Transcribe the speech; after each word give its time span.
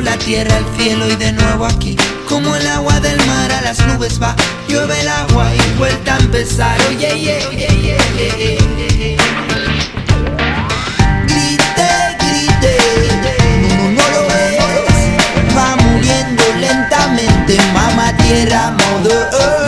la 0.00 0.16
tierra, 0.18 0.56
el 0.58 0.64
cielo 0.76 1.08
y 1.08 1.16
de 1.16 1.32
nuevo 1.32 1.66
aquí. 1.66 1.96
Como 2.28 2.54
el 2.54 2.66
agua 2.66 3.00
del 3.00 3.18
mar 3.26 3.50
a 3.52 3.60
las 3.62 3.84
nubes 3.86 4.20
va, 4.22 4.34
llueve 4.68 5.00
el 5.00 5.08
agua 5.08 5.46
y 5.54 5.78
vuelta 5.78 6.14
a 6.14 6.18
empezar. 6.18 6.78
Oye, 6.88 7.12
oye, 7.12 7.46
oye, 7.48 7.68
oye, 7.70 9.16
Grite, 11.26 11.88
grite, 12.20 12.78
no, 13.62 13.90
no 13.92 14.08
lo 14.10 14.22
ves. 14.28 15.56
Va 15.56 15.76
muriendo 15.76 16.44
lentamente, 16.60 17.56
mamá 17.72 18.16
tierra, 18.18 18.70
mother 18.72 19.67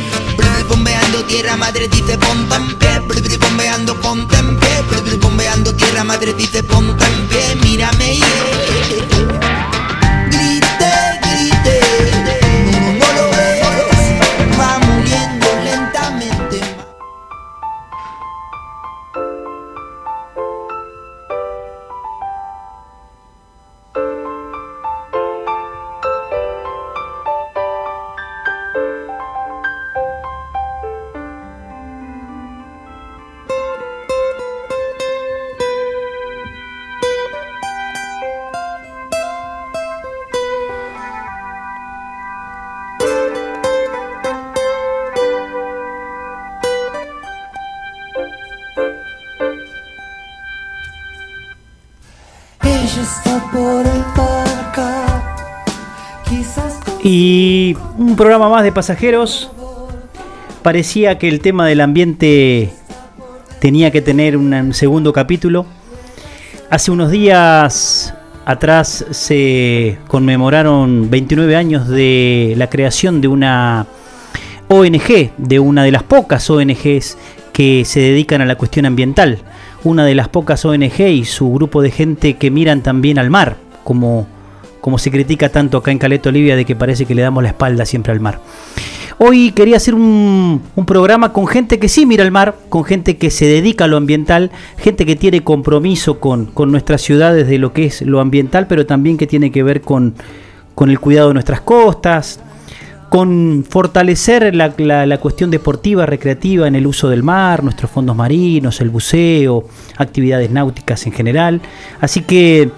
Bombeando 0.63 1.23
tierra 1.25 1.55
madre 1.57 1.87
dice 1.87 2.17
ponte 2.17 2.55
en 2.55 2.77
pie 2.77 3.37
Bombeando 3.37 3.99
ponte 3.99 4.37
en 4.37 4.59
pie 4.59 5.17
Bombeando 5.17 5.73
tierra 5.75 6.03
madre 6.03 6.33
dice 6.33 6.63
ponte 6.63 7.05
en 7.05 7.27
pie 7.27 7.55
Mírame 7.63 8.17
yeah. 8.17 9.80
Un 57.97 58.15
programa 58.15 58.49
más 58.49 58.63
de 58.63 58.71
pasajeros. 58.71 59.49
Parecía 60.63 61.17
que 61.17 61.27
el 61.27 61.39
tema 61.39 61.67
del 61.67 61.81
ambiente 61.81 62.71
tenía 63.59 63.91
que 63.91 64.01
tener 64.01 64.37
un 64.37 64.73
segundo 64.73 65.13
capítulo. 65.13 65.65
Hace 66.69 66.91
unos 66.91 67.11
días 67.11 68.13
atrás 68.45 69.05
se 69.11 69.97
conmemoraron 70.07 71.09
29 71.09 71.55
años 71.55 71.87
de 71.87 72.53
la 72.57 72.69
creación 72.69 73.21
de 73.21 73.27
una 73.27 73.87
ONG, 74.67 75.31
de 75.37 75.59
una 75.59 75.83
de 75.83 75.91
las 75.91 76.03
pocas 76.03 76.49
ONGs 76.49 77.17
que 77.53 77.83
se 77.85 77.99
dedican 77.99 78.41
a 78.41 78.45
la 78.45 78.55
cuestión 78.55 78.85
ambiental. 78.85 79.39
Una 79.83 80.05
de 80.05 80.15
las 80.15 80.29
pocas 80.29 80.63
ONG 80.63 81.01
y 81.01 81.25
su 81.25 81.51
grupo 81.51 81.81
de 81.81 81.91
gente 81.91 82.35
que 82.35 82.51
miran 82.51 82.81
también 82.81 83.19
al 83.19 83.29
mar, 83.29 83.57
como, 83.83 84.27
como 84.81 84.97
se 84.97 85.11
critica 85.11 85.49
tanto 85.49 85.77
acá 85.77 85.91
en 85.91 85.99
Caleta 85.99 86.29
Olivia 86.29 86.55
de 86.55 86.65
que 86.65 86.75
parece 86.75 87.05
que 87.05 87.15
le 87.15 87.21
damos 87.21 87.43
la 87.43 87.49
espalda 87.49 87.85
siempre 87.85 88.11
al 88.11 88.19
mar. 88.19 88.41
Hoy 89.19 89.51
quería 89.51 89.77
hacer 89.77 89.93
un, 89.93 90.63
programa 90.87 91.31
con 91.31 91.45
gente 91.45 91.77
que 91.77 91.87
sí 91.87 92.07
mira 92.07 92.23
al 92.23 92.31
mar, 92.31 92.55
con 92.69 92.83
gente 92.83 93.17
que 93.17 93.29
se 93.29 93.45
dedica 93.45 93.85
a 93.85 93.87
lo 93.87 93.97
ambiental, 93.97 94.49
gente 94.79 95.05
que 95.05 95.15
tiene 95.15 95.43
compromiso 95.43 96.19
con, 96.19 96.47
con 96.47 96.71
nuestras 96.71 97.03
ciudades 97.03 97.47
de 97.47 97.59
lo 97.59 97.71
que 97.71 97.85
es 97.85 98.01
lo 98.01 98.19
ambiental, 98.19 98.65
pero 98.65 98.87
también 98.87 99.17
que 99.17 99.27
tiene 99.27 99.51
que 99.51 99.61
ver 99.61 99.81
con, 99.81 100.15
con 100.73 100.89
el 100.89 100.99
cuidado 100.99 101.27
de 101.27 101.35
nuestras 101.35 101.61
costas, 101.61 102.39
con 103.09 103.63
fortalecer 103.69 104.55
la- 104.55 104.73
la 105.05 105.17
cuestión 105.19 105.51
deportiva, 105.51 106.07
recreativa 106.07 106.67
en 106.67 106.75
el 106.75 106.87
uso 106.87 107.07
del 107.07 107.21
mar, 107.21 107.63
nuestros 107.63 107.91
fondos 107.91 108.15
marinos, 108.15 108.81
el 108.81 108.89
buceo, 108.89 109.65
actividades 109.97 110.49
náuticas 110.49 111.05
en 111.05 111.11
general. 111.11 111.61
Así 111.99 112.21
que 112.21 112.71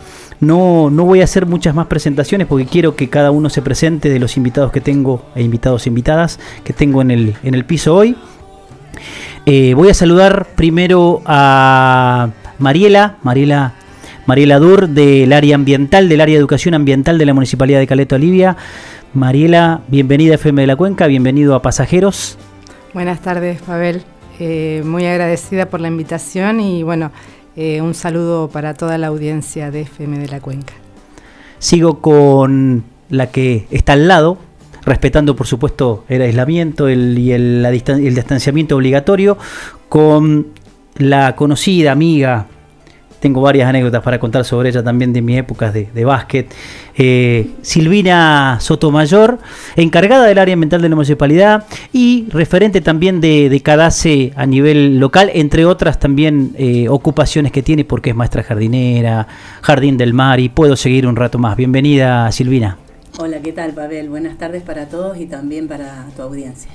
no, 0.43 0.89
no 0.89 1.05
voy 1.05 1.21
a 1.21 1.23
hacer 1.23 1.45
muchas 1.45 1.73
más 1.73 1.87
presentaciones 1.87 2.47
porque 2.47 2.65
quiero 2.65 2.95
que 2.95 3.09
cada 3.09 3.31
uno 3.31 3.49
se 3.49 3.61
presente 3.61 4.09
de 4.09 4.19
los 4.19 4.37
invitados 4.37 4.71
que 4.71 4.81
tengo 4.81 5.25
e 5.35 5.41
invitados 5.41 5.85
e 5.85 5.89
invitadas 5.89 6.39
que 6.63 6.73
tengo 6.73 7.01
en 7.01 7.11
el, 7.11 7.35
en 7.43 7.55
el 7.55 7.65
piso 7.65 7.95
hoy. 7.95 8.15
Eh, 9.45 9.73
voy 9.73 9.89
a 9.89 9.93
saludar 9.93 10.47
primero 10.55 11.21
a 11.25 12.29
Mariela, 12.59 13.17
Mariela, 13.23 13.73
Mariela 14.25 14.59
Dur 14.59 14.87
del 14.87 15.33
área 15.33 15.55
ambiental, 15.55 16.07
del 16.07 16.21
área 16.21 16.35
de 16.35 16.39
educación 16.39 16.73
ambiental 16.73 17.17
de 17.17 17.25
la 17.25 17.33
Municipalidad 17.33 17.79
de 17.79 17.87
Caleta 17.87 18.15
Olivia. 18.15 18.55
Mariela, 19.13 19.81
bienvenida 19.89 20.33
a 20.33 20.35
FM 20.35 20.61
de 20.61 20.67
la 20.67 20.75
Cuenca, 20.75 21.07
bienvenido 21.07 21.55
a 21.55 21.61
Pasajeros. 21.61 22.37
Buenas 22.93 23.21
tardes, 23.21 23.61
Pavel. 23.61 24.03
Eh, 24.39 24.81
muy 24.85 25.05
agradecida 25.05 25.67
por 25.67 25.81
la 25.81 25.89
invitación 25.89 26.59
y 26.59 26.83
bueno, 26.83 27.11
eh, 27.55 27.81
un 27.81 27.93
saludo 27.93 28.49
para 28.49 28.73
toda 28.73 28.97
la 28.97 29.07
audiencia 29.07 29.71
de 29.71 29.81
FM 29.81 30.19
de 30.19 30.27
la 30.27 30.39
Cuenca. 30.39 30.73
Sigo 31.59 31.99
con 32.01 32.83
la 33.09 33.27
que 33.27 33.67
está 33.71 33.93
al 33.93 34.07
lado, 34.07 34.37
respetando 34.85 35.35
por 35.35 35.47
supuesto 35.47 36.03
el 36.09 36.21
aislamiento 36.21 36.89
y 36.89 37.31
el 37.31 38.15
distanciamiento 38.15 38.75
obligatorio, 38.75 39.37
con 39.87 40.47
la 40.97 41.35
conocida 41.35 41.91
amiga, 41.91 42.47
tengo 43.23 43.39
varias 43.39 43.69
anécdotas 43.69 44.03
para 44.03 44.19
contar 44.19 44.43
sobre 44.43 44.67
ella 44.67 44.83
también 44.83 45.13
de 45.13 45.21
mis 45.21 45.37
épocas 45.37 45.73
de, 45.73 45.87
de 45.93 46.03
básquet, 46.03 46.53
eh, 46.97 47.51
Silvina 47.61 48.57
Sotomayor, 48.59 49.39
encargada 49.77 50.25
del 50.25 50.37
área 50.39 50.51
ambiental 50.51 50.81
de 50.81 50.89
la 50.89 50.95
municipalidad 50.95 51.63
y 51.93 52.27
referente 52.31 52.81
también 52.81 53.21
de, 53.21 53.47
de 53.47 53.61
CADACE 53.61 54.33
a 54.35 54.45
nivel 54.45 54.99
local, 54.99 55.31
entre 55.33 55.63
otras 55.63 56.01
también 56.01 56.53
eh, 56.57 56.89
ocupaciones 56.89 57.53
que 57.53 57.63
tiene 57.63 57.85
porque 57.85 58.09
es 58.09 58.15
maestra 58.17 58.43
jardinera, 58.43 59.25
jardín 59.61 59.95
del 59.95 60.13
mar 60.13 60.41
y 60.41 60.49
puedo 60.49 60.75
seguir 60.75 61.07
un 61.07 61.15
rato 61.15 61.39
más. 61.39 61.55
Bienvenida 61.55 62.29
Silvina. 62.33 62.77
Hola, 63.19 63.39
¿qué 63.41 63.53
tal, 63.53 63.71
Pavel? 63.71 64.09
Buenas 64.09 64.37
tardes 64.37 64.63
para 64.63 64.89
todos 64.89 65.17
y 65.17 65.27
también 65.27 65.69
para 65.69 66.07
tu 66.17 66.23
audiencia. 66.23 66.71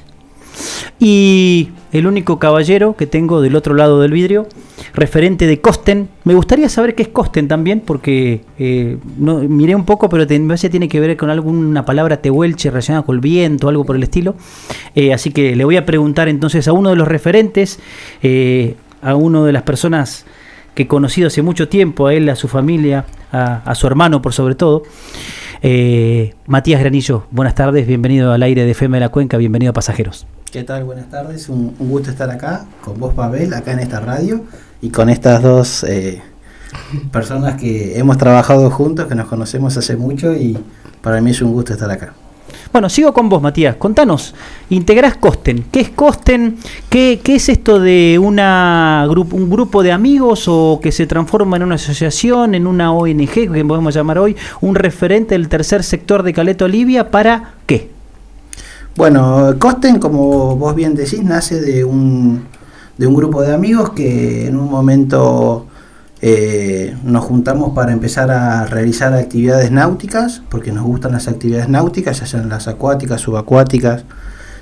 Y 1.01 1.71
el 1.93 2.07
único 2.07 2.39
caballero 2.39 2.97
que 2.97 3.07
tengo 3.07 3.41
del 3.41 3.55
otro 3.55 3.75
lado 3.75 4.01
del 4.01 4.13
vidrio, 4.13 4.49
referente 4.95 5.47
de 5.47 5.61
Costen. 5.61 6.09
Me 6.25 6.35
gustaría 6.35 6.69
saber 6.69 6.95
qué 6.95 7.03
es 7.05 7.09
Costen 7.09 7.47
también, 7.47 7.81
porque 7.81 8.43
eh, 8.59 8.99
no, 9.17 9.37
miré 9.39 9.75
un 9.77 9.85
poco, 9.85 10.09
pero 10.09 10.27
me 10.29 10.47
parece 10.49 10.67
que 10.67 10.73
tiene 10.73 10.89
que 10.89 10.99
ver 10.99 11.17
con 11.17 11.31
alguna 11.31 11.85
palabra 11.85 12.17
tehuelche 12.17 12.71
relacionada 12.71 13.05
con 13.05 13.15
el 13.15 13.21
viento, 13.21 13.69
algo 13.69 13.85
por 13.85 13.95
el 13.95 14.03
estilo. 14.03 14.35
Eh, 14.95 15.13
así 15.13 15.31
que 15.31 15.55
le 15.55 15.65
voy 15.65 15.77
a 15.77 15.87
preguntar 15.87 16.29
entonces 16.29 16.67
a 16.67 16.73
uno 16.73 16.91
de 16.91 16.97
los 16.97 17.07
referentes, 17.07 17.79
eh, 18.23 18.75
a 19.01 19.15
uno 19.15 19.45
de 19.45 19.53
las 19.53 19.63
personas 19.63 20.27
que 20.75 20.85
he 20.85 20.87
conocido 20.89 21.29
hace 21.29 21.43
mucho 21.43 21.69
tiempo, 21.69 22.09
a 22.09 22.15
él, 22.15 22.29
a 22.29 22.37
su 22.37 22.49
familia, 22.49 23.05
a, 23.33 23.63
a 23.65 23.75
su 23.75 23.87
hermano 23.87 24.21
por 24.21 24.33
sobre 24.33 24.57
todo. 24.57 24.83
Eh, 25.63 26.35
Matías 26.47 26.81
Granillo, 26.81 27.25
buenas 27.31 27.55
tardes, 27.55 27.87
bienvenido 27.87 28.33
al 28.33 28.43
aire 28.43 28.65
de 28.65 28.71
FM 28.73 28.97
de 28.97 29.01
la 29.01 29.09
Cuenca, 29.09 29.37
bienvenido 29.37 29.71
a 29.71 29.73
Pasajeros. 29.73 30.27
¿Qué 30.51 30.65
tal? 30.65 30.85
Buenas 30.85 31.11
tardes. 31.11 31.51
Un, 31.51 31.75
gusto 31.79 32.11
estar 32.11 32.31
acá 32.31 32.65
con 32.83 32.99
vos, 32.99 33.13
Pavel, 33.13 33.53
acá 33.53 33.73
en 33.73 33.81
esta 33.81 34.01
radio 34.01 34.45
y 34.81 34.89
con 34.89 35.11
estas 35.11 35.43
dos 35.43 35.85
eh, 35.85 36.23
personas 37.13 37.61
que 37.61 37.99
hemos 37.99 38.17
trabajado 38.17 38.71
juntos, 38.71 39.07
que 39.09 39.15
nos 39.15 39.29
conocemos 39.29 39.77
hace 39.77 39.97
mucho 39.97 40.35
y 40.35 40.57
para 41.03 41.21
mí 41.21 41.33
es 41.33 41.43
un 41.43 41.53
gusto 41.53 41.75
estar 41.75 41.91
acá. 41.91 42.15
Bueno, 42.73 42.89
sigo 42.89 43.13
con 43.13 43.29
vos, 43.29 43.43
Matías. 43.43 43.77
Contanos, 43.77 44.35
integrás 44.71 45.17
Costen. 45.19 45.67
¿Qué 45.71 45.81
es 45.81 45.91
Costen? 45.91 46.57
¿Qué, 46.89 47.21
qué 47.23 47.35
es 47.35 47.51
esto 47.51 47.79
de 47.79 48.19
una 48.19 49.07
un 49.11 49.51
grupo 49.51 49.83
de 49.83 49.93
amigos 49.93 50.47
o 50.49 50.81
que 50.83 50.93
se 50.93 51.07
transforma 51.07 51.59
en 51.59 51.65
una 51.65 51.75
asociación, 51.75 52.55
en 52.55 52.67
una 52.67 52.93
ONG, 52.93 53.53
que 53.53 53.65
podemos 53.67 53.95
llamar 53.95 54.19
hoy, 54.19 54.35
un 54.63 54.77
referente 54.77 55.35
del 55.35 55.51
tercer 55.51 55.83
sector 55.83 56.23
de 56.23 56.33
Caleta 56.33 56.65
Olivia? 56.65 57.11
¿Para 57.11 57.55
qué? 57.67 57.98
Bueno, 58.99 59.55
Costen, 59.61 60.01
como 60.01 60.57
vos 60.57 60.75
bien 60.75 60.97
decís, 60.97 61.23
nace 61.23 61.61
de 61.61 61.85
un, 61.85 62.47
de 62.97 63.07
un 63.07 63.15
grupo 63.15 63.43
de 63.43 63.55
amigos 63.55 63.91
que 63.91 64.49
en 64.49 64.57
un 64.57 64.69
momento 64.69 65.69
eh, 66.21 66.97
nos 67.05 67.25
juntamos 67.25 67.77
para 67.77 67.93
empezar 67.93 68.29
a 68.33 68.67
realizar 68.67 69.15
actividades 69.15 69.71
náuticas, 69.71 70.43
porque 70.49 70.73
nos 70.73 70.85
gustan 70.85 71.13
las 71.13 71.29
actividades 71.29 71.69
náuticas, 71.69 72.19
ya 72.19 72.27
sean 72.27 72.49
las 72.49 72.67
acuáticas, 72.67 73.21
subacuáticas, 73.21 74.03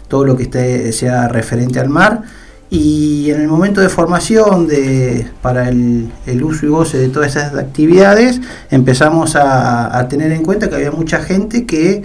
todo 0.07 0.27
lo 0.27 0.37
que 0.37 0.43
esté, 0.43 0.93
sea 0.93 1.29
referente 1.29 1.81
al 1.81 1.89
mar. 1.89 2.25
Y 2.69 3.31
en 3.31 3.41
el 3.41 3.49
momento 3.49 3.81
de 3.81 3.89
formación 3.89 4.67
de, 4.67 5.27
para 5.41 5.71
el, 5.71 6.11
uso 6.43 6.67
y 6.67 6.69
goce 6.69 6.99
de 6.99 7.09
todas 7.09 7.37
esas 7.37 7.55
actividades, 7.55 8.43
empezamos 8.71 9.35
a 9.35 10.07
tener 10.11 10.31
en 10.33 10.43
cuenta 10.43 10.69
que 10.69 10.75
había 10.75 10.91
mucha 10.91 11.23
gente 11.23 11.65
que 11.65 12.05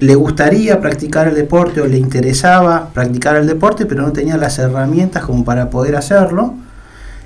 le 0.00 0.14
gustaría 0.14 0.80
practicar 0.80 1.28
el 1.28 1.34
deporte 1.34 1.80
o 1.82 1.86
le 1.86 1.98
interesaba 1.98 2.88
practicar 2.92 3.36
el 3.36 3.46
deporte, 3.46 3.84
pero 3.84 4.02
no 4.02 4.12
tenía 4.12 4.38
las 4.38 4.58
herramientas 4.58 5.24
como 5.24 5.44
para 5.44 5.68
poder 5.68 5.94
hacerlo. 5.94 6.54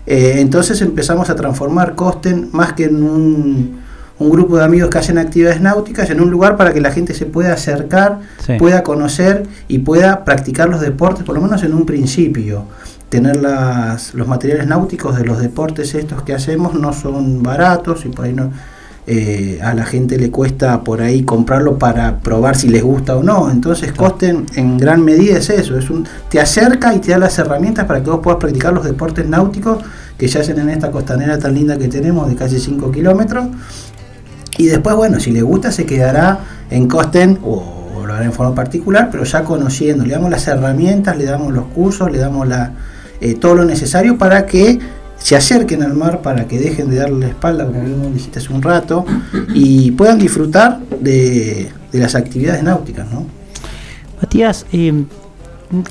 Eh, 0.07 0.35
entonces 0.39 0.83
empezamos 0.83 1.31
a 1.31 1.37
transformar 1.37 1.95
Costen 1.95 2.51
más 2.53 2.75
que 2.75 2.85
en 2.85 3.03
un, 3.03 3.85
grupo 4.19 4.57
de 4.57 4.65
amigos 4.65 4.91
que 4.91 4.99
hacen 4.99 5.19
actividades 5.19 5.61
náuticas, 5.61 6.11
en 6.11 6.21
un 6.21 6.31
lugar 6.31 6.57
para 6.57 6.73
que 6.73 6.81
la 6.81 6.91
gente 6.91 7.15
se 7.15 7.27
pueda 7.27 7.53
acercar, 7.53 8.21
pueda 8.59 8.83
conocer 8.83 9.45
y 9.69 9.81
pueda 9.81 10.25
practicar 10.25 10.69
los 10.69 10.81
deportes, 10.81 11.25
por 11.25 11.35
lo 11.35 11.43
menos 11.43 11.63
en 11.63 11.75
un 11.75 11.87
principio. 11.87 12.65
Tener 13.09 13.37
las, 13.37 14.15
los 14.15 14.27
materiales 14.27 14.67
náuticos 14.67 15.17
de 15.17 15.25
los 15.25 15.41
deportes 15.41 15.95
estos 15.95 16.23
que 16.23 16.33
hacemos 16.33 16.75
no 16.75 16.93
son 16.93 17.43
baratos 17.43 18.05
y 18.07 18.09
por 18.09 18.25
ahí 18.25 18.33
no, 18.33 18.51
eh, 19.07 19.61
a 19.63 19.75
la 19.75 19.85
gente 19.85 20.17
le 20.17 20.31
cuesta 20.31 20.83
por 20.83 21.03
ahí 21.03 21.25
comprarlo 21.25 21.79
para 21.79 22.21
probar 22.21 22.57
si 22.57 22.69
les 22.69 22.83
gusta 22.83 23.17
o 23.17 23.23
no. 23.23 23.51
Entonces 23.51 23.93
Costen 23.93 24.47
en 24.55 24.79
gran 24.79 25.05
medida 25.05 25.37
es 25.37 25.51
eso, 25.51 25.79
es 25.79 25.91
un, 25.91 26.07
te 26.31 26.41
acerca 26.41 26.95
y 26.95 27.01
te 27.01 27.11
da 27.11 27.19
las 27.19 27.39
herramientas 27.39 27.85
para 27.85 28.03
que 28.03 28.09
vos 28.09 28.21
puedas 28.23 28.41
practicar 28.41 28.73
los 28.73 28.85
deportes 28.85 29.29
náuticos 29.29 29.85
que 30.17 30.29
se 30.29 30.39
hacen 30.39 30.59
en 30.59 30.71
esta 30.71 30.91
costanera 30.91 31.39
tan 31.39 31.55
linda 31.55 31.77
que 31.77 31.89
tenemos 31.89 32.29
de 32.29 32.35
casi 32.35 32.59
5 32.59 32.91
kilómetros. 32.91 33.47
Y 34.57 34.67
después, 34.67 34.97
bueno, 34.97 35.21
si 35.21 35.33
le 35.33 35.43
gusta 35.43 35.71
se 35.71 35.85
quedará 35.85 36.39
en 36.71 36.89
Costen 36.89 37.39
o, 37.43 37.83
lo 38.07 38.13
hará 38.13 38.25
en 38.25 38.33
forma 38.33 38.55
particular, 38.55 39.09
pero 39.11 39.25
ya 39.25 39.45
conociendo, 39.45 40.05
le 40.05 40.13
damos 40.13 40.31
las 40.31 40.47
herramientas, 40.47 41.17
le 41.17 41.25
damos 41.25 41.53
los 41.53 41.67
cursos, 41.67 42.11
le 42.11 42.19
damos 42.19 42.47
la, 42.47 42.73
eh, 43.21 43.35
todo 43.35 43.55
lo 43.55 43.65
necesario 43.65 44.19
para 44.19 44.45
que 44.45 44.79
se 45.25 45.37
acerquen 45.37 45.83
al 45.83 45.95
mar 45.95 46.21
para 46.21 46.47
que 46.47 46.59
dejen 46.59 46.91
de 46.91 46.97
darle 46.97 47.21
la 47.21 47.29
espalda, 47.29 47.65
como 47.65 47.81
vimos 47.81 48.29
hace 48.37 48.53
un 48.53 48.61
rato, 48.61 49.07
y 49.55 49.91
puedan 49.93 50.19
disfrutar 50.19 50.81
de, 51.01 51.71
las 51.93 52.15
actividades 52.15 52.63
náuticas. 52.63 53.11
¿no? 53.11 53.25
Matías, 54.21 54.67
eh, 54.71 54.93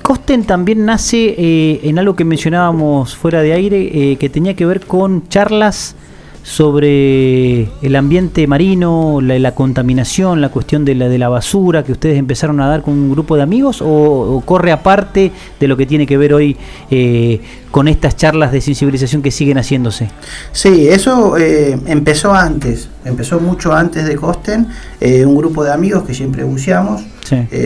Costen 0.03 0.43
también 0.43 0.85
nace 0.85 1.33
eh, 1.35 1.79
en 1.81 1.97
algo 1.97 2.15
que 2.15 2.25
mencionábamos 2.25 3.15
fuera 3.15 3.41
de 3.41 3.53
aire, 3.53 4.11
eh, 4.11 4.17
que 4.17 4.29
tenía 4.29 4.53
que 4.53 4.67
ver 4.67 4.81
con 4.81 5.27
charlas 5.29 5.95
sobre 6.43 7.69
el 7.81 7.95
ambiente 7.95 8.45
marino, 8.47 9.21
la, 9.21 9.55
contaminación, 9.55 10.41
la 10.41 10.49
cuestión 10.49 10.83
de 10.83 10.93
la, 10.93 11.07
de 11.07 11.17
la 11.17 11.29
basura 11.29 11.83
que 11.83 11.93
ustedes 11.93 12.19
empezaron 12.19 12.59
a 12.59 12.67
dar 12.67 12.81
con 12.81 12.93
un 12.93 13.11
grupo 13.11 13.37
de 13.37 13.43
amigos 13.43 13.81
o, 13.81 14.43
corre 14.45 14.73
aparte 14.73 15.31
de 15.57 15.67
lo 15.67 15.77
que 15.77 15.85
tiene 15.85 16.05
que 16.05 16.17
ver 16.17 16.33
hoy 16.33 16.57
eh, 16.91 17.41
con 17.71 17.87
estas 17.87 18.17
charlas 18.17 18.51
de 18.51 18.59
sensibilización 18.59 19.21
que 19.21 19.31
siguen 19.31 19.57
haciéndose? 19.57 20.09
Sí, 20.51 20.89
eso 20.89 21.37
eh, 21.37 21.79
empezó 21.87 22.33
antes, 22.33 22.89
empezó 23.05 23.39
mucho 23.39 23.73
antes 23.73 24.05
de 24.05 24.15
Costen, 24.17 24.67
eh, 24.99 25.25
un 25.25 25.37
grupo 25.37 25.63
de 25.63 25.71
amigos 25.71 26.03
que 26.03 26.13
siempre 26.13 26.43
buceamos, 26.43 27.03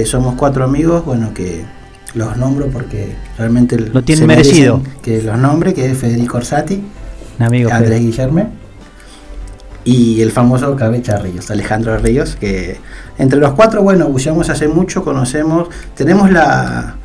somos 0.05 0.35
cuatro 0.35 0.63
amigos, 0.63 1.03
bueno, 1.03 1.33
que 1.33 1.63
los 2.13 2.37
nombro 2.37 2.67
porque 2.67 3.15
realmente 3.37 3.77
lo 3.77 4.03
tienen 4.03 4.27
merecido. 4.27 4.81
Que 5.01 5.21
los 5.23 5.37
nombre, 5.37 5.73
que 5.73 5.91
es 5.91 5.97
Federico 5.97 6.37
Orsati, 6.37 6.81
Andrés 7.39 7.99
Guillerme 7.99 8.66
y 9.83 10.21
el 10.21 10.31
famoso 10.31 10.75
Cabecha 10.75 11.17
Ríos, 11.17 11.49
Alejandro 11.49 11.97
Ríos, 11.97 12.35
que 12.35 12.77
entre 13.17 13.39
los 13.39 13.53
cuatro, 13.53 13.81
bueno, 13.83 14.07
buceamos 14.07 14.49
hace 14.49 14.67
mucho, 14.67 15.03
conocemos, 15.03 15.69
tenemos 15.95 16.31
la, 16.31 16.95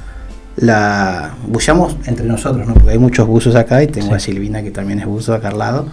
la 0.56 1.34
buceamos 1.46 1.96
entre 2.06 2.26
nosotros, 2.26 2.66
¿no? 2.66 2.74
porque 2.74 2.90
hay 2.90 2.98
muchos 2.98 3.26
buzos 3.26 3.54
acá 3.54 3.82
y 3.82 3.86
tengo 3.86 4.14
a 4.14 4.18
Silvina 4.18 4.62
que 4.62 4.70
también 4.70 5.00
es 5.00 5.06
buzo 5.06 5.34
acá 5.34 5.48
al 5.48 5.58
lado. 5.58 5.86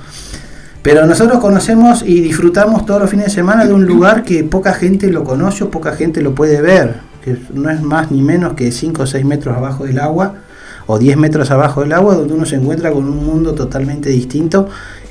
Pero 0.81 1.05
nosotros 1.05 1.39
conocemos 1.39 2.03
y 2.05 2.21
disfrutamos 2.21 2.85
todos 2.85 3.01
los 3.01 3.09
fines 3.09 3.25
de 3.25 3.31
semana 3.31 3.65
de 3.65 3.73
un 3.73 3.85
lugar 3.85 4.23
que 4.23 4.43
poca 4.45 4.73
gente 4.73 5.11
lo 5.11 5.23
conoce 5.25 5.65
o 5.65 5.69
poca 5.69 5.91
gente 5.93 6.21
lo 6.21 6.33
puede 6.33 6.61
ver, 6.61 7.01
que 7.23 7.37
no 7.53 7.69
es 7.69 7.81
más 7.81 8.11
ni 8.11 8.21
menos 8.21 8.53
que 8.53 8.71
5 8.71 9.03
o 9.03 9.05
6 9.05 9.25
metros 9.25 9.57
abajo 9.57 9.85
del 9.85 9.99
agua 9.99 10.35
o 10.87 10.97
10 10.97 11.17
metros 11.17 11.51
abajo 11.51 11.81
del 11.81 11.91
agua, 11.91 12.15
donde 12.15 12.33
uno 12.33 12.45
se 12.45 12.55
encuentra 12.55 12.91
con 12.91 13.07
un 13.07 13.25
mundo 13.25 13.53
totalmente 13.53 14.09
distinto 14.09 14.69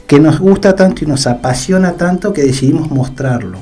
que 0.08 0.19
nos 0.19 0.40
gusta 0.40 0.75
tanto 0.75 1.05
y 1.05 1.06
nos 1.06 1.26
apasiona 1.26 1.93
tanto 1.93 2.32
que 2.32 2.43
decidimos 2.43 2.90
mostrarlo. 2.90 3.58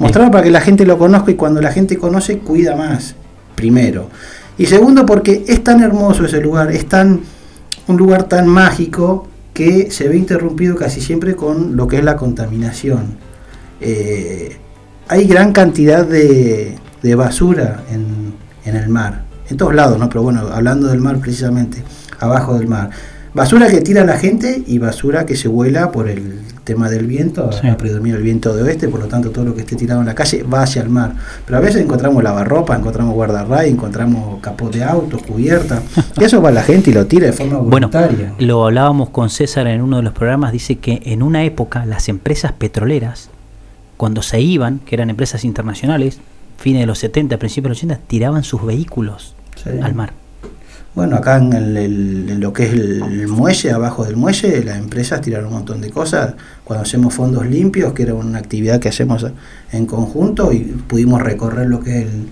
Mostrarlo 0.00 0.32
para 0.32 0.42
que 0.42 0.50
la 0.50 0.60
gente 0.60 0.84
lo 0.84 0.98
conozca 0.98 1.30
y 1.30 1.36
cuando 1.36 1.62
la 1.62 1.70
gente 1.70 1.96
conoce 1.96 2.38
cuida 2.38 2.74
más, 2.74 3.14
primero. 3.54 4.10
Y 4.58 4.66
segundo 4.66 5.06
porque 5.06 5.44
es 5.46 5.62
tan 5.62 5.80
hermoso 5.82 6.24
ese 6.24 6.40
lugar, 6.40 6.72
es 6.72 6.86
tan 6.88 7.20
un 7.86 7.96
lugar 7.96 8.24
tan 8.24 8.48
mágico 8.48 9.28
que 9.54 9.92
se 9.92 10.08
ve 10.08 10.16
interrumpido 10.16 10.74
casi 10.74 11.00
siempre 11.00 11.36
con 11.36 11.76
lo 11.76 11.86
que 11.86 11.98
es 11.98 12.04
la 12.04 12.16
contaminación. 12.16 13.16
Eh, 13.80 14.56
hay 15.06 15.28
gran 15.28 15.52
cantidad 15.52 16.04
de, 16.04 16.76
basura 17.16 17.84
en, 17.92 18.34
en, 18.64 18.74
el 18.74 18.88
mar, 18.88 19.22
en 19.48 19.56
todos 19.56 19.72
lados, 19.72 20.00
¿no? 20.00 20.08
pero 20.08 20.24
bueno, 20.24 20.48
hablando 20.52 20.88
del 20.88 21.00
mar 21.00 21.18
precisamente, 21.20 21.84
abajo 22.18 22.54
del 22.58 22.66
mar. 22.66 22.90
Basura 23.36 23.68
que 23.68 23.82
tira 23.82 24.02
la 24.06 24.16
gente 24.16 24.62
y 24.66 24.78
basura 24.78 25.26
que 25.26 25.36
se 25.36 25.46
vuela 25.46 25.92
por 25.92 26.08
el 26.08 26.40
tema 26.64 26.88
del 26.88 27.06
viento, 27.06 27.50
predomina 27.76 28.16
el 28.16 28.22
viento 28.22 28.56
de 28.56 28.62
oeste, 28.62 28.88
por 28.88 28.98
lo 28.98 29.08
tanto 29.08 29.28
todo 29.28 29.44
lo 29.44 29.54
que 29.54 29.60
esté 29.60 29.76
tirado 29.76 30.00
en 30.00 30.06
la 30.06 30.14
calle 30.14 30.42
va 30.42 30.62
hacia 30.62 30.80
el 30.80 30.88
mar. 30.88 31.12
Pero 31.44 31.58
a 31.58 31.60
veces 31.60 31.82
encontramos 31.82 32.22
lavarropa, 32.22 32.74
encontramos 32.74 33.12
guardarray, 33.12 33.70
encontramos 33.70 34.40
capó 34.40 34.70
de 34.70 34.82
autos, 34.82 35.22
cubierta. 35.22 35.82
eso 36.18 36.40
va 36.40 36.50
la 36.50 36.62
gente 36.62 36.88
y 36.88 36.94
lo 36.94 37.04
tira 37.04 37.26
de 37.26 37.34
forma 37.34 37.58
voluntaria. 37.58 38.32
Bueno, 38.32 38.34
lo 38.38 38.64
hablábamos 38.64 39.10
con 39.10 39.28
César 39.28 39.66
en 39.66 39.82
uno 39.82 39.98
de 39.98 40.04
los 40.04 40.14
programas, 40.14 40.52
dice 40.52 40.76
que 40.76 41.02
en 41.04 41.22
una 41.22 41.44
época 41.44 41.84
las 41.84 42.08
empresas 42.08 42.52
petroleras, 42.52 43.28
cuando 43.98 44.22
se 44.22 44.40
iban, 44.40 44.78
que 44.78 44.94
eran 44.94 45.10
empresas 45.10 45.44
internacionales, 45.44 46.20
fines 46.56 46.80
de 46.80 46.86
los 46.86 47.00
70, 47.00 47.36
principios 47.36 47.64
de 47.64 47.68
los 47.68 47.78
80, 47.96 48.00
tiraban 48.06 48.44
sus 48.44 48.64
vehículos 48.64 49.34
al 49.82 49.94
mar. 49.94 50.14
Bueno, 50.96 51.16
acá 51.16 51.36
en, 51.36 52.40
lo 52.40 52.54
que 52.54 52.64
es 52.64 52.72
el, 52.72 53.28
muelle, 53.28 53.70
abajo 53.70 54.06
del 54.06 54.16
muelle, 54.16 54.64
las 54.64 54.78
empresas 54.78 55.20
tiraron 55.20 55.48
un 55.48 55.52
montón 55.52 55.82
de 55.82 55.90
cosas. 55.90 56.36
Cuando 56.64 56.84
hacemos 56.84 57.12
fondos 57.12 57.46
limpios, 57.46 57.92
que 57.92 58.04
era 58.04 58.14
una 58.14 58.38
actividad 58.38 58.80
que 58.80 58.88
hacemos 58.88 59.26
en 59.72 59.84
conjunto, 59.84 60.54
y 60.54 60.60
pudimos 60.60 61.20
recorrer 61.20 61.66
lo 61.66 61.80
que 61.80 61.98
es 61.98 62.06
el, 62.06 62.28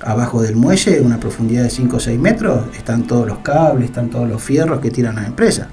abajo 0.00 0.40
del 0.42 0.54
muelle, 0.54 1.00
una 1.00 1.18
profundidad 1.18 1.64
de 1.64 1.70
5 1.70 1.96
o 1.96 1.98
6 1.98 2.20
metros, 2.20 2.66
están 2.76 3.02
todos 3.02 3.26
los 3.26 3.38
cables, 3.38 3.86
están 3.86 4.10
todos 4.10 4.28
los 4.28 4.40
fierros 4.40 4.78
que 4.78 4.92
tiran 4.92 5.16
las 5.16 5.26
empresas. 5.26 5.66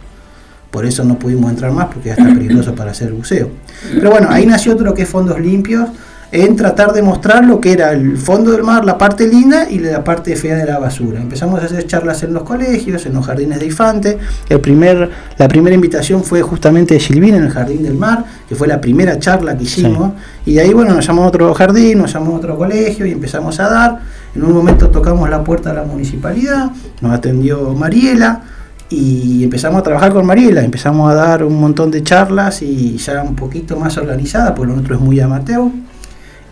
Por 0.72 0.88
eso 0.88 1.04
no 1.04 1.20
pudimos 1.20 1.52
entrar 1.52 1.72
más, 1.72 1.94
porque 1.94 2.10
ya 2.10 2.16
está 2.16 2.26
peligroso 2.34 2.74
para 2.74 2.90
hacer 2.90 3.14
buceo. 3.14 3.52
Pero 3.94 4.10
bueno, 4.10 4.28
ahí 4.32 4.48
nació 4.48 4.74
otro 4.74 4.96
que 4.96 5.04
es 5.04 5.10
fondos 5.10 5.40
limpios, 5.40 5.90
en 6.32 6.56
tratar 6.56 6.94
de 6.94 7.02
mostrar 7.02 7.46
lo 7.46 7.60
que 7.60 7.74
era 7.74 7.92
el 7.92 8.18
fondo 8.18 8.52
del 8.52 8.64
mar, 8.64 8.86
la 8.86 8.98
parte 8.98 9.28
linda 9.28 9.70
y 9.70 9.80
la 9.80 10.02
parte 10.02 10.36
fea 10.38 10.56
de 10.56 10.66
la 10.66 10.80
basura. 10.80 11.20
Empezamos 11.20 11.62
a 11.62 11.66
hacer 11.66 11.86
charlas 11.88 12.24
en 12.24 12.34
los 12.34 12.44
colegios, 12.44 13.06
en 13.06 13.14
los 13.14 13.26
jardines 13.26 13.60
de 13.60 13.66
Infante. 13.66 14.18
El 14.48 14.62
primer, 14.62 15.10
la 15.38 15.48
primera 15.50 15.76
invitación 15.76 16.24
fue 16.24 16.42
justamente 16.42 16.94
de 16.94 17.00
Silvina 17.02 17.36
en 17.36 17.44
el 17.44 17.50
Jardín 17.50 17.84
del 17.84 17.96
Mar, 17.96 18.24
que 18.48 18.56
fue 18.56 18.68
la 18.68 18.80
primera 18.80 19.20
charla 19.20 19.58
que 19.58 19.66
hicimos. 19.66 20.14
Y 20.46 20.54
de 20.54 20.62
ahí, 20.62 20.74
bueno, 20.74 20.94
nos 20.94 21.06
llamó 21.06 21.24
a 21.24 21.28
otro 21.28 21.54
jardín, 21.54 21.98
nos 21.98 22.14
llamó 22.14 22.36
a 22.36 22.38
otro 22.38 22.58
colegio 22.58 23.06
y 23.06 23.12
empezamos 23.12 23.60
a 23.60 23.70
dar. 23.70 24.00
En 24.34 24.44
un 24.46 24.54
momento 24.54 24.88
tocamos 24.90 25.30
la 25.30 25.44
puerta 25.44 25.72
de 25.72 25.76
la 25.76 25.84
municipalidad, 25.84 26.72
nos 27.02 27.14
atendió 27.14 27.74
Mariela 27.74 28.42
y 28.88 29.44
empezamos 29.44 29.82
a 29.82 29.84
trabajar 29.84 30.14
con 30.14 30.26
Mariela, 30.26 30.64
empezamos 30.64 31.12
a 31.12 31.16
dar 31.16 31.44
un 31.44 31.60
montón 31.60 31.92
de 31.92 32.02
charlas 32.02 32.62
y 32.62 32.96
ya 32.96 33.22
un 33.22 33.36
poquito 33.36 33.78
más 33.78 33.98
organizada, 33.98 34.56
porque 34.56 34.70
lo 34.70 34.76
nuestro 34.76 34.96
es 34.96 35.02
muy 35.02 35.20
amateur 35.20 35.70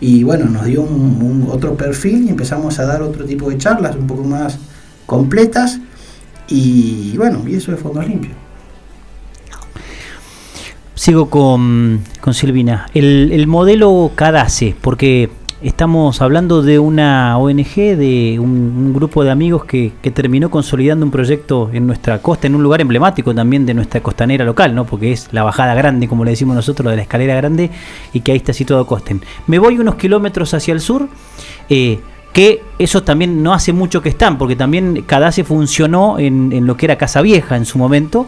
y 0.00 0.24
bueno, 0.24 0.46
nos 0.46 0.64
dio 0.64 0.82
un, 0.82 1.46
otro 1.50 1.76
perfil 1.76 2.24
y 2.24 2.28
empezamos 2.30 2.78
a 2.78 2.86
dar 2.86 3.02
otro 3.02 3.24
tipo 3.24 3.50
de 3.50 3.58
charlas 3.58 3.96
un 3.96 4.06
poco 4.06 4.24
más 4.24 4.58
completas 5.06 5.78
y 6.48 7.16
bueno, 7.16 7.42
y 7.46 7.54
eso 7.54 7.72
es 7.72 7.80
Fondo 7.80 8.02
Limpio. 8.02 8.32
Sigo 10.94 11.30
con, 11.30 12.02
con 12.20 12.34
Silvina. 12.34 12.88
El, 12.92 13.30
el 13.32 13.46
modelo 13.46 14.12
CADACE, 14.14 14.74
porque 14.80 15.30
Estamos 15.62 16.22
hablando 16.22 16.62
de 16.62 16.78
una 16.78 17.36
ONG, 17.36 17.74
de 17.74 18.38
un, 18.40 18.94
grupo 18.94 19.22
de 19.24 19.30
amigos 19.30 19.66
que, 19.66 19.92
terminó 20.14 20.50
consolidando 20.50 21.04
un 21.04 21.12
proyecto 21.12 21.68
en 21.74 21.86
nuestra 21.86 22.22
costa, 22.22 22.46
en 22.46 22.54
un 22.54 22.62
lugar 22.62 22.80
emblemático 22.80 23.34
también 23.34 23.66
de 23.66 23.74
nuestra 23.74 24.02
costanera 24.02 24.46
local, 24.46 24.74
¿no? 24.74 24.86
porque 24.86 25.12
es 25.12 25.28
la 25.32 25.42
bajada 25.42 25.74
grande, 25.74 26.08
como 26.08 26.24
le 26.24 26.30
decimos 26.30 26.56
nosotros, 26.56 26.90
de 26.90 26.96
la 26.96 27.02
escalera 27.02 27.34
grande, 27.34 27.70
y 28.14 28.20
que 28.20 28.32
ahí 28.32 28.38
está 28.38 28.54
situado 28.54 28.86
Costen. 28.86 29.20
Me 29.48 29.58
voy 29.58 29.78
unos 29.78 29.96
kilómetros 29.96 30.54
hacia 30.54 30.72
el 30.72 30.80
sur, 30.80 31.10
eh, 31.68 32.00
que 32.32 32.62
eso 32.78 33.02
también 33.02 33.42
no 33.42 33.52
hace 33.52 33.74
mucho 33.74 34.00
que 34.00 34.08
están, 34.08 34.38
porque 34.38 34.56
también 34.56 35.02
Cadace 35.02 35.44
funcionó 35.44 36.18
en, 36.18 36.52
en 36.54 36.66
lo 36.66 36.78
que 36.78 36.86
era 36.86 36.96
Casa 36.96 37.20
Vieja 37.20 37.58
en 37.58 37.66
su 37.66 37.76
momento, 37.76 38.26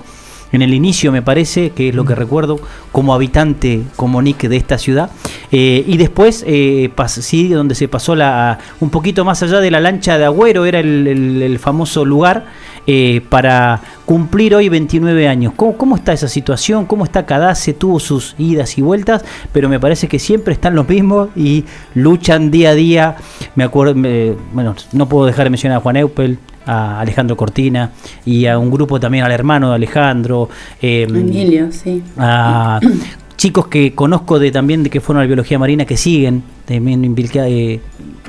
en 0.53 0.63
el 0.63 0.75
inicio 0.75 1.11
me 1.13 1.23
parece, 1.23 1.71
que 1.71 1.89
es 1.89 1.95
lo 1.95 2.05
que 2.05 2.15
recuerdo, 2.15 2.61
como 2.93 3.15
habitante, 3.15 3.83
como 3.97 4.21
Nick 4.23 4.43
de 4.49 4.57
esta 4.57 4.79
ciudad, 4.79 5.11
eh, 5.51 5.85
y 5.87 5.97
después, 5.97 6.45
eh, 6.47 6.91
sí, 7.07 7.49
donde 7.49 7.75
se 7.75 7.89
pasó 7.89 8.15
la 8.15 8.59
un 8.81 8.91
poquito 8.91 9.25
más 9.25 9.43
allá 9.43 9.61
de 9.61 9.71
la 9.71 9.81
lancha 9.81 10.19
de 10.19 10.25
Agüero, 10.25 10.65
era 10.67 10.81
el, 10.81 11.07
el- 11.07 11.43
el 11.43 11.59
famoso 11.59 12.05
lugar, 12.05 12.45
eh, 12.87 13.21
para 13.29 13.81
cumplir 14.05 14.57
hoy 14.57 14.69
29 14.69 15.29
años. 15.29 15.53
¿Cómo, 15.55 15.77
cómo 15.77 15.95
está 15.97 16.13
esa 16.13 16.27
situación? 16.27 16.85
¿Cómo 16.85 17.05
está 17.05 17.25
Cadace? 17.25 17.73
Tuvo 17.75 18.01
sus 18.01 18.35
idas 18.39 18.77
y 18.77 18.83
vueltas, 18.83 19.25
pero 19.53 19.69
me 19.69 19.79
parece 19.79 20.09
que 20.09 20.19
siempre 20.19 20.53
están 20.55 20.75
los 20.75 20.89
mismos 20.89 21.29
y 21.37 21.65
luchan 21.95 22.51
día 22.51 22.71
a 22.71 22.75
día. 22.75 23.17
Me 23.55 23.63
acuerdo, 23.63 23.95
me- 23.95 24.35
bueno, 24.53 24.75
no 24.93 25.09
puedo 25.09 25.27
dejar 25.27 25.45
de 25.45 25.51
mencionar 25.51 25.79
a 25.79 25.81
Juan 25.81 25.97
Eupel, 25.97 26.39
a 26.67 27.01
Alejandro 27.01 27.37
Cortina 27.37 27.91
y 28.25 28.47
a 28.47 28.59
un 28.59 28.71
grupo 28.71 29.01
también 29.01 29.25
al 29.25 29.33
hermano 29.33 29.71
de 29.71 29.77
Alejandro. 29.77 30.49
eh, 30.81 31.07
Emilio, 31.09 31.71
sí. 31.73 32.03
a 32.19 32.81
chicos 33.37 33.67
que 33.67 33.95
conozco 33.95 34.39
de 34.39 34.53
también 34.53 34.83
de 34.85 34.91
que 34.91 35.01
fueron 35.01 35.21
a 35.21 35.25
la 35.25 35.27
biología 35.27 35.59
marina 35.59 35.85
que 35.85 35.97
siguen 35.97 36.43
también 36.65 37.05
eh, 37.17 37.81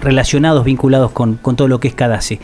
relacionados, 0.01 0.65
vinculados 0.65 1.11
con, 1.11 1.35
con 1.35 1.55
todo 1.55 1.67
lo 1.67 1.79
que 1.79 1.87
es 1.87 1.93
Cadace. 1.93 2.39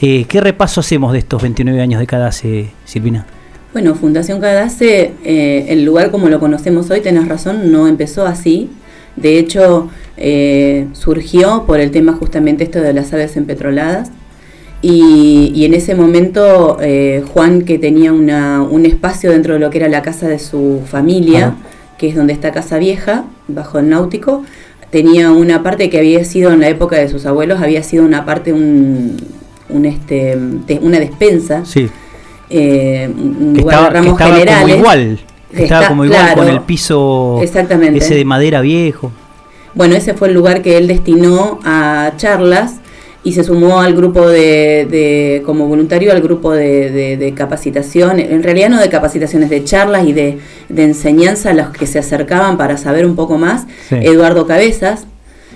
Eh, 0.00 0.24
¿Qué 0.26 0.40
repaso 0.40 0.80
hacemos 0.80 1.12
de 1.12 1.18
estos 1.18 1.42
29 1.42 1.80
años 1.80 2.00
de 2.00 2.06
Cadace, 2.06 2.70
Silvina? 2.84 3.26
Bueno, 3.74 3.94
Fundación 3.94 4.40
Cadace, 4.40 5.12
eh, 5.24 5.66
el 5.68 5.84
lugar 5.84 6.10
como 6.10 6.28
lo 6.28 6.38
conocemos 6.38 6.90
hoy, 6.90 7.00
tenés 7.00 7.28
razón, 7.28 7.72
no 7.72 7.88
empezó 7.88 8.24
así. 8.26 8.70
De 9.16 9.38
hecho, 9.38 9.90
eh, 10.16 10.86
surgió 10.92 11.64
por 11.66 11.80
el 11.80 11.90
tema 11.90 12.12
justamente 12.12 12.64
esto 12.64 12.80
de 12.80 12.92
las 12.92 13.12
aves 13.12 13.36
empetroladas. 13.36 14.10
Y, 14.86 15.50
y 15.54 15.64
en 15.64 15.72
ese 15.72 15.94
momento, 15.94 16.76
eh, 16.82 17.22
Juan, 17.32 17.62
que 17.62 17.78
tenía 17.78 18.12
una, 18.12 18.60
un 18.60 18.84
espacio 18.84 19.30
dentro 19.30 19.54
de 19.54 19.60
lo 19.60 19.70
que 19.70 19.78
era 19.78 19.88
la 19.88 20.02
casa 20.02 20.28
de 20.28 20.38
su 20.38 20.82
familia, 20.86 21.46
Ajá. 21.46 21.56
que 21.96 22.08
es 22.08 22.14
donde 22.16 22.34
está 22.34 22.52
Casa 22.52 22.76
Vieja, 22.76 23.24
bajo 23.48 23.78
el 23.78 23.88
náutico, 23.88 24.44
tenía 24.90 25.30
una 25.32 25.62
parte 25.62 25.88
que 25.88 25.98
había 25.98 26.22
sido 26.26 26.52
en 26.52 26.60
la 26.60 26.68
época 26.68 26.96
de 26.96 27.08
sus 27.08 27.24
abuelos, 27.24 27.60
había 27.62 27.82
sido 27.82 28.04
una 28.04 28.26
parte, 28.26 28.52
un, 28.52 29.16
un, 29.70 29.86
este, 29.86 30.38
una 30.82 31.00
despensa, 31.00 31.64
Sí, 31.64 31.88
eh, 32.50 33.08
un 33.10 33.54
que 33.54 33.60
lugar 33.62 33.74
estaba, 33.74 33.86
de 33.86 33.88
que 33.88 33.94
ramos 34.00 34.12
estaba 34.20 34.34
generales. 34.36 34.60
como 34.64 34.76
igual. 34.76 35.18
estaba 35.50 35.64
Está- 35.80 35.88
como 35.88 36.04
igual 36.04 36.20
claro, 36.20 36.36
con 36.42 36.48
el 36.50 36.60
piso 36.60 37.38
exactamente. 37.42 37.98
ese 38.00 38.14
de 38.16 38.24
madera 38.26 38.60
viejo. 38.60 39.10
Bueno, 39.74 39.96
ese 39.96 40.12
fue 40.14 40.28
el 40.28 40.34
lugar 40.34 40.60
que 40.62 40.76
él 40.76 40.86
destinó 40.88 41.58
a 41.64 42.12
charlas 42.18 42.76
y 43.24 43.32
se 43.32 43.42
sumó 43.42 43.80
al 43.80 43.94
grupo 43.94 44.28
de, 44.28 44.86
de- 44.90 45.42
como 45.46 45.66
voluntario 45.66 46.12
al 46.12 46.20
grupo 46.20 46.52
de, 46.52 46.90
de- 46.90 47.16
de 47.16 47.32
capacitación, 47.34 48.20
en 48.20 48.42
realidad 48.42 48.68
no 48.68 48.78
de 48.80 48.88
capacitaciones, 48.90 49.48
de 49.50 49.64
charlas 49.64 50.06
y 50.06 50.12
de, 50.12 50.38
enseñanza 50.76 51.50
a 51.50 51.54
los 51.54 51.70
que 51.70 51.86
se 51.86 51.98
acercaban 51.98 52.58
para 52.58 52.76
saber 52.76 53.06
un 53.06 53.16
poco 53.16 53.38
más, 53.38 53.66
Sí. 53.88 53.96
Eduardo 54.02 54.46
Cabezas, 54.46 55.06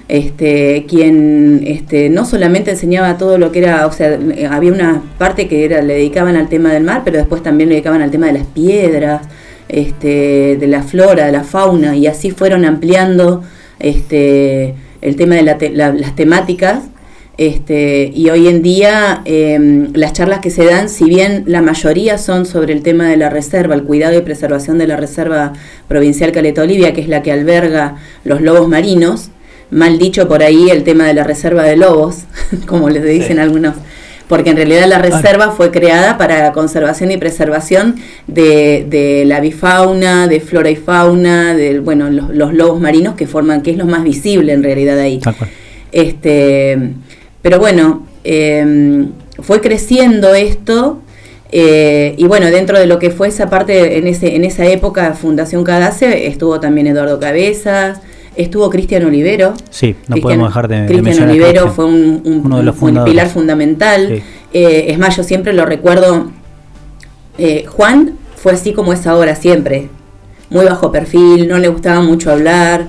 este, 0.09 0.87
quien 0.89 1.63
este, 1.67 2.09
no 2.09 2.25
solamente 2.25 2.71
enseñaba 2.71 3.19
todo 3.19 3.37
lo 3.37 3.53
que 3.53 3.59
era, 3.59 3.87
o 3.87 3.93
sea, 3.93 4.19
había 4.51 4.73
una 4.73 5.03
parte 5.19 5.49
que 5.49 5.67
era, 5.67 5.83
le 5.83 5.95
dedicaban 5.95 6.35
al 6.37 6.49
tema 6.49 6.73
del 6.73 6.83
mar, 6.85 7.03
pero 7.05 7.19
después 7.19 7.43
también 7.43 7.69
le 7.69 7.75
dedicaban 7.75 8.01
al 8.01 8.11
tema 8.11 8.27
de 8.29 8.33
las 8.33 8.47
piedras, 8.47 9.21
este, 9.69 10.57
de 10.59 10.67
la 10.67 10.83
flora, 10.83 11.27
de 11.27 11.33
la 11.33 11.45
fauna, 11.45 11.95
y 11.95 12.07
así 12.07 12.31
fueron 12.31 12.65
ampliando 12.65 13.43
este, 13.79 14.75
el 15.03 15.17
tema 15.17 15.35
de 15.35 15.43
la 15.43 15.59
te- 15.59 15.71
la- 15.71 15.93
las 15.93 16.17
temáticas. 16.17 16.85
Este, 17.39 18.11
y 18.13 18.31
hoy 18.31 18.49
en 18.49 18.63
día 18.63 19.23
em, 19.25 19.93
las 19.95 20.13
charlas 20.13 20.41
que 20.41 20.51
se 20.51 20.65
dan, 20.65 20.89
si 20.89 21.05
bien 21.05 21.45
la 21.47 21.63
mayoría 21.63 22.19
son 22.19 22.47
sobre 22.47 22.73
el 22.73 22.83
tema 22.83 23.09
de 23.09 23.17
la 23.17 23.31
reserva, 23.31 23.77
el 23.77 23.85
cuidado 23.85 24.19
y 24.19 24.23
preservación 24.23 24.77
de 24.77 24.89
la 24.89 24.97
reserva 24.97 25.53
provincial 25.87 26.33
Caleta 26.33 26.63
Olivia, 26.63 26.93
que 26.93 27.01
es 27.01 27.07
la 27.07 27.23
que 27.23 27.31
alberga 27.31 27.95
los 28.25 28.41
lobos 28.41 28.69
marinos, 28.69 29.31
mal 29.71 29.99
dicho 29.99 30.27
por 30.27 30.43
ahí 30.43 30.69
el 30.69 30.83
tema 30.83 31.07
de 31.07 31.15
la 31.15 31.23
reserva 31.23 31.63
de 31.63 31.77
lobos, 31.77 32.25
como 32.67 32.91
les 32.91 33.05
dicen 33.05 33.39
algunos, 33.39 33.77
porque 34.27 34.51
en 34.51 34.57
realidad 34.57 34.89
la 34.89 34.99
reserva 34.99 35.53
fue 35.53 35.71
creada 35.71 36.19
para 36.19 36.43
la 36.43 36.51
conservación 36.51 37.13
y 37.13 37.19
preservación 37.19 38.01
de, 38.27 38.85
de 38.91 39.25
la 39.27 39.39
bifauna, 39.39 40.27
de 40.27 40.41
flora 40.41 40.71
y 40.71 40.77
fauna, 40.77 41.55
de 41.55 41.79
bueno, 41.79 42.11
los, 42.11 42.31
los 42.31 42.53
lobos 42.53 42.81
marinos 42.81 43.15
que 43.15 43.29
forman, 43.29 43.63
que 43.63 43.71
es 43.71 43.77
lo 43.77 43.87
más 43.87 44.03
visible 44.03 44.53
en 44.53 44.65
realidad 44.65 44.99
ahí. 44.99 45.21
Tal 45.21 45.37
cual. 45.37 45.51
Este, 45.93 46.77
pero 47.49 47.61
bueno, 47.61 48.03
eh, 48.25 49.07
fue 49.41 49.63
creciendo 49.63 50.35
esto. 50.35 51.01
eh, 51.51 52.15
y 52.19 52.27
bueno, 52.27 52.45
dentro 52.51 52.79
de 52.79 52.85
lo 52.87 52.99
que 52.99 53.11
fue 53.11 53.29
esa 53.29 53.49
parte, 53.49 53.97
en, 53.97 54.07
ese, 54.07 54.37
en 54.37 54.45
esa 54.45 54.67
época, 54.67 55.15
Fundación 55.15 55.65
Cadace, 55.65 56.27
estuvo 56.27 56.61
también 56.61 56.89
Eduardo 56.89 57.19
Cabezas, 57.19 58.01
estuvo 58.37 58.69
Cristian 58.69 59.07
Olivero. 59.07 59.55
Sí, 59.71 59.97
no 60.09 60.17
podemos 60.19 60.49
dejar 60.51 60.69
de, 60.69 60.85
Cristian 60.85 61.27
Olivero 61.31 61.69
fue 61.73 61.87
un, 61.87 62.21
un- 62.27 62.43
Uno 62.45 62.59
de 62.59 62.65
los 62.65 62.77
un 62.83 63.03
pilar 63.05 63.31
fundamental. 63.31 64.09
Sí. 64.17 64.23
Eh, 64.53 64.87
es 64.89 64.99
más, 64.99 65.17
yo 65.17 65.23
siempre 65.23 65.55
lo 65.55 65.65
recuerdo. 65.65 66.31
eh, 67.39 67.65
Juan 67.67 68.19
fue 68.37 68.53
así 68.53 68.75
como 68.75 68.93
es 68.93 69.07
ahora, 69.07 69.35
siempre. 69.37 69.89
Muy 70.51 70.67
bajo 70.67 70.93
perfil, 70.93 71.49
no 71.49 71.57
le 71.59 71.69
gustaba 71.69 72.03
mucho 72.03 72.31
hablar. 72.31 72.89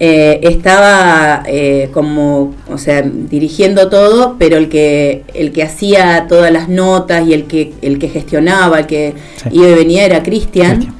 Eh, 0.00 0.40
estaba 0.42 1.42
eh, 1.46 1.88
como, 1.92 2.54
o 2.68 2.78
sea, 2.78 3.02
dirigiendo 3.02 3.88
todo, 3.88 4.36
pero 4.38 4.56
el 4.56 4.68
que, 4.68 5.22
el 5.34 5.52
que 5.52 5.62
hacía 5.62 6.26
todas 6.28 6.50
las 6.52 6.68
notas 6.68 7.26
y 7.26 7.32
el 7.32 7.44
que, 7.44 7.72
el 7.82 7.98
que 7.98 8.08
gestionaba, 8.08 8.80
el 8.80 8.86
que 8.86 9.14
Sí. 9.36 9.48
iba 9.52 9.68
y 9.68 9.74
venía 9.74 10.04
era 10.04 10.22
Cristian. 10.22 10.94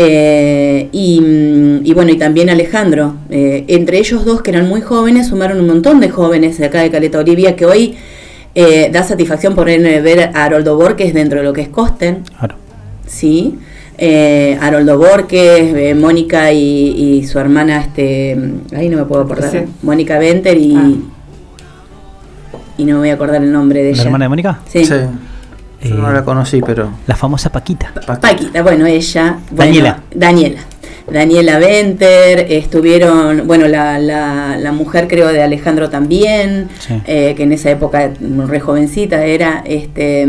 Eh, 0.00 0.88
y, 0.92 1.20
y 1.82 1.92
bueno, 1.92 2.12
y 2.12 2.16
también 2.16 2.48
Alejandro. 2.50 3.14
Eh, 3.30 3.64
entre 3.68 3.98
ellos 3.98 4.24
dos, 4.24 4.42
que 4.42 4.50
eran 4.52 4.68
muy 4.68 4.80
jóvenes, 4.80 5.26
sumaron 5.28 5.58
un 5.60 5.66
montón 5.66 5.98
de 5.98 6.08
jóvenes 6.08 6.56
de 6.58 6.66
acá 6.66 6.82
de 6.82 6.90
Caleta 6.90 7.18
Olivia, 7.18 7.56
que 7.56 7.66
hoy 7.66 7.96
eh, 8.54 8.90
da 8.92 9.02
satisfacción 9.02 9.56
por 9.56 9.66
ver 9.66 10.30
a 10.34 10.44
Haroldo 10.44 10.76
Borges 10.76 11.12
dentro 11.14 11.38
de 11.40 11.44
lo 11.44 11.52
que 11.52 11.62
es 11.62 11.68
Costen, 11.68 12.22
Claro. 12.38 12.54
¿sí? 13.06 13.58
Eh, 14.00 14.56
Haroldo 14.60 14.96
Borges, 14.96 15.74
eh, 15.74 15.94
Mónica 15.94 16.52
y, 16.52 17.18
y 17.18 17.26
su 17.26 17.38
hermana, 17.40 17.80
este, 17.80 18.38
ahí 18.76 18.88
no 18.88 18.96
me 18.98 19.04
puedo 19.04 19.22
acordar, 19.22 19.50
Sí. 19.50 19.58
Mónica 19.82 20.18
Venter 20.20 20.56
y, 20.56 20.76
Ah. 20.76 20.92
y 22.76 22.84
no 22.84 22.92
me 22.94 22.98
voy 23.00 23.10
a 23.10 23.14
acordar 23.14 23.42
el 23.42 23.50
nombre 23.52 23.80
de 23.82 23.90
¿La 23.90 23.96
ella. 23.96 24.04
hermana 24.04 24.24
de 24.24 24.28
Mónica? 24.28 24.60
Sí. 24.68 24.84
Sí. 24.84 24.94
Yo 25.82 25.94
no 25.96 26.10
Eh, 26.10 26.14
la 26.14 26.24
conocí, 26.24 26.60
pero. 26.64 26.90
La 27.06 27.16
famosa 27.16 27.50
Paquita. 27.50 27.92
Paquita, 28.20 28.62
bueno, 28.62 28.86
ella. 28.86 29.38
bueno, 29.50 29.64
Daniela. 29.72 30.00
Daniela. 30.14 30.60
Daniela 31.10 31.58
Venter, 31.58 32.46
estuvieron, 32.50 33.46
bueno, 33.46 33.66
la, 33.66 33.98
la, 33.98 34.56
la 34.58 34.72
mujer 34.72 35.08
creo 35.08 35.28
de 35.28 35.42
Alejandro 35.42 35.88
también, 35.88 36.68
Sí. 36.80 37.00
eh, 37.06 37.34
que 37.36 37.44
en 37.44 37.52
esa 37.52 37.70
época 37.70 38.10
re 38.46 38.60
jovencita 38.60 39.24
era, 39.24 39.62
este, 39.64 40.26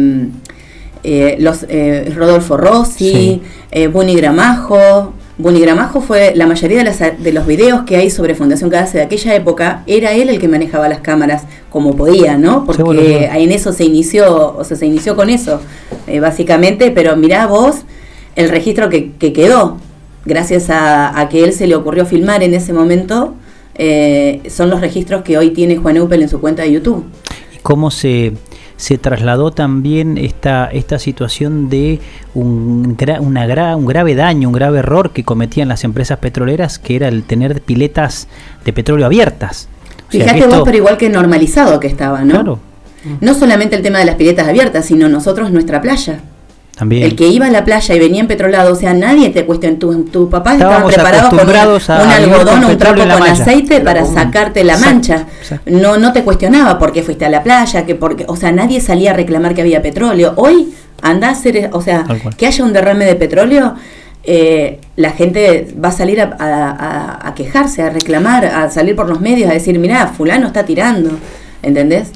eh, 1.03 1.37
los, 1.39 1.65
eh, 1.69 2.11
Rodolfo 2.15 2.57
Rossi, 2.57 3.11
Sí. 3.11 3.41
eh, 3.71 3.87
Bunny 3.87 4.15
Gramajo. 4.15 5.13
Bunny 5.37 5.61
Gramajo 5.61 6.01
fue, 6.01 6.33
la 6.35 6.45
mayoría 6.47 6.79
de, 6.79 6.83
las, 6.83 6.99
de 6.99 7.31
los 7.31 7.47
videos 7.47 7.83
que 7.83 7.95
hay 7.95 8.09
sobre 8.09 8.35
Fundación 8.35 8.69
Cadace 8.69 8.97
de 8.97 9.05
aquella 9.05 9.33
época, 9.35 9.83
era 9.87 10.11
él 10.11 10.27
el 10.27 10.37
que 10.37 10.49
manejaba 10.49 10.89
las 10.89 10.99
cámaras 10.99 11.43
como 11.69 11.95
podía, 11.95 12.37
¿no? 12.37 12.65
Porque 12.65 13.29
en 13.33 13.51
eso 13.51 13.71
se 13.71 13.85
inició, 13.85 14.57
o 14.57 14.63
sea, 14.65 14.75
se 14.75 14.85
inició 14.85 15.15
con 15.15 15.29
eso, 15.29 15.61
eh, 16.07 16.19
básicamente, 16.19 16.91
pero 16.91 17.15
mirá 17.15 17.47
vos 17.47 17.77
el 18.35 18.49
registro 18.49 18.89
que, 18.89 19.13
que 19.13 19.31
quedó, 19.31 19.77
gracias 20.25 20.69
a, 20.69 21.17
a 21.17 21.29
que 21.29 21.45
él 21.45 21.53
se 21.53 21.67
le 21.67 21.75
ocurrió 21.75 22.05
filmar 22.05 22.43
en 22.43 22.53
ese 22.53 22.73
momento, 22.73 23.33
eh, 23.75 24.41
son 24.49 24.69
los 24.69 24.81
registros 24.81 25.21
que 25.21 25.37
hoy 25.37 25.51
tiene 25.51 25.77
Juan 25.77 25.95
Eupel 25.95 26.21
en 26.21 26.27
su 26.27 26.41
cuenta 26.41 26.63
de 26.63 26.73
YouTube. 26.73 27.05
cómo 27.63 27.91
se, 27.91 28.33
se 28.79 28.97
trasladó 28.97 29.51
también 29.51 30.17
esta, 30.17 30.67
esta 30.71 30.99
situación 30.99 31.69
de 31.69 31.99
un, 32.33 32.97
una 33.19 33.45
gra- 33.45 33.75
un 33.75 33.85
grave 33.85 34.15
daño, 34.15 34.47
un 34.47 34.53
grave 34.53 34.79
error 34.79 35.11
que 35.11 35.25
cometían 35.25 35.67
las 35.67 35.83
empresas 35.83 36.19
petroleras, 36.19 36.79
que 36.79 36.95
era 36.95 37.09
el 37.09 37.23
tener 37.23 37.61
piletas 37.61 38.29
de 38.63 38.71
petróleo 38.71 39.05
abiertas. 39.05 39.67
O 40.07 40.11
sea, 40.13 40.21
Fíjate 40.21 40.39
que 40.39 40.47
vos, 40.47 40.61
pero 40.63 40.77
igual 40.77 40.95
que 40.97 41.09
normalizado 41.09 41.77
que 41.81 41.87
estaba, 41.87 42.23
¿no? 42.23 42.31
Claro, 42.35 42.59
No 43.19 43.33
solamente 43.33 43.75
el 43.75 43.81
tema 43.81 43.99
de 43.99 44.05
las 44.05 44.15
piletas 44.15 44.47
abiertas, 44.47 44.85
sino 44.85 45.09
nosotros 45.09 45.51
nuestra 45.51 45.81
playa. 45.81 46.21
También. 46.79 47.03
El 47.03 47.15
que 47.15 47.27
iba 47.27 47.45
a 47.45 47.49
la 47.51 47.63
playa 47.65 47.93
y 47.93 47.99
venía 47.99 48.21
empetrolado, 48.21 48.73
o 48.73 48.75
sea, 48.75 48.93
nadie 48.95 49.29
te 49.29 49.45
cuestiona, 49.45 49.77
tu, 49.77 50.05
tu 50.05 50.29
papá 50.29 50.53
estaba 50.53 50.71
Estábamos 50.71 50.93
preparado 50.95 51.29
con 51.29 51.39
un, 52.07 52.11
algodón 52.11 52.63
o 52.63 52.67
un 52.69 52.77
trapo 52.77 53.01
con 53.01 53.09
aceite 53.41 53.81
para 53.81 54.05
sacarte 54.05 54.63
la 54.63 54.77
mancha. 54.77 55.25
exacto. 55.41 55.69
No, 55.71 55.97
no 55.97 56.13
te 56.13 56.23
cuestionaba 56.23 56.79
por 56.79 56.91
qué 56.93 57.03
fuiste 57.03 57.25
a 57.25 57.29
la 57.29 57.43
playa, 57.43 57.85
que 57.85 57.93
porque, 57.95 58.25
o 58.27 58.35
sea, 58.35 58.51
nadie 58.51 58.81
salía 58.81 59.11
a 59.11 59.13
reclamar 59.13 59.53
que 59.53 59.61
había 59.61 59.81
petróleo. 59.81 60.33
Hoy 60.37 60.73
anda 61.01 61.27
a 61.27 61.31
hacer, 61.31 61.69
o 61.73 61.81
sea, 61.81 62.05
que 62.37 62.47
haya 62.47 62.63
un 62.63 62.73
derrame 62.73 63.05
de 63.05 63.15
petróleo, 63.15 63.75
eh, 64.23 64.79
la 64.95 65.11
gente 65.11 65.67
va 65.83 65.89
a 65.89 65.91
salir 65.91 66.19
a, 66.21 66.35
a- 66.39 66.69
a- 66.71 67.27
a 67.29 67.35
quejarse, 67.35 67.81
a 67.83 67.89
reclamar, 67.89 68.45
a 68.45 68.69
salir 68.69 68.95
por 68.95 69.07
los 69.09 69.21
medios, 69.21 69.49
a 69.49 69.53
decir, 69.53 69.77
mirá, 69.79 70.07
fulano 70.07 70.47
está 70.47 70.63
tirando. 70.65 71.11
¿entendés? 71.61 72.09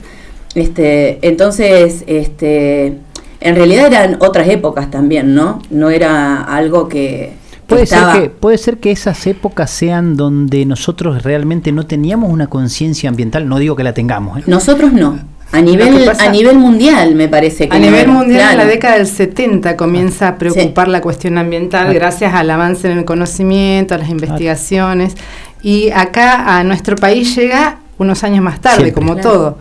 Este, 0.56 1.20
entonces, 1.28 2.04
este, 2.08 2.98
en 3.44 3.56
realidad 3.56 3.88
eran 3.88 4.18
otras 4.20 4.48
épocas 4.48 4.90
también, 4.90 5.36
¿no? 5.36 5.62
No 5.70 5.90
era 5.90 6.42
algo 6.44 6.88
que... 6.88 7.34
Puede, 7.68 7.86
ser 7.86 8.04
que, 8.14 8.30
puede 8.30 8.58
ser 8.58 8.78
que 8.78 8.92
esas 8.92 9.26
épocas 9.26 9.70
sean 9.70 10.16
donde 10.16 10.66
nosotros 10.66 11.24
realmente 11.24 11.72
no 11.72 11.86
teníamos 11.86 12.32
una 12.32 12.48
conciencia 12.48 13.10
ambiental, 13.10 13.48
no 13.48 13.58
digo 13.58 13.76
que 13.76 13.84
la 13.84 13.94
tengamos. 13.94 14.40
¿eh? 14.40 14.44
Nosotros 14.48 14.94
no. 14.94 15.20
A 15.54 15.62
nivel, 15.62 16.10
a 16.10 16.30
nivel 16.30 16.58
mundial, 16.58 17.14
me 17.14 17.28
parece 17.28 17.70
que. 17.70 17.76
A 17.76 17.80
nivel 17.80 18.08
mundial, 18.08 18.54
en 18.54 18.58
la 18.58 18.66
década 18.66 18.96
del 18.96 19.06
70 19.06 19.78
comienza 19.78 20.30
a 20.30 20.38
preocupar 20.38 20.88
la 20.88 21.00
cuestión 21.00 21.38
ambiental 21.38 21.94
gracias 21.94 22.34
al 22.34 22.50
avance 22.50 22.92
en 22.92 22.98
el 22.98 23.06
conocimiento, 23.06 23.94
a 23.94 24.00
las 24.00 24.10
investigaciones. 24.10 25.16
Y 25.62 25.92
acá 25.92 26.58
a 26.58 26.64
nuestro 26.64 26.96
país 26.96 27.36
llega 27.36 27.78
unos 28.00 28.24
años 28.24 28.44
más 28.44 28.62
tarde, 28.62 28.94
como 28.94 29.16
todo. 29.18 29.60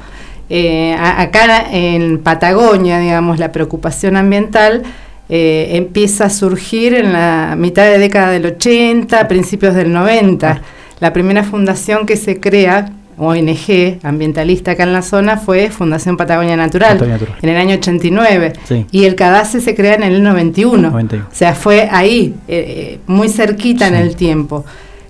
Eh, 0.54 0.94
acá 0.94 1.66
en 1.72 2.18
Patagonia, 2.18 2.98
digamos, 2.98 3.38
la 3.38 3.52
preocupación 3.52 4.18
ambiental 4.18 4.82
eh, 5.30 5.78
empieza 5.78 6.26
a 6.26 6.30
surgir 6.30 6.92
en 6.92 7.14
la 7.14 7.54
mitad 7.56 7.84
de 7.84 7.96
década 7.96 8.30
del 8.30 8.44
80, 8.44 9.28
principios 9.28 9.74
del 9.74 9.90
90. 9.94 10.60
La 11.00 11.14
primera 11.14 11.42
fundación 11.42 12.04
que 12.04 12.18
se 12.18 12.38
crea, 12.38 12.90
ONG 13.16 14.00
ambientalista 14.02 14.72
acá 14.72 14.82
en 14.82 14.92
la 14.92 15.00
zona, 15.00 15.38
fue 15.38 15.70
Fundación 15.70 16.18
Patagonia 16.18 16.54
Natural, 16.54 17.02
en 17.40 17.48
el 17.48 17.56
año 17.56 17.76
89. 17.76 18.52
Y 18.90 19.04
el 19.04 19.14
CADACE 19.14 19.62
se 19.62 19.74
crea 19.74 19.94
en 19.94 20.02
el 20.02 20.22
91. 20.22 20.94
O 20.94 21.34
sea, 21.34 21.54
fue 21.54 21.88
ahí, 21.90 22.34
eh, 22.46 22.98
muy 23.06 23.30
cerquita 23.30 23.88
en 23.88 23.94
el 23.94 24.16
tiempo. 24.16 24.66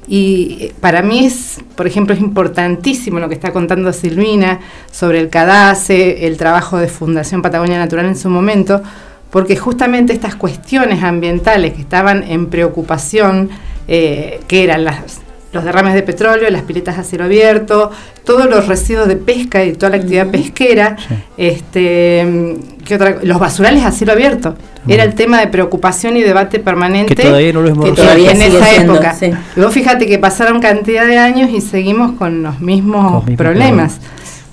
Y 0.08 0.72
para 0.80 1.02
mí 1.02 1.26
es, 1.26 1.60
por 1.76 1.86
ejemplo, 1.86 2.14
es 2.14 2.20
importantísimo 2.20 3.20
lo 3.20 3.28
que 3.28 3.34
está 3.34 3.52
contando 3.52 3.92
Silvina 3.92 4.60
sobre 4.90 5.20
el 5.20 5.28
CADACE, 5.28 6.26
el 6.26 6.36
trabajo 6.36 6.78
de 6.78 6.88
Fundación 6.88 7.40
Patagonia 7.40 7.78
Natural 7.78 8.06
en 8.06 8.16
su 8.16 8.28
momento, 8.28 8.82
porque 9.30 9.56
justamente 9.56 10.12
estas 10.12 10.34
cuestiones 10.34 11.02
ambientales 11.02 11.74
que 11.74 11.80
estaban 11.80 12.24
en 12.24 12.46
preocupación, 12.46 13.50
eh, 13.86 14.40
que 14.48 14.64
eran 14.64 14.84
las, 14.84 15.20
los 15.52 15.64
derrames 15.64 15.94
de 15.94 16.02
petróleo, 16.02 16.50
las 16.50 16.62
piletas 16.62 16.98
a 16.98 17.04
cielo 17.04 17.24
abierto, 17.24 17.90
todos 18.24 18.46
los 18.46 18.66
residuos 18.66 19.06
de 19.06 19.16
pesca 19.16 19.64
y 19.64 19.72
toda 19.72 19.90
la 19.90 19.96
actividad 19.96 20.30
pesquera, 20.30 20.96
este, 21.36 22.56
¿qué 22.84 22.96
otra? 22.96 23.18
los 23.22 23.38
basurales 23.38 23.84
a 23.84 23.92
cielo 23.92 24.12
abierto. 24.12 24.56
Era 24.88 25.04
el 25.04 25.14
tema 25.14 25.40
de 25.40 25.46
preocupación 25.46 26.16
y 26.16 26.22
debate 26.22 26.58
permanente 26.58 27.14
que 27.14 27.22
todavía 27.22 27.52
no 27.52 27.62
lo 27.62 27.68
hemos 27.68 27.98
en 27.98 28.42
esa 28.42 28.74
época. 28.74 29.16
Y 29.56 29.60
vos 29.60 29.72
fíjate 29.72 30.06
que 30.06 30.18
pasaron 30.18 30.60
cantidad 30.60 31.06
de 31.06 31.18
años 31.18 31.50
y 31.50 31.60
seguimos 31.60 32.12
con 32.12 32.42
los 32.42 32.60
mismos, 32.60 33.24
problemas. 33.36 33.98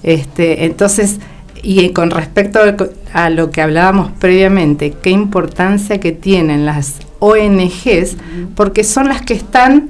Este, 0.03 0.65
entonces, 0.65 1.19
y 1.61 1.89
con 1.89 2.11
respecto 2.11 2.59
a 3.13 3.29
lo 3.29 3.51
que 3.51 3.61
hablábamos 3.61 4.11
previamente, 4.19 4.93
qué 5.01 5.09
importancia 5.09 5.99
que 5.99 6.11
tienen 6.11 6.65
las 6.65 6.95
ONGs, 7.19 8.17
porque 8.55 8.83
son 8.83 9.09
las 9.09 9.21
que 9.21 9.33
están 9.33 9.89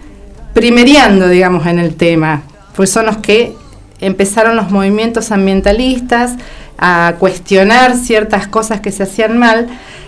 primereando, 0.53 1.27
digamos, 1.27 1.67
en 1.67 1.79
el 1.79 1.95
tema, 1.95 2.43
pues 2.75 2.89
son 2.89 3.05
los 3.05 3.17
que 3.17 3.55
empezaron 4.01 4.55
los 4.55 4.71
movimientos 4.71 5.31
ambientalistas 5.31 6.35
a 6.79 7.15
cuestionar 7.19 7.95
ciertas 7.95 8.47
cosas 8.47 8.79
que 8.79 8.91
se 8.91 9.03
hacían 9.03 9.37
mal 9.37 9.67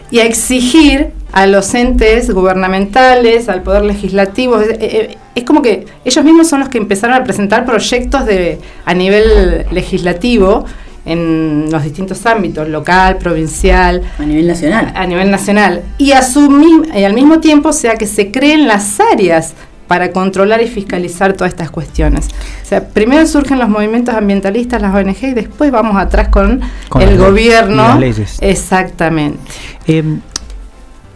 y 0.09 0.19
a 0.19 0.25
exigir 0.25 1.11
a 1.31 1.45
los 1.47 1.73
entes 1.73 2.31
gubernamentales, 2.31 3.49
al 3.49 3.63
poder 3.63 3.83
legislativo. 3.83 4.59
Es, 4.59 5.43
como 5.45 5.61
que 5.61 5.85
ellos 6.03 6.25
mismos 6.25 6.47
son 6.49 6.59
los 6.59 6.69
que 6.69 6.77
empezaron 6.77 7.15
a 7.15 7.23
presentar 7.23 7.65
proyectos 7.65 8.25
de, 8.25 8.59
a 8.85 8.93
nivel 8.93 9.65
legislativo 9.71 10.65
en 11.05 11.67
los 11.71 11.83
distintos 11.83 12.25
ámbitos, 12.25 12.67
local, 12.67 13.17
provincial. 13.17 14.01
A 14.19 14.23
nivel 14.23 14.47
nacional. 14.47 14.91
A, 14.95 15.07
nivel 15.07 15.31
nacional. 15.31 15.83
Y, 15.97 16.11
a 16.11 16.21
su, 16.21 16.85
y 16.93 17.03
al 17.03 17.13
mismo 17.13 17.39
tiempo, 17.39 17.73
sea, 17.73 17.95
que 17.95 18.05
se 18.05 18.31
creen 18.31 18.67
las 18.67 18.99
áreas 18.99 19.55
para 19.91 20.13
controlar 20.13 20.61
y 20.61 20.67
fiscalizar 20.67 21.33
todas 21.33 21.51
estas 21.51 21.69
cuestiones. 21.69 22.29
O 22.63 22.65
sea, 22.65 22.87
primero 22.87 23.27
surgen 23.27 23.59
los 23.59 23.67
movimientos 23.67 24.15
ambientalistas, 24.15 24.81
las 24.81 24.95
ONG, 24.95 25.21
y 25.21 25.33
después 25.33 25.69
vamos 25.69 25.97
atrás 25.97 26.29
con, 26.29 26.61
el 26.97 27.17
gobierno. 27.17 27.89
las 27.89 27.99
leyes. 27.99 28.37
Exactamente. 28.39 29.37
Em, 29.85 30.21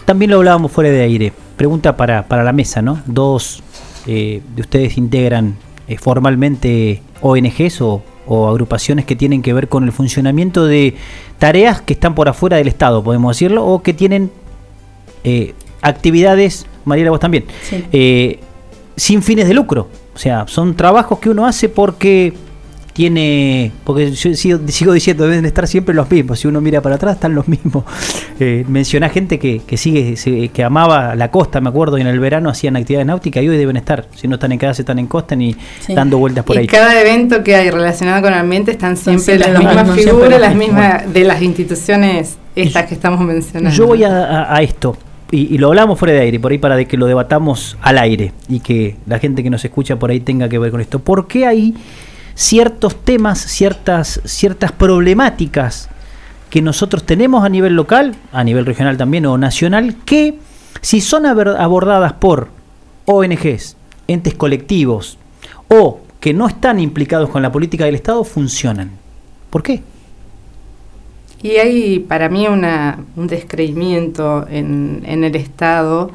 también 0.04 0.32
lo 0.32 0.40
hablábamos 0.40 0.74
fuera 0.74 0.90
de 0.90 1.02
aire. 1.04 1.32
Pregunta 1.56 1.96
para, 1.96 2.28
para 2.28 2.44
la 2.44 2.52
mesa, 2.52 2.82
¿no? 2.82 3.00
Dos 3.06 3.64
eh, 4.08 4.42
de 4.54 4.62
ustedes 4.62 4.98
integran 4.98 5.56
eh, 5.88 5.98
formalmente 5.98 7.02
ONGs 7.22 7.80
o, 7.80 8.04
o 8.28 8.50
agrupaciones 8.50 9.06
que 9.06 9.16
tienen 9.16 9.42
que 9.42 9.54
ver 9.54 9.70
con 9.70 9.86
el 9.86 9.94
funcionamiento 9.94 10.66
de 10.66 10.98
tareas 11.40 11.80
que 11.80 11.94
están 11.94 12.14
por 12.14 12.28
afuera 12.28 12.58
del 12.58 12.68
Estado, 12.68 13.02
podemos 13.02 13.38
decirlo, 13.38 13.66
o 13.66 13.82
que 13.82 13.94
tienen 13.94 14.32
eh, 15.24 15.54
actividades, 15.82 16.66
Mariela, 16.84 17.12
vos 17.12 17.22
también, 17.22 17.46
sí 17.62 18.42
sin 18.96 19.22
fines 19.22 19.48
de 19.48 19.54
lucro. 19.54 19.90
O 20.14 20.18
sea, 20.18 20.46
son 20.48 20.76
trabajos 20.76 21.20
que 21.20 21.30
uno 21.30 21.46
hace 21.46 21.70
porque 21.70 22.34
tiene, 22.96 23.74
porque 23.84 24.10
yo 24.14 24.34
sigo, 24.36 24.94
diciendo, 24.94 25.28
deben 25.28 25.44
estar 25.44 25.68
siempre 25.68 25.94
los 25.94 26.10
mismos. 26.10 26.40
Si 26.40 26.48
uno 26.48 26.62
mira 26.62 26.80
para 26.80 26.96
atrás, 26.96 27.16
están 27.16 27.36
los 27.36 27.48
mismos. 27.48 27.84
Eh, 28.38 28.66
menciona 28.68 29.08
gente 29.08 29.40
que, 29.40 29.62
que 29.66 29.78
sigue, 29.78 30.50
que 30.50 30.64
amaba 30.66 31.16
la 31.16 31.32
costa, 31.32 31.62
me 31.62 31.70
acuerdo, 31.70 31.98
y 31.98 32.02
en 32.02 32.08
el 32.08 32.20
verano 32.20 32.50
hacían 32.50 32.76
actividades 32.76 33.08
náuticas 33.08 33.42
y 33.42 33.48
hoy 33.48 33.58
deben 33.58 33.78
estar. 33.78 34.08
Si 34.14 34.28
no 34.28 34.34
están 34.36 34.52
en 34.52 34.58
casa, 34.58 34.82
están 34.82 35.00
en 35.00 35.08
costa 35.08 35.38
ni 35.38 35.56
dando 35.88 36.18
vueltas 36.18 36.44
por 36.44 36.58
y 36.58 36.60
ahí. 36.60 36.68
Cada 36.68 37.00
evento 37.00 37.46
que 37.46 37.56
hay 37.56 37.72
relacionado 37.72 38.22
con 38.22 38.34
el 38.34 38.40
ambiente 38.40 38.72
están 38.72 38.98
siempre, 38.98 39.40
las 39.40 39.58
mismas 39.58 39.90
figuras, 39.92 40.42
las 40.42 40.54
mismas 40.54 41.14
de 41.14 41.24
las 41.24 41.42
instituciones 41.42 42.36
estas 42.58 42.88
que 42.88 42.96
estamos 42.96 43.22
mencionando. 43.22 43.74
Yo 43.74 43.88
voy 43.88 44.04
a 44.04 44.58
esto 44.62 44.98
y, 45.36 45.58
lo 45.58 45.68
hablamos 45.68 46.00
fuera 46.00 46.14
de 46.14 46.22
aire, 46.22 46.40
por 46.40 46.52
ahí 46.52 46.58
para 46.58 46.76
de 46.76 46.88
que 46.88 46.98
lo 46.98 47.06
debatamos 47.06 47.78
al 47.82 47.98
aire 47.98 48.34
y 48.48 48.60
que 48.60 48.96
la 49.06 49.20
gente 49.20 49.44
que 49.44 49.50
nos 49.50 49.66
escucha 49.66 49.98
por 49.98 50.10
ahí 50.10 50.20
tenga 50.20 50.48
que 50.50 50.60
ver 50.60 50.72
con 50.72 50.82
esto. 50.82 51.00
¿Por 51.00 51.28
qué 51.28 51.46
hay 51.46 51.76
ciertos 52.36 53.04
temas, 53.04 53.40
ciertas, 53.40 54.22
ciertas 54.26 54.72
problemáticas 54.72 55.90
que 56.50 56.62
nosotros 56.62 57.04
tenemos 57.06 57.44
a 57.44 57.50
nivel 57.50 57.74
local, 57.74 58.16
a 58.32 58.44
nivel 58.44 58.66
regional 58.66 58.98
también 58.98 59.26
o 59.26 59.38
nacional, 59.38 59.98
que 60.06 60.40
si 60.82 61.02
son 61.02 61.26
abordadas 61.26 62.14
por 62.14 62.50
ONGs, 63.06 63.76
entes 64.08 64.36
colectivos 64.36 65.18
o 65.68 66.02
que 66.20 66.34
no 66.34 66.48
están 66.48 66.80
implicados 66.80 67.30
con 67.30 67.42
la 67.42 67.52
política 67.52 67.86
del 67.86 67.96
Estado, 67.96 68.24
funcionan? 68.24 68.92
¿Por 69.50 69.64
qué? 69.64 69.84
Y 71.46 71.58
hay 71.58 72.00
para 72.00 72.28
mí 72.28 72.48
una, 72.48 72.98
un 73.16 73.28
descreimiento 73.28 74.48
en, 74.50 75.04
en 75.06 75.24
el 75.24 75.36
Estado 75.36 76.10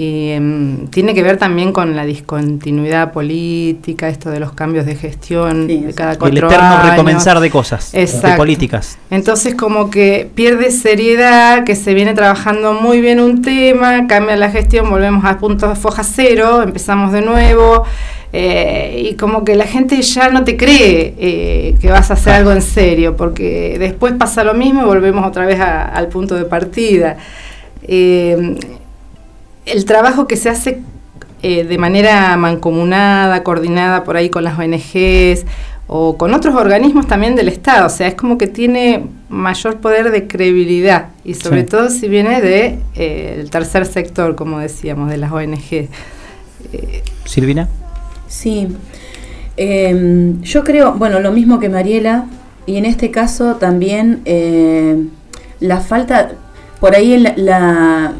y 0.00 0.30
em, 0.30 0.86
tiene 0.86 1.12
que 1.12 1.22
ver 1.22 1.36
también 1.36 1.70
con 1.70 1.94
la 1.94 2.06
discontinuidad 2.06 3.12
política, 3.12 4.08
esto 4.08 4.30
de 4.30 4.40
los 4.40 4.52
cambios 4.52 4.86
de 4.86 4.94
gestión 4.94 5.66
de 5.66 5.92
cada 5.94 6.16
cuatro 6.16 6.48
El 6.48 6.54
eterno 6.54 6.76
años. 6.76 6.90
recomenzar 6.92 7.40
de 7.40 7.50
cosas, 7.50 7.92
de 7.92 8.34
políticas. 8.38 8.96
Entonces 9.10 9.54
como 9.54 9.90
que 9.90 10.30
pierde 10.34 10.70
seriedad, 10.70 11.64
que 11.64 11.76
se 11.76 11.92
viene 11.92 12.14
trabajando 12.14 12.72
muy 12.72 13.02
bien 13.02 13.20
un 13.20 13.42
tema, 13.42 14.06
cambia 14.06 14.36
la 14.36 14.50
gestión, 14.50 14.88
volvemos 14.88 15.26
a 15.26 15.36
punto 15.36 15.68
de 15.68 15.74
foja 15.74 16.04
cero, 16.04 16.62
empezamos 16.62 17.12
de 17.12 17.20
nuevo. 17.20 17.84
Eh, 18.32 19.08
y 19.10 19.14
como 19.14 19.44
que 19.44 19.56
la 19.56 19.66
gente 19.66 20.00
ya 20.02 20.30
no 20.30 20.44
te 20.44 20.56
cree 20.56 21.14
eh, 21.18 21.76
que 21.80 21.90
vas 21.90 22.10
a 22.10 22.14
hacer 22.14 22.34
algo 22.34 22.52
en 22.52 22.62
serio, 22.62 23.16
porque 23.16 23.76
después 23.78 24.14
pasa 24.14 24.44
lo 24.44 24.54
mismo 24.54 24.82
y 24.82 24.84
volvemos 24.84 25.26
otra 25.26 25.46
vez 25.46 25.60
al 25.60 26.08
punto 26.08 26.36
de 26.36 26.44
partida. 26.44 27.16
Eh, 27.82 28.56
el 29.66 29.84
trabajo 29.84 30.26
que 30.26 30.36
se 30.36 30.48
hace 30.48 30.82
de 31.42 31.78
manera 31.78 32.36
mancomunada, 32.36 33.42
coordinada 33.42 34.04
por 34.04 34.16
ahí 34.16 34.28
con 34.28 34.44
las 34.44 34.58
ONGs 34.58 35.46
o 35.86 36.18
con 36.18 36.34
otros 36.34 36.54
organismos 36.54 37.06
también 37.06 37.34
del 37.34 37.48
Estado, 37.48 37.86
o 37.86 37.88
sea, 37.88 38.08
es 38.08 38.14
como 38.14 38.36
que 38.36 38.46
tiene 38.46 39.06
mayor 39.30 39.78
poder 39.78 40.10
de 40.10 40.26
credibilidad 40.26 41.08
y 41.24 41.34
sobre 41.34 41.64
todo 41.64 41.88
si 41.88 42.08
viene 42.08 42.42
del 42.42 42.78
de, 42.94 43.40
el 43.40 43.50
tercer 43.50 43.86
sector, 43.86 44.36
como 44.36 44.58
decíamos, 44.58 45.08
de 45.08 45.16
las 45.16 45.32
ONG. 45.32 45.88
Silvina. 47.24 47.68
Sí, 48.30 48.68
em, 49.56 50.40
yo 50.42 50.62
creo, 50.62 50.92
bueno, 50.92 51.18
lo 51.18 51.32
mismo 51.32 51.58
que 51.58 51.68
Mariela, 51.68 52.26
y 52.64 52.76
en 52.76 52.84
este 52.84 53.10
caso 53.10 53.56
también 53.56 54.22
eh, 54.24 55.04
la 55.58 55.80
falta, 55.80 56.30
por 56.78 56.94
ahí 56.94 57.18
la, 57.36 58.12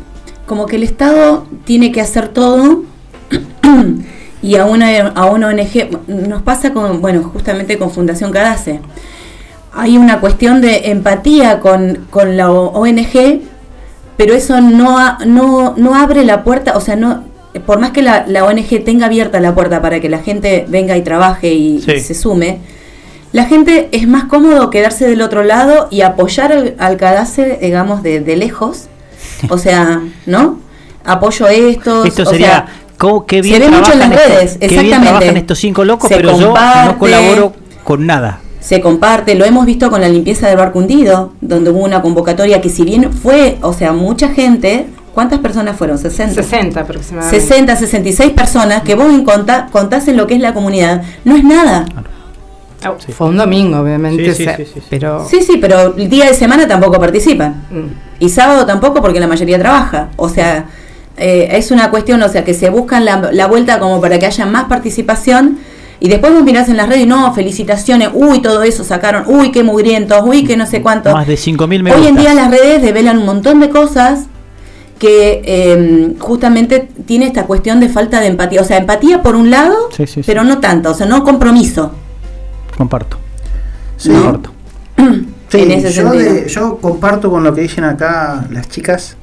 como 0.47 0.67
que 0.67 0.77
el 0.77 0.83
Estado 0.83 1.47
tiene 1.65 1.93
que 1.93 2.01
hacer 2.01 2.27
todo 2.27 2.83
y 4.43 4.57
a 4.57 4.67
una, 4.67 5.07
a 5.11 5.27
una 5.27 5.47
ONG, 5.47 6.09
nos 6.09 6.43
pasa 6.43 6.73
con, 6.73 7.01
bueno, 7.01 7.23
justamente 7.23 7.79
con 7.79 7.93
Fundación 7.93 8.33
Cadace, 8.33 8.81
hay 9.73 9.97
una 9.97 10.19
cuestión 10.19 10.61
de 10.61 10.91
empatía 10.91 11.61
con, 11.61 12.07
con 12.11 12.37
la 12.37 12.51
ONG, 12.51 13.43
pero 14.17 14.35
eso 14.35 14.61
no, 14.61 15.19
no, 15.25 15.75
no 15.77 15.95
abre 15.95 16.25
la 16.25 16.43
puerta, 16.43 16.77
o 16.77 16.81
sea, 16.81 16.97
no, 16.97 17.30
por 17.67 17.81
más 17.81 17.91
que 17.91 18.03
la, 18.03 18.25
ONG 18.45 18.85
tenga 18.85 19.07
abierta 19.07 19.41
la 19.41 19.55
puerta 19.55 19.83
para 19.83 20.01
que 20.01 20.09
la 20.09 20.19
gente 20.19 20.65
venga 20.69 20.97
y 20.97 21.03
trabaje 21.03 21.53
y, 21.53 21.81
se 21.81 22.15
sume, 22.15 22.59
la 23.33 23.45
gente 23.47 23.89
es 23.93 24.07
más 24.09 24.25
cómodo 24.25 24.71
quedarse 24.71 25.07
del 25.09 25.23
otro 25.23 25.43
lado 25.43 25.89
y 25.91 26.01
apoyar 26.03 26.53
al, 26.53 26.75
al 26.79 26.97
cadace, 26.97 27.59
digamos, 27.61 28.03
de, 28.03 28.21
de 28.21 28.37
lejos. 28.37 28.85
O 29.49 29.59
sea, 29.59 30.01
¿no? 30.27 30.59
Apoyo 31.05 31.49
esto. 31.49 32.05
Esto 32.05 32.23
o 32.23 32.27
sería. 32.27 32.47
sea, 32.47 32.67
¿cómo- 32.99 33.27
qué 33.27 33.41
bien 33.43 33.63
se 33.63 33.69
ve 33.71 33.77
mucho 33.77 33.93
en 33.93 33.99
las 34.01 34.09
redes, 34.11 34.59
bien 34.59 34.71
exactamente. 34.73 35.07
trabajan 35.09 35.37
estos 35.37 35.59
cinco 35.59 35.85
locos, 35.85 36.09
Se 36.09 36.17
pero 36.17 36.39
yo 36.39 36.55
no 36.85 36.99
colaboro 36.99 37.53
con 37.85 38.05
nada. 38.07 38.41
se 38.61 38.81
comparte, 38.81 39.35
lo 39.35 39.45
hemos 39.45 39.65
visto 39.65 39.91
con 39.91 40.01
la 40.01 40.09
limpieza 40.09 40.49
del 40.49 40.57
barco 40.59 40.79
hundido, 40.79 41.33
donde 41.41 41.71
hubo 41.71 41.81
una 41.85 42.03
convocatoria 42.03 42.61
que 42.61 42.69
si 42.69 42.83
bien 42.85 43.11
fue, 43.13 43.57
o 43.63 43.73
sea, 43.73 43.93
mucha 43.93 44.29
gente, 44.29 44.87
¿cuántas 45.15 45.39
personas 45.41 45.77
fueron? 45.77 45.99
60. 45.99 46.35
60 46.43 46.81
aproximadamente. 46.81 47.41
60, 47.47 47.77
66 47.77 48.33
personas 48.33 48.83
que 48.83 48.95
vos 48.95 49.11
en 49.13 49.25
conta- 49.25 49.69
contás 49.71 50.09
en 50.09 50.17
lo 50.17 50.27
que 50.27 50.35
es 50.35 50.41
la 50.41 50.55
comunidad, 50.55 51.03
no 51.25 51.37
es 51.37 51.45
nada. 51.45 51.85
Ah, 52.83 52.95
Fue 53.15 53.27
un 53.29 53.37
domingo, 53.37 53.79
obviamente, 53.81 54.35
Sí, 54.35 54.45
sí, 54.45 54.51
sí, 54.57 54.65
sí, 54.65 54.73
sí. 54.81 54.87
pero... 54.89 55.27
Sí, 55.29 55.43
sí, 55.43 55.59
pero 55.61 55.95
el 55.97 56.09
día 56.09 56.27
de 56.27 56.35
semana 56.35 56.67
tampoco 56.67 56.99
participan. 56.99 57.63
Mm. 57.71 58.25
Y 58.25 58.29
sábado 58.31 58.65
tampoco 58.65 59.03
porque 59.03 59.21
la 59.21 59.27
mayoría 59.27 59.59
trabaja. 59.59 60.09
O 60.17 60.31
sea, 60.31 60.65
eh, 61.19 61.49
es 61.53 61.71
una 61.71 61.91
cuestión, 61.91 62.23
o 62.23 62.29
sea, 62.31 62.43
que 62.43 62.55
se 62.55 62.71
buscan 62.71 63.05
la, 63.05 63.31
la 63.33 63.47
vuelta 63.47 63.79
como 63.79 64.01
para 64.01 64.19
que 64.19 64.25
haya 64.27 64.47
más 64.47 64.65
participación. 64.65 65.59
Y 66.03 66.09
después 66.09 66.33
vos 66.33 66.43
mirás 66.43 66.71
en 66.71 66.79
las 66.79 66.89
redes, 66.89 67.07
no, 67.07 67.31
felicitaciones, 67.35 68.09
uy, 68.15 68.41
todo 68.41 68.63
eso 68.63 68.83
sacaron, 68.85 69.25
uy, 69.27 69.53
qué 69.53 69.63
mugrientos, 69.63 70.23
uy, 70.25 70.45
qué 70.45 70.57
no 70.57 70.65
sé 70.65 70.81
cuánto. 70.81 71.13
Más 71.13 71.27
de 71.27 71.35
5.000 71.35 71.83
me 71.83 71.93
Hoy 71.93 72.07
en 72.07 72.17
día 72.17 72.33
las 72.33 72.51
redes 72.51 72.81
develan 72.81 73.19
un 73.19 73.27
montón 73.27 73.61
de 73.61 73.69
cosas 73.69 74.25
que 75.01 75.41
eh, 75.45 76.15
justamente 76.21 76.89
tiene 77.07 77.27
esta 77.27 77.47
cuestión 77.47 77.81
de 77.81 77.89
falta 77.89 78.21
de 78.21 78.27
empatía. 78.29 78.61
O 78.61 78.65
sea, 78.65 78.77
empatía 78.77 79.23
por 79.23 79.35
un 79.35 79.51
lado, 79.51 79.75
Sí, 79.97 80.07
sí, 80.07 80.15
sí. 80.17 80.23
pero 80.27 80.45
no 80.45 80.59
tanto, 80.61 80.91
o 80.91 80.95
sea, 80.95 81.07
no 81.07 81.25
compromiso. 81.25 81.93
Comparto. 82.77 83.17
Sí. 83.97 84.11
Comparto. 84.11 84.53
Sí, 85.49 85.59
en 85.59 85.71
ese 85.73 85.91
yo, 85.91 86.03
sentido. 86.13 86.33
de- 86.35 86.49
yo 86.49 86.77
comparto 86.79 87.31
con 87.31 87.43
lo 87.43 87.53
que 87.55 87.63
dicen 87.63 87.83
acá 87.85 88.47
las 88.51 88.69
chicas, 88.69 89.17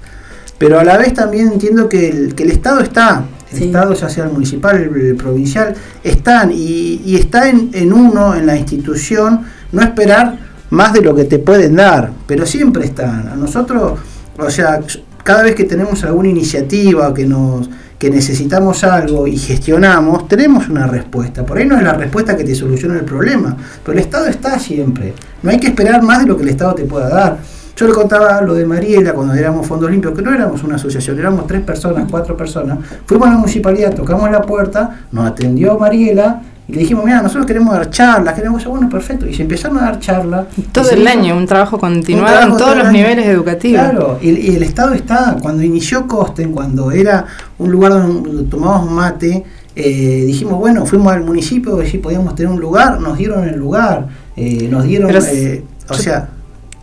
pero 0.58 0.80
a 0.80 0.84
la 0.84 0.98
vez 0.98 1.14
también 1.14 1.48
entiendo 1.54 1.88
que 1.88 2.10
el, 2.10 2.34
que 2.36 2.44
el 2.44 2.52
Estado 2.52 2.82
está, 2.82 3.24
el 3.52 3.58
Sí. 3.58 3.64
Estado, 3.66 3.94
ya 3.94 4.10
sea 4.10 4.26
el 4.26 4.32
municipal, 4.32 4.76
el, 4.78 4.94
el 5.10 5.16
provincial, 5.16 5.76
están 6.04 6.52
y, 6.52 7.02
y 7.06 7.16
está 7.16 7.48
en, 7.50 7.70
en 7.74 7.94
uno, 7.94 8.34
en 8.36 8.46
la 8.48 8.58
institución, 8.58 9.42
no 9.72 9.82
esperar 9.84 10.38
más 10.72 10.92
de 10.92 11.02
lo 11.02 11.16
que 11.16 11.24
te 11.26 11.38
pueden 11.40 11.76
dar, 11.78 12.12
pero 12.26 12.46
siempre 12.48 12.84
están. 12.86 13.30
A 13.30 13.36
nosotros, 13.36 14.00
o 14.38 14.50
sea, 14.50 14.80
cada 15.28 15.44
vez 15.44 15.56
que 15.56 15.66
tenemos 15.66 16.06
alguna 16.06 16.30
iniciativa 16.30 17.14
que 17.14 17.26
nos 17.26 17.70
que 18.00 18.10
necesitamos 18.10 18.86
algo 18.86 19.28
y 19.28 19.36
gestionamos, 19.36 20.30
tenemos 20.30 20.70
una 20.70 20.88
respuesta. 20.88 21.46
Por 21.46 21.58
ahí 21.58 21.66
no 21.66 21.76
es 21.76 21.84
la 21.84 21.96
respuesta 21.96 22.38
que 22.38 22.46
te 22.46 22.56
soluciona 22.56 22.94
el 22.96 23.04
problema, 23.04 23.58
pero 23.84 23.98
el 23.98 24.06
Estado 24.06 24.28
está 24.28 24.58
siempre. 24.58 25.14
No 25.44 25.50
hay 25.50 25.60
que 25.60 25.68
esperar 25.68 26.02
más 26.02 26.22
de 26.22 26.28
lo 26.28 26.38
que 26.38 26.44
el 26.44 26.50
Estado 26.50 26.76
te 26.76 26.86
pueda 26.86 27.10
dar. 27.10 27.40
Yo 27.76 27.88
le 27.88 27.94
contaba 27.94 28.40
lo 28.42 28.54
de 28.54 28.66
Mariela 28.66 29.12
cuando 29.12 29.34
éramos 29.34 29.68
fondos 29.68 29.92
limpios, 29.92 30.16
que 30.16 30.22
no 30.22 30.34
éramos 30.34 30.64
una 30.64 30.76
asociación, 30.76 31.20
éramos 31.20 31.46
tres 31.46 31.62
personas, 31.62 32.08
cuatro 32.10 32.38
personas. 32.38 32.78
Fuimos 33.06 33.28
a 33.28 33.32
la 33.32 33.38
municipalidad, 33.38 33.94
tocamos 33.94 34.32
la 34.32 34.44
puerta, 34.44 35.08
nos 35.12 35.26
atendió 35.26 35.78
Mariela 35.78 36.42
y 36.68 36.74
le 36.74 36.80
dijimos, 36.80 37.06
mira, 37.06 37.22
nosotros 37.22 37.46
queremos 37.46 37.74
dar 37.74 37.90
charlas, 37.90 38.34
queremos, 38.34 38.66
bueno, 38.66 38.90
perfecto. 38.90 39.26
Y 39.26 39.34
se 39.34 39.44
empezaron 39.44 39.78
a 39.78 39.82
dar 39.84 40.00
charlas. 40.00 40.48
Todo 40.74 40.90
el 40.92 41.08
año, 41.08 41.38
un 41.38 41.46
trabajo 41.46 41.78
continuado 41.78 42.26
un 42.26 42.34
trabajo 42.34 42.52
en 42.52 42.58
todos 42.58 42.78
los 42.78 42.88
año. 42.88 42.98
niveles 42.98 43.26
educativos. 43.28 43.80
Claro, 43.80 44.20
y, 44.22 44.32
y 44.32 44.56
el 44.56 44.64
Estado 44.64 44.94
está, 44.94 45.38
cuando 45.42 45.64
inició 45.64 46.08
Costen, 46.08 46.52
cuando 46.52 46.92
era 46.92 47.26
un 47.58 47.72
lugar 47.72 47.94
donde 47.94 48.44
tomábamos 48.44 48.92
mate, 48.92 49.46
eh, 49.80 50.24
dijimos, 50.26 50.60
bueno, 50.60 50.86
fuimos 50.86 51.14
al 51.14 51.24
municipio, 51.24 51.80
si 51.86 52.00
podíamos 52.00 52.34
tener 52.36 52.52
un 52.52 52.60
lugar, 52.60 53.00
nos 53.00 53.18
dieron 53.18 53.48
el 53.48 53.58
lugar, 53.58 54.08
eh, 54.36 54.68
nos 54.72 54.84
dieron, 54.84 55.10
eh, 55.16 55.64
o 55.88 55.94
sea, 55.94 56.30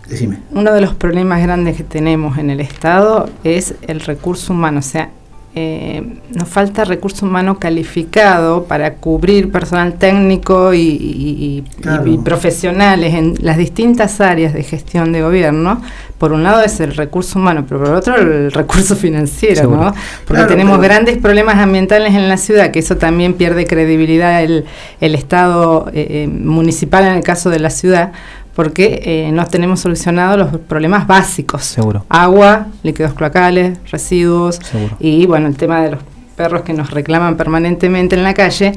decime. 0.09 0.39
Uno 0.53 0.73
de 0.73 0.81
los 0.81 0.95
problemas 0.95 1.43
grandes 1.43 1.77
que 1.77 1.83
tenemos 1.83 2.39
en 2.39 2.51
el 2.51 2.61
Estado 2.61 3.29
es 3.43 3.75
el 3.83 3.99
recurso 4.01 4.53
humano, 4.53 4.79
o 4.79 4.83
sea, 4.83 5.11
eh, 5.57 6.03
nos 6.35 6.49
falta 6.49 6.85
recurso 6.85 7.27
humano 7.27 7.59
calificado 7.61 8.65
para 8.65 8.95
cubrir 8.95 9.53
personal 9.53 9.95
técnico 9.95 10.75
y, 10.75 10.79
y- 10.81 11.65
y- 11.79 11.81
Claro. 11.81 12.07
y 12.07 12.19
profesionales 12.19 13.15
en 13.15 13.35
las 13.41 13.57
distintas 13.57 14.21
áreas 14.21 14.53
de 14.53 14.63
gestión 14.65 15.13
de 15.13 15.23
gobierno. 15.23 15.81
Por 16.19 16.33
un 16.33 16.43
lado 16.43 16.63
es 16.63 16.81
el 16.81 16.95
recurso 16.97 17.39
humano, 17.39 17.65
pero 17.69 17.85
por 17.85 17.95
otro 17.95 18.17
el 18.17 18.51
recurso 18.51 18.97
financiero, 18.97 19.57
Seguro. 19.63 19.83
¿no? 19.85 19.91
Porque 19.93 20.41
Claro, 20.41 20.47
tenemos 20.49 20.79
pero- 20.79 20.83
grandes 20.93 21.19
problemas 21.19 21.57
ambientales 21.59 22.15
en 22.15 22.29
la 22.29 22.37
ciudad, 22.37 22.71
que 22.71 22.79
eso 22.81 22.97
también 22.97 23.35
pierde 23.35 23.67
credibilidad 23.67 24.43
el, 24.43 24.65
el 25.01 25.15
Estado 25.15 25.89
eh, 25.93 26.07
eh, 26.25 26.27
municipal 26.29 27.05
en 27.05 27.13
el 27.15 27.23
caso 27.23 27.51
de 27.51 27.59
la 27.61 27.71
ciudad, 27.71 28.13
porque 28.55 29.01
eh, 29.05 29.31
no 29.33 29.45
tenemos 29.47 29.81
solucionados 29.81 30.39
los 30.39 30.61
problemas 30.61 31.07
básicos. 31.07 31.65
Seguro. 31.65 32.05
Agua, 32.09 32.67
líquidos 32.83 33.15
cloacales, 33.15 33.79
residuos 33.91 34.57
Seguro. 34.57 34.97
y 35.01 35.27
bueno, 35.27 35.49
el 35.49 35.57
tema 35.57 35.81
de 35.83 35.91
los 35.93 36.01
perros 36.37 36.63
que 36.63 36.73
nos 36.73 36.91
reclaman 36.91 37.37
permanentemente 37.37 38.17
en 38.17 38.23
la 38.23 38.35
calle 38.35 38.73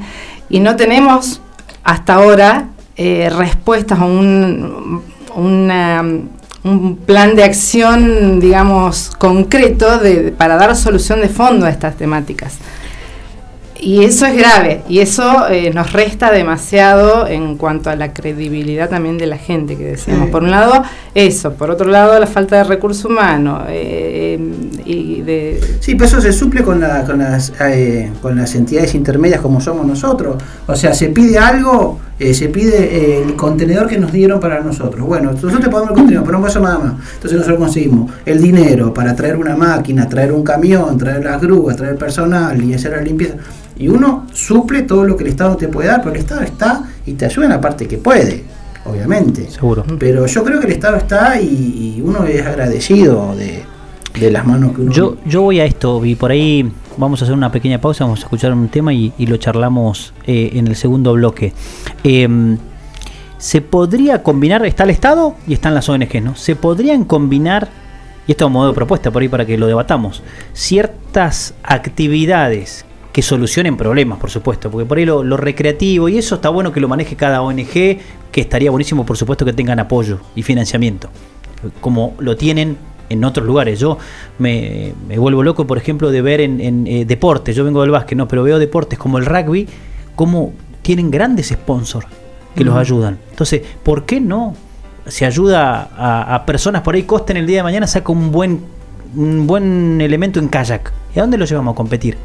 y 0.48 0.60
no 0.60 0.76
tenemos 0.76 1.40
hasta 1.84 2.14
ahora 2.14 2.68
eh, 2.96 3.30
respuestas 3.36 4.00
a 4.00 4.04
un, 4.04 5.02
una- 5.34 6.04
un 6.64 6.96
plan 6.96 7.36
de 7.36 7.44
acción, 7.44 8.40
digamos, 8.40 9.10
concreto 9.16 9.98
de, 9.98 10.32
para 10.36 10.56
dar 10.56 10.74
solución 10.76 11.20
de 11.20 11.28
fondo 11.28 11.66
a 11.66 11.70
estas 11.70 11.96
temáticas. 11.96 12.58
Y 13.80 14.02
eso 14.02 14.26
es 14.26 14.36
grave, 14.36 14.82
y 14.88 14.98
eso 14.98 15.48
eh, 15.48 15.70
nos 15.72 15.92
resta 15.92 16.32
demasiado 16.32 17.28
en 17.28 17.56
cuanto 17.56 17.90
a 17.90 17.94
la 17.96 18.12
credibilidad 18.12 18.88
también 18.90 19.18
de 19.18 19.26
la 19.28 19.38
gente 19.38 19.76
que 19.76 19.84
decíamos. 19.84 20.26
Sí. 20.26 20.32
Por 20.32 20.42
un 20.42 20.50
lado, 20.50 20.82
eso, 21.14 21.52
por 21.52 21.70
otro 21.70 21.86
lado, 21.88 22.18
la 22.18 22.26
falta 22.26 22.56
de 22.56 22.64
recurso 22.64 23.06
humano 23.06 23.62
eh, 23.68 24.36
y 24.84 25.20
de... 25.22 25.60
Sí, 25.78 25.94
pero 25.94 26.06
eso 26.06 26.20
se 26.20 26.32
suple 26.32 26.62
con, 26.64 26.80
la- 26.80 27.04
con, 27.04 27.18
las, 27.20 27.52
eh, 27.60 28.10
con 28.20 28.34
las 28.36 28.56
entidades 28.56 28.96
intermedias 28.96 29.40
como 29.40 29.60
somos 29.60 29.86
nosotros. 29.86 30.42
O 30.66 30.74
sea, 30.74 30.92
se 30.92 31.10
pide 31.10 31.38
algo, 31.38 32.00
eh, 32.18 32.34
se 32.34 32.48
pide 32.48 32.78
eh, 32.78 33.22
el 33.22 33.36
contenedor 33.36 33.86
que 33.86 33.98
nos 33.98 34.10
dieron 34.10 34.40
para 34.40 34.58
nosotros. 34.60 35.06
Bueno, 35.06 35.30
nosotros 35.30 35.60
te 35.60 35.68
pagamos 35.68 35.90
el 35.90 35.94
contenedor, 35.98 36.24
pero 36.26 36.38
no 36.38 36.44
pasa 36.44 36.58
nada 36.58 36.78
más. 36.80 36.92
Entonces 37.14 37.38
nosotros 37.38 37.58
conseguimos 37.60 38.10
el 38.26 38.42
dinero 38.42 38.92
para 38.92 39.14
traer 39.14 39.36
una 39.36 39.54
máquina, 39.54 40.08
traer 40.08 40.32
un 40.32 40.42
camión, 40.42 40.98
traer 40.98 41.24
las 41.24 41.40
grúas, 41.40 41.76
traer 41.76 41.94
personal 41.96 42.60
y 42.60 42.74
hacer 42.74 42.90
la 42.90 43.02
limpieza. 43.02 43.34
Y 43.78 43.88
uno 43.88 44.26
suple 44.32 44.82
todo 44.82 45.04
lo 45.04 45.16
que 45.16 45.24
el 45.24 45.30
Estado 45.30 45.56
te 45.56 45.68
puede 45.68 45.88
dar, 45.88 46.02
pero 46.02 46.14
el 46.14 46.20
Estado 46.20 46.40
está 46.42 46.82
y 47.06 47.12
te 47.12 47.26
ayuda 47.26 47.46
en 47.46 47.52
la 47.52 47.60
parte 47.60 47.86
que 47.86 47.98
puede, 47.98 48.44
obviamente. 48.84 49.48
Seguro. 49.50 49.84
Pero 49.98 50.26
yo 50.26 50.44
creo 50.44 50.58
que 50.60 50.66
el 50.66 50.72
Estado 50.72 50.96
está 50.96 51.40
y, 51.40 51.96
y 51.96 52.00
uno 52.02 52.24
es 52.24 52.44
agradecido 52.44 53.36
de, 53.36 53.62
de 54.18 54.30
las 54.30 54.44
manos 54.44 54.74
que 54.74 54.82
uno... 54.82 54.92
Yo, 54.92 55.16
yo 55.24 55.42
voy 55.42 55.60
a 55.60 55.64
esto 55.64 56.04
y 56.04 56.14
por 56.14 56.30
ahí 56.30 56.70
vamos 56.96 57.22
a 57.22 57.24
hacer 57.24 57.34
una 57.34 57.52
pequeña 57.52 57.80
pausa, 57.80 58.04
vamos 58.04 58.20
a 58.20 58.24
escuchar 58.24 58.52
un 58.52 58.68
tema 58.68 58.92
y, 58.92 59.12
y 59.16 59.26
lo 59.26 59.36
charlamos 59.36 60.12
eh, 60.26 60.50
en 60.54 60.66
el 60.66 60.76
segundo 60.76 61.12
bloque. 61.12 61.52
Em, 62.02 62.58
se 63.38 63.60
podría 63.60 64.22
combinar, 64.22 64.66
está 64.66 64.84
el 64.84 64.90
Estado 64.90 65.36
y 65.46 65.54
están 65.54 65.74
las 65.74 65.88
ONG, 65.88 66.20
¿no? 66.22 66.34
Se 66.34 66.56
podrían 66.56 67.04
combinar, 67.04 67.68
y 68.26 68.32
esto 68.32 68.46
a 68.46 68.48
modo 68.48 68.68
de 68.68 68.74
propuesta 68.74 69.10
por 69.12 69.22
ahí 69.22 69.28
para 69.28 69.46
que 69.46 69.56
lo 69.56 69.66
debatamos, 69.66 70.22
ciertas 70.52 71.54
actividades 71.62 72.84
que 73.12 73.22
solucionen 73.22 73.76
problemas, 73.76 74.18
por 74.18 74.30
supuesto, 74.30 74.70
porque 74.70 74.86
por 74.86 74.98
ahí 74.98 75.04
lo, 75.04 75.24
lo 75.24 75.36
recreativo 75.36 76.08
y 76.08 76.18
eso 76.18 76.36
está 76.36 76.50
bueno 76.50 76.72
que 76.72 76.80
lo 76.80 76.88
maneje 76.88 77.16
cada 77.16 77.42
ONG, 77.42 77.72
que 77.72 78.40
estaría 78.40 78.70
buenísimo, 78.70 79.04
por 79.06 79.16
supuesto, 79.16 79.44
que 79.44 79.52
tengan 79.52 79.80
apoyo 79.80 80.18
y 80.34 80.42
financiamiento, 80.42 81.08
como 81.80 82.14
lo 82.18 82.36
tienen 82.36 82.76
en 83.08 83.24
otros 83.24 83.46
lugares. 83.46 83.80
Yo 83.80 83.98
me, 84.38 84.92
me 85.08 85.18
vuelvo 85.18 85.42
loco, 85.42 85.66
por 85.66 85.78
ejemplo, 85.78 86.10
de 86.10 86.22
ver 86.22 86.40
en, 86.40 86.60
en, 86.60 86.86
eh, 86.86 87.04
deportes, 87.04 87.56
yo 87.56 87.64
vengo 87.64 87.80
del 87.82 87.90
básquet, 87.90 88.16
no, 88.16 88.28
pero 88.28 88.42
veo 88.42 88.58
deportes 88.58 88.98
como 88.98 89.18
el 89.18 89.26
rugby, 89.26 89.66
como 90.14 90.52
tienen 90.82 91.10
grandes 91.10 91.48
sponsors 91.48 92.06
que 92.54 92.64
los 92.64 92.76
ayudan. 92.76 93.18
Entonces, 93.30 93.62
¿por 93.82 94.04
qué 94.04 94.20
no? 94.20 94.54
Se 95.06 95.24
ayuda 95.24 95.90
a, 95.96 96.34
a 96.34 96.44
personas 96.44 96.82
por 96.82 96.94
ahí, 96.94 97.04
Costa 97.04 97.32
en 97.32 97.38
el 97.38 97.46
día 97.46 97.58
de 97.58 97.62
mañana 97.62 97.86
saca 97.86 98.10
un 98.12 98.32
buen, 98.32 98.60
un 99.14 99.46
buen 99.46 100.00
elemento 100.00 100.40
en 100.40 100.48
kayak. 100.48 100.92
¿Y 101.14 101.18
a 101.18 101.22
dónde 101.22 101.38
lo 101.38 101.44
llevamos 101.44 101.72
a 101.72 101.76
competir? 101.76 102.16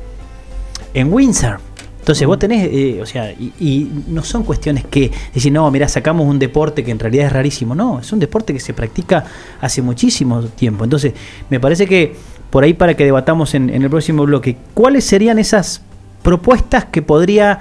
En 0.93 1.11
windsurf. 1.11 1.61
Entonces 1.99 2.27
vos 2.27 2.37
tenés, 2.37 2.67
eh, 2.69 2.99
o 3.01 3.05
sea, 3.05 3.31
y, 3.31 3.53
y 3.59 4.03
no 4.09 4.23
son 4.23 4.43
cuestiones 4.43 4.83
que 4.83 5.09
decir, 5.33 5.53
no, 5.53 5.69
mira, 5.71 5.87
sacamos 5.87 6.27
un 6.27 6.37
deporte 6.37 6.83
que 6.83 6.91
en 6.91 6.99
realidad 6.99 7.27
es 7.27 7.33
rarísimo. 7.33 7.75
No, 7.75 7.99
es 7.99 8.11
un 8.11 8.19
deporte 8.19 8.53
que 8.53 8.59
se 8.59 8.73
practica 8.73 9.23
hace 9.61 9.81
muchísimo 9.81 10.41
tiempo. 10.43 10.83
Entonces, 10.83 11.13
me 11.49 11.61
parece 11.61 11.87
que 11.87 12.15
por 12.49 12.63
ahí 12.63 12.73
para 12.73 12.95
que 12.95 13.05
debatamos 13.05 13.55
en, 13.55 13.69
en 13.69 13.83
el 13.83 13.89
próximo 13.89 14.25
bloque, 14.25 14.57
¿cuáles 14.73 15.05
serían 15.05 15.39
esas 15.39 15.81
propuestas 16.23 16.85
que 16.85 17.01
podría 17.01 17.59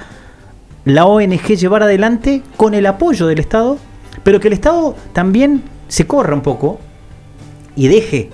la 0.84 1.06
ONG 1.06 1.56
llevar 1.56 1.82
adelante 1.82 2.42
con 2.56 2.74
el 2.74 2.86
apoyo 2.86 3.26
del 3.26 3.38
Estado, 3.38 3.78
pero 4.22 4.40
que 4.40 4.48
el 4.48 4.54
Estado 4.54 4.96
también 5.12 5.62
se 5.88 6.06
corra 6.06 6.34
un 6.34 6.40
poco 6.40 6.80
y 7.76 7.88
deje 7.88 8.30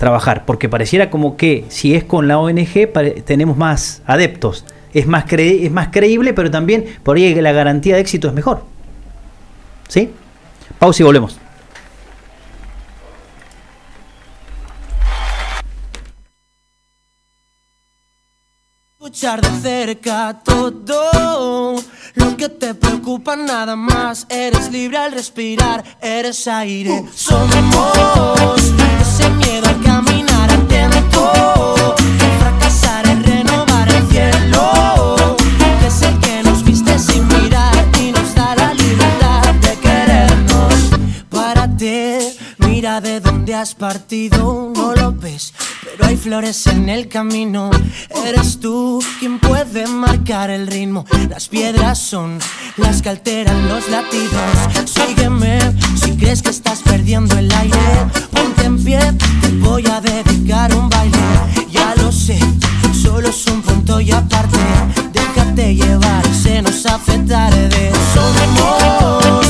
trabajar, 0.00 0.44
porque 0.46 0.68
pareciera 0.70 1.10
como 1.10 1.36
que 1.36 1.66
si 1.68 1.94
es 1.94 2.04
con 2.04 2.26
la 2.26 2.38
ONG 2.38 2.88
tenemos 3.26 3.56
más 3.58 4.00
adeptos, 4.06 4.64
es 4.94 5.06
más, 5.06 5.26
cre- 5.26 5.64
es 5.66 5.70
más 5.70 5.88
creíble, 5.88 6.32
pero 6.32 6.50
también 6.50 6.86
por 7.02 7.18
ahí 7.18 7.34
la 7.34 7.52
garantía 7.52 7.96
de 7.96 8.00
éxito 8.00 8.26
es 8.28 8.34
mejor. 8.34 8.64
¿Sí? 9.88 10.10
Pausa 10.78 11.02
y 11.02 11.06
volvemos. 11.06 11.38
Escuchar 19.10 19.40
de 19.40 19.60
cerca 19.60 20.40
todo 20.44 21.74
lo 22.14 22.36
que 22.36 22.48
te 22.48 22.74
preocupa 22.74 23.34
nada 23.34 23.74
más. 23.74 24.24
Eres 24.28 24.70
libre 24.70 24.98
al 24.98 25.10
respirar, 25.10 25.82
eres 26.00 26.46
aire. 26.46 27.06
Somos 27.12 27.42
ese 29.00 29.28
miedo 29.30 29.66
al 29.66 29.82
caminar 29.82 30.52
atento. 30.52 31.32
Fracasar 31.32 31.59
mira 43.40 43.52
de 43.52 43.52
dónde 43.52 43.54
has 43.54 43.74
partido, 43.74 44.72
no 44.74 44.94
lo 44.94 45.12
ves. 45.12 45.52
Pero 45.82 46.08
hay 46.08 46.16
flores 46.16 46.66
en 46.66 46.88
el 46.88 47.08
camino. 47.08 47.70
Eres 48.26 48.60
tú 48.60 49.02
quien 49.18 49.38
puede 49.38 49.86
marcar 49.86 50.50
el 50.50 50.66
ritmo. 50.66 51.04
Las 51.28 51.48
piedras 51.48 51.98
son 51.98 52.38
las 52.76 53.02
que 53.02 53.10
alteran 53.10 53.68
los 53.68 53.88
latidos. 53.88 54.50
Sígueme 54.84 55.58
si 55.96 56.16
crees 56.16 56.42
que 56.42 56.50
estás 56.50 56.80
perdiendo 56.82 57.36
el 57.38 57.50
aire. 57.52 57.78
Ponte 58.30 58.64
en 58.64 58.82
pie, 58.82 59.00
te 59.42 59.48
voy 59.60 59.86
a 59.86 60.00
dedicar 60.00 60.74
un 60.74 60.88
baile. 60.88 61.18
Ya 61.70 61.94
lo 61.96 62.12
sé, 62.12 62.38
solo 62.92 63.28
es 63.28 63.46
un 63.46 63.62
punto 63.62 64.00
y 64.00 64.12
aparte. 64.12 64.58
Déjate 65.12 65.74
llevar, 65.74 66.22
se 66.34 66.62
nos 66.62 66.84
hace 66.86 67.18
tarde. 67.20 67.92
Somos 68.14 69.49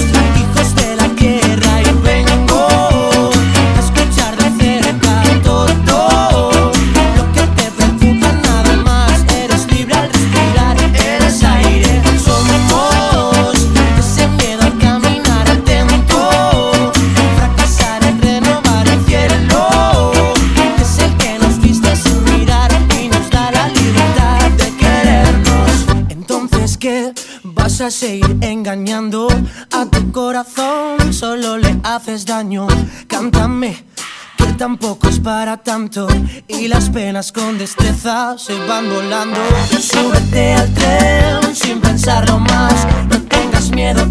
para 35.31 35.59
tanto 35.59 36.09
y 36.49 36.67
las 36.67 36.91
penas 36.91 37.31
con 37.31 37.57
destreza 37.57 38.37
se 38.37 38.53
van 38.67 38.91
volando. 38.91 39.39
Súbete 39.81 40.55
al 40.55 40.75
tren 40.75 41.55
sin 41.55 41.81
pensarlo 41.81 42.41
más, 42.41 42.75
no 43.09 43.23
tengas 43.29 43.71
miedo, 43.71 44.05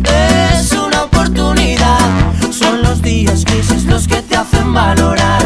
es 0.54 0.72
una 0.72 1.04
oportunidad. 1.04 2.00
Son 2.52 2.82
los 2.82 3.02
días 3.02 3.44
grises 3.44 3.84
los 3.84 4.08
que 4.08 4.22
te 4.22 4.38
hacen 4.38 4.74
valorar 4.74 5.42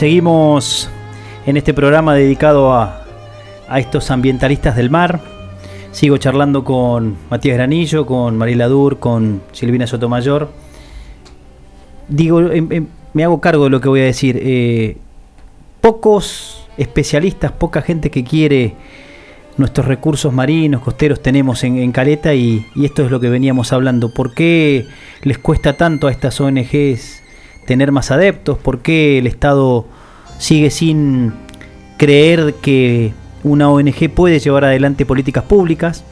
seguimos 0.00 0.88
en 1.44 1.58
este 1.58 1.74
programa 1.74 2.14
dedicado 2.14 2.72
a, 2.72 3.04
estos 3.76 4.10
ambientalistas 4.10 4.74
del 4.74 4.88
mar. 4.88 5.20
Sigo 5.92 6.16
charlando 6.16 6.64
con 6.64 7.18
Matías 7.28 7.58
Granillo, 7.58 8.06
con 8.06 8.38
Mariela 8.38 8.66
Dur, 8.66 8.98
con 8.98 9.42
Silvina 9.52 9.86
Sotomayor. 9.86 10.50
Digo, 12.08 12.40
em- 12.40 12.72
em, 12.72 12.86
me 13.12 13.24
hago 13.24 13.42
cargo 13.42 13.64
de 13.64 13.70
lo 13.70 13.82
que 13.82 13.90
voy 13.90 14.00
a 14.00 14.04
decir. 14.04 14.40
Eh, 14.40 14.96
pocos 15.82 16.66
especialistas, 16.78 17.52
poca 17.52 17.82
gente 17.82 18.10
que 18.10 18.24
quiere 18.24 18.76
nuestros 19.58 19.86
recursos 19.86 20.32
marinos, 20.32 20.80
costeros 20.80 21.20
tenemos 21.20 21.62
en, 21.62 21.92
Caleta 21.92 22.32
y 22.32 22.64
esto 22.82 23.04
es 23.04 23.10
lo 23.10 23.20
que 23.20 23.28
veníamos 23.28 23.74
hablando. 23.74 24.14
¿Por 24.14 24.32
qué 24.32 24.86
les 25.24 25.36
cuesta 25.36 25.76
tanto 25.76 26.06
a 26.06 26.10
estas 26.10 26.40
ONGs 26.40 27.20
tener 27.70 27.92
más 27.92 28.10
adeptos? 28.10 28.58
¿Por 28.58 28.80
qué 28.80 29.18
el 29.18 29.28
Estado 29.28 29.86
sigue 30.38 30.70
sin 30.70 31.32
creer 31.98 32.54
que 32.60 33.12
una 33.44 33.70
ONG 33.70 34.10
puede 34.12 34.40
llevar 34.40 34.64
adelante 34.64 35.06
políticas 35.06 35.44
públicas? 35.44 36.02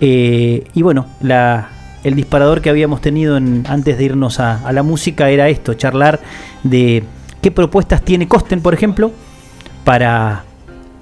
Eh, 0.00 0.62
y 0.72 0.82
bueno, 0.82 1.06
la, 1.20 1.68
el 2.04 2.14
disparador 2.14 2.60
que 2.60 2.70
habíamos 2.70 3.00
tenido 3.00 3.36
en- 3.36 3.64
antes 3.68 3.98
de 3.98 4.04
irnos 4.04 4.38
a, 4.38 4.64
a 4.64 4.72
la 4.72 4.84
música 4.84 5.30
era 5.30 5.48
esto, 5.48 5.74
charlar 5.74 6.20
de 6.62 7.02
qué 7.42 7.50
propuestas 7.50 8.02
tiene 8.02 8.28
Costen, 8.28 8.60
por 8.60 8.72
ejemplo, 8.72 9.10
para 9.82 10.44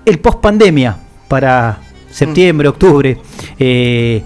el 0.07 0.21
post 0.21 0.41
pandemia, 0.41 0.97
para 1.29 1.81
septiembre, 2.11 2.67
octubre. 2.69 3.19
Eh, 3.59 4.23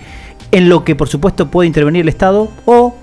en 0.53 0.68
lo 0.68 0.85
que 0.85 0.95
por 0.95 1.09
supuesto 1.09 1.51
puede 1.51 1.66
intervenir 1.66 2.03
el 2.03 2.09
Estado, 2.09 2.49
o 2.66 2.95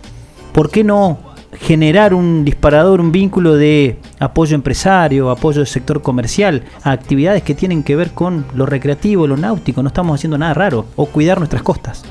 por 0.53 0.71
qué 0.71 0.85
no 0.85 1.19
generar 1.53 2.13
un 2.13 2.45
disparador, 2.45 3.01
un 3.01 3.11
vínculo 3.11 3.55
de 3.55 3.97
apoyo 4.19 4.55
empresario, 4.55 5.29
apoyo 5.29 5.59
del 5.59 5.67
sector 5.67 6.01
comercial 6.01 6.63
a 6.83 6.91
actividades 6.91 7.43
que 7.43 7.55
tienen 7.55 7.83
que 7.83 7.95
ver 7.95 8.11
con 8.11 8.45
lo 8.55 8.65
recreativo, 8.65 9.27
lo 9.27 9.37
náutico, 9.37 9.81
no 9.81 9.87
estamos 9.87 10.15
haciendo 10.15 10.37
nada 10.37 10.53
raro, 10.53 10.85
o 10.95 11.07
cuidar 11.07 11.39
nuestras 11.39 11.63
costas. 11.63 12.03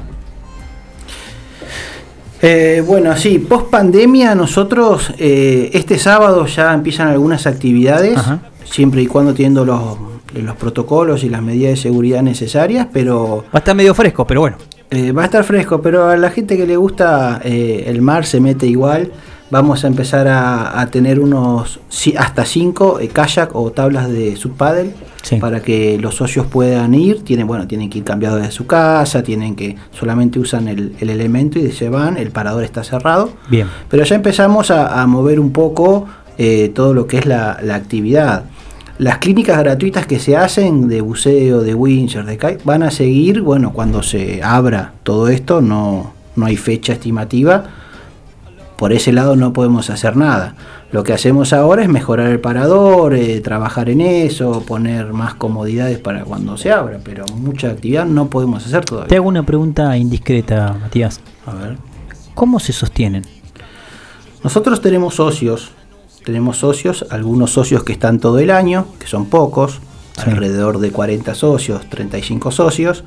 Eh, 2.40 2.85
bueno, 2.87 3.16
sí, 3.16 3.40
post 3.40 3.66
pandemia 3.66 4.35
nosotros 4.35 5.12
eh, 5.18 5.70
este 5.72 5.98
sábado 5.98 6.46
ya 6.46 6.72
empiezan 6.72 7.09
algunas 7.09 7.46
actividades, 7.46 8.18
siempre 8.64 9.03
y 9.03 9.07
cuando 9.07 9.35
teniendo 9.35 9.64
los, 9.64 9.98
los 10.35 10.57
protocolos 10.57 11.24
y 11.24 11.31
las 11.31 11.42
medidas 11.42 11.70
de 11.70 11.77
seguridad 11.77 12.22
necesarias, 12.22 12.87
pero... 12.92 13.44
Va 13.46 13.55
a 13.55 13.59
estar 13.59 13.74
medio 13.74 13.94
fresco, 13.94 14.27
pero 14.27 14.40
bueno. 14.40 14.57
Eh, 14.90 15.12
va 15.12 15.22
a 15.22 15.24
estar 15.27 15.44
fresco, 15.44 15.83
pero 15.83 16.09
a 16.09 16.16
la 16.16 16.31
gente 16.31 16.57
que 16.57 16.66
le 16.66 16.77
gusta 16.77 17.40
el 17.44 18.01
mar 18.01 18.24
se 18.24 18.40
mete 18.40 18.66
igual. 18.66 19.12
Vamos 19.51 19.83
a 19.85 19.87
empezar 19.87 20.29
a, 20.29 20.87
tener 20.90 21.18
unos 21.18 21.81
hasta 22.18 22.44
cinco 22.44 23.01
kayak 23.14 23.55
o 23.55 23.72
tablas 23.72 24.11
de 24.11 24.37
subpaddle 24.37 24.92
para 25.40 25.61
que 25.61 25.98
los 25.98 26.16
socios 26.16 26.46
puedan 26.46 26.92
ir. 26.92 27.24
Tienen, 27.24 27.46
bueno, 27.46 27.66
tienen 27.66 27.88
que 27.88 27.98
ir 27.98 28.05
cambiados 28.05 28.42
de 28.42 28.51
su 28.51 28.66
casa, 28.66 29.22
tienen 29.22 29.57
que 29.57 29.77
solamente 29.90 30.38
usan 30.38 30.68
el, 30.68 30.94
elemento 31.01 31.59
y 31.59 31.72
se 31.72 31.88
van. 31.88 32.18
El 32.18 32.31
parador 32.31 32.62
está 32.62 32.85
cerrado. 32.85 33.31
Bien. 33.48 33.68
Pero 33.88 34.05
ya 34.05 34.16
empezamos 34.16 34.70
a, 34.70 35.07
mover 35.07 35.40
un 35.40 35.53
poco 35.53 36.07
eh, 36.37 36.70
todo 36.74 36.92
lo 36.92 37.07
que 37.07 37.16
es 37.16 37.24
la, 37.24 37.53
actividad. 37.72 38.44
Las 38.98 39.18
clínicas 39.18 39.58
gratuitas 39.61 40.06
que 40.06 40.18
se 40.18 40.37
hacen 40.37 40.88
de 40.88 41.00
buceo, 41.00 41.61
de 41.61 41.72
wincher, 41.72 42.24
de 42.24 42.37
kite, 42.37 42.58
van 42.64 42.82
a 42.82 42.90
seguir, 42.90 43.42
bueno, 43.42 43.72
cuando 43.72 44.02
se 44.02 44.42
abra 44.42 44.92
todo 45.04 45.28
esto, 45.28 45.61
no, 45.61 46.12
no 46.34 46.46
hay 46.46 46.56
fecha 46.56 46.94
estimativa. 46.94 47.64
Por 48.76 48.92
ese 48.92 49.12
lado 49.12 49.37
no 49.37 49.52
podemos 49.52 49.88
hacer 49.90 50.16
nada. 50.16 50.56
Lo 50.90 51.04
que 51.04 51.12
hacemos 51.12 51.52
ahora 51.52 51.82
es 51.82 51.88
mejorar 51.88 52.28
el 52.28 52.40
parador, 52.40 53.14
eh, 53.14 53.40
trabajar 53.40 53.88
en 53.88 54.00
eso, 54.00 54.64
poner 54.66 55.12
más 55.12 55.34
comodidades 55.34 55.98
para 55.98 56.24
cuando 56.24 56.56
se 56.56 56.72
abra, 56.72 56.98
pero 57.04 57.24
mucha 57.37 57.68
actividad 57.68 58.04
no 58.04 58.28
podemos 58.28 58.66
hacer 58.66 58.84
todavía. 58.84 59.08
Te 59.08 59.16
hago 59.16 59.28
una 59.28 59.44
pregunta 59.44 59.96
indiscreta, 59.96 60.76
Matías. 60.80 61.20
A 61.46 61.54
ver. 61.54 61.76
¿Cómo 62.34 62.58
se 62.58 62.72
sostienen? 62.72 63.24
Nosotros 64.42 64.80
tenemos 64.80 65.16
socios, 65.16 65.72
tenemos 66.24 66.59
socios, 66.59 67.07
algunos 67.11 67.52
socios 67.52 67.85
que 67.85 67.92
están 67.92 68.18
todo 68.18 68.38
el 68.38 68.50
año, 68.50 68.87
que 68.98 69.07
son 69.07 69.26
pocos, 69.26 69.81
alrededor 70.16 70.78
de 70.78 70.90
40 70.90 71.35
socios, 71.35 71.88
35 71.88 72.50
socios, 72.50 73.04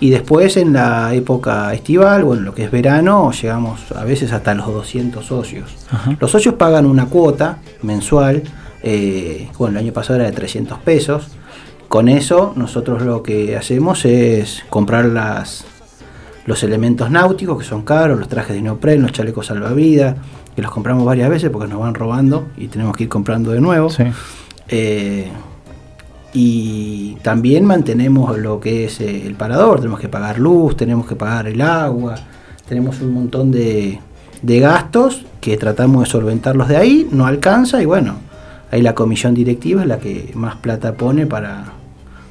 y 0.00 0.10
después 0.10 0.56
en 0.56 0.72
la 0.72 1.12
época 1.14 1.72
estival, 1.74 2.22
o 2.24 2.34
en 2.34 2.44
lo 2.44 2.54
que 2.54 2.64
es 2.64 2.70
verano, 2.70 3.32
llegamos 3.32 3.90
a 3.92 4.04
veces 4.04 4.32
hasta 4.32 4.54
los 4.54 4.66
200 4.66 5.24
socios. 5.24 5.74
Los 6.20 6.30
socios 6.30 6.54
pagan 6.54 6.86
una 6.86 7.06
cuota 7.06 7.58
mensual, 7.82 8.42
eh, 8.82 9.48
bueno, 9.58 9.78
el 9.78 9.86
año 9.86 9.92
pasado 9.92 10.20
era 10.20 10.30
de 10.30 10.36
300 10.36 10.78
pesos. 10.80 11.28
Con 11.88 12.08
eso 12.08 12.52
nosotros 12.54 13.02
lo 13.02 13.22
que 13.22 13.56
hacemos 13.56 14.04
es 14.04 14.62
comprar 14.68 15.06
las, 15.06 15.64
los 16.44 16.62
elementos 16.62 17.10
náuticos, 17.10 17.58
que 17.58 17.64
son 17.64 17.82
caros, 17.82 18.18
los 18.18 18.28
trajes 18.28 18.54
de 18.54 18.62
neopren, 18.62 19.02
los 19.02 19.12
chalecos 19.12 19.46
salvavidas, 19.46 20.16
que 20.58 20.62
los 20.62 20.72
compramos 20.72 21.04
varias 21.04 21.30
veces 21.30 21.50
porque 21.50 21.68
nos 21.68 21.78
van 21.78 21.94
robando 21.94 22.48
y 22.56 22.66
tenemos 22.66 22.96
que 22.96 23.04
ir 23.04 23.08
comprando 23.08 23.52
de 23.52 23.60
nuevo. 23.60 23.90
Eh, 24.66 25.28
y 26.32 27.14
también 27.22 27.64
mantenemos 27.64 28.36
lo 28.36 28.58
que 28.58 28.86
es 28.86 29.00
eh, 29.00 29.24
el 29.24 29.36
parador, 29.36 29.78
tenemos 29.78 30.00
que 30.00 30.08
pagar 30.08 30.40
luz, 30.40 30.76
tenemos 30.76 31.06
que 31.06 31.14
pagar 31.14 31.46
el 31.46 31.60
agua, 31.60 32.16
tenemos 32.68 33.00
un 33.00 33.14
montón 33.14 33.52
de, 33.52 34.00
gastos 34.42 35.24
que 35.40 35.56
tratamos 35.56 36.02
de 36.02 36.10
solventarlos 36.10 36.66
de 36.66 36.76
ahí, 36.76 37.08
no 37.12 37.26
alcanza 37.26 37.80
y 37.80 37.84
bueno, 37.84 38.16
ahí 38.72 38.82
la 38.82 38.96
comisión 38.96 39.34
directiva 39.34 39.82
es 39.82 39.86
la 39.86 40.00
que 40.00 40.32
más 40.34 40.56
plata 40.56 40.94
pone 40.94 41.24
para, 41.28 41.66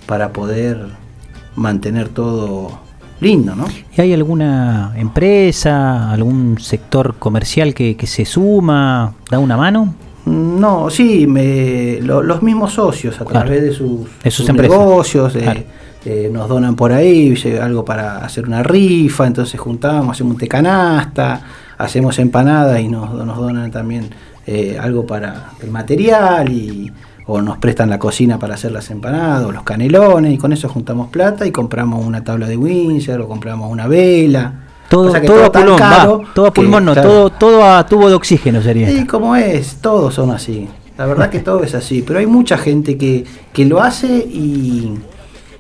para 0.05 0.33
poder 0.33 0.85
mantener 1.55 2.09
todo 2.09 2.77
lindo, 3.19 3.55
¿no? 3.55 3.65
¿Y 3.95 4.01
hay 4.01 4.13
alguna 4.13 4.93
empresa, 4.95 6.11
algún 6.11 6.59
sector 6.59 7.15
comercial 7.15 7.73
que, 7.73 7.95
que 7.95 8.07
se 8.07 8.25
suma, 8.25 9.13
da 9.29 9.39
una 9.39 9.57
mano? 9.57 9.93
No, 10.27 10.89
sí, 10.89 11.25
me, 11.25 11.99
los 12.01 12.41
mismos 12.41 12.73
socios 12.73 13.19
a 13.21 13.23
través 13.23 13.63
de 13.63 13.71
sus, 13.71 14.53
negocios 14.53 15.33
eh, 15.37 15.65
eh, 16.03 16.29
nos 16.31 16.49
donan 16.49 16.75
por 16.75 16.91
ahí 16.91 17.33
algo 17.61 17.85
para 17.85 18.25
hacer 18.25 18.45
una 18.45 18.61
rifa, 18.61 19.25
entonces 19.25 19.57
juntamos, 19.57 20.11
hacemos 20.11 20.33
un 20.33 20.39
tecanasta, 20.39 21.41
hacemos 21.77 22.19
empanadas 22.19 22.81
y 22.81 22.89
nos, 22.89 23.13
nos 23.13 23.37
donan 23.37 23.71
también 23.71 24.09
eh, 24.45 24.77
algo 24.77 25.05
para 25.05 25.51
el 25.61 25.71
material 25.71 26.51
y 26.51 26.91
o 27.27 27.41
nos 27.41 27.57
prestan 27.57 27.89
la 27.89 27.99
cocina 27.99 28.39
para 28.39 28.55
hacer 28.55 28.71
las 28.71 28.89
empanadas 28.89 29.45
o 29.45 29.51
los 29.51 29.63
canelones 29.63 30.33
y 30.33 30.37
con 30.37 30.53
eso 30.53 30.69
juntamos 30.69 31.09
plata 31.09 31.45
y 31.45 31.51
compramos 31.51 32.05
una 32.05 32.23
tabla 32.23 32.47
de 32.47 32.57
Windsor 32.57 33.21
o 33.21 33.27
compramos 33.27 33.69
una 33.69 33.87
vela 33.87 34.67
todo, 34.89 35.11
todo, 35.21 35.45
a 35.45 35.51
pulmón, 35.51 36.27
todo 36.33 36.45
a 36.45 36.53
pulmón, 36.53 36.85
no, 36.85 36.95
todo, 36.95 37.29
todo 37.29 37.65
a 37.65 37.85
tubo 37.85 38.07
de 38.07 38.15
oxígeno 38.15 38.61
sería. 38.61 38.87
Sí, 38.87 39.05
como 39.05 39.35
es, 39.35 39.77
todos 39.81 40.13
son 40.13 40.31
así. 40.31 40.67
La 40.97 41.05
verdad 41.05 41.29
que 41.29 41.39
todo 41.39 41.63
es 41.63 41.75
así, 41.75 42.03
pero 42.07 42.19
hay 42.19 42.25
mucha 42.25 42.57
gente 42.57 42.97
que, 42.97 43.25
que 43.53 43.65
lo 43.65 43.81
hace 43.81 44.07
y, 44.07 44.97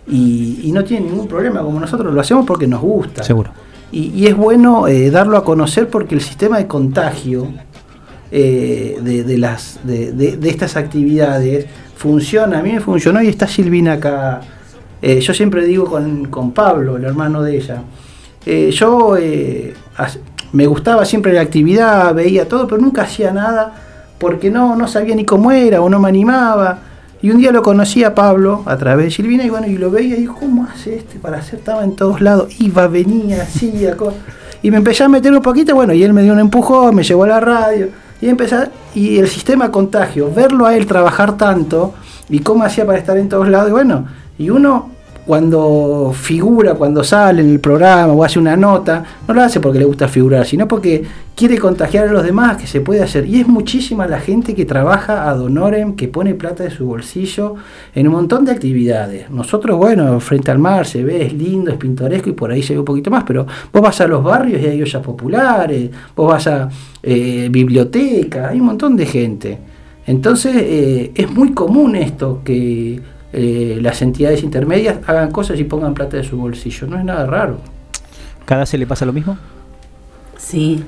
y, 0.07 0.71
no 0.71 0.83
tiene 0.83 1.09
ningún 1.09 1.27
problema, 1.27 1.61
como 1.61 1.79
nosotros 1.79 2.13
lo 2.13 2.21
hacemos 2.21 2.45
porque 2.45 2.67
nos 2.67 2.81
gusta. 2.81 3.23
Seguro. 3.23 3.51
Y, 3.91 4.25
es 4.25 4.35
bueno 4.35 4.87
eh, 4.87 5.11
darlo 5.11 5.37
a 5.37 5.43
conocer 5.43 5.89
porque 5.89 6.15
el 6.15 6.21
sistema 6.21 6.57
de 6.57 6.67
contagio 6.67 7.47
eh, 8.31 8.97
de, 9.01 9.37
las, 9.37 9.79
de, 9.83 10.37
estas 10.43 10.75
actividades 10.75 11.65
funciona. 11.95 12.59
A 12.59 12.61
mí 12.61 12.71
me 12.71 12.79
funcionó 12.79 13.21
y 13.21 13.27
está 13.27 13.47
Silvina 13.47 13.93
acá. 13.93 14.41
Eh, 15.01 15.19
yo 15.19 15.33
siempre 15.33 15.65
digo 15.65 15.85
con, 15.85 16.25
con 16.25 16.51
Pablo, 16.51 16.97
el 16.97 17.03
hermano 17.03 17.43
de 17.43 17.57
ella 17.57 17.81
eh, 18.47 18.71
yo 18.71 19.15
me 20.53 20.65
gustaba 20.65 21.03
siempre 21.03 21.33
la 21.33 21.41
actividad, 21.41 22.15
veía 22.15 22.47
todo, 22.47 22.65
pero 22.65 22.81
nunca 22.81 23.03
hacía 23.03 23.31
nada 23.31 23.73
porque 24.17 24.49
no, 24.49 24.75
no 24.75 24.87
sabía 24.87 25.15
ni 25.15 25.25
cómo 25.25 25.51
era 25.51 25.81
o 25.81 25.89
no 25.89 25.99
me 25.99 26.09
animaba. 26.09 26.79
Y 27.21 27.31
un 27.31 27.39
día 27.39 27.51
lo 27.51 27.63
conocí 27.63 28.03
a 28.03 28.13
Pablo 28.13 28.63
a 28.65 28.77
través 28.77 29.05
de 29.05 29.11
Silvina 29.11 29.43
y 29.43 29.49
bueno, 29.49 29.67
y 29.67 29.77
lo 29.77 29.89
veía 29.89 30.15
y 30.15 30.21
dijo, 30.21 30.35
¿cómo 30.39 30.67
hace 30.71 30.97
este 30.97 31.17
para 31.19 31.37
hacer? 31.37 31.59
Estaba 31.59 31.83
en 31.83 31.95
todos 31.95 32.21
lados, 32.21 32.53
iba, 32.59 32.87
venía, 32.87 33.41
hacía 33.41 33.95
Y 34.61 34.69
me 34.69 34.77
empecé 34.77 35.03
a 35.03 35.09
meter 35.09 35.33
un 35.33 35.41
poquito, 35.41 35.73
bueno, 35.73 35.93
y 35.93 36.03
él 36.03 36.13
me 36.13 36.21
dio 36.21 36.33
un 36.33 36.39
empujón, 36.39 36.95
me 36.95 37.03
llevó 37.03 37.23
a 37.23 37.27
la 37.27 37.39
radio. 37.39 37.87
Y 38.21 38.29
empecé, 38.29 38.69
y 38.95 39.19
el 39.19 39.27
sistema 39.27 39.71
contagio, 39.71 40.31
verlo 40.33 40.65
a 40.65 40.75
él 40.75 40.87
trabajar 40.87 41.37
tanto 41.37 41.93
y 42.29 42.39
cómo 42.39 42.63
hacía 42.63 42.85
para 42.85 42.97
estar 42.97 43.17
en 43.17 43.29
todos 43.29 43.47
lados, 43.47 43.69
y 43.69 43.71
bueno, 43.71 44.05
y 44.37 44.49
uno 44.49 44.89
cuando 45.27 46.13
figura, 46.15 46.75
cuando 46.75 47.03
sale 47.03 47.41
en 47.41 47.49
el 47.49 47.59
programa 47.59 48.13
o 48.13 48.23
hace 48.23 48.39
una 48.39 48.55
nota, 48.55 49.03
no 49.27 49.33
lo 49.33 49.41
hace 49.41 49.59
porque 49.59 49.77
le 49.77 49.83
gusta 49.83 50.07
figurar, 50.07 50.45
sino 50.45 50.69
porque 50.69 51.03
quiere 51.35 51.57
contagiar 51.57 52.07
a 52.07 52.11
los 52.13 52.23
demás 52.23 52.55
que 52.55 52.65
se 52.65 52.79
puede 52.79 53.03
hacer. 53.03 53.25
Y 53.25 53.41
es 53.41 53.47
muchísima 53.47 54.07
la 54.07 54.21
gente 54.21 54.55
que 54.55 54.63
trabaja 54.63 55.29
a 55.29 55.33
Donorem, 55.35 55.97
que 55.97 56.07
pone 56.07 56.33
plata 56.33 56.63
de 56.63 56.71
su 56.71 56.85
bolsillo 56.85 57.55
en 57.93 58.07
un 58.07 58.13
montón 58.13 58.45
de 58.45 58.53
actividades. 58.53 59.29
Nosotros, 59.29 59.77
bueno, 59.77 60.17
frente 60.21 60.49
al 60.49 60.59
mar 60.59 60.87
se 60.87 61.03
ve, 61.03 61.25
es 61.25 61.33
lindo, 61.33 61.71
es 61.71 61.77
pintoresco 61.77 62.29
y 62.29 62.33
por 62.33 62.49
ahí 62.49 62.63
se 62.63 62.73
ve 62.73 62.79
un 62.79 62.85
poquito 62.85 63.11
más, 63.11 63.25
pero 63.25 63.45
vos 63.73 63.81
vas 63.81 63.99
a 63.99 64.07
los 64.07 64.23
barrios 64.23 64.61
y 64.61 64.65
hay 64.65 64.81
ollas 64.81 65.03
populares, 65.03 65.91
vos 66.15 66.31
vas 66.31 66.47
a 66.47 66.69
eh, 67.03 67.49
biblioteca, 67.51 68.47
hay 68.47 68.61
un 68.61 68.67
montón 68.67 68.95
de 68.95 69.05
gente. 69.05 69.57
Entonces 70.05 70.55
eh, 70.55 71.11
es 71.13 71.29
muy 71.29 71.51
común 71.51 71.97
esto 71.97 72.39
que 72.45 73.16
eh, 73.39 73.77
las 73.81 74.01
entidades 74.01 74.41
intermedias 74.41 74.97
hagan 75.05 75.31
cosas 75.31 75.59
y 75.59 75.63
pongan 75.63 75.93
plata 75.93 76.17
de 76.17 76.23
su 76.23 76.37
bolsillo. 76.37 76.87
No 76.87 76.97
es 76.97 77.05
nada 77.05 77.27
raro. 77.27 77.59
¿Cada 78.45 78.65
se 78.65 78.79
le 78.79 78.87
pasa 78.87 79.05
lo 79.05 79.13
mismo? 79.13 79.37
Sí. 80.39 80.83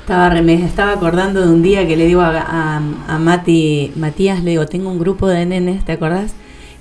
Estaba, 0.00 0.30
me 0.40 0.54
estaba 0.54 0.92
acordando 0.92 1.42
de 1.42 1.52
un 1.52 1.62
día 1.62 1.86
que 1.86 1.98
le 1.98 2.06
digo 2.06 2.22
a, 2.22 2.76
a, 3.08 3.18
Mati, 3.18 3.92
Matías, 3.96 4.42
le 4.42 4.52
digo, 4.52 4.64
tengo 4.64 4.90
un 4.90 4.98
grupo 4.98 5.28
de 5.28 5.44
nenes, 5.44 5.84
¿te 5.84 5.92
acordás? 5.92 6.32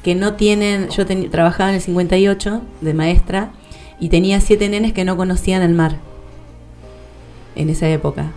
Que 0.01 0.15
no 0.15 0.35
tienen, 0.35 0.87
yo 0.89 1.05
trabajaba 1.29 1.69
en 1.69 1.75
el 1.75 1.81
58 1.81 2.61
de 2.79 2.93
maestra 2.93 3.51
y 3.99 4.07
tenía 4.07 4.39
siete 4.39 4.69
nenes 4.69 4.93
que 4.93 5.03
no 5.03 5.17
conocían 5.17 5.61
el 5.61 5.73
mar 5.73 5.97
en 7.57 7.69
esa 7.69 7.89
época. 7.89 8.31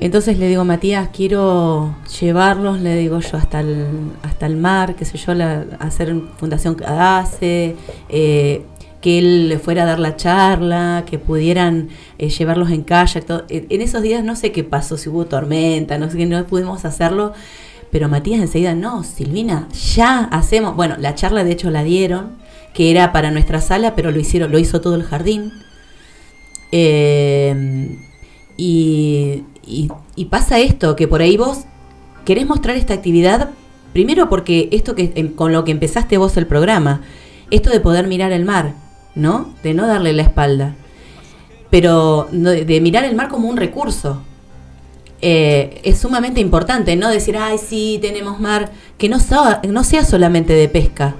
Entonces 0.00 0.38
le 0.38 0.46
digo, 0.46 0.64
Matías, 0.64 1.08
quiero 1.12 1.96
llevarlos, 2.20 2.80
le 2.80 2.96
digo 2.96 3.18
yo, 3.18 3.36
hasta 3.36 3.60
el, 3.60 3.86
hasta 4.22 4.46
el 4.46 4.56
mar, 4.56 4.94
qué 4.94 5.04
sé 5.04 5.18
yo, 5.18 5.32
hacer 5.80 6.14
Fundación 6.36 6.76
Cadase, 6.76 7.74
eh, 8.08 8.62
que 9.00 9.18
él 9.18 9.48
le 9.48 9.58
fuera 9.58 9.82
a 9.82 9.86
dar 9.86 9.98
la 9.98 10.14
charla, 10.14 11.04
que 11.04 11.18
pudieran 11.18 11.88
eh, 12.18 12.30
llevarlos 12.30 12.70
en 12.70 12.82
kayak. 12.82 13.24
Todo. 13.24 13.44
En 13.48 13.82
esos 13.82 14.02
días 14.02 14.22
no 14.22 14.36
sé 14.36 14.52
qué 14.52 14.62
pasó, 14.62 14.96
si 14.96 15.08
hubo 15.08 15.26
tormenta, 15.26 15.98
no 15.98 16.08
sé 16.10 16.24
no 16.26 16.46
pudimos 16.46 16.84
hacerlo. 16.84 17.32
Pero 17.90 18.08
Matías 18.08 18.40
enseguida, 18.40 18.74
no, 18.74 19.02
Silvina, 19.02 19.68
ya 19.94 20.24
hacemos. 20.24 20.76
Bueno, 20.76 20.96
la 20.98 21.14
charla 21.16 21.42
de 21.42 21.52
hecho 21.52 21.70
la 21.70 21.82
dieron, 21.82 22.36
que 22.72 22.90
era 22.92 23.12
para 23.12 23.32
nuestra 23.32 23.60
sala, 23.60 23.96
pero 23.96 24.12
lo 24.12 24.20
hicieron, 24.20 24.52
lo 24.52 24.58
hizo 24.58 24.80
todo 24.80 24.94
el 24.94 25.02
jardín. 25.02 25.52
Eh, 26.70 27.96
y, 28.58 29.44
y- 29.68 29.88
y 30.16 30.24
pasa 30.26 30.58
esto, 30.58 30.96
que 30.96 31.06
por 31.08 31.20
ahí 31.22 31.36
vos 31.36 31.60
querés 32.24 32.46
mostrar 32.46 32.76
esta 32.76 32.94
actividad, 32.94 33.50
primero 33.92 34.28
porque 34.28 34.68
esto 34.72 34.94
que 34.94 35.12
em, 35.14 35.28
con 35.34 35.52
lo 35.52 35.64
que 35.64 35.70
empezaste 35.72 36.18
vos 36.18 36.36
el 36.36 36.46
programa, 36.46 37.02
esto 37.50 37.70
de 37.70 37.80
poder 37.80 38.06
mirar 38.06 38.32
el 38.32 38.44
mar, 38.44 38.74
¿no? 39.14 39.54
De 39.62 39.74
no 39.74 39.86
darle 39.86 40.12
la 40.12 40.22
espalda. 40.22 40.74
Pero 41.70 42.28
de 42.32 42.80
mirar 42.80 43.04
el 43.04 43.14
mar 43.14 43.28
como 43.28 43.48
un 43.48 43.56
recurso. 43.58 44.22
Eh, 45.20 45.80
es 45.84 45.98
sumamente 45.98 46.40
importante, 46.40 46.94
¿no? 46.96 47.10
Decir, 47.10 47.36
ay, 47.36 47.58
sí, 47.58 47.98
tenemos 48.00 48.38
mar, 48.40 48.70
que 48.98 49.08
no, 49.08 49.18
sea- 49.18 49.60
no 49.68 49.82
sea 49.84 50.04
solamente 50.04 50.52
de 50.52 50.68
pesca, 50.68 51.16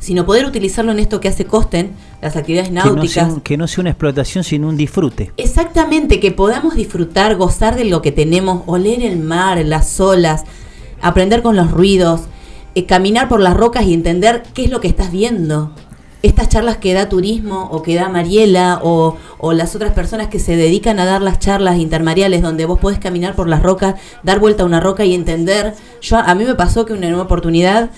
sino 0.00 0.26
poder 0.26 0.44
utilizarlo 0.46 0.90
en 0.92 0.98
esto 0.98 1.20
que 1.20 1.28
hace 1.28 1.44
Costen, 1.44 1.92
las 2.24 2.36
actividades 2.36 2.68
Que 2.70 2.74
no, 2.74 2.80
sea 2.82 2.92
náuticas. 2.92 3.32
un- 3.34 3.40
que 3.42 3.56
no 3.56 3.68
sea 3.68 3.82
una 3.82 3.90
explotación, 3.90 4.42
sino 4.44 4.68
un 4.68 4.76
disfrute. 4.76 5.32
Exactamente, 5.36 6.18
que 6.20 6.32
podamos 6.32 6.74
disfrutar, 6.74 7.36
gozar 7.36 7.76
de 7.76 7.84
lo 7.84 8.02
que 8.02 8.10
tenemos, 8.12 8.62
oler 8.66 9.02
el 9.02 9.18
mar, 9.18 9.64
las 9.64 10.00
olas, 10.00 10.44
aprender 11.00 11.42
con 11.42 11.54
los 11.54 11.70
ruidos, 11.70 12.22
eh, 12.74 12.86
caminar 12.86 13.28
por 13.28 13.40
las 13.40 13.54
rocas 13.56 13.84
y 13.84 13.94
entender 13.94 14.42
qué 14.54 14.64
es 14.64 14.70
lo 14.70 14.80
que 14.80 14.88
estás 14.88 15.12
viendo. 15.12 15.70
Estas 16.22 16.48
charlas 16.48 16.78
que 16.78 16.94
da 16.94 17.10
turismo 17.10 17.68
o 17.70 17.82
que 17.82 17.94
da 17.94 18.08
Mariela 18.08 18.80
o, 18.82 19.16
o 19.38 19.52
las 19.52 19.76
otras 19.76 19.92
personas 19.92 20.28
que 20.28 20.38
se 20.38 20.56
dedican 20.56 20.98
a 20.98 21.04
dar 21.04 21.20
las 21.20 21.38
charlas 21.38 21.76
intermariales 21.78 22.40
donde 22.40 22.64
vos 22.64 22.78
podés 22.78 22.98
caminar 22.98 23.34
por 23.34 23.46
las 23.46 23.62
rocas, 23.62 23.96
dar 24.22 24.38
vuelta 24.40 24.62
a 24.62 24.66
una 24.66 24.80
roca 24.80 25.04
y 25.04 25.14
entender. 25.14 25.74
Yo 26.00 26.16
A 26.16 26.34
mí 26.34 26.44
me 26.44 26.54
pasó 26.54 26.86
que 26.86 26.94
una 26.94 27.08
nueva 27.08 27.24
oportunidad, 27.24 27.90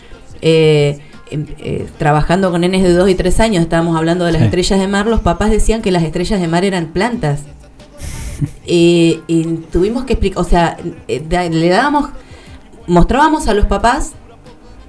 eh, 0.42 0.98
eh, 1.30 1.86
trabajando 1.98 2.50
con 2.50 2.60
nenes 2.60 2.82
de 2.82 2.92
2 2.92 3.08
y 3.10 3.14
3 3.14 3.40
años, 3.40 3.62
estábamos 3.62 3.96
hablando 3.96 4.24
de 4.24 4.32
las 4.32 4.40
Sí. 4.40 4.44
estrellas 4.46 4.78
de 4.80 4.88
mar, 4.88 5.06
los 5.06 5.20
papás 5.20 5.50
decían 5.50 5.82
que 5.82 5.90
las 5.90 6.02
estrellas 6.02 6.40
de 6.40 6.48
mar 6.48 6.64
eran 6.64 6.86
plantas. 6.86 7.40
Eh, 8.66 9.20
y 9.28 9.44
tuvimos 9.72 10.04
que 10.04 10.12
explicar, 10.14 10.42
o 10.42 10.44
sea, 10.44 10.76
eh, 11.08 11.22
le 11.50 11.68
dábamos, 11.68 12.10
mostrábamos 12.86 13.48
a 13.48 13.54
los 13.54 13.64
papás 13.66 14.12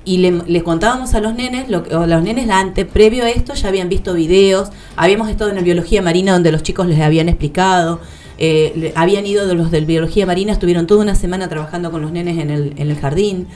y 0.03 0.17
le, 0.17 0.31
les 0.47 0.63
contábamos 0.63 1.13
a 1.13 1.21
los 1.21 1.33
nenes, 1.35 1.69
lo 1.69 1.83
que- 1.83 1.95
o 1.95 2.05
los 2.07 2.21
nenes 2.23 2.49
antes, 2.49 2.85
previo 2.85 3.23
a 3.23 3.29
esto 3.29 3.53
ya 3.53 3.67
habían 3.69 3.87
visto 3.87 4.13
videos, 4.13 4.69
habíamos 4.97 5.29
estado 5.29 5.49
en 5.51 5.55
la 5.57 5.61
biología 5.61 6.01
marina 6.01 6.33
donde 6.33 6.51
los 6.51 6.63
chicos 6.63 6.87
les 6.87 6.99
habían 6.99 7.29
explicado, 7.29 7.99
eh, 8.37 8.73
le- 8.75 8.93
habían 8.95 9.25
ido 9.25 9.47
de 9.47 9.53
los 9.55 9.71
de 9.71 9.81
biología 9.81 10.25
marina, 10.25 10.51
estuvieron 10.51 10.85
toda 10.87 11.01
una 11.01 11.15
semana 11.15 11.47
trabajando 11.47 11.89
con 11.91 12.01
los 12.01 12.11
nenes 12.11 12.39
en 12.39 12.49
el, 12.49 12.73
en 12.77 12.89
el 12.91 12.97
jardín. 12.97 13.47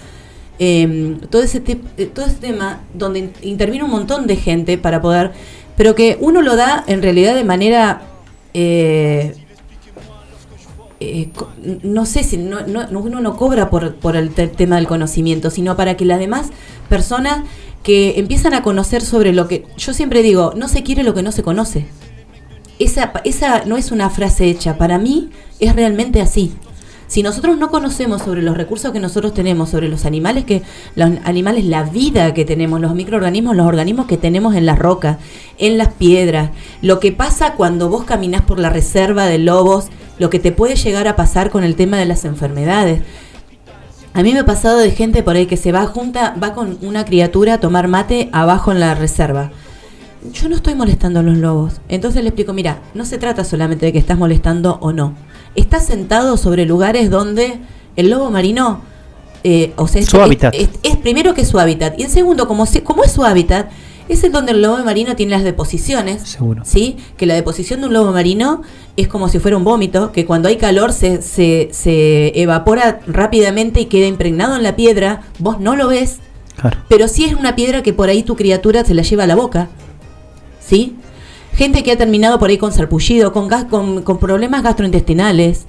Eh, 0.64 1.18
todo, 1.32 1.42
ese 1.42 1.60
eh, 1.98 2.06
todo 2.06 2.26
ese 2.28 2.36
tema 2.36 2.82
donde 2.94 3.18
in- 3.20 3.34
interviene 3.42 3.84
un 3.84 3.90
montón 3.90 4.28
de 4.28 4.36
gente 4.36 4.78
para 4.78 5.02
poder, 5.02 5.32
pero 5.76 5.96
que 5.96 6.18
uno 6.22 6.44
lo 6.44 6.56
da 6.56 6.84
en 6.86 7.02
realidad 7.02 7.34
de 7.34 7.44
manera 7.44 8.04
eh, 8.54 9.34
eh, 11.00 11.30
no 11.82 12.06
sé 12.06 12.24
si 12.24 12.38
no, 12.38 12.62
no- 12.68 12.88
no- 12.92 13.00
uno 13.00 13.22
no 13.22 13.36
cobra 13.38 13.72
por, 13.72 13.96
por 13.96 14.16
el 14.16 14.30
te- 14.30 14.48
tema 14.48 14.76
del 14.76 14.86
conocimiento, 14.88 15.50
sino 15.50 15.76
para 15.76 15.98
que 15.98 16.06
las 16.06 16.20
demás 16.20 16.50
personas 16.90 17.44
que 17.82 18.20
empiezan 18.20 18.54
a 18.54 18.62
conocer 18.62 19.02
sobre 19.02 19.34
lo 19.34 19.48
que 19.48 19.66
yo 19.78 19.94
siempre 19.94 20.22
digo, 20.22 20.54
no 20.56 20.68
se 20.68 20.84
quiere 20.84 21.02
lo 21.02 21.16
que 21.16 21.24
no 21.24 21.32
se 21.32 21.42
conoce. 21.42 21.88
Esa, 22.78 23.14
esa 23.24 23.66
no 23.66 23.78
es 23.78 23.92
una 23.92 24.12
frase 24.12 24.46
hecha, 24.46 24.78
para 24.78 25.00
mí 25.00 25.32
es 25.60 25.76
realmente 25.76 26.22
así. 26.22 26.54
Si 27.12 27.24
nosotros 27.24 27.58
no 27.58 27.70
conocemos 27.72 28.22
sobre 28.22 28.42
los 28.42 28.56
recursos 28.56 28.94
que 28.94 29.02
nosotros 29.02 29.34
tenemos, 29.34 29.70
sobre 29.70 29.90
los 29.90 30.06
animales 30.06 30.46
que 30.46 30.62
los 30.96 31.10
animales, 31.26 31.66
la 31.66 31.84
vida 31.84 32.34
que 32.34 32.46
tenemos, 32.46 32.80
los 32.80 32.96
microorganismos, 32.96 33.54
los 33.54 33.68
organismos 33.68 34.06
que 34.06 34.16
tenemos 34.16 34.56
en 34.56 34.66
las 34.66 34.80
rocas, 34.80 35.18
en 35.58 35.78
las 35.78 35.90
piedras, 35.90 36.52
lo 36.82 37.02
que 37.02 37.12
pasa 37.12 37.56
cuando 37.56 37.90
vos 37.90 38.06
caminás 38.06 38.44
por 38.44 38.60
la 38.60 38.70
reserva 38.70 39.26
de 39.26 39.40
lobos, 39.40 39.88
lo 40.20 40.30
que 40.30 40.40
te 40.40 40.54
puede 40.54 40.78
llegar 40.78 41.10
a 41.10 41.18
pasar 41.18 41.50
con 41.50 41.66
el 41.66 41.76
tema 41.76 41.98
de 41.98 42.06
las 42.06 42.24
enfermedades. 42.24 43.02
A 44.14 44.24
mí 44.24 44.32
me 44.32 44.40
ha 44.40 44.46
pasado 44.46 44.78
de 44.78 44.92
gente 44.92 45.22
por 45.22 45.36
ahí 45.36 45.48
que 45.48 45.58
se 45.58 45.74
va 45.74 45.88
junta, 45.88 46.38
va 46.42 46.54
con 46.54 46.78
una 46.82 47.04
criatura 47.04 47.56
a 47.56 47.60
tomar 47.60 47.90
mate 47.90 48.30
abajo 48.32 48.72
en 48.72 48.80
la 48.80 48.96
reserva. 48.96 49.52
Yo 50.32 50.48
no 50.48 50.56
estoy 50.56 50.76
molestando 50.76 51.20
a 51.20 51.24
los 51.24 51.38
lobos. 51.38 51.82
Entonces 51.90 52.24
le 52.24 52.30
explico, 52.30 52.54
mira, 52.54 52.80
no 52.94 53.04
se 53.04 53.18
trata 53.18 53.44
solamente 53.44 53.88
de 53.88 53.92
que 53.92 54.00
estás 54.00 54.18
molestando 54.18 54.78
o 54.80 54.94
no. 54.94 55.14
Estás 55.56 55.86
sentado 55.86 56.38
sobre 56.38 56.66
lugares 56.66 57.10
donde 57.10 57.60
el 57.96 58.10
lobo 58.10 58.30
marino, 58.32 58.82
eh, 59.44 59.74
o 59.76 59.88
sea, 59.88 60.02
es, 60.02 60.08
Su 60.08 60.18
es- 60.18 60.24
hábitat. 60.24 60.54
Es, 60.56 60.70
es 60.84 60.98
primero 60.98 61.34
que 61.34 61.42
es 61.42 61.48
su 61.50 61.60
hábitat. 61.60 62.00
Y 62.00 62.04
en 62.04 62.10
segundo, 62.10 62.48
como, 62.48 62.66
se- 62.66 62.84
como 62.84 63.04
es 63.04 63.12
su 63.12 63.24
hábitat, 63.26 63.70
es 64.10 64.24
el 64.24 64.32
donde 64.32 64.52
el 64.54 64.62
lobo 64.62 64.78
marino 64.84 65.16
tiene 65.16 65.32
las 65.32 65.44
deposiciones. 65.44 66.22
Seguro. 66.24 66.64
¿sí? 66.66 66.98
Que 67.18 67.26
la 67.26 67.34
deposición 67.36 67.82
de 67.82 67.88
un 67.88 67.94
lobo 67.94 68.12
marino 68.12 68.62
es 68.98 69.08
como 69.08 69.30
si 69.30 69.40
fuera 69.40 69.58
un 69.58 69.64
vómito, 69.64 70.12
que 70.12 70.26
cuando 70.26 70.48
hay 70.50 70.58
calor 70.58 70.92
se, 70.94 71.22
se, 71.22 71.70
se 71.72 72.40
evapora 72.42 73.00
rápidamente 73.08 73.80
y 73.82 73.86
queda 73.86 74.08
impregnado 74.08 74.56
en 74.56 74.64
la 74.64 74.76
piedra, 74.76 75.24
vos 75.40 75.60
no 75.60 75.76
lo 75.76 75.88
ves, 75.88 76.18
Claro. 76.58 76.78
pero 76.90 77.08
sí 77.08 77.26
es 77.26 77.34
una 77.34 77.56
piedra 77.56 77.82
que 77.84 77.94
por 77.94 78.10
ahí 78.10 78.24
tu 78.24 78.36
criatura 78.36 78.84
se 78.86 78.94
la 78.94 79.02
lleva 79.04 79.24
a 79.24 79.28
la 79.28 79.36
boca, 79.36 79.70
¿sí? 80.60 80.96
Gente 81.54 81.84
que 81.84 81.92
ha 81.92 81.98
terminado 81.98 82.40
por 82.40 82.50
ahí 82.50 82.58
con 82.58 82.72
sarpullido, 82.72 83.34
con, 83.34 83.48
gas, 83.48 83.66
con, 83.66 84.04
problemas 84.20 84.64
gastrointestinales, 84.64 85.66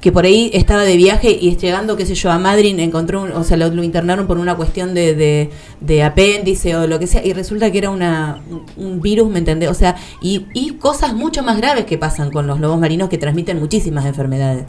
que 0.00 0.12
por 0.12 0.24
ahí 0.26 0.50
estaba 0.52 0.82
de 0.82 0.96
viaje 0.96 1.30
y 1.30 1.56
llegando, 1.56 1.96
qué 1.96 2.04
sé 2.04 2.14
yo, 2.14 2.30
a 2.30 2.38
Madrid, 2.38 2.78
encontró, 2.78 3.22
un- 3.22 3.32
o 3.32 3.42
sea, 3.42 3.56
lo, 3.56 3.82
internaron 3.82 4.26
por 4.26 4.36
una 4.38 4.54
cuestión 4.54 4.92
de, 4.94 5.50
de, 5.80 6.02
apéndice 6.02 6.76
o 6.76 6.86
lo 6.86 6.98
que 6.98 7.06
sea, 7.06 7.24
y 7.24 7.32
resulta 7.32 7.72
que 7.72 7.78
era 7.78 7.90
una, 7.90 8.42
un, 8.76 9.00
virus, 9.00 9.30
¿me 9.30 9.38
entendés? 9.38 9.70
O 9.70 9.74
sea, 9.74 9.96
y 10.20 10.70
cosas 10.78 11.14
mucho 11.14 11.42
más 11.42 11.56
graves 11.56 11.86
que 11.86 11.96
pasan 11.96 12.30
con 12.30 12.46
los 12.46 12.60
lobos 12.60 12.78
marinos 12.78 13.08
que 13.08 13.16
transmiten 13.18 13.58
muchísimas 13.58 14.04
enfermedades. 14.04 14.66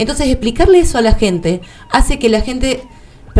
Entonces, 0.00 0.28
explicarle 0.28 0.80
eso 0.80 0.96
a 0.96 1.02
la 1.02 1.12
gente 1.12 1.60
hace 1.90 2.18
que 2.18 2.30
la 2.30 2.40
gente, 2.40 2.84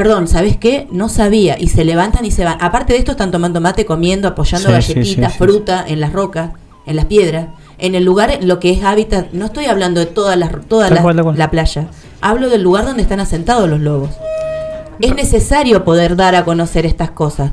perdón, 0.03 0.29
¿sabes 0.29 0.57
qué? 0.57 0.87
No 0.91 1.11
sabía, 1.11 1.59
y 1.61 1.69
se 1.69 1.85
levantan 1.85 2.25
y 2.25 2.31
se 2.31 2.43
van. 2.43 2.57
Aparte 2.63 2.95
de 2.95 2.99
esto, 3.01 3.11
están 3.11 3.31
tomando 3.31 3.61
mate, 3.61 3.85
comiendo, 3.85 4.29
apoyando 4.29 4.69
Sí, 4.69 4.73
galletitas, 4.73 5.33
sí, 5.33 5.39
sí. 5.39 5.45
fruta 5.45 5.85
en 5.87 6.01
las 6.01 6.15
rocas, 6.15 6.53
en 6.87 6.97
las 6.97 7.05
piedras. 7.05 7.49
En 7.77 7.95
el 7.95 8.03
lugar, 8.05 8.31
en 8.31 8.49
lo 8.49 8.61
que 8.61 8.71
es 8.71 8.83
hábitat, 8.83 9.33
no 9.33 9.45
estoy 9.45 9.67
hablando 9.67 10.01
de 10.01 10.07
toda 10.07 10.37
la, 10.37 10.49
toda 10.49 10.89
la, 10.89 11.03
cual, 11.03 11.17
tal 11.17 11.25
cual. 11.25 11.39
la 11.39 11.51
playa. 11.51 11.89
Hablo 12.23 12.49
del 12.49 12.63
lugar 12.63 12.87
donde 12.87 13.03
están 13.03 13.21
asentados 13.21 13.69
los 13.69 13.79
lobos. 13.81 14.09
Es 15.01 15.15
necesario 15.15 15.85
poder 15.85 16.17
dar 16.17 16.35
a 16.35 16.47
conocer 16.47 16.87
estas 16.87 17.11
cosas. 17.11 17.53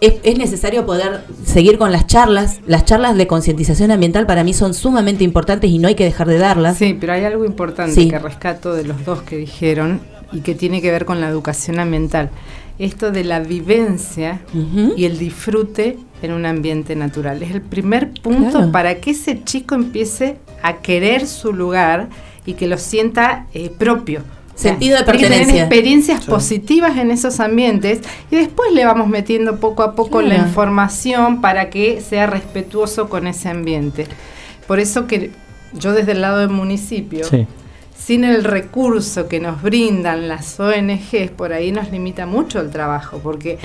Es, 0.00 0.14
es 0.24 0.36
necesario 0.36 0.84
poder 0.84 1.24
seguir 1.44 1.78
con 1.78 1.92
las 1.92 2.08
charlas. 2.08 2.58
Las 2.66 2.86
charlas 2.86 3.16
de 3.16 3.28
concientización 3.28 3.92
ambiental 3.92 4.26
para 4.26 4.42
mí 4.42 4.52
son 4.52 4.74
sumamente 4.74 5.22
importantes 5.22 5.70
y 5.70 5.78
no 5.78 5.86
hay 5.86 5.94
que 5.94 6.04
dejar 6.04 6.26
de 6.26 6.38
darlas. 6.38 6.76
Sí, 6.76 6.96
pero 7.00 7.12
hay 7.12 7.24
algo 7.24 7.44
importante 7.44 7.94
Sí. 7.94 8.08
que 8.08 8.18
rescato 8.18 8.74
de 8.74 8.82
los 8.84 9.04
dos 9.04 9.22
que 9.22 9.36
dijeron 9.36 10.00
y 10.32 10.40
que 10.40 10.54
tiene 10.54 10.80
que 10.82 10.90
ver 10.90 11.04
con 11.04 11.20
la 11.20 11.28
educación 11.28 11.78
ambiental. 11.80 12.30
Esto 12.78 13.10
de 13.10 13.24
la 13.24 13.40
vivencia 13.40 14.40
y 14.96 15.04
el 15.04 15.18
disfrute 15.18 15.98
en 16.22 16.32
un 16.32 16.46
ambiente 16.46 16.94
natural. 16.96 17.42
Es 17.42 17.50
el 17.50 17.60
primer 17.62 18.10
punto 18.22 18.50
Claro. 18.58 18.72
para 18.72 18.96
que 19.00 19.10
ese 19.12 19.42
chico 19.44 19.74
empiece 19.74 20.36
a 20.62 20.74
querer 20.78 21.26
su 21.26 21.52
lugar 21.52 22.08
y 22.46 22.54
que 22.54 22.66
lo 22.68 22.78
sienta 22.78 23.46
eh, 23.54 23.70
propio. 23.76 24.20
O 24.54 24.60
sea, 24.60 24.72
Sentido 24.72 24.98
de 24.98 25.04
que 25.04 25.12
tener 25.12 25.28
pertenencia. 25.28 25.60
experiencias 25.62 26.24
Sí. 26.24 26.30
positivas 26.30 26.96
en 26.98 27.10
esos 27.12 27.38
ambientes 27.40 28.00
y 28.30 28.36
después 28.36 28.72
le 28.72 28.84
vamos 28.84 29.08
metiendo 29.08 29.58
poco 29.60 29.82
a 29.84 29.94
poco 29.94 30.20
la 30.22 30.34
información 30.36 31.40
para 31.40 31.70
que 31.70 32.00
sea 32.00 32.26
respetuoso 32.26 33.08
con 33.08 33.26
ese 33.28 33.48
ambiente. 33.48 34.06
Por 34.66 34.80
eso 34.80 35.06
que 35.06 35.30
yo 35.74 35.92
desde 35.92 36.12
el 36.12 36.20
lado 36.20 36.38
del 36.38 36.48
municipio, 36.50 37.24
Sí. 37.24 37.46
Sin 38.08 38.24
el 38.24 38.42
recurso 38.42 39.28
que 39.28 39.38
nos 39.38 39.60
brindan 39.60 40.28
las 40.28 40.58
ONGs, 40.58 41.30
por 41.36 41.52
ahí 41.52 41.72
nos 41.72 41.90
limita 41.90 42.24
mucho 42.24 42.58
el 42.58 42.70
trabajo, 42.70 43.20
porque 43.22 43.58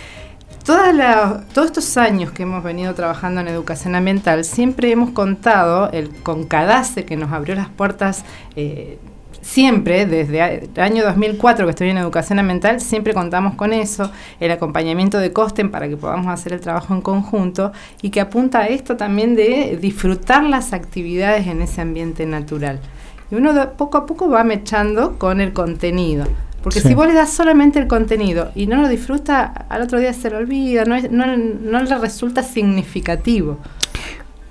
la- 0.67 1.45
todos 1.53 1.67
estos 1.67 1.95
años 1.95 2.33
que 2.33 2.43
hemos 2.43 2.61
venido 2.61 2.93
trabajando 2.93 3.39
en 3.39 3.47
educación 3.47 3.95
ambiental, 3.95 4.43
siempre 4.43 4.91
hemos 4.91 5.11
contado 5.11 5.89
el, 5.93 6.09
con 6.09 6.43
Cadase, 6.43 7.05
que 7.05 7.15
nos 7.15 7.31
abrió 7.31 7.55
las 7.55 7.69
puertas 7.69 8.25
eh, 8.57 8.97
siempre, 9.41 10.05
desde 10.05 10.65
el 10.75 10.81
año 10.81 11.05
2004 11.05 11.65
que 11.65 11.69
estoy 11.69 11.89
en 11.91 11.97
educación 11.99 12.37
ambiental, 12.39 12.81
siempre 12.81 13.13
contamos 13.13 13.55
con 13.55 13.71
eso, 13.71 14.11
el 14.41 14.51
acompañamiento 14.51 15.19
de 15.19 15.31
Costen 15.31 15.71
para 15.71 15.87
que 15.87 15.95
podamos 15.95 16.27
hacer 16.27 16.51
el 16.51 16.59
trabajo 16.59 16.93
en 16.93 16.99
conjunto 16.99 17.71
y 18.01 18.09
que 18.09 18.19
apunta 18.19 18.59
a 18.59 18.67
esto 18.67 18.97
también 18.97 19.37
de 19.37 19.77
disfrutar 19.81 20.43
las 20.43 20.73
actividades 20.73 21.47
en 21.47 21.61
ese 21.61 21.79
ambiente 21.79 22.25
natural. 22.25 22.81
Y 23.33 23.35
uno 23.35 23.51
de- 23.53 23.65
poco 23.65 23.97
a 23.97 24.05
poco 24.05 24.29
va 24.29 24.43
mechando 24.43 25.17
con 25.17 25.41
el 25.41 25.53
contenido. 25.53 26.25
Porque 26.61 26.79
Sí. 26.81 26.89
si 26.89 26.93
vos 26.93 27.07
le 27.07 27.13
das 27.13 27.31
solamente 27.31 27.79
el 27.79 27.87
contenido 27.87 28.51
y 28.55 28.67
no 28.67 28.77
lo 28.81 28.87
disfruta, 28.87 29.43
al 29.69 29.81
otro 29.81 29.99
día 29.99 30.13
se 30.13 30.29
lo 30.29 30.37
olvida, 30.37 30.85
no, 30.85 30.93
es- 30.95 31.11
no, 31.11 31.25
no 31.35 31.81
le 31.83 31.97
resulta 31.97 32.43
significativo. 32.43 33.57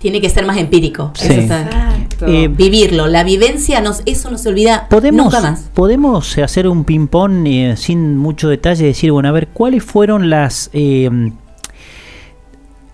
Tiene 0.00 0.20
que 0.20 0.28
ser 0.28 0.44
más 0.44 0.56
empírico. 0.56 1.12
Sí. 1.14 1.28
Eso 1.32 1.40
está- 1.42 1.62
Exacto. 1.62 2.26
Eh, 2.26 2.48
Vivirlo. 2.48 3.06
La 3.06 3.22
vivencia, 3.22 3.80
nos, 3.80 4.02
eso 4.04 4.30
no 4.32 4.36
se 4.36 4.48
olvida 4.48 4.88
Podemos, 4.90 5.26
nunca 5.26 5.40
más. 5.40 5.70
podemos 5.72 6.36
hacer 6.38 6.66
un 6.66 6.82
ping-pong 6.84 7.46
eh, 7.46 7.74
sin 7.76 8.16
mucho 8.18 8.48
detalle, 8.48 8.84
decir, 8.84 9.12
bueno, 9.12 9.28
a 9.28 9.32
ver, 9.32 9.48
¿cuáles 9.48 9.84
fueron 9.84 10.28
las, 10.28 10.70
eh, 10.72 11.08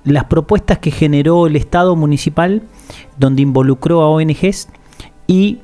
las 0.04 0.24
propuestas 0.24 0.78
que 0.78 0.90
generó 0.90 1.46
el 1.46 1.56
Estado 1.56 1.96
municipal, 1.96 2.62
donde 3.18 3.42
involucró 3.42 4.02
a 4.02 4.10
ONGs 4.10 4.68
y 5.26 5.58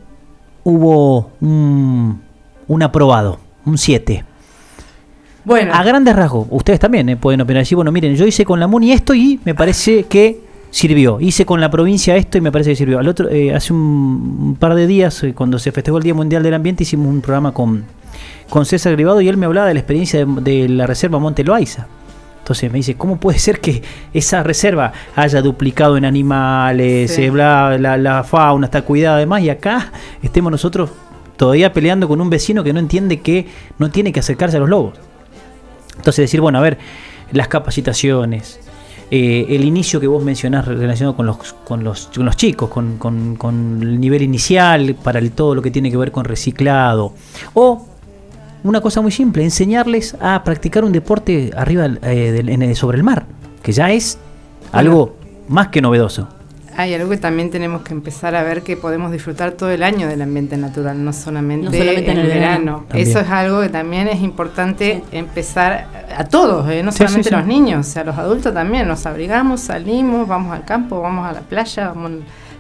hubo 0.64 1.30
un, 1.40 2.20
un 2.66 2.82
aprobado, 2.82 3.38
un 3.64 3.78
7. 3.78 4.24
Bueno, 5.44 5.74
A 5.74 5.82
grandes 5.82 6.16
rasgos, 6.16 6.46
ustedes 6.50 6.80
también 6.80 7.08
eh, 7.10 7.16
pueden 7.16 7.42
opinar 7.42 7.62
así, 7.62 7.74
bueno, 7.74 7.92
miren, 7.92 8.16
yo 8.16 8.26
hice 8.26 8.44
con 8.46 8.58
la 8.58 8.66
MUNI 8.66 8.92
esto 8.92 9.14
y 9.14 9.38
me 9.44 9.54
parece 9.54 10.04
que 10.04 10.40
sirvió. 10.70 11.20
Hice 11.20 11.44
con 11.44 11.60
la 11.60 11.70
provincia 11.70 12.16
esto 12.16 12.38
y 12.38 12.40
me 12.40 12.50
parece 12.50 12.70
que 12.70 12.76
sirvió. 12.76 12.98
Al 12.98 13.06
otro, 13.06 13.28
eh, 13.28 13.54
hace 13.54 13.72
un, 13.72 14.38
un 14.40 14.56
par 14.58 14.74
de 14.74 14.86
días, 14.86 15.22
eh, 15.22 15.34
cuando 15.34 15.58
se 15.58 15.70
festejó 15.70 15.98
el 15.98 16.02
Día 16.02 16.14
Mundial 16.14 16.42
del 16.42 16.54
Ambiente, 16.54 16.82
hicimos 16.82 17.08
un 17.08 17.20
programa 17.20 17.52
con, 17.52 17.84
con 18.48 18.64
César 18.64 18.94
Gribado 18.94 19.20
y 19.20 19.28
él 19.28 19.36
me 19.36 19.46
hablaba 19.46 19.68
de 19.68 19.74
la 19.74 19.80
experiencia 19.80 20.24
de, 20.24 20.40
de 20.40 20.68
la 20.68 20.86
reserva 20.86 21.18
Monte 21.18 21.44
Loaiza. 21.44 21.86
Entonces 22.44 22.70
me 22.70 22.76
dice, 22.76 22.94
¿cómo 22.94 23.16
puede 23.16 23.38
ser 23.38 23.58
que 23.58 23.82
esa 24.12 24.42
reserva 24.42 24.92
haya 25.16 25.40
duplicado 25.40 25.96
en 25.96 26.04
animales, 26.04 27.10
Sí. 27.14 27.22
eh, 27.22 27.30
bla, 27.30 27.78
la, 27.78 27.96
la 27.96 28.22
fauna 28.22 28.66
está 28.66 28.82
cuidada 28.82 29.16
además 29.16 29.40
y 29.40 29.48
acá 29.48 29.90
estemos 30.22 30.50
nosotros 30.52 30.90
todavía 31.38 31.72
peleando 31.72 32.06
con 32.06 32.20
un 32.20 32.28
vecino 32.28 32.62
que 32.62 32.74
no 32.74 32.80
entiende 32.80 33.20
que 33.20 33.46
no 33.78 33.90
tiene 33.90 34.12
que 34.12 34.20
acercarse 34.20 34.58
a 34.58 34.60
los 34.60 34.68
lobos? 34.68 34.92
Entonces 35.96 36.16
decir, 36.24 36.42
bueno, 36.42 36.58
a 36.58 36.60
ver, 36.60 36.76
las 37.32 37.48
capacitaciones, 37.48 38.60
eh, 39.10 39.46
el 39.48 39.64
inicio 39.64 39.98
que 39.98 40.06
vos 40.06 40.22
mencionás 40.22 40.66
relacionado 40.68 41.16
con 41.16 41.24
los, 41.24 41.38
con 41.64 41.82
los, 41.82 42.10
con 42.14 42.26
los 42.26 42.36
chicos, 42.36 42.68
con, 42.68 42.98
con- 42.98 43.36
con 43.36 43.78
el 43.80 43.98
nivel 43.98 44.20
inicial, 44.20 44.96
para 45.02 45.18
el, 45.18 45.32
todo 45.32 45.54
lo 45.54 45.62
que 45.62 45.70
tiene 45.70 45.90
que 45.90 45.96
ver 45.96 46.12
con 46.12 46.26
reciclado, 46.26 47.14
o 47.54 47.86
una 48.64 48.80
cosa 48.80 49.00
muy 49.00 49.12
simple, 49.12 49.44
enseñarles 49.44 50.16
a 50.20 50.42
practicar 50.44 50.84
un 50.84 50.92
deporte 50.92 51.50
arriba 51.56 51.86
eh, 52.02 52.32
del- 52.32 52.48
en 52.48 52.62
el- 52.62 52.76
sobre 52.76 52.96
el 52.98 53.04
mar, 53.04 53.24
que 53.62 53.72
ya 53.72 53.90
es 53.92 54.18
algo 54.72 55.16
más 55.48 55.68
que 55.68 55.80
novedoso. 55.82 56.28
hay 56.76 56.92
algo 56.92 57.08
que 57.10 57.18
también 57.18 57.50
tenemos 57.50 57.82
que 57.82 57.92
empezar 57.94 58.34
a 58.34 58.42
ver 58.42 58.62
que 58.62 58.76
podemos 58.76 59.12
disfrutar 59.12 59.52
todo 59.52 59.70
el 59.70 59.84
año 59.84 60.08
del 60.08 60.20
ambiente 60.22 60.56
natural, 60.56 61.04
no 61.04 61.12
solamente, 61.12 61.66
No 61.66 61.70
solamente 61.72 62.10
en 62.10 62.18
el 62.18 62.26
verano. 62.26 62.86
Eso 62.92 63.20
es 63.20 63.28
algo 63.28 63.60
que 63.60 63.68
también 63.68 64.08
es 64.08 64.20
importante 64.20 65.04
empezar 65.12 65.86
a 66.16 66.24
todos, 66.24 66.68
¿eh? 66.68 66.82
no 66.82 66.90
Sí, 66.90 66.98
solamente 66.98 67.28
sí, 67.28 67.28
sí. 67.28 67.36
los 67.36 67.46
niños, 67.46 67.86
o 67.86 67.90
sea, 67.92 68.02
los 68.02 68.18
adultos 68.18 68.52
también. 68.52 68.88
Nos 68.88 69.06
abrigamos, 69.06 69.60
salimos, 69.60 70.26
vamos 70.26 70.52
al 70.52 70.64
campo, 70.64 71.00
vamos 71.00 71.28
a 71.28 71.32
la 71.32 71.42
playa, 71.42 71.88
vamos, 71.94 72.10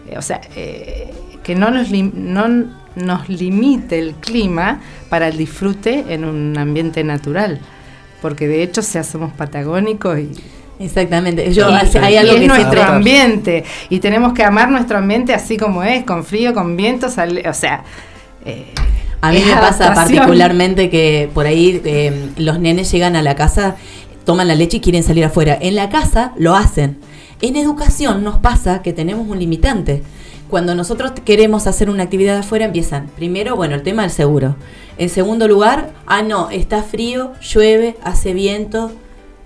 eh, 0.08 0.16
o 0.16 0.22
sea, 0.22 0.40
eh, 0.54 1.12
que 1.44 1.54
no 1.54 1.70
nos, 1.70 1.90
lim- 1.90 2.12
no 2.14 2.48
nos 2.96 3.28
limite 3.28 3.98
el 3.98 4.14
clima 4.14 4.80
para 5.08 5.28
el 5.28 5.36
disfrute 5.36 6.04
en 6.08 6.24
un 6.24 6.58
ambiente 6.58 7.04
natural. 7.04 7.60
Porque 8.22 8.48
de 8.48 8.62
hecho, 8.62 8.82
si 8.82 9.02
somos 9.04 9.32
patagónicos 9.32 10.18
y 10.18 10.30
Exactamente. 10.80 11.52
Yo, 11.52 11.70
y- 11.70 11.74
hace- 11.74 11.98
hay 12.00 12.14
y 12.14 12.16
algo 12.16 12.32
es 12.34 12.40
que 12.40 12.46
nuestro 12.48 12.82
ambiente 12.82 13.64
y 13.90 14.00
tenemos 14.00 14.32
que 14.32 14.42
amar 14.42 14.70
nuestro 14.70 14.98
ambiente 14.98 15.32
así 15.32 15.56
como 15.56 15.84
es, 15.84 16.04
con 16.04 16.24
frío, 16.24 16.52
con 16.52 16.76
viento, 16.76 17.08
sale- 17.08 17.48
o 17.48 17.54
sea, 17.54 17.84
eh, 18.44 18.72
A 19.20 19.30
mí 19.30 19.36
es 19.36 19.46
me 19.46 19.52
pasa 19.52 19.84
adaptación. 19.84 20.16
particularmente 20.18 20.90
que 20.90 21.30
por 21.32 21.46
ahí 21.46 21.80
eh, 21.84 22.30
los 22.38 22.58
nenes 22.58 22.90
llegan 22.90 23.14
a 23.14 23.22
la 23.22 23.36
casa, 23.36 23.76
toman 24.24 24.48
la 24.48 24.54
leche 24.56 24.78
y 24.78 24.80
quieren 24.80 25.02
salir 25.04 25.24
afuera. 25.24 25.56
En 25.60 25.76
la 25.76 25.90
casa 25.90 26.32
lo 26.38 26.56
hacen. 26.56 26.98
En 27.40 27.56
educación 27.56 28.24
nos 28.24 28.38
pasa 28.38 28.82
que 28.82 28.92
tenemos 28.92 29.28
un 29.28 29.38
limitante. 29.38 30.02
Cuando 30.48 30.74
nosotros 30.74 31.12
queremos 31.24 31.66
hacer 31.66 31.90
una 31.90 32.02
actividad 32.02 32.38
afuera 32.38 32.66
empiezan, 32.66 33.08
primero, 33.16 33.56
bueno, 33.56 33.74
el 33.74 33.82
tema 33.82 34.02
del 34.02 34.10
seguro. 34.10 34.56
En 34.98 35.08
segundo 35.08 35.48
lugar, 35.48 35.92
ah, 36.06 36.22
no, 36.22 36.50
está 36.50 36.82
frío, 36.82 37.32
llueve, 37.40 37.96
hace 38.04 38.34
viento. 38.34 38.92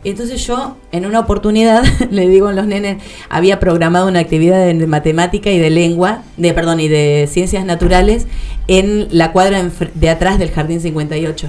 Entonces 0.04 0.46
yo, 0.46 0.76
en 0.92 1.06
una 1.06 1.20
oportunidad, 1.20 1.84
le 2.10 2.28
digo 2.28 2.48
a 2.48 2.52
los 2.52 2.66
nenes, 2.66 3.02
había 3.28 3.60
programado 3.60 4.08
una 4.08 4.20
actividad 4.20 4.64
de 4.66 4.74
matemática 4.86 5.50
y 5.50 5.58
de 5.58 5.70
lengua, 5.70 6.22
de 6.36 6.52
perdón, 6.52 6.80
y 6.80 6.88
de 6.88 7.28
ciencias 7.30 7.64
naturales 7.64 8.26
en 8.66 9.08
la 9.10 9.32
cuadra 9.32 9.70
de 9.94 10.10
atrás 10.10 10.38
del 10.38 10.50
Jardín 10.50 10.80
58. 10.80 11.48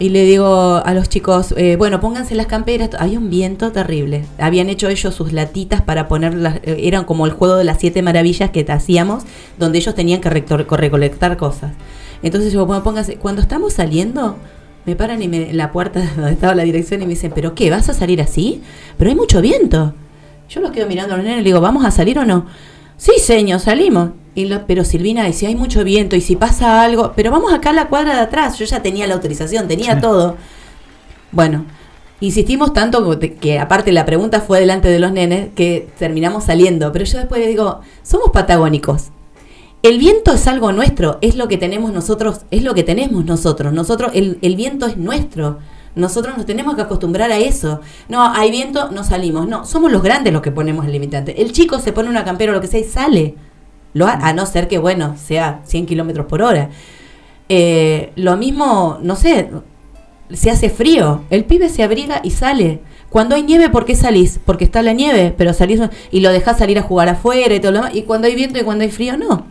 Y 0.00 0.10
le 0.10 0.22
digo 0.22 0.80
a 0.84 0.94
los 0.94 1.08
chicos, 1.08 1.52
eh, 1.56 1.74
bueno, 1.76 2.00
pónganse 2.00 2.36
las 2.36 2.46
camperas. 2.46 2.90
Había 3.00 3.18
un 3.18 3.30
viento 3.30 3.72
terrible. 3.72 4.24
Habían 4.38 4.68
hecho 4.68 4.88
ellos 4.88 5.12
sus 5.12 5.32
latitas 5.32 5.82
para 5.82 6.06
ponerlas, 6.06 6.60
eh, 6.62 6.82
eran 6.82 7.04
como 7.04 7.26
el 7.26 7.32
juego 7.32 7.56
de 7.56 7.64
las 7.64 7.80
siete 7.80 8.00
maravillas 8.00 8.50
que 8.50 8.64
hacíamos, 8.70 9.24
donde 9.58 9.78
ellos 9.78 9.96
tenían 9.96 10.20
que 10.20 10.30
recolectar 10.30 11.36
cosas. 11.36 11.72
Entonces 12.22 12.52
yo, 12.52 12.64
bueno, 12.64 12.84
pónganse, 12.84 13.16
cuando 13.16 13.42
estamos 13.42 13.72
saliendo, 13.72 14.36
me 14.86 14.94
paran 14.94 15.20
y 15.20 15.26
me, 15.26 15.50
en 15.50 15.56
la 15.56 15.72
puerta 15.72 16.00
donde 16.16 16.32
estaba 16.32 16.54
la 16.54 16.62
dirección 16.62 17.02
y 17.02 17.04
me 17.04 17.10
dicen, 17.10 17.32
¿pero 17.34 17.56
qué? 17.56 17.68
¿Vas 17.70 17.88
a 17.88 17.94
salir 17.94 18.22
así? 18.22 18.62
Pero 18.98 19.10
hay 19.10 19.16
mucho 19.16 19.40
viento. 19.40 19.94
Yo 20.48 20.60
los 20.60 20.70
quedo 20.70 20.86
mirando 20.86 21.14
a 21.14 21.16
los 21.16 21.26
nenes 21.26 21.40
y 21.40 21.42
le 21.42 21.48
digo, 21.48 21.60
¿vamos 21.60 21.84
a 21.84 21.90
salir 21.90 22.20
o 22.20 22.24
no? 22.24 22.46
Sí, 22.98 23.12
señor, 23.18 23.60
salimos. 23.60 24.10
Y 24.34 24.44
lo- 24.44 24.66
pero 24.66 24.84
Silvina, 24.84 25.26
y 25.28 25.32
si 25.32 25.46
hay 25.46 25.54
mucho 25.56 25.82
viento, 25.84 26.14
y 26.16 26.20
si 26.20 26.36
pasa 26.36 26.82
algo, 26.82 27.12
pero 27.16 27.30
vamos 27.30 27.52
acá 27.54 27.70
a 27.70 27.72
la 27.72 27.88
cuadra 27.88 28.14
de 28.14 28.20
atrás. 28.20 28.58
Yo 28.58 28.66
ya 28.66 28.82
tenía 28.82 29.06
la 29.06 29.14
autorización, 29.14 29.66
tenía 29.68 29.94
Sí. 29.94 30.00
todo. 30.02 30.36
Bueno, 31.32 31.64
insistimos 32.20 32.72
tanto 32.72 33.18
que, 33.18 33.34
que 33.34 33.58
aparte 33.58 33.92
la 33.92 34.04
pregunta 34.04 34.40
fue 34.40 34.60
delante 34.60 34.88
de 34.88 34.98
los 34.98 35.12
nenes 35.12 35.48
que 35.54 35.88
terminamos 35.98 36.44
saliendo. 36.44 36.92
Pero 36.92 37.04
yo 37.06 37.18
después 37.18 37.40
le 37.40 37.48
digo, 37.48 37.80
somos 38.02 38.30
patagónicos. 38.30 39.08
El 39.82 39.98
viento 39.98 40.32
es 40.34 40.46
algo 40.48 40.72
nuestro, 40.72 41.18
es 41.20 41.36
lo 41.36 41.46
que 41.46 41.56
tenemos 41.56 41.92
nosotros, 41.92 42.40
es 42.50 42.62
lo 42.64 42.74
que 42.74 42.82
tenemos 42.82 43.24
nosotros. 43.24 43.72
Nosotros, 43.72 44.10
el, 44.14 44.38
el 44.42 44.56
viento 44.56 44.86
es 44.86 44.96
nuestro. 44.96 45.58
Nosotros 45.94 46.36
nos 46.36 46.46
tenemos 46.46 46.76
que 46.76 46.82
acostumbrar 46.82 47.32
a 47.32 47.38
eso. 47.38 47.80
No, 48.08 48.22
hay 48.32 48.50
viento, 48.50 48.90
no 48.90 49.02
salimos. 49.04 49.48
No, 49.48 49.64
somos 49.64 49.90
los 49.90 50.02
grandes 50.02 50.32
los 50.32 50.42
que 50.42 50.50
ponemos 50.52 50.86
el 50.86 50.92
limitante. 50.92 51.42
El 51.42 51.52
chico 51.52 51.78
se 51.80 51.92
pone 51.92 52.08
una 52.08 52.24
campera 52.24 52.52
o 52.52 52.54
lo 52.54 52.60
que 52.60 52.66
sea 52.68 52.80
y 52.80 52.84
sale. 52.84 53.34
Lo 53.94 54.06
ha- 54.06 54.12
a 54.28 54.32
no 54.32 54.46
ser 54.46 54.68
que, 54.68 54.78
bueno, 54.78 55.16
sea 55.16 55.60
100 55.64 55.86
kilómetros 55.86 56.26
por 56.26 56.42
hora. 56.42 56.70
Eh, 57.48 58.12
lo 58.16 58.36
mismo, 58.36 58.98
no 59.02 59.16
sé, 59.16 59.50
se 60.32 60.50
hace 60.50 60.70
frío. 60.70 61.22
El 61.30 61.44
pibe 61.44 61.68
se 61.68 61.82
abriga 61.82 62.20
y 62.22 62.30
sale. 62.30 62.80
Cuando 63.08 63.34
hay 63.34 63.42
nieve, 63.42 63.70
¿por 63.70 63.86
qué 63.86 63.96
salís? 63.96 64.38
Porque 64.44 64.64
está 64.64 64.82
la 64.82 64.92
nieve, 64.92 65.34
pero 65.36 65.54
salís 65.54 65.80
y 66.10 66.20
lo 66.20 66.30
dejás 66.30 66.58
salir 66.58 66.78
a 66.78 66.82
jugar 66.82 67.08
afuera 67.08 67.54
y 67.54 67.60
todo 67.60 67.72
lo 67.72 67.78
demás. 67.78 67.94
Y 67.94 68.02
cuando 68.02 68.26
hay 68.26 68.34
viento 68.34 68.58
y 68.58 68.62
cuando 68.62 68.84
hay 68.84 68.90
frío, 68.90 69.16
no. 69.16 69.46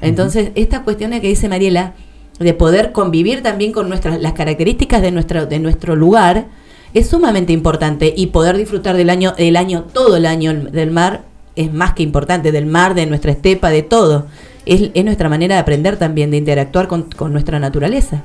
Entonces, 0.00 0.50
esta 0.54 0.82
cuestión 0.84 1.10
que 1.10 1.20
dice 1.20 1.48
Mariela, 1.48 1.94
de 2.38 2.54
poder 2.54 2.92
convivir 2.92 3.42
también 3.42 3.72
con 3.72 3.88
nuestras 3.88 4.20
las 4.20 4.32
características 4.32 5.02
de 5.02 5.10
nuestro, 5.10 5.46
de 5.46 5.58
nuestro 5.58 5.96
lugar, 5.96 6.46
es 6.94 7.08
sumamente 7.08 7.52
importante. 7.52 8.12
Y 8.16 8.28
poder 8.28 8.56
disfrutar 8.56 8.96
del 8.96 9.10
año, 9.10 9.32
del 9.32 9.56
año, 9.56 9.84
todo 9.92 10.16
el 10.16 10.26
año 10.26 10.52
del 10.54 10.90
mar, 10.90 11.22
es 11.54 11.72
más 11.72 11.94
que 11.94 12.02
importante, 12.02 12.52
del 12.52 12.66
mar, 12.66 12.94
de 12.94 13.06
nuestra 13.06 13.32
estepa, 13.32 13.70
de 13.70 13.82
todo. 13.82 14.26
Es, 14.66 14.90
es 14.94 15.04
nuestra 15.04 15.28
manera 15.28 15.54
de 15.54 15.60
aprender 15.60 15.96
también, 15.96 16.30
de 16.30 16.36
interactuar 16.36 16.88
con, 16.88 17.04
con 17.04 17.32
nuestra 17.32 17.58
naturaleza. 17.58 18.22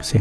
Sí. 0.00 0.20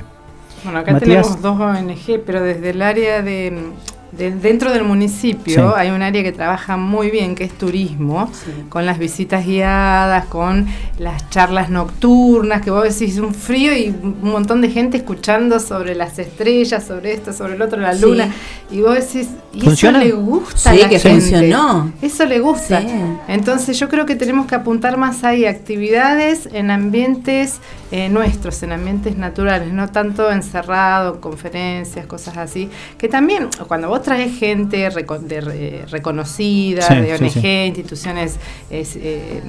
Bueno, 0.64 0.80
acá 0.80 0.92
Matías. 0.92 1.28
tenemos 1.28 1.42
dos 1.42 1.60
ONG, 1.60 2.22
pero 2.26 2.44
desde 2.44 2.72
el 2.72 2.82
área 2.82 3.22
de, 3.22 3.72
de- 4.12 4.32
dentro 4.32 4.72
del 4.74 4.84
municipio 4.84 5.70
Sí. 5.70 5.74
hay 5.78 5.90
un 5.92 6.02
área 6.02 6.24
que 6.24 6.32
trabaja 6.32 6.78
muy 6.78 7.10
bien, 7.12 7.36
que 7.36 7.44
es 7.44 7.54
turismo, 7.58 8.32
con 8.70 8.86
las 8.86 8.98
visitas 8.98 9.46
guiadas, 9.46 10.26
con 10.26 10.68
las 10.98 11.30
charlas 11.30 11.70
nocturnas, 11.70 12.62
que 12.62 12.72
vos 12.72 12.84
decís 12.84 13.18
un 13.20 13.34
frío 13.34 13.76
y 13.76 13.90
un 13.90 14.18
montón 14.22 14.62
de 14.62 14.70
gente 14.70 14.98
escuchando 14.98 15.60
sobre 15.60 15.96
las 15.96 16.18
estrellas, 16.20 16.84
sobre 16.86 17.14
esto, 17.14 17.34
sobre 17.34 17.54
el 17.54 17.62
otro, 17.62 17.80
la 17.80 17.94
Sí. 17.96 18.02
luna, 18.02 18.30
y 18.72 18.82
vos 18.82 18.96
decís, 18.96 19.30
y 19.54 19.62
¿Funciona? 19.62 20.00
eso 20.04 20.08
le 20.08 20.14
gusta 20.14 20.72
Sí, 20.74 20.80
a 20.80 20.84
la 20.84 20.90
que 20.90 21.00
gente. 21.00 21.22
funcionó. 21.22 21.92
Eso 22.02 22.26
le 22.26 22.40
gusta. 22.40 22.82
Sí. 22.82 22.88
Entonces 23.28 23.80
yo 23.80 23.90
creo 23.90 24.06
que 24.06 24.16
tenemos 24.16 24.48
que 24.48 24.56
apuntar 24.56 24.98
más 24.98 25.24
ahí 25.24 25.46
actividades 25.46 26.48
en 26.52 26.72
ambientes 26.72 27.60
eh, 27.92 28.08
nuestros, 28.10 28.62
en 28.64 28.72
ambientes 28.72 29.18
naturales, 29.18 29.74
no 29.74 29.88
tanto 29.90 30.32
encerrado, 30.32 31.20
conferencias, 31.22 32.06
cosas 32.06 32.38
así. 32.38 32.70
Que 32.98 33.08
también 33.08 33.48
cuando 33.68 33.88
vos 33.90 34.04
traes 34.04 34.38
gente 34.38 34.78
de 34.88 35.42
re- 35.42 35.86
reconocida, 35.90 36.82
Sí, 36.84 36.96
de 36.96 37.14
ONG, 37.14 37.32
sí. 37.32 37.48
instituciones 37.68 38.38
es, 38.70 38.96
eh, 38.96 39.42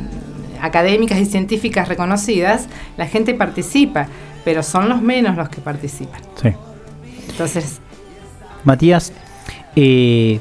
académicas 0.62 1.18
y 1.18 1.26
científicas 1.26 1.88
reconocidas, 1.88 2.66
la 2.96 3.06
gente 3.06 3.34
participa, 3.34 4.08
pero 4.44 4.62
son 4.62 4.88
los 4.88 5.02
menos 5.02 5.36
los 5.36 5.48
que 5.48 5.60
participan. 5.60 6.20
sí. 6.42 6.50
Entonces, 7.28 7.78
Matías, 8.64 9.12
eh, 9.76 10.40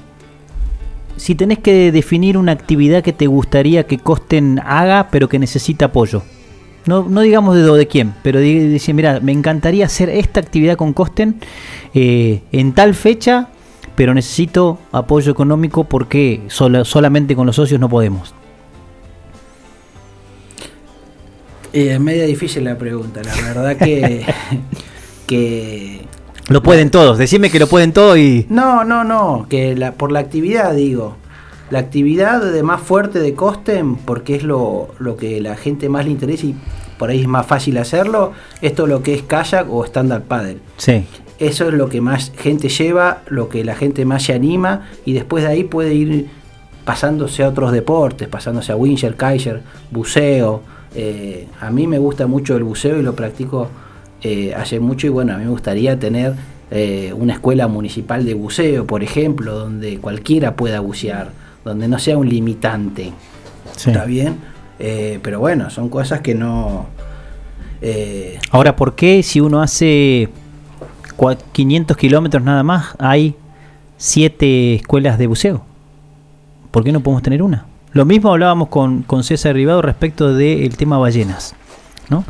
si 1.17 1.35
tenés 1.35 1.59
que 1.59 1.91
definir 1.91 2.37
una 2.37 2.51
actividad 2.51 3.03
que 3.03 3.13
te 3.13 3.27
gustaría 3.27 3.85
que 3.85 3.97
Costen 3.99 4.59
haga, 4.65 5.07
pero 5.11 5.29
que 5.29 5.37
necesita 5.39 5.85
apoyo. 5.85 6.23
No, 6.85 7.03
no 7.07 7.21
digamos 7.21 7.55
de, 7.55 7.61
do- 7.61 7.75
de 7.75 7.87
quién, 7.87 8.13
pero 8.23 8.39
di- 8.39 8.67
dice, 8.67 8.93
mira, 8.93 9.19
me 9.19 9.31
encantaría 9.31 9.85
hacer 9.85 10.09
esta 10.09 10.39
actividad 10.39 10.75
con 10.77 10.93
Costen 10.93 11.39
eh, 11.93 12.41
en 12.51 12.73
tal 12.73 12.95
fecha, 12.95 13.49
pero 13.95 14.13
necesito 14.13 14.79
apoyo 14.91 15.31
económico 15.31 15.83
porque 15.83 16.41
sola- 16.47 16.85
solamente 16.85 17.35
con 17.35 17.45
los 17.45 17.55
socios 17.57 17.79
no 17.79 17.89
podemos. 17.89 18.33
Eh, 21.73 21.93
es 21.93 21.99
media 21.99 22.25
difícil 22.25 22.63
la 22.63 22.77
pregunta, 22.77 23.21
la 23.23 23.35
verdad 23.35 23.77
que, 23.77 24.25
que 25.27 26.01
Lo 26.47 26.63
pueden 26.63 26.89
todos, 26.89 27.17
decime 27.17 27.51
que 27.51 27.59
lo 27.59 27.67
pueden 27.67 27.93
todos 27.93 28.17
y... 28.17 28.47
No, 28.49 28.83
no, 28.83 29.03
no, 29.03 29.45
que 29.49 29.75
la, 29.75 29.91
por 29.93 30.11
la 30.11 30.19
actividad 30.19 30.73
digo. 30.73 31.15
La 31.69 31.79
actividad 31.79 32.41
de 32.41 32.63
más 32.63 32.81
fuerte 32.81 33.19
de 33.19 33.33
Costen, 33.33 33.95
porque 33.95 34.35
es 34.35 34.43
lo, 34.43 34.89
lo 34.99 35.17
que 35.17 35.39
la 35.39 35.55
gente 35.55 35.87
más 35.89 36.05
le 36.05 36.11
interesa 36.11 36.47
y 36.47 36.55
por 36.97 37.09
ahí 37.09 37.21
es 37.21 37.27
más 37.27 37.45
fácil 37.45 37.77
hacerlo, 37.77 38.33
esto 38.61 38.87
lo 38.87 39.01
que 39.01 39.13
es 39.13 39.23
kayak 39.23 39.67
o 39.69 39.85
stand-up 39.85 40.23
paddle. 40.23 40.57
Sí. 40.77 41.05
Eso 41.39 41.69
es 41.69 41.73
lo 41.73 41.87
que 41.87 42.01
más 42.01 42.33
gente 42.37 42.67
lleva, 42.67 43.21
lo 43.27 43.47
que 43.47 43.63
la 43.63 43.75
gente 43.75 44.03
más 44.03 44.23
se 44.23 44.33
anima 44.33 44.89
y 45.05 45.13
después 45.13 45.43
de 45.43 45.49
ahí 45.49 45.63
puede 45.63 45.93
ir 45.93 46.27
pasándose 46.83 47.43
a 47.43 47.49
otros 47.49 47.71
deportes, 47.71 48.27
pasándose 48.27 48.71
a 48.71 48.75
wincher, 48.75 49.15
kaiser, 49.15 49.61
buceo. 49.91 50.61
Eh, 50.95 51.47
a 51.61 51.69
mí 51.69 51.87
me 51.87 51.99
gusta 51.99 52.27
mucho 52.27 52.57
el 52.57 52.63
buceo 52.63 52.99
y 52.99 53.03
lo 53.03 53.15
practico 53.15 53.69
eh, 54.21 54.53
hace 54.53 54.79
mucho 54.79 55.07
y 55.07 55.11
bueno, 55.11 55.33
a 55.33 55.37
mí 55.37 55.45
me 55.45 55.51
gustaría 55.51 55.97
tener 55.97 56.33
eh, 56.71 57.13
una 57.15 57.33
escuela 57.33 57.67
municipal 57.67 58.25
de 58.25 58.33
buceo, 58.33 58.85
por 58.85 59.01
ejemplo, 59.01 59.57
donde 59.57 59.99
cualquiera 59.99 60.55
pueda 60.55 60.81
bucear, 60.81 61.31
donde 61.69 61.87
no 61.87 61.99
sea 61.99 62.17
un 62.17 62.27
limitante. 62.27 63.13
Sí. 63.75 63.91
¿Está 63.91 64.05
bien? 64.05 64.37
Eh, 64.79 65.19
pero 65.21 65.39
bueno, 65.39 65.69
son 65.69 65.89
cosas 65.89 66.21
que 66.21 66.35
no... 66.35 66.87
eh, 67.81 68.39
Ahora, 68.51 68.75
¿por 68.75 68.95
qué 68.95 69.23
si 69.23 69.39
uno 69.39 69.61
hace 69.61 70.29
cua- 71.17 71.37
500 71.51 71.95
kilómetros 71.97 72.43
nada 72.43 72.63
más 72.63 72.95
hay 72.97 73.35
7 73.97 74.75
escuelas 74.75 75.17
de 75.17 75.27
buceo? 75.27 75.63
¿Por 76.71 76.83
qué 76.83 76.91
no 76.91 77.01
podemos 77.01 77.23
tener 77.23 77.41
una? 77.43 77.65
Lo 77.91 78.05
mismo 78.05 78.29
hablábamos 78.31 78.69
con, 78.69 79.01
con 79.03 79.23
César 79.23 79.55
Ribado 79.55 79.81
respecto 79.81 80.33
del 80.33 80.75
tema 80.77 80.97
ballenas. 80.97 81.55
¿no? 82.09 82.23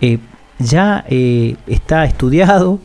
Eh, 0.00 0.18
ya 0.58 1.04
está 1.08 2.04
estudiado, 2.04 2.78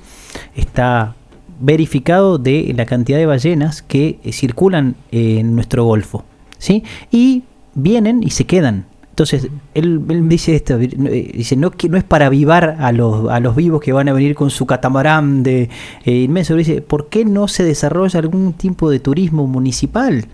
está 0.56 1.16
verificado 1.60 2.38
de 2.38 2.74
la 2.76 2.86
cantidad 2.86 3.18
de 3.18 3.26
ballenas 3.26 3.82
que 3.82 4.20
eh, 4.24 4.32
circulan 4.32 4.96
en 5.12 5.56
nuestro 5.56 5.84
golfo. 5.84 6.24
¿sí? 6.58 6.84
Y 7.12 7.44
vienen 7.74 8.24
y 8.24 8.32
se 8.32 8.46
quedan. 8.46 8.86
Entonces, 9.10 9.48
él, 9.74 10.02
él 10.10 10.30
dice 10.30 10.56
esto, 10.56 10.78
eh, 10.80 11.32
dice, 11.34 11.56
no, 11.56 11.72
que 11.72 11.90
no 11.90 11.98
es 11.98 12.04
para 12.04 12.28
avivar 12.28 12.78
a 12.80 12.92
los, 12.92 13.30
a 13.32 13.40
los 13.40 13.56
vivos 13.56 13.82
que 13.82 13.92
van 13.92 14.08
a 14.10 14.14
venir 14.14 14.36
con 14.36 14.52
su 14.52 14.68
catamarán 14.68 15.42
de 15.42 15.70
eh, 16.06 16.12
inmenso, 16.12 16.56
dice, 16.56 16.82
¿por 16.84 17.10
qué 17.10 17.26
no 17.26 17.48
se 17.48 17.64
desarrolla 17.64 18.20
algún 18.20 18.54
tipo 18.54 18.92
de 18.92 19.00
turismo 19.00 19.48
municipal 19.48 20.26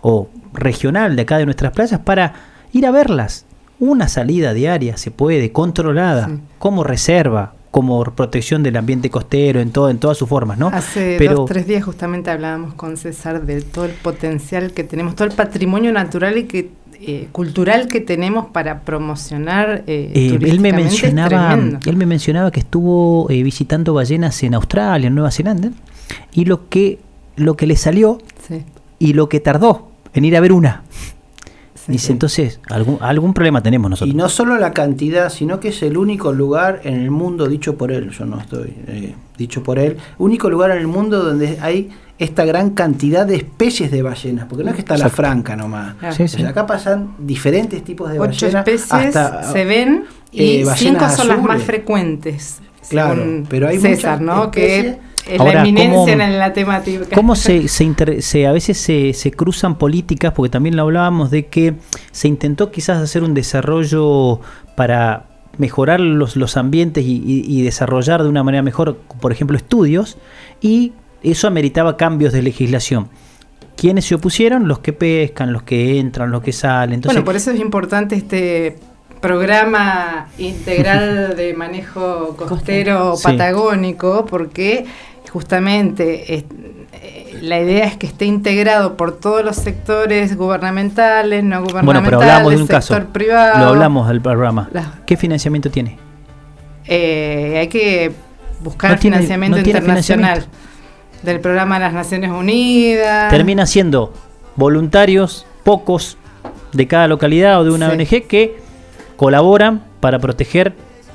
o 0.00 0.28
regional 0.52 1.14
de 1.14 1.22
acá 1.22 1.38
de 1.38 1.44
nuestras 1.44 1.72
playas 1.72 2.00
para 2.00 2.34
ir 2.72 2.84
a 2.84 2.90
verlas? 2.90 3.46
Una 3.78 4.08
salida 4.08 4.54
diaria 4.54 4.96
se 4.96 5.12
puede, 5.12 5.52
controlada, 5.52 6.26
Sí. 6.26 6.40
como 6.58 6.82
reserva, 6.82 7.54
como 7.72 8.04
protección 8.04 8.62
del 8.62 8.76
ambiente 8.76 9.08
costero, 9.10 9.58
en, 9.58 9.70
todo, 9.70 9.88
en 9.88 9.98
todas 9.98 10.18
sus 10.18 10.28
formas, 10.28 10.58
¿no? 10.58 10.68
Hace 10.68 11.16
Pero- 11.18 11.34
dos, 11.36 11.46
tres 11.48 11.66
días 11.66 11.82
justamente 11.82 12.30
hablábamos 12.30 12.74
con 12.74 12.98
César 12.98 13.44
de 13.46 13.62
todo 13.62 13.86
el 13.86 13.92
potencial 13.92 14.72
que 14.72 14.84
tenemos, 14.84 15.16
todo 15.16 15.26
el 15.26 15.34
patrimonio 15.34 15.90
natural 15.90 16.36
y 16.36 16.44
que 16.44 16.70
eh, 17.04 17.28
cultural 17.32 17.88
que 17.88 18.00
tenemos 18.00 18.46
para 18.52 18.82
promocionar 18.82 19.84
eh, 19.86 20.12
Eh, 20.14 20.38
él 20.42 20.60
me 20.60 20.72
mencionaba, 20.72 21.58
él 21.84 21.96
me 21.96 22.06
mencionaba 22.06 22.50
que 22.50 22.60
estuvo 22.60 23.28
eh, 23.30 23.42
visitando 23.42 23.94
ballenas 23.94 24.40
en 24.42 24.54
Australia, 24.54 25.08
en 25.08 25.14
Nueva 25.14 25.30
Zelanda, 25.30 25.70
y 26.32 26.44
lo 26.44 26.68
que 26.68 26.98
lo 27.36 27.56
que 27.56 27.66
le 27.66 27.76
salió 27.76 28.18
Sí, 28.46 28.62
y 28.98 29.14
lo 29.14 29.30
que 29.30 29.40
tardó 29.40 29.88
en 30.12 30.26
ir 30.26 30.36
a 30.36 30.40
ver 30.40 30.52
una. 30.52 30.82
Sí. 31.86 31.92
Dice, 31.92 32.12
entonces, 32.12 32.60
algún, 32.68 32.98
algún 33.00 33.34
problema 33.34 33.62
tenemos 33.62 33.90
nosotros. 33.90 34.14
Y 34.14 34.16
no 34.16 34.28
solo 34.28 34.58
la 34.58 34.72
cantidad, 34.72 35.30
sino 35.30 35.60
que 35.60 35.68
es 35.68 35.82
el 35.82 35.96
único 35.96 36.32
lugar 36.32 36.80
en 36.84 36.94
el 36.94 37.10
mundo, 37.10 37.48
dicho 37.48 37.76
por 37.76 37.92
él, 37.92 38.10
yo 38.10 38.24
no 38.24 38.40
estoy 38.40 38.74
eh, 38.86 39.14
dicho 39.36 39.62
por 39.62 39.78
él, 39.78 39.96
único 40.18 40.48
lugar 40.50 40.70
en 40.72 40.78
el 40.78 40.86
mundo 40.86 41.22
donde 41.22 41.58
hay 41.60 41.90
esta 42.18 42.44
gran 42.44 42.70
cantidad 42.70 43.26
de 43.26 43.36
especies 43.36 43.90
de 43.90 44.02
ballenas, 44.02 44.46
porque 44.48 44.62
no 44.62 44.70
es 44.70 44.76
que 44.76 44.82
está 44.82 44.96
la 44.96 45.08
franca 45.08 45.56
nomás. 45.56 45.96
Ah. 46.00 46.12
Sí, 46.12 46.22
O 46.24 46.28
sea, 46.28 46.40
sí. 46.40 46.46
acá 46.46 46.66
pasan 46.66 47.14
diferentes 47.18 47.82
tipos 47.82 48.10
de 48.12 48.20
Ocho 48.20 48.46
ballenas. 48.46 48.66
especies 48.66 49.16
hasta, 49.16 49.52
se 49.52 49.64
ven 49.64 50.04
y 50.30 50.62
eh, 50.62 50.66
cinco 50.76 51.08
son 51.10 51.28
las 51.28 51.42
más 51.42 51.62
frecuentes. 51.62 52.60
Claro, 52.88 53.24
pero 53.48 53.68
hay 53.68 53.78
César, 53.78 54.20
muchas 54.20 54.36
¿no? 54.36 54.50
Que 54.50 54.78
especies. 54.78 55.11
Es 55.28 55.40
Ahora, 55.40 55.54
la 55.54 55.60
eminencia 55.60 55.92
¿cómo- 55.94 56.08
en 56.08 56.38
la 56.38 56.52
temática. 56.52 57.06
¿Cómo 57.14 57.36
se, 57.36 57.68
se, 57.68 57.84
inter- 57.84 58.22
se- 58.22 58.46
a 58.46 58.52
veces 58.52 58.78
se, 58.78 59.12
se 59.12 59.30
cruzan 59.30 59.76
políticas? 59.78 60.32
Porque 60.32 60.50
también 60.50 60.76
lo 60.76 60.82
hablábamos 60.82 61.30
de 61.30 61.46
que 61.46 61.74
se 62.10 62.28
intentó 62.28 62.70
quizás 62.70 62.98
hacer 62.98 63.22
un 63.22 63.34
desarrollo 63.34 64.40
para 64.76 65.24
mejorar 65.58 66.00
los, 66.00 66.34
los 66.36 66.56
ambientes 66.56 67.04
y, 67.04 67.22
y- 67.24 67.44
y 67.46 67.62
desarrollar 67.62 68.22
de 68.22 68.28
una 68.28 68.42
manera 68.42 68.62
mejor, 68.62 68.96
por 69.20 69.32
ejemplo, 69.32 69.56
estudios, 69.56 70.16
y 70.60 70.92
eso 71.22 71.46
ameritaba 71.46 71.96
cambios 71.96 72.32
de 72.32 72.42
legislación. 72.42 73.08
¿Quiénes 73.76 74.04
se 74.06 74.14
opusieron? 74.14 74.66
Los 74.68 74.78
que 74.80 74.92
pescan, 74.92 75.52
los 75.52 75.62
que 75.62 75.98
entran, 75.98 76.30
los 76.30 76.42
que 76.42 76.52
salen. 76.52 76.94
Entonces, 76.94 77.16
bueno, 77.16 77.24
por 77.24 77.36
eso 77.36 77.50
es 77.50 77.60
importante 77.60 78.14
este 78.16 78.76
programa 79.20 80.28
integral 80.38 81.34
de 81.36 81.54
manejo 81.54 82.36
costero 82.36 83.16
Sí. 83.16 83.22
patagónico, 83.24 84.26
porque 84.26 84.84
justamente 85.30 86.34
eh, 86.34 86.44
la 87.40 87.58
idea 87.60 87.86
es 87.86 87.96
que 87.96 88.06
esté 88.06 88.24
integrado 88.26 88.96
por 88.96 89.18
todos 89.18 89.44
los 89.44 89.56
sectores 89.56 90.36
gubernamentales, 90.36 91.42
no 91.42 91.60
gubernamentales, 91.62 91.84
bueno, 91.86 92.02
pero 92.04 92.20
hablamos 92.20 92.52
de 92.54 92.60
un 92.60 92.66
caso. 92.66 92.94
sector 92.94 93.12
privado. 93.12 93.58
Lo 93.58 93.70
hablamos 93.70 94.08
del 94.08 94.20
programa. 94.20 94.68
La- 94.72 95.00
¿Qué 95.06 95.16
financiamiento 95.16 95.70
tiene? 95.70 95.98
Eh, 96.86 97.56
hay 97.60 97.68
que 97.68 98.12
buscar 98.62 98.92
No 98.92 98.98
tiene- 98.98 99.16
financiamiento 99.16 99.56
no 99.58 99.64
internacional 99.66 99.96
financiamiento. 100.38 100.58
del 101.22 101.40
programa 101.40 101.76
de 101.78 101.84
las 101.86 101.92
Naciones 101.94 102.30
Unidas. 102.30 103.30
termina 103.30 103.66
siendo 103.66 104.12
voluntarios, 104.56 105.46
pocos, 105.64 106.18
de 106.72 106.86
cada 106.86 107.06
localidad 107.08 107.60
o 107.60 107.64
de 107.64 107.70
una 107.70 107.90
Sí. 107.90 107.96
ONG 107.96 108.26
que 108.26 108.56
colaboran 109.16 109.82
para 110.00 110.18
proteger 110.18 110.74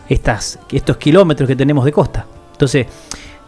estas, 0.10 0.60
estos 0.72 0.97
kilómetros 0.97 1.47
que 1.47 1.55
tenemos 1.55 1.84
de 1.84 1.91
costa. 1.91 2.26
Entonces, 2.53 2.86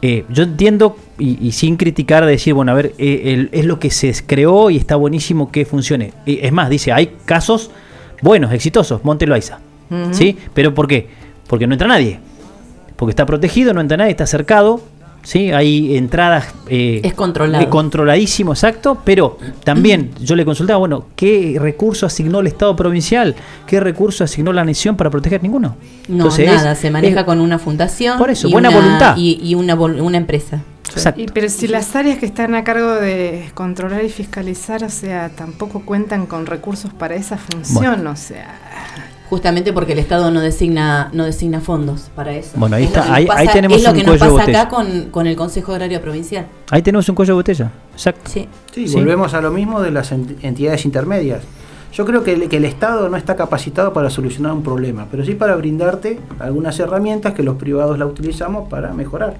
eh, 0.02 0.26
yo 0.30 0.44
entiendo, 0.44 0.98
y, 1.18 1.46
y 1.46 1.52
sin 1.52 1.76
criticar, 1.78 2.26
de 2.26 2.32
decir, 2.32 2.54
bueno, 2.54 2.72
a 2.72 2.76
ver, 2.76 2.94
eh, 2.98 3.22
el- 3.34 3.50
es 3.52 3.66
lo 3.66 3.80
que 3.80 3.90
se 3.92 4.14
creó 4.26 4.70
y 4.70 4.78
está 4.78 4.96
buenísimo 4.96 5.52
que 5.52 5.66
funcione. 5.66 6.14
Es 6.26 6.52
más, 6.52 6.70
dice, 6.70 6.92
hay 6.94 7.16
casos 7.26 7.72
buenos, 8.22 8.52
exitosos, 8.54 9.04
Monte 9.04 9.28
Loaiza. 9.28 9.60
Ujú. 9.90 10.14
¿Sí? 10.14 10.38
¿Pero 10.54 10.74
por 10.74 10.88
qué? 10.88 11.08
Porque 11.48 11.68
no 11.68 11.74
entra 11.74 11.88
nadie. 11.88 12.20
Porque 12.96 13.12
está 13.12 13.26
protegido, 13.26 13.74
no 13.74 13.82
entra 13.82 13.98
nadie, 13.98 14.12
está 14.12 14.26
cercado. 14.28 14.82
¿Sí? 15.30 15.52
Hay 15.52 15.96
entradas. 15.96 16.48
eh, 16.68 17.02
Es 17.04 17.14
controlado. 17.14 17.64
eh, 17.64 17.70
controladísimo, 17.70 18.54
exacto. 18.54 18.98
Pero 19.06 19.38
también 19.64 20.10
yo 20.20 20.36
le 20.36 20.44
consultaba, 20.44 20.80
bueno, 20.80 21.06
¿qué 21.16 21.56
recurso 21.62 22.08
asignó 22.08 22.40
el 22.40 22.48
Estado 22.48 22.76
provincial? 22.76 23.36
¿Qué 23.68 23.80
recurso 23.80 24.24
asignó 24.24 24.52
la 24.54 24.66
nación 24.66 24.96
para 24.98 25.12
proteger? 25.12 25.44
Ninguno. 25.44 25.76
No, 26.08 26.16
Entonces, 26.16 26.48
nada, 26.48 26.72
es- 26.72 26.80
se 26.80 26.90
maneja 26.90 27.20
es- 27.20 27.26
con 27.28 27.42
una 27.42 27.60
fundación. 27.60 28.18
Por 28.18 28.32
eso, 28.32 28.48
y 28.48 28.52
buena 28.54 28.70
una- 28.70 28.80
voluntad. 28.80 29.18
Y, 29.18 29.40
y 29.44 29.54
una, 29.54 29.76
una 29.76 30.18
empresa. 30.18 30.64
Exacto. 30.92 31.22
Y, 31.22 31.28
pero 31.28 31.48
si 31.50 31.68
las 31.68 31.96
áreas 31.96 32.18
que 32.18 32.26
están 32.26 32.56
a 32.56 32.64
cargo 32.64 32.96
de 32.96 33.52
controlar 33.54 34.04
y 34.04 34.10
fiscalizar, 34.10 34.84
o 34.84 34.90
sea, 34.90 35.30
tampoco 35.30 35.82
cuentan 35.86 36.26
con 36.26 36.48
recursos 36.48 36.92
para 36.92 37.14
esa 37.14 37.38
función, 37.38 38.08
o 38.08 38.16
sea, 38.16 38.58
Justamente 39.30 39.74
porque 39.74 39.94
el 39.94 40.00
Estado 40.00 40.32
no 40.32 40.42
designa 40.42 41.10
no 41.14 41.24
designa 41.26 41.62
fondos 41.62 42.10
para 42.16 42.34
eso. 42.34 42.52
Bueno, 42.56 42.78
ahí 42.78 42.84
Es 42.84 42.90
está, 42.90 43.14
ahí- 43.14 43.28
tenemos 43.54 43.78
es 43.78 43.84
lo 43.84 43.92
un 43.92 43.96
que 43.98 44.04
nos 44.04 44.18
cuello 44.18 44.26
de 44.26 44.32
pasa 44.32 44.42
botella. 44.46 44.62
acá 44.62 44.70
con, 44.70 45.10
con 45.12 45.28
el 45.28 45.36
Consejo 45.36 45.72
Agrario 45.74 46.02
Provincial. 46.02 46.48
Ahí 46.72 46.82
tenemos 46.82 47.08
un 47.10 47.16
cuello 47.16 47.34
de 47.34 47.36
botella. 47.36 47.72
Exacto. 47.94 48.22
Sí. 48.30 48.48
Sí, 48.74 48.88
Sí. 48.88 48.96
volvemos 48.96 49.34
a 49.36 49.42
lo 49.42 49.52
mismo 49.52 49.82
de 49.82 49.92
las 49.92 50.12
ent- 50.12 50.36
entidades 50.42 50.84
intermedias. 50.86 51.44
Yo 51.94 52.06
creo 52.06 52.24
que 52.24 52.34
el, 52.34 52.50
que 52.50 52.58
el 52.58 52.66
Estado 52.66 53.08
no 53.10 53.18
está 53.18 53.36
capacitado 53.36 53.94
para 53.94 54.10
solucionar 54.10 54.52
un 54.54 54.64
problema, 54.64 55.08
pero 55.12 55.24
sí 55.26 55.34
para 55.36 55.56
brindarte 55.56 56.20
algunas 56.40 56.80
herramientas 56.80 57.34
que 57.34 57.44
los 57.44 57.56
privados 57.58 57.98
la 58.00 58.06
utilizamos 58.08 58.68
para 58.70 58.94
mejorar. 58.94 59.36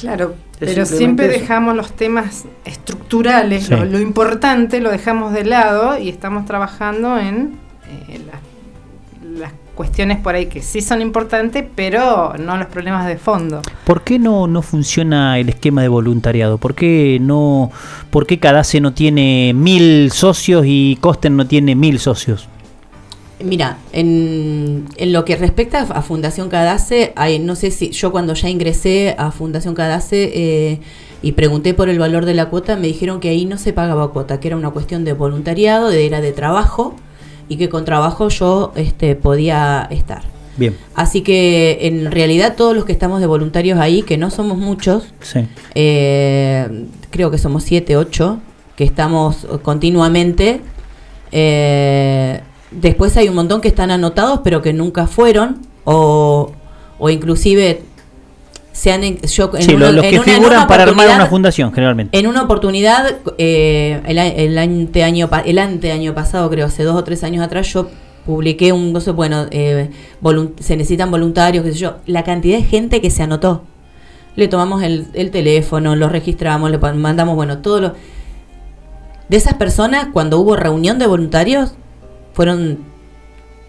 claro, 0.00 0.34
Es 0.60 0.70
pero 0.74 0.86
siempre 0.86 1.26
eso. 1.26 1.40
dejamos 1.40 1.76
los 1.76 1.92
temas 1.92 2.44
estructurales, 2.64 3.64
Sí. 3.66 3.74
lo, 3.74 3.84
lo 3.84 3.98
importante 4.00 4.80
lo 4.80 4.90
dejamos 4.90 5.32
de 5.34 5.44
lado 5.44 5.98
y 5.98 6.08
estamos 6.08 6.46
trabajando 6.46 7.18
en 7.18 7.58
eh, 8.08 8.20
las, 8.26 8.40
las 9.38 9.52
cuestiones 9.74 10.18
por 10.18 10.34
ahí 10.34 10.46
que 10.46 10.62
sí 10.62 10.80
son 10.80 11.00
importantes, 11.00 11.64
pero 11.74 12.34
no 12.38 12.56
los 12.56 12.66
problemas 12.66 13.06
de 13.06 13.16
fondo. 13.16 13.62
¿Por 13.84 14.02
qué 14.02 14.18
no, 14.18 14.46
no 14.46 14.62
funciona 14.62 15.38
el 15.38 15.48
esquema 15.48 15.82
de 15.82 15.88
voluntariado? 15.88 16.58
¿Por 16.58 16.74
qué 16.74 17.18
no, 17.20 17.70
por 18.10 18.26
qué 18.26 18.38
Cadace 18.38 18.80
no 18.80 18.92
tiene 18.92 19.52
mil 19.54 20.10
socios 20.12 20.64
y 20.66 20.98
Costen 21.00 21.36
no 21.36 21.46
tiene 21.46 21.74
mil 21.74 21.98
socios? 21.98 22.48
Mira, 23.42 23.78
en, 23.92 24.84
en 24.96 25.12
lo 25.14 25.24
que 25.24 25.34
respecta 25.36 25.80
a 25.80 26.02
Fundación 26.02 26.50
Cadace, 26.50 27.14
hay, 27.16 27.38
no 27.38 27.56
sé 27.56 27.70
si 27.70 27.90
yo 27.90 28.12
cuando 28.12 28.34
ya 28.34 28.50
ingresé 28.50 29.14
a 29.16 29.30
Fundación 29.30 29.74
Cadace 29.74 30.30
eh, 30.34 30.80
y 31.22 31.32
pregunté 31.32 31.72
por 31.72 31.88
el 31.88 31.98
valor 31.98 32.26
de 32.26 32.34
la 32.34 32.50
cuota, 32.50 32.76
me 32.76 32.86
dijeron 32.86 33.18
que 33.18 33.30
ahí 33.30 33.46
no 33.46 33.56
se 33.56 33.72
pagaba 33.72 34.12
cuota, 34.12 34.40
que 34.40 34.48
era 34.48 34.58
una 34.58 34.70
cuestión 34.70 35.06
de 35.06 35.14
voluntariado, 35.14 35.88
de, 35.88 36.04
era 36.04 36.20
de 36.20 36.32
trabajo 36.32 36.96
y 37.50 37.58
que 37.58 37.68
con 37.68 37.84
trabajo 37.84 38.28
yo 38.30 38.72
este, 38.76 39.14
podía 39.16 39.86
estar. 39.90 40.22
Bien. 40.56 40.76
Así 40.94 41.20
que 41.22 41.78
en 41.82 42.10
realidad 42.10 42.54
todos 42.56 42.74
los 42.74 42.84
que 42.86 42.92
estamos 42.92 43.20
de 43.20 43.26
voluntarios 43.26 43.78
ahí, 43.78 44.02
que 44.02 44.16
no 44.16 44.30
somos 44.30 44.56
muchos, 44.56 45.12
Sí. 45.20 45.40
eh, 45.74 46.86
creo 47.10 47.30
que 47.30 47.38
somos 47.38 47.62
siete, 47.64 47.96
ocho, 47.96 48.38
que 48.76 48.84
estamos 48.84 49.46
continuamente. 49.62 50.60
eh, 51.32 52.40
después 52.70 53.16
hay 53.16 53.28
un 53.28 53.34
montón 53.34 53.60
que 53.60 53.68
están 53.68 53.90
anotados, 53.90 54.40
pero 54.44 54.62
que 54.62 54.72
nunca 54.72 55.06
fueron, 55.06 55.58
o, 55.84 56.52
o 56.98 57.10
inclusive 57.10 57.82
se 58.72 58.92
han 58.92 59.04
en- 59.04 59.20
yo 59.20 59.50
en 59.54 59.62
Sí, 59.62 59.76
los 59.76 60.00
que 60.00 60.16
en 60.16 60.22
figuran 60.22 60.66
para 60.66 60.84
armar 60.84 61.08
una 61.08 61.26
fundación, 61.26 61.72
generalmente. 61.72 62.16
en 62.18 62.26
una 62.26 62.42
oportunidad, 62.42 63.16
eh, 63.38 64.00
el, 64.06 64.18
a- 64.18 64.26
el 64.28 64.56
anteaño, 64.58 65.28
pa- 65.28 65.40
el 65.40 65.58
anteaño 65.58 66.14
pasado, 66.14 66.48
creo, 66.50 66.66
hace 66.66 66.84
dos 66.84 66.96
o 66.96 67.04
tres 67.04 67.24
años 67.24 67.44
atrás, 67.44 67.72
yo 67.72 67.88
publiqué 68.26 68.72
un, 68.72 68.92
no 68.92 69.00
sé, 69.00 69.10
bueno, 69.10 69.46
eh, 69.50 69.90
se 70.60 70.76
necesitan 70.76 71.10
voluntarios, 71.10 71.64
qué 71.64 71.72
sé 71.72 71.78
yo, 71.78 71.96
la 72.06 72.22
cantidad 72.24 72.58
de 72.58 72.64
gente 72.64 73.00
que 73.00 73.10
se 73.10 73.22
anotó. 73.22 73.64
Le 74.36 74.46
tomamos 74.46 74.82
el, 74.82 75.08
el 75.14 75.30
teléfono, 75.32 75.96
lo 75.96 76.08
registramos, 76.08 76.70
le 76.70 76.78
mandamos, 76.78 77.34
bueno, 77.34 77.58
todo 77.58 77.80
lo... 77.80 77.94
De 79.28 79.36
esas 79.36 79.54
personas, 79.54 80.08
cuando 80.12 80.38
hubo 80.38 80.54
reunión 80.56 80.98
de 80.98 81.06
voluntarios, 81.06 81.72
fueron 82.32 82.78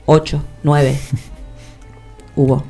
ocho, 0.06 0.44
nueve. 0.64 1.00
hubo. 2.36 2.64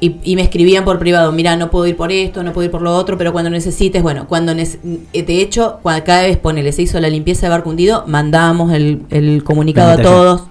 Y, 0.00 0.16
y 0.22 0.36
me 0.36 0.42
escribían 0.42 0.84
por 0.84 0.98
privado, 0.98 1.32
mira, 1.32 1.56
no 1.56 1.70
puedo 1.70 1.86
ir 1.86 1.96
por 1.96 2.12
esto, 2.12 2.42
no 2.42 2.52
puedo 2.52 2.66
ir 2.66 2.70
por 2.70 2.82
lo 2.82 2.94
otro, 2.94 3.16
pero 3.16 3.32
cuando 3.32 3.48
necesites, 3.50 4.02
bueno, 4.02 4.26
cuando 4.28 4.52
eh, 4.52 4.66
de 5.12 5.40
hecho, 5.40 5.78
cua- 5.82 6.02
cada 6.02 6.22
vez 6.22 6.36
ponele, 6.36 6.72
se 6.72 6.82
hizo 6.82 7.00
la 7.00 7.08
limpieza 7.08 7.46
de 7.46 7.50
barco 7.50 7.70
hundido, 7.70 8.04
mandábamos 8.06 8.72
el, 8.72 9.02
el 9.10 9.44
comunicado 9.44 9.92
a 9.92 10.02
todos. 10.02 10.42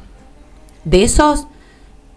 De 0.86 1.04
esos, 1.04 1.46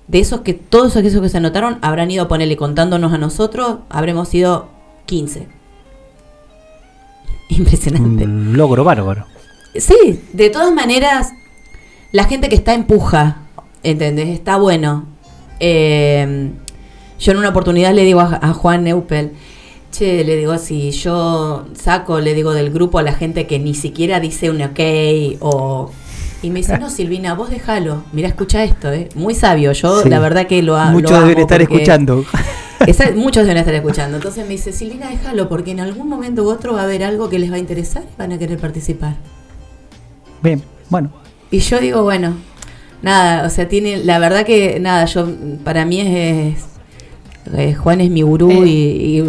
de 0.08 0.20
esos 0.20 0.40
que 0.42 0.54
todos 0.54 0.96
esos 0.96 1.20
que 1.20 1.28
se 1.28 1.36
anotaron 1.36 1.78
habrán 1.82 2.10
ido 2.10 2.24
a 2.24 2.28
ponerle 2.28 2.56
contándonos 2.56 3.12
a 3.12 3.18
nosotros, 3.18 3.78
habremos 3.90 4.28
sido 4.28 4.68
15. 5.06 5.46
Impresionante. 7.48 8.24
Un 8.24 8.56
logro 8.56 8.84
bárbaro. 8.84 9.26
Sí, 9.74 10.20
de 10.32 10.48
todas 10.50 10.72
maneras, 10.72 11.32
la 12.12 12.24
gente 12.24 12.48
que 12.48 12.54
está 12.56 12.72
empuja, 12.72 13.42
¿entendés? 13.82 14.28
Está 14.30 14.56
bueno. 14.56 15.04
Eh, 15.60 16.50
yo 17.18 17.32
en 17.32 17.38
una 17.38 17.48
oportunidad 17.50 17.94
le 17.94 18.04
digo 18.04 18.20
a, 18.20 18.38
a 18.42 18.52
Juan 18.52 18.84
Neupel, 18.84 19.32
che, 19.92 20.24
le 20.24 20.36
digo, 20.36 20.58
si 20.58 20.90
yo 20.90 21.66
saco, 21.74 22.20
le 22.20 22.34
digo 22.34 22.52
del 22.52 22.70
grupo 22.70 22.98
a 22.98 23.02
la 23.02 23.12
gente 23.14 23.46
que 23.46 23.58
ni 23.58 23.74
siquiera 23.74 24.20
dice 24.20 24.50
un 24.50 24.60
ok 24.62 24.80
o... 25.40 25.90
Y 26.42 26.50
me 26.50 26.58
dice, 26.60 26.78
no, 26.80 26.90
Silvina, 26.90 27.34
vos 27.34 27.48
déjalo. 27.50 28.02
Mira, 28.12 28.28
escucha 28.28 28.62
esto, 28.62 28.92
¿eh? 28.92 29.08
Muy 29.14 29.34
sabio. 29.34 29.72
Yo, 29.72 30.02
Sí. 30.02 30.10
la 30.10 30.18
verdad 30.20 30.46
que 30.46 30.62
lo, 30.62 30.76
ha- 30.76 30.86
lo 30.86 30.92
Muchos 30.92 31.18
deben 31.20 31.38
estar 31.38 31.62
escuchando. 31.62 32.24
Esa- 32.86 33.10
muchos 33.14 33.44
deben 33.44 33.56
estar 33.56 33.74
escuchando. 33.74 34.18
Entonces 34.18 34.44
me 34.44 34.50
dice, 34.52 34.70
Silvina, 34.72 35.08
déjalo, 35.08 35.48
porque 35.48 35.70
en 35.70 35.80
algún 35.80 36.08
momento 36.08 36.42
u 36.44 36.50
otro 36.50 36.74
va 36.74 36.82
a 36.82 36.84
haber 36.84 37.02
algo 37.02 37.30
que 37.30 37.38
les 37.38 37.50
va 37.50 37.56
a 37.56 37.58
interesar 37.58 38.02
y 38.04 38.18
van 38.18 38.32
a 38.32 38.38
querer 38.38 38.58
participar. 38.58 39.16
Bien, 40.42 40.62
bueno. 40.90 41.10
Y 41.50 41.60
yo 41.60 41.80
digo, 41.80 42.02
bueno, 42.02 42.34
nada, 43.02 43.46
o 43.46 43.50
sea, 43.50 43.66
tiene, 43.68 44.04
la 44.04 44.18
verdad 44.18 44.44
que 44.44 44.78
nada, 44.78 45.06
yo, 45.06 45.26
para 45.64 45.84
mí 45.86 46.00
es, 46.00 46.56
eh, 47.54 47.74
Juan 47.74 48.00
es 48.00 48.10
mi 48.10 48.22
gurú 48.22 48.50
Eh, 48.50 48.66
y, 48.66 49.16
y 49.18 49.20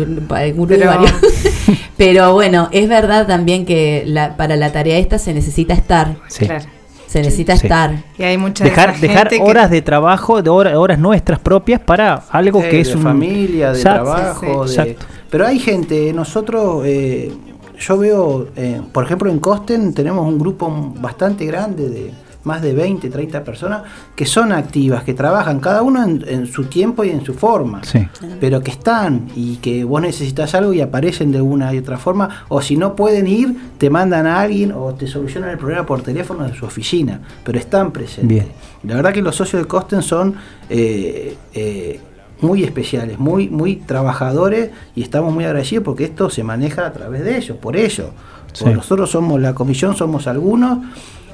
gurú 0.51 0.67
de 0.67 0.77
pero- 0.77 0.89
varios. 0.91 1.11
Pero 1.97 2.33
bueno, 2.33 2.69
es 2.71 2.87
verdad 2.87 3.25
también 3.25 3.65
que 3.65 4.03
la, 4.05 4.37
para 4.37 4.55
la 4.55 4.71
tarea 4.71 4.97
esta 4.99 5.17
se 5.17 5.33
necesita 5.33 5.73
estar, 5.73 6.17
Sí. 6.27 6.45
Claro. 6.45 6.65
se 7.07 7.21
necesita 7.21 7.57
Sí. 7.57 7.65
estar. 7.65 8.03
Y 8.19 8.23
hay 8.23 8.37
mucha 8.37 8.63
de 8.63 8.69
Dejar, 8.69 8.99
dejar 8.99 9.29
gente 9.29 9.37
que- 9.43 9.49
horas 9.49 9.71
de 9.71 9.81
trabajo, 9.81 10.41
de 10.43 10.49
hora- 10.49 10.79
horas 10.79 10.99
nuestras 10.99 11.39
propias 11.39 11.79
para 11.81 12.21
algo 12.29 12.61
Sí, 12.61 12.67
que 12.69 12.81
es 12.81 12.89
de 12.89 12.95
un 12.97 13.01
familia, 13.01 13.71
de 13.71 13.77
Exacto. 13.79 14.03
trabajo, 14.03 14.67
Sí, 14.67 14.75
de- 14.75 14.81
exacto. 14.91 15.05
pero 15.31 15.47
hay 15.47 15.57
gente, 15.59 16.13
nosotros, 16.13 16.83
eh, 16.85 17.31
yo 17.79 17.97
veo, 17.97 18.47
eh, 18.55 18.79
por 18.91 19.03
ejemplo 19.05 19.29
en 19.31 19.39
Costen 19.39 19.93
tenemos 19.93 20.25
un 20.27 20.37
grupo 20.37 20.93
bastante 20.99 21.45
grande 21.45 21.89
de 21.89 22.11
más 22.47 22.63
de 22.63 22.73
20, 22.73 23.09
30 23.09 23.43
personas 23.43 23.83
que 24.15 24.25
son 24.25 24.51
activas, 24.51 25.03
que 25.03 25.13
trabajan 25.13 25.59
cada 25.59 25.83
uno 25.83 26.03
en, 26.03 26.23
en 26.27 26.47
su 26.47 26.63
tiempo 26.65 27.03
y 27.03 27.11
en 27.11 27.23
su 27.23 27.33
forma, 27.35 27.83
Sí. 27.83 28.07
pero 28.39 28.61
que 28.61 28.71
están 28.71 29.27
y 29.35 29.57
que 29.57 29.83
vos 29.83 30.01
necesitas 30.01 30.55
algo 30.55 30.73
y 30.73 30.81
aparecen 30.81 31.31
de 31.31 31.41
una 31.41 31.73
y 31.73 31.77
otra 31.77 31.97
forma, 31.97 32.45
o 32.47 32.61
si 32.61 32.75
no 32.77 32.95
pueden 32.95 33.27
ir, 33.27 33.55
te 33.77 33.89
mandan 33.91 34.25
a 34.25 34.39
alguien 34.41 34.71
o 34.71 34.93
te 34.95 35.05
solucionan 35.05 35.51
el 35.51 35.57
problema 35.59 35.85
por 35.85 36.01
teléfono 36.01 36.43
de 36.45 36.55
su 36.55 36.65
oficina, 36.65 37.21
pero 37.43 37.59
están 37.59 37.91
presentes. 37.91 38.27
Bien. 38.27 38.47
La 38.83 38.95
verdad 38.95 39.13
que 39.13 39.21
los 39.21 39.35
socios 39.35 39.61
de 39.61 39.67
Costen 39.67 40.01
son 40.01 40.35
eh, 40.69 41.35
eh, 41.53 41.99
muy 42.41 42.63
especiales, 42.63 43.19
muy, 43.19 43.49
muy 43.49 43.75
trabajadores 43.77 44.69
y 44.95 45.01
estamos 45.01 45.33
muy 45.33 45.43
agradecidos 45.43 45.83
porque 45.83 46.05
esto 46.05 46.29
se 46.29 46.43
maneja 46.43 46.85
a 46.85 46.93
través 46.93 47.23
de 47.23 47.35
ellos, 47.37 47.57
por 47.57 47.75
ellos. 47.75 48.07
Sí. 48.53 48.65
Nosotros 48.65 49.09
somos 49.11 49.39
la 49.41 49.53
comisión, 49.53 49.95
somos 49.95 50.25
algunos 50.27 50.79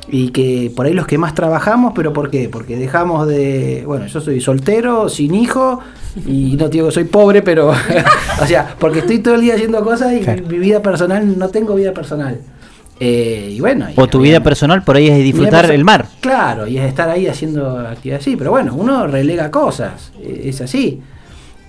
y 0.09 0.29
que 0.29 0.71
por 0.75 0.85
ahí 0.85 0.93
los 0.93 1.07
que 1.07 1.17
más 1.17 1.33
trabajamos, 1.33 1.93
pero 1.95 2.11
¿por 2.13 2.29
qué? 2.29 2.49
Porque 2.49 2.75
dejamos 2.75 3.27
de, 3.27 3.83
bueno, 3.85 4.05
yo 4.07 4.19
soy 4.21 4.41
soltero, 4.41 5.07
sin 5.09 5.33
hijo 5.33 5.79
y 6.27 6.55
no 6.57 6.69
digo 6.69 6.87
que 6.87 6.93
soy 6.93 7.05
pobre, 7.05 7.41
pero, 7.41 7.69
o 8.41 8.45
sea, 8.45 8.75
porque 8.79 8.99
estoy 8.99 9.19
todo 9.19 9.35
el 9.35 9.41
día 9.41 9.55
haciendo 9.55 9.83
cosas 9.83 10.13
y 10.13 10.19
Claro. 10.19 10.43
mi 10.47 10.59
vida 10.59 10.81
personal, 10.81 11.37
no 11.37 11.49
tengo 11.49 11.75
vida 11.75 11.93
personal. 11.93 12.39
Eh, 12.99 13.49
y 13.51 13.59
bueno, 13.59 13.87
y 13.89 13.99
O 13.99 14.07
tu 14.07 14.19
vida 14.19 14.41
personal 14.41 14.83
por 14.83 14.95
ahí 14.95 15.07
es 15.07 15.17
disfrutar 15.23 15.71
el 15.71 15.83
mar. 15.83 16.05
Claro, 16.19 16.67
y 16.67 16.77
es 16.77 16.85
estar 16.85 17.09
ahí 17.09 17.27
haciendo 17.27 17.79
actividades 17.79 18.23
así, 18.23 18.35
pero 18.35 18.51
bueno, 18.51 18.75
uno 18.75 19.07
relega 19.07 19.49
cosas, 19.51 20.11
eh, 20.21 20.43
es 20.45 20.61
así. 20.61 21.01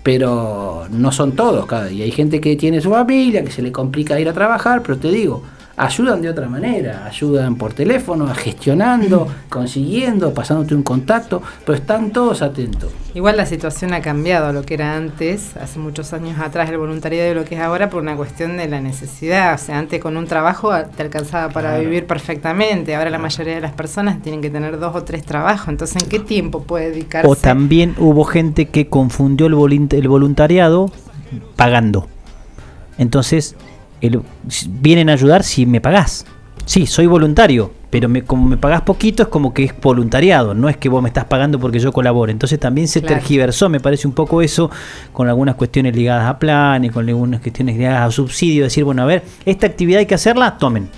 Pero 0.03 0.85
no 0.91 1.13
son 1.13 1.33
todos, 1.33 1.67
y 1.91 2.03
hay 2.03 2.11
gente 2.11 2.39
que 2.39 2.57
tiene 2.57 2.83
su 2.83 2.91
familia, 2.91 3.43
que 3.43 3.51
se 3.51 3.63
le 3.63 3.73
complica 3.73 4.21
ir 4.21 4.29
a 4.29 4.35
trabajar, 4.35 4.83
pero 4.83 4.99
te 4.99 5.09
digo, 5.09 5.43
ayudan 5.77 6.23
de 6.23 6.29
otra 6.29 6.49
manera, 6.49 7.05
ayudan 7.07 7.57
por 7.57 7.73
teléfono, 7.73 8.27
gestionando, 8.35 9.27
consiguiendo, 9.49 10.33
pasándote 10.33 10.75
un 10.75 10.83
contacto, 10.83 11.43
pero 11.65 11.77
están 11.77 12.11
todos 12.13 12.43
atentos. 12.43 12.93
Igual 13.15 13.37
la 13.37 13.47
situación 13.47 13.93
ha 13.95 14.01
cambiado 14.01 14.47
a 14.47 14.53
lo 14.53 14.63
que 14.63 14.75
era 14.75 14.97
antes, 14.97 15.57
hace 15.57 15.79
muchos 15.79 16.13
años 16.13 16.39
atrás 16.41 16.69
el 16.71 16.79
voluntariado 16.79 17.29
de 17.29 17.35
lo 17.35 17.45
que 17.45 17.55
es 17.55 17.61
ahora 17.61 17.89
por 17.91 18.03
una 18.03 18.17
cuestión 18.17 18.57
de 18.57 18.69
la 18.69 18.81
necesidad. 18.81 19.55
O 19.55 19.59
sea, 19.59 19.79
antes 19.79 20.01
con 20.01 20.17
un 20.17 20.27
trabajo 20.27 20.73
te 20.97 21.03
alcanzaba 21.03 21.53
para 21.53 21.71
Claro. 21.71 21.85
vivir 21.85 22.07
perfectamente. 22.07 22.95
Ahora 22.97 23.11
la 23.11 23.19
mayoría 23.19 23.55
de 23.55 23.61
las 23.61 23.73
personas 23.73 24.21
tienen 24.23 24.41
que 24.43 24.51
tener 24.51 24.79
dos 24.79 24.95
o 24.97 25.05
tres 25.05 25.25
trabajos. 25.25 25.69
Entonces, 25.69 26.03
¿en 26.03 26.09
qué 26.09 26.19
tiempo 26.19 26.63
puede 26.63 26.91
dedicarse? 26.91 27.29
O 27.29 27.37
también 27.37 27.95
hubo 27.99 28.25
gente 28.25 28.67
que 28.67 28.89
confundió 28.89 29.47
el 29.47 29.55
voluntariado 30.09 30.91
pagando. 31.57 32.09
Entonces, 32.99 33.57
el- 34.07 34.23
vienen 34.69 35.09
a 35.11 35.13
ayudar 35.15 35.43
si 35.43 35.67
me 35.67 35.81
pagás. 35.81 36.27
Sí, 36.67 36.87
soy 36.87 37.05
voluntario, 37.07 37.73
pero 37.91 38.09
me, 38.09 38.23
como 38.23 38.47
me 38.49 38.57
pagás 38.57 38.81
poquito 38.83 39.23
es 39.25 39.29
como 39.29 39.53
que 39.53 39.65
es 39.65 39.75
voluntariado, 39.83 40.55
no 40.55 40.71
es 40.71 40.79
que 40.79 40.89
vos 40.89 41.03
me 41.03 41.09
estás 41.11 41.27
pagando 41.27 41.59
porque 41.61 41.79
yo 41.79 41.93
colabore. 41.93 42.33
Entonces 42.33 42.59
también 42.59 42.89
se 42.89 43.01
Claro. 43.03 43.17
tergiversó, 43.17 43.69
me 43.69 43.81
parece 43.81 44.07
un 44.09 44.15
poco 44.15 44.41
eso, 44.41 44.71
con 45.13 45.29
algunas 45.29 45.57
cuestiones 45.57 45.95
ligadas 45.95 46.27
a 46.29 46.39
planes, 46.39 46.91
con 46.91 47.07
algunas 47.07 47.41
cuestiones 47.43 47.77
ligadas 47.77 48.09
a 48.09 48.11
subsidio, 48.11 48.65
decir, 48.65 48.83
bueno, 48.85 49.03
a 49.03 49.07
ver, 49.07 49.25
esta 49.45 49.67
actividad 49.67 49.99
hay 50.01 50.07
que 50.07 50.15
hacerla, 50.15 50.57
tomen. 50.57 50.89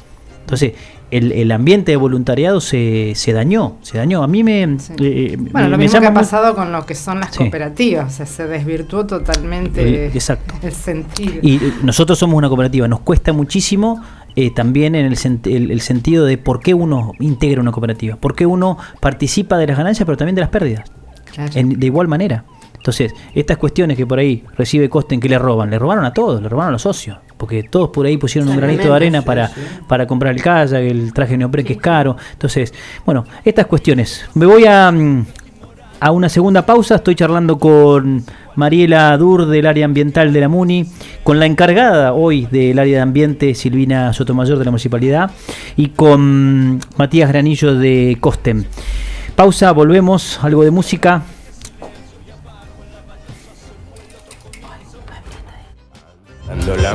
Entonces, 0.40 0.74
el, 1.10 1.30
el 1.32 1.52
ambiente 1.52 1.92
de 1.92 1.96
voluntariado 1.96 2.60
se, 2.60 3.12
se 3.14 3.32
dañó, 3.32 3.76
se 3.82 3.98
dañó. 3.98 4.22
A 4.22 4.26
mí 4.26 4.42
me... 4.42 4.78
Sí. 4.78 4.92
eh, 5.00 5.36
Bueno, 5.38 5.50
me- 5.52 5.62
lo 5.68 5.78
me 5.78 5.84
mismo 5.84 6.00
que 6.00 6.06
ha 6.06 6.14
pasado 6.14 6.54
con 6.56 6.72
lo 6.72 6.84
que 6.84 6.94
son 6.94 7.20
las 7.20 7.30
Sí. 7.32 7.38
cooperativas. 7.38 8.12
O 8.12 8.16
sea, 8.16 8.26
se 8.26 8.46
desvirtuó 8.46 9.06
totalmente 9.06 10.06
El- 10.06 10.12
exacto. 10.16 10.54
el 10.62 10.72
sentido. 10.72 11.34
Y 11.42 11.56
eh, 11.56 11.72
nosotros 11.82 12.18
somos 12.18 12.36
una 12.36 12.48
cooperativa, 12.48 12.88
nos 12.88 13.00
cuesta 13.00 13.32
muchísimo 13.32 14.02
eh, 14.34 14.50
también 14.52 14.94
en 14.94 15.06
el, 15.06 15.16
sent- 15.16 15.46
el- 15.46 15.70
el 15.70 15.80
sentido 15.80 16.24
de 16.26 16.36
por 16.38 16.60
qué 16.60 16.74
uno 16.74 17.12
integra 17.20 17.60
una 17.62 17.72
cooperativa, 17.72 18.16
por 18.16 18.34
qué 18.34 18.44
uno 18.44 18.76
participa 19.00 19.56
de 19.58 19.66
las 19.68 19.78
ganancias, 19.78 20.04
pero 20.04 20.16
también 20.18 20.34
de 20.34 20.40
las 20.42 20.50
pérdidas, 20.50 20.90
Claro. 21.32 21.52
en- 21.54 21.78
de 21.80 21.86
igual 21.86 22.08
manera. 22.08 22.44
Entonces, 22.74 23.12
estas 23.34 23.56
cuestiones 23.56 23.96
que 23.96 24.06
por 24.06 24.18
ahí 24.18 24.44
recibe 24.58 24.88
Costen, 24.90 25.20
que 25.20 25.28
le 25.28 25.38
roban? 25.38 25.70
Le 25.70 25.78
robaron 25.78 26.04
a 26.04 26.12
todos, 26.12 26.40
le 26.42 26.48
robaron 26.48 26.68
a 26.68 26.72
los 26.72 26.82
socios, 26.82 27.18
porque 27.36 27.62
todos 27.64 27.90
por 27.90 28.06
ahí 28.06 28.16
pusieron 28.16 28.48
un 28.48 28.56
granito 28.56 28.88
de 28.88 28.94
arena 28.94 29.22
para, 29.22 29.50
para 29.88 30.06
comprar 30.06 30.34
el 30.34 30.42
kayak, 30.42 30.80
el 30.80 31.12
traje 31.12 31.36
neopren 31.36 31.64
que 31.64 31.74
es 31.74 31.80
caro. 31.80 32.16
Entonces, 32.32 32.72
bueno, 33.04 33.24
estas 33.44 33.66
cuestiones. 33.66 34.24
Me 34.34 34.46
voy 34.46 34.64
a, 34.64 34.90
mm, 34.90 35.26
a 36.00 36.10
una 36.10 36.28
segunda 36.28 36.64
pausa, 36.64 36.96
estoy 36.96 37.14
charlando 37.14 37.58
con 37.58 38.24
Mariela 38.56 39.16
Dur 39.16 39.46
del 39.46 39.66
área 39.66 39.84
ambiental 39.84 40.32
de 40.32 40.40
la 40.40 40.48
MUNI, 40.48 40.86
con 41.22 41.38
la 41.38 41.46
encargada 41.46 42.12
hoy 42.12 42.46
del 42.46 42.78
área 42.78 42.96
de 42.96 43.02
ambiente, 43.02 43.54
Silvina 43.54 44.12
Sotomayor 44.12 44.58
de 44.58 44.64
la 44.64 44.70
municipalidad, 44.70 45.30
y 45.76 45.88
con 45.90 46.80
Matías 46.96 47.28
Granillo 47.28 47.74
de 47.74 48.16
Costen. 48.20 48.66
Pausa, 49.36 49.72
volvemos, 49.72 50.38
algo 50.42 50.64
de 50.64 50.70
música. 50.70 51.22
Dando 56.48 56.76
la 56.76 56.94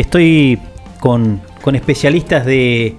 estoy 0.00 0.58
con, 1.00 1.40
especialistas 1.74 2.44
de, 2.46 2.96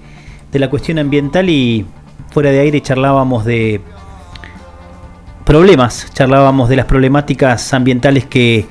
la 0.52 0.70
cuestión 0.70 0.98
ambiental 0.98 1.48
y 1.48 1.84
fuera 2.30 2.50
de 2.50 2.60
aire 2.60 2.80
charlábamos 2.80 3.44
de 3.44 3.80
problemas, 5.44 6.08
charlábamos 6.12 6.68
de 6.68 6.76
las 6.76 6.86
problemáticas 6.86 7.74
ambientales 7.74 8.26
que, 8.26 8.66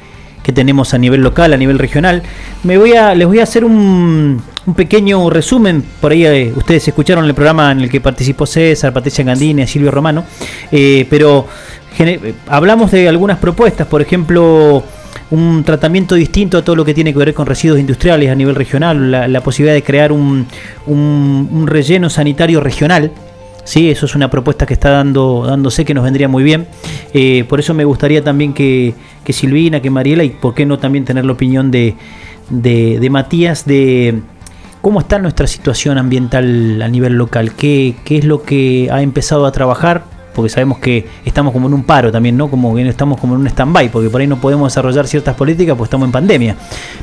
tenemos 0.53 0.93
a 0.93 0.97
nivel 0.97 1.21
local, 1.21 1.53
a 1.53 1.57
nivel 1.57 1.80
regional. 1.80 2.21
Me 2.63 2.78
voy 2.78 2.93
a, 2.93 3.15
les 3.15 3.26
voy 3.26 3.39
a 3.39 3.43
hacer 3.43 3.63
un, 3.63 4.41
pequeño 4.76 5.30
resumen. 5.30 5.84
Por 6.01 6.11
ahí 6.11 6.26
eh, 6.26 6.53
ustedes 6.55 6.86
escucharon 6.88 7.24
el 7.26 7.34
programa 7.34 7.71
en 7.71 7.80
el 7.80 7.89
que 7.89 8.01
participó 8.01 8.45
César, 8.45 8.91
Patricia 8.91 9.24
Gandini, 9.24 9.65
Silvio 9.65 9.89
Romano. 9.89 10.26
Eh, 10.69 11.07
pero 11.09 11.47
hablamos 12.47 12.91
de 12.91 13.07
algunas 13.07 13.38
propuestas, 13.38 13.88
por 13.88 14.01
ejemplo, 14.01 14.84
un 15.34 15.63
tratamiento 15.63 16.13
distinto 16.13 16.59
a 16.59 16.61
todo 16.63 16.75
lo 16.75 16.86
que 16.86 16.93
tiene 16.93 17.11
que 17.11 17.17
ver 17.17 17.34
con 17.34 17.47
residuos 17.47 17.79
industriales 17.79 18.29
a 18.29 18.36
nivel 18.36 18.53
regional, 18.53 19.09
la, 19.11 19.41
posibilidad 19.41 19.73
de 19.73 19.81
crear 19.81 20.11
un, 20.11 20.45
un, 20.86 21.65
relleno 21.65 22.07
sanitario 22.11 22.61
regional. 22.61 23.11
Sí, 23.63 23.89
eso 23.89 24.05
es 24.05 24.13
una 24.13 24.29
propuesta 24.29 24.67
que 24.67 24.75
está 24.75 24.91
dando, 24.91 25.43
dándose 25.47 25.86
que 25.86 25.95
nos 25.95 26.03
vendría 26.03 26.27
muy 26.27 26.43
bien. 26.43 26.67
Eh, 27.15 27.45
por 27.49 27.59
eso 27.59 27.73
me 27.73 27.84
gustaría 27.84 28.23
también 28.23 28.53
que, 28.53 28.93
que, 29.23 29.34
Silvina, 29.34 29.81
que 29.81 29.89
Mariela 29.89 30.23
y 30.23 30.29
por 30.29 30.53
qué 30.53 30.67
no 30.67 30.77
también 30.77 31.03
tener 31.03 31.25
la 31.25 31.31
opinión 31.31 31.71
de, 31.71 31.95
de, 32.51 32.99
de 32.99 33.09
Matías 33.09 33.65
de 33.65 34.21
cómo 34.81 34.99
está 34.99 35.17
nuestra 35.17 35.47
situación 35.47 35.97
ambiental 35.97 36.79
a 36.79 36.88
nivel 36.89 37.13
local, 37.13 37.55
qué, 37.55 37.95
qué 38.05 38.19
es 38.19 38.25
lo 38.25 38.43
que 38.43 38.89
ha 38.91 39.01
empezado 39.01 39.47
a 39.47 39.51
trabajar 39.51 40.12
porque 40.34 40.49
sabemos 40.49 40.79
que 40.79 41.05
estamos 41.25 41.53
como 41.53 41.67
en 41.67 41.73
un 41.73 41.84
paro 41.84 42.11
también, 42.11 42.36
¿no? 42.36 42.49
Como 42.49 42.75
que 42.75 42.88
estamos 42.88 43.19
como 43.19 43.36
en 43.36 43.41
un 43.41 43.47
stand-by, 43.47 43.89
porque 43.89 44.09
por 44.09 44.21
ahí 44.21 44.27
no 44.27 44.39
podemos 44.39 44.71
desarrollar 44.71 45.07
ciertas 45.07 45.36
políticas, 45.36 45.77
pues 45.77 45.88
estamos 45.88 46.07
en 46.07 46.11
pandemia. 46.11 46.55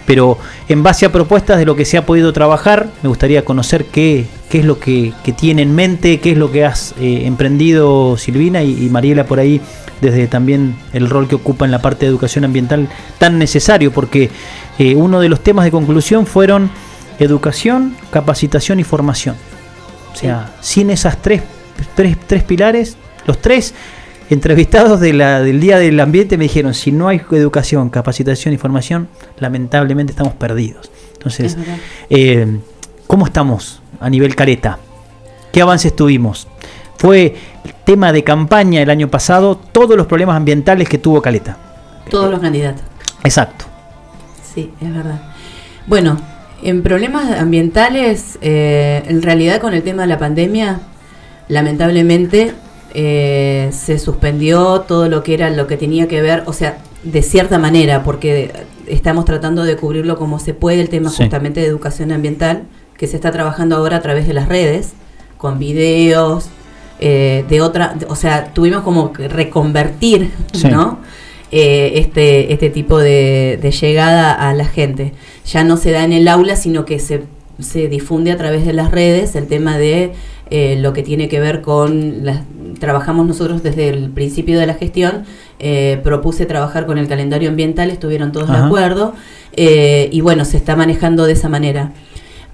Pero 0.06 0.38
en 0.68 0.82
base 0.82 1.06
a 1.06 1.12
propuestas 1.12 1.58
de 1.58 1.64
lo 1.64 1.76
que 1.76 1.84
se 1.84 1.98
ha 1.98 2.06
podido 2.06 2.32
trabajar, 2.32 2.88
me 3.02 3.08
gustaría 3.08 3.44
conocer 3.44 3.86
qué, 3.86 4.26
qué 4.50 4.58
es 4.58 4.64
lo 4.64 4.78
que, 4.78 5.14
tiene 5.38 5.62
en 5.62 5.74
mente, 5.74 6.20
qué 6.20 6.32
es 6.32 6.36
lo 6.36 6.50
que 6.50 6.64
has 6.64 6.94
eh, 7.00 7.22
emprendido 7.24 8.16
Silvina 8.16 8.62
y, 8.62 8.88
Mariela 8.90 9.24
por 9.24 9.38
ahí, 9.38 9.60
desde 10.00 10.26
también 10.26 10.76
el 10.92 11.08
rol 11.08 11.28
que 11.28 11.36
ocupa 11.36 11.64
en 11.64 11.70
la 11.70 11.80
parte 11.80 12.04
de 12.04 12.10
educación 12.10 12.44
ambiental 12.44 12.88
tan 13.18 13.38
necesario, 13.38 13.92
porque 13.92 14.28
eh, 14.78 14.96
uno 14.96 15.20
de 15.20 15.28
los 15.28 15.40
temas 15.40 15.64
de 15.64 15.70
conclusión 15.70 16.26
fueron 16.26 16.70
educación, 17.20 17.94
capacitación 18.10 18.80
y 18.80 18.84
formación. 18.84 19.36
O 20.12 20.16
sea, 20.16 20.52
sin 20.60 20.90
esas 20.90 21.22
tres, 21.22 21.42
tres, 21.94 22.16
tres 22.26 22.42
pilares 22.42 22.96
los 23.26 23.40
tres 23.40 23.74
entrevistados 24.30 25.00
de 25.00 25.12
la, 25.12 25.40
del 25.40 25.60
Día 25.60 25.78
del 25.78 25.98
Ambiente 25.98 26.38
me 26.38 26.44
dijeron, 26.44 26.72
si 26.74 26.92
no 26.92 27.08
hay 27.08 27.20
educación, 27.32 27.90
capacitación 27.90 28.54
y 28.54 28.56
formación, 28.56 29.08
lamentablemente 29.38 30.12
estamos 30.12 30.34
perdidos. 30.34 30.90
Entonces, 31.14 31.56
eh, 32.08 32.58
¿cómo 33.06 33.26
estamos 33.26 33.82
a 34.00 34.08
nivel 34.08 34.34
careta? 34.34 34.78
¿Qué 35.52 35.60
avances 35.60 35.94
tuvimos? 35.94 36.48
Fue 36.96 37.34
tema 37.84 38.12
de 38.12 38.22
campaña 38.22 38.80
el 38.82 38.90
año 38.90 39.08
pasado 39.08 39.56
todos 39.56 39.96
los 39.96 40.06
problemas 40.06 40.36
ambientales 40.36 40.88
que 40.88 40.98
tuvo 40.98 41.20
Caleta. 41.20 41.56
Todos 42.08 42.30
los 42.30 42.40
candidatos. 42.40 42.82
Exacto. 43.24 43.64
Sí, 44.54 44.70
es 44.80 44.94
verdad. 44.94 45.20
Bueno, 45.86 46.18
en 46.62 46.82
problemas 46.82 47.38
ambientales, 47.38 48.38
eh, 48.42 49.02
en 49.06 49.22
realidad 49.22 49.60
con 49.60 49.74
el 49.74 49.82
tema 49.82 50.02
de 50.02 50.08
la 50.08 50.18
pandemia, 50.18 50.80
lamentablemente 51.48 52.54
eh, 52.94 53.70
se 53.72 53.98
suspendió 53.98 54.82
todo 54.82 55.08
lo 55.08 55.22
que 55.22 55.34
era 55.34 55.50
lo 55.50 55.66
que 55.66 55.76
tenía 55.76 56.08
que 56.08 56.20
ver, 56.20 56.42
o 56.46 56.52
sea, 56.52 56.78
de 57.02 57.22
cierta 57.22 57.58
manera, 57.58 58.02
porque 58.02 58.52
estamos 58.86 59.24
tratando 59.24 59.64
de 59.64 59.76
cubrirlo 59.76 60.16
como 60.16 60.38
se 60.38 60.54
puede, 60.54 60.80
el 60.80 60.88
tema 60.88 61.10
justamente 61.10 61.60
de 61.60 61.66
educación 61.66 62.12
ambiental, 62.12 62.64
que 62.96 63.06
se 63.06 63.16
está 63.16 63.30
trabajando 63.30 63.76
ahora 63.76 63.96
a 63.96 64.00
través 64.02 64.26
de 64.26 64.34
las 64.34 64.48
redes, 64.48 64.92
con 65.38 65.58
videos, 65.58 66.50
eh, 66.98 67.44
de 67.48 67.62
otra, 67.62 67.96
o 68.08 68.16
sea, 68.16 68.52
tuvimos 68.52 68.82
como 68.82 69.12
que 69.12 69.28
reconvertir, 69.28 70.30
¿no? 70.70 70.98
Eh, 71.52 71.92
este, 71.94 72.52
este 72.52 72.70
tipo 72.70 72.98
de, 72.98 73.58
de, 73.60 73.70
llegada 73.72 74.32
a 74.32 74.54
la 74.54 74.66
gente. 74.66 75.14
Ya 75.46 75.64
no 75.64 75.76
se 75.76 75.90
da 75.90 76.04
en 76.04 76.12
el 76.12 76.28
aula, 76.28 76.54
sino 76.54 76.84
que 76.84 77.00
se, 77.00 77.24
se 77.58 77.88
difunde 77.88 78.30
a 78.30 78.36
través 78.36 78.64
de 78.64 78.72
las 78.72 78.90
redes 78.90 79.34
el 79.34 79.48
tema 79.48 79.78
de 79.78 80.12
eh, 80.50 80.76
lo 80.80 80.92
que 80.92 81.02
tiene 81.02 81.28
que 81.28 81.38
ver 81.38 81.62
con, 81.62 82.24
las, 82.24 82.40
trabajamos 82.80 83.26
nosotros 83.26 83.62
desde 83.62 83.88
el 83.88 84.10
principio 84.10 84.58
de 84.58 84.66
la 84.66 84.74
gestión, 84.74 85.24
eh, 85.58 86.00
propuse 86.02 86.44
trabajar 86.44 86.86
con 86.86 86.98
el 86.98 87.06
calendario 87.06 87.50
ambiental, 87.50 87.90
estuvieron 87.90 88.32
todos 88.32 88.50
de 88.50 88.56
acuerdo, 88.56 89.14
eh, 89.56 90.08
y 90.10 90.20
bueno, 90.22 90.44
se 90.44 90.56
está 90.56 90.74
manejando 90.74 91.26
de 91.26 91.32
esa 91.34 91.48
manera. 91.48 91.92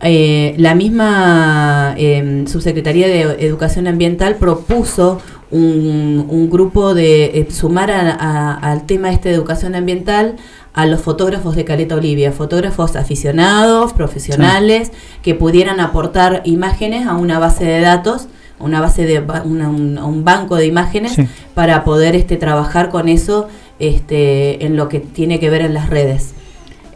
la 0.00 0.74
misma 0.74 1.94
em, 1.96 2.46
subsecretaría 2.46 3.08
de 3.08 3.46
Educación 3.46 3.86
Ambiental 3.86 4.36
propuso 4.36 5.20
un, 5.50 6.48
grupo 6.50 6.94
de 6.94 7.46
sumar 7.50 7.90
al 7.90 8.86
tema 8.86 9.10
este 9.10 9.28
de 9.28 9.34
educación 9.34 9.74
ambiental 9.74 10.36
a 10.72 10.86
los 10.86 11.00
fotógrafos 11.00 11.56
de 11.56 11.64
Caleta 11.64 11.94
Olivia, 11.94 12.32
fotógrafos 12.32 12.96
aficionados, 12.96 13.92
profesionales, 13.92 14.92
que 15.22 15.34
pudieran 15.34 15.80
aportar 15.80 16.42
imágenes 16.44 17.06
a 17.06 17.16
una 17.16 17.38
base 17.38 17.64
de 17.64 17.80
datos, 17.80 18.28
una 18.58 18.80
base 18.80 19.06
de 19.06 19.20
un, 19.20 20.22
banco 20.24 20.56
de 20.56 20.66
imágenes 20.66 21.16
para 21.54 21.84
poder 21.84 22.14
este 22.14 22.36
trabajar 22.36 22.90
con 22.90 23.08
eso 23.08 23.48
este, 23.78 24.64
en 24.66 24.76
lo 24.76 24.88
que 24.88 25.00
tiene 25.00 25.40
que 25.40 25.50
ver 25.50 25.62
en 25.62 25.74
las 25.74 25.88
redes. 25.88 26.34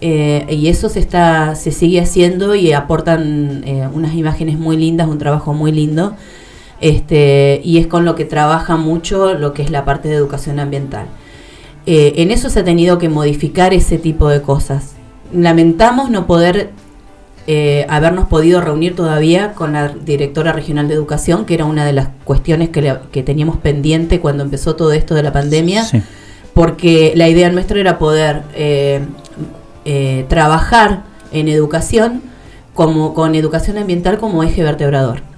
Eh, 0.02 0.46
y 0.48 0.68
eso 0.68 0.88
se 0.88 0.98
está 0.98 1.54
se 1.54 1.72
sigue 1.72 2.00
haciendo 2.00 2.54
y 2.54 2.72
aportan 2.72 3.62
eh, 3.66 3.86
unas 3.92 4.14
imágenes 4.14 4.58
muy 4.58 4.78
lindas, 4.78 5.08
un 5.08 5.18
trabajo 5.18 5.52
muy 5.52 5.72
lindo. 5.72 6.14
Este, 6.80 7.60
y 7.62 7.78
es 7.78 7.86
con 7.86 8.04
lo 8.04 8.14
que 8.14 8.24
trabaja 8.24 8.76
mucho 8.76 9.34
lo 9.34 9.52
que 9.52 9.62
es 9.62 9.70
la 9.70 9.84
parte 9.84 10.08
de 10.08 10.14
educación 10.14 10.58
ambiental. 10.58 11.06
Eh, 11.86 12.14
en 12.16 12.30
eso 12.30 12.50
se 12.50 12.60
ha 12.60 12.64
tenido 12.64 12.98
que 12.98 13.08
modificar 13.08 13.74
ese 13.74 13.98
tipo 13.98 14.28
de 14.28 14.42
cosas. 14.42 14.92
Lamentamos 15.32 16.10
no 16.10 16.26
poder 16.26 16.70
eh, 17.46 17.86
habernos 17.88 18.28
podido 18.28 18.60
reunir 18.60 18.94
todavía 18.96 19.52
con 19.52 19.72
la 19.72 19.88
directora 19.88 20.52
regional 20.52 20.88
de 20.88 20.94
educación, 20.94 21.44
que 21.44 21.54
era 21.54 21.64
una 21.64 21.84
de 21.84 21.92
las 21.92 22.08
cuestiones 22.24 22.70
que, 22.70 23.22
teníamos 23.22 23.56
pendiente 23.58 24.20
cuando 24.20 24.42
empezó 24.42 24.76
todo 24.76 24.92
esto 24.92 25.14
de 25.14 25.22
la 25.22 25.32
pandemia, 25.32 25.84
porque 26.54 27.12
la 27.16 27.28
idea 27.28 27.50
nuestra 27.50 27.78
era 27.78 27.98
poder 27.98 28.42
eh, 28.54 29.04
trabajar 30.28 31.04
en 31.32 31.48
educación 31.48 32.22
como 32.74 33.14
con 33.14 33.34
educación 33.34 33.78
ambiental 33.78 34.18
como 34.18 34.42
eje 34.42 34.62
vertebrador. 34.62 35.29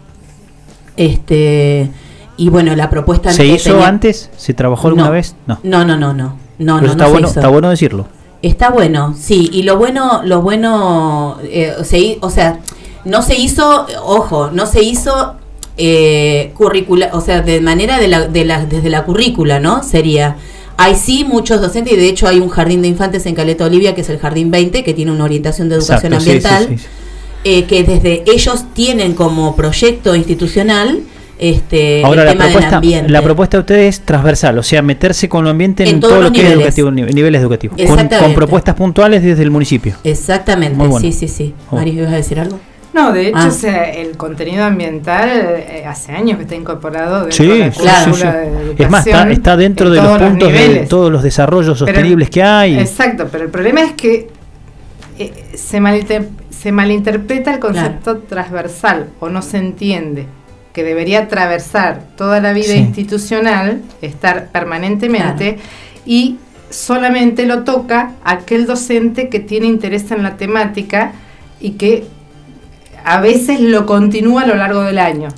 Este 0.96 1.90
y 2.36 2.48
bueno, 2.48 2.74
la 2.74 2.90
propuesta... 2.90 3.32
¿Se 3.32 3.46
hizo 3.46 3.84
antes? 3.84 4.30
¿Se 4.36 4.54
trabajó 4.54 4.88
alguna 4.88 5.10
vez? 5.10 5.36
No. 5.46 5.58
No, 5.62 5.84
no, 5.84 5.96
no, 5.96 6.12
no. 6.12 6.36
no, 6.58 6.80
no 6.80 6.90
está, 6.90 7.06
bueno, 7.06 7.28
está 7.28 7.48
bueno 7.48 7.70
decirlo. 7.70 8.06
Está 8.40 8.70
bueno, 8.70 9.14
sí. 9.16 9.48
Y 9.52 9.62
lo 9.62 9.76
bueno, 9.76 10.22
lo 10.24 10.42
bueno, 10.42 11.38
eh, 11.44 11.74
o 12.20 12.30
sea, 12.30 12.58
no 13.04 13.22
se 13.22 13.36
hizo, 13.36 13.86
ojo, 14.02 14.50
no 14.50 14.66
se 14.66 14.82
hizo 14.82 15.36
eh, 15.76 16.52
curricula, 16.56 17.10
o 17.12 17.20
sea, 17.20 17.42
de 17.42 17.60
manera 17.60 17.98
de 17.98 18.08
la, 18.08 18.26
de 18.26 18.44
la, 18.44 18.64
desde 18.64 18.90
la 18.90 19.04
currícula, 19.04 19.60
¿no? 19.60 19.82
Sería... 19.82 20.36
Hay 20.78 20.96
sí 20.96 21.24
muchos 21.24 21.60
docentes 21.60 21.92
y 21.92 21.96
de 21.96 22.08
hecho 22.08 22.26
hay 22.26 22.40
un 22.40 22.48
jardín 22.48 22.80
de 22.80 22.88
infantes 22.88 23.26
en 23.26 23.34
Caleta 23.34 23.66
Olivia 23.66 23.94
que 23.94 24.00
es 24.00 24.08
el 24.08 24.18
Jardín 24.18 24.50
20 24.50 24.82
que 24.82 24.94
tiene 24.94 25.12
una 25.12 25.24
orientación 25.24 25.68
de 25.68 25.76
educación 25.76 26.14
ambiental 26.14 26.76
eh, 27.44 27.64
que 27.64 27.84
desde 27.84 28.24
ellos 28.26 28.66
tienen 28.74 29.14
como 29.14 29.56
proyecto 29.56 30.14
institucional 30.14 31.00
este, 31.42 32.04
Ahora, 32.04 32.24
la 32.24 32.34
propuesta, 32.34 32.80
La 33.08 33.20
propuesta 33.20 33.56
de 33.56 33.60
ustedes 33.62 33.96
es 33.96 34.00
transversal, 34.02 34.58
o 34.58 34.62
sea, 34.62 34.80
meterse 34.80 35.28
con 35.28 35.44
el 35.44 35.50
ambiente 35.50 35.88
en, 35.88 35.98
todo 35.98 36.20
lo 36.20 36.30
que 36.30 36.46
es 36.46 36.52
educativo, 36.52 36.88
niveles 36.92 37.40
educativos, 37.40 37.76
con, 37.84 38.34
propuestas 38.34 38.76
puntuales 38.76 39.24
desde 39.24 39.42
el 39.42 39.50
municipio. 39.50 39.96
Exactamente, 40.04 40.84
sí, 41.00 41.12
sí, 41.12 41.26
sí. 41.26 41.54
Oh. 41.72 41.82
¿ibas 41.82 42.12
a 42.12 42.16
decir 42.16 42.38
algo? 42.38 42.60
No, 42.94 43.12
de 43.12 43.28
hecho, 43.28 43.38
ah. 43.38 43.84
el 43.86 44.16
contenido 44.16 44.62
ambiental 44.62 45.30
eh, 45.30 45.84
hace 45.84 46.12
años 46.12 46.36
que 46.36 46.42
está 46.42 46.54
incorporado 46.54 47.26
dentro 47.26 47.44
de 47.44 47.58
la 47.58 47.70
claro. 47.70 48.12
Es 48.78 48.90
más, 48.90 49.04
está, 49.04 49.56
dentro 49.56 49.90
de 49.90 50.00
los 50.00 50.18
puntos 50.18 50.52
de 50.52 50.86
todos 50.88 51.10
los 51.10 51.24
desarrollos 51.24 51.76
sostenibles 51.76 52.30
que 52.30 52.42
hay. 52.42 52.78
Exacto, 52.78 53.26
pero 53.32 53.42
el 53.42 53.50
problema 53.50 53.82
es 53.82 53.94
que 53.94 54.28
eh, 55.18 55.32
se, 55.54 55.80
se 56.62 56.70
malinterpreta 56.70 57.52
el 57.52 57.58
concepto 57.58 58.18
transversal 58.18 59.08
o 59.18 59.28
no 59.28 59.42
se 59.42 59.58
entiende 59.58 60.26
que 60.72 60.84
debería 60.84 61.22
atravesar 61.22 62.04
toda 62.16 62.40
la 62.40 62.52
vida 62.52 62.74
institucional, 62.74 63.82
estar 64.00 64.46
permanentemente, 64.48 65.58
y 66.06 66.38
solamente 66.70 67.46
lo 67.46 67.64
toca 67.64 68.12
aquel 68.22 68.66
docente 68.66 69.28
que 69.28 69.40
tiene 69.40 69.66
interés 69.66 70.10
en 70.12 70.22
la 70.22 70.36
temática 70.36 71.12
y 71.60 71.72
que 71.72 72.04
a 73.04 73.20
veces 73.20 73.60
lo 73.60 73.84
continúa 73.84 74.42
a 74.42 74.46
lo 74.46 74.54
largo 74.54 74.82
del 74.82 74.98
año. 74.98 75.30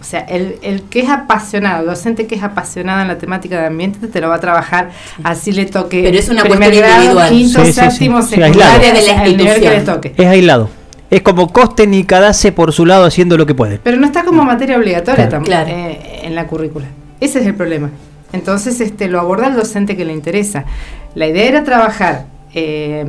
O 0.00 0.04
sea, 0.04 0.20
el, 0.20 0.56
el, 0.62 0.82
que 0.82 1.00
es 1.00 1.10
apasionado, 1.10 1.80
el 1.80 1.86
docente 1.86 2.26
que 2.26 2.34
es 2.34 2.42
apasionado 2.42 3.02
en 3.02 3.08
la 3.08 3.18
temática 3.18 3.60
de 3.60 3.66
ambiente, 3.66 4.06
te 4.06 4.20
lo 4.20 4.28
va 4.30 4.36
a 4.36 4.40
trabajar, 4.40 4.90
así 5.22 5.52
le 5.52 5.66
toque. 5.66 6.02
Pero 6.02 6.18
es 6.18 6.28
una 6.30 6.42
cuestión 6.42 6.74
individual. 6.74 7.28
Quinto, 7.28 7.64
séptimo, 7.66 8.22
secundaria 8.22 8.94
de 8.94 9.02
la 9.02 9.28
institución. 9.28 10.00
Es 10.16 10.26
aislado 10.26 10.70
es 11.10 11.22
como 11.22 11.52
coste 11.52 11.88
y 11.90 12.04
cadase 12.04 12.52
por 12.52 12.72
su 12.72 12.86
lado 12.86 13.04
haciendo 13.04 13.36
lo 13.36 13.44
que 13.44 13.54
puede. 13.54 13.80
Pero 13.82 13.96
no 13.96 14.06
está 14.06 14.24
como 14.24 14.44
materia 14.44 14.78
obligatoria 14.78 15.28
tampoco 15.28 15.52
eh, 15.66 16.20
en 16.22 16.34
la 16.34 16.46
currícula. 16.46 16.86
Ese 17.20 17.40
es 17.40 17.46
el 17.46 17.54
problema. 17.54 17.90
Entonces 18.32 18.80
este, 18.80 19.08
lo 19.08 19.18
aborda 19.18 19.48
el 19.48 19.56
docente 19.56 19.96
que 19.96 20.04
le 20.04 20.12
interesa. 20.12 20.64
La 21.16 21.26
idea 21.26 21.48
era 21.48 21.64
trabajar 21.64 22.26
eh, 22.54 23.04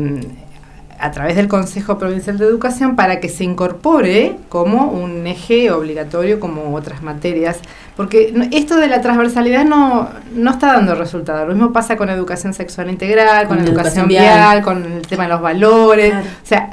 a 1.02 1.12
través 1.12 1.36
del 1.36 1.48
Consejo 1.48 1.98
Provincial 1.98 2.38
de 2.38 2.46
Educación 2.46 2.96
para 2.96 3.20
que 3.20 3.28
se 3.28 3.44
incorpore 3.44 4.38
como 4.50 4.92
un 4.92 5.26
eje 5.26 5.72
obligatorio 5.72 6.40
como 6.40 6.76
otras 6.76 7.02
materias, 7.02 7.60
porque 7.98 8.34
esto 8.52 8.76
de 8.78 8.88
la 8.88 9.02
transversalidad 9.02 9.66
no, 9.66 10.10
no 10.34 10.52
está 10.52 10.74
dando 10.74 10.96
resultado. 10.96 11.46
Lo 11.46 11.54
mismo 11.54 11.74
pasa 11.74 11.98
con 11.98 12.10
educación 12.10 12.54
sexual 12.54 12.90
integral, 12.90 13.48
con, 13.48 13.60
educación, 13.60 14.08
vial, 14.08 14.62
con 14.62 14.84
el 14.84 15.08
tema 15.08 15.24
de 15.24 15.30
los 15.30 15.42
valores, 15.42 16.14
o 16.14 16.46
sea, 16.46 16.70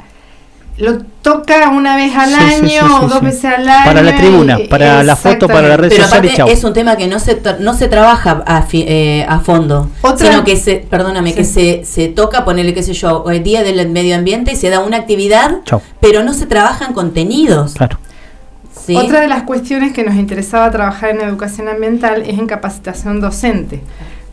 lo 0.79 0.97
toca 1.21 1.69
una 1.69 1.95
vez 1.97 2.15
al 2.15 2.33
año 2.33 3.01
o 3.01 3.07
dos 3.07 3.21
veces 3.21 3.45
al 3.45 3.67
año. 3.67 3.85
Para 3.85 4.01
la 4.01 4.15
tribuna, 4.15 4.59
para 4.69 5.03
la 5.03 5.15
foto, 5.15 5.47
para 5.47 5.67
la 5.67 5.77
red 5.77 5.91
social 5.91 6.25
y 6.25 6.51
Es 6.51 6.63
un 6.63 6.73
tema 6.73 6.95
que 6.95 7.07
no 7.07 7.19
se, 7.19 7.39
no 7.59 7.73
se 7.73 7.89
trabaja 7.89 8.43
a, 8.47 8.65
eh, 8.71 9.25
a 9.27 9.39
fondo, 9.39 9.89
sino 10.17 10.43
que 10.43 10.55
se, 10.55 10.77
perdóname, 10.77 11.33
que 11.33 11.43
se, 11.43 11.83
se 11.83 12.07
toca, 12.07 12.45
ponerle, 12.45 12.73
qué 12.73 12.83
sé 12.83 12.93
yo, 12.93 13.25
el 13.29 13.43
día 13.43 13.63
del 13.63 13.89
medio 13.89 14.15
ambiente 14.15 14.53
y 14.53 14.55
se 14.55 14.69
da 14.69 14.79
una 14.79 14.97
actividad, 14.97 15.57
pero 15.99 16.23
no 16.23 16.33
se 16.33 16.45
trabajan 16.45 16.93
contenidos. 16.93 17.73
Claro. 17.73 17.99
Otra 18.95 19.21
de 19.21 19.27
las 19.27 19.43
cuestiones 19.43 19.93
que 19.93 20.03
nos 20.03 20.15
interesaba 20.15 20.71
trabajar 20.71 21.11
en 21.11 21.21
educación 21.21 21.67
ambiental 21.67 22.23
es 22.23 22.39
en 22.39 22.47
capacitación 22.47 23.21
docente. 23.21 23.81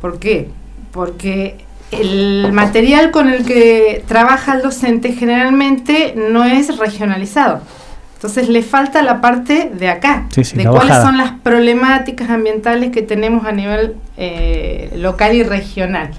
¿Por 0.00 0.18
qué? 0.18 0.48
Porque 0.92 1.65
el 1.90 2.52
material 2.52 3.10
con 3.10 3.28
el 3.28 3.44
que 3.44 4.04
trabaja 4.06 4.54
el 4.54 4.62
docente 4.62 5.12
generalmente 5.12 6.14
no 6.16 6.44
es 6.44 6.76
regionalizado. 6.78 7.60
Entonces 8.14 8.48
le 8.48 8.62
falta 8.62 9.02
la 9.02 9.20
parte 9.20 9.70
de 9.72 9.88
acá, 9.88 10.26
de 10.34 10.64
cuáles 10.64 10.96
son 10.96 11.18
las 11.18 11.32
problemáticas 11.32 12.30
ambientales 12.30 12.90
que 12.90 13.02
tenemos 13.02 13.44
a 13.44 13.52
nivel 13.52 13.94
eh, 14.16 14.90
local 14.96 15.36
y 15.36 15.42
regional. 15.42 16.10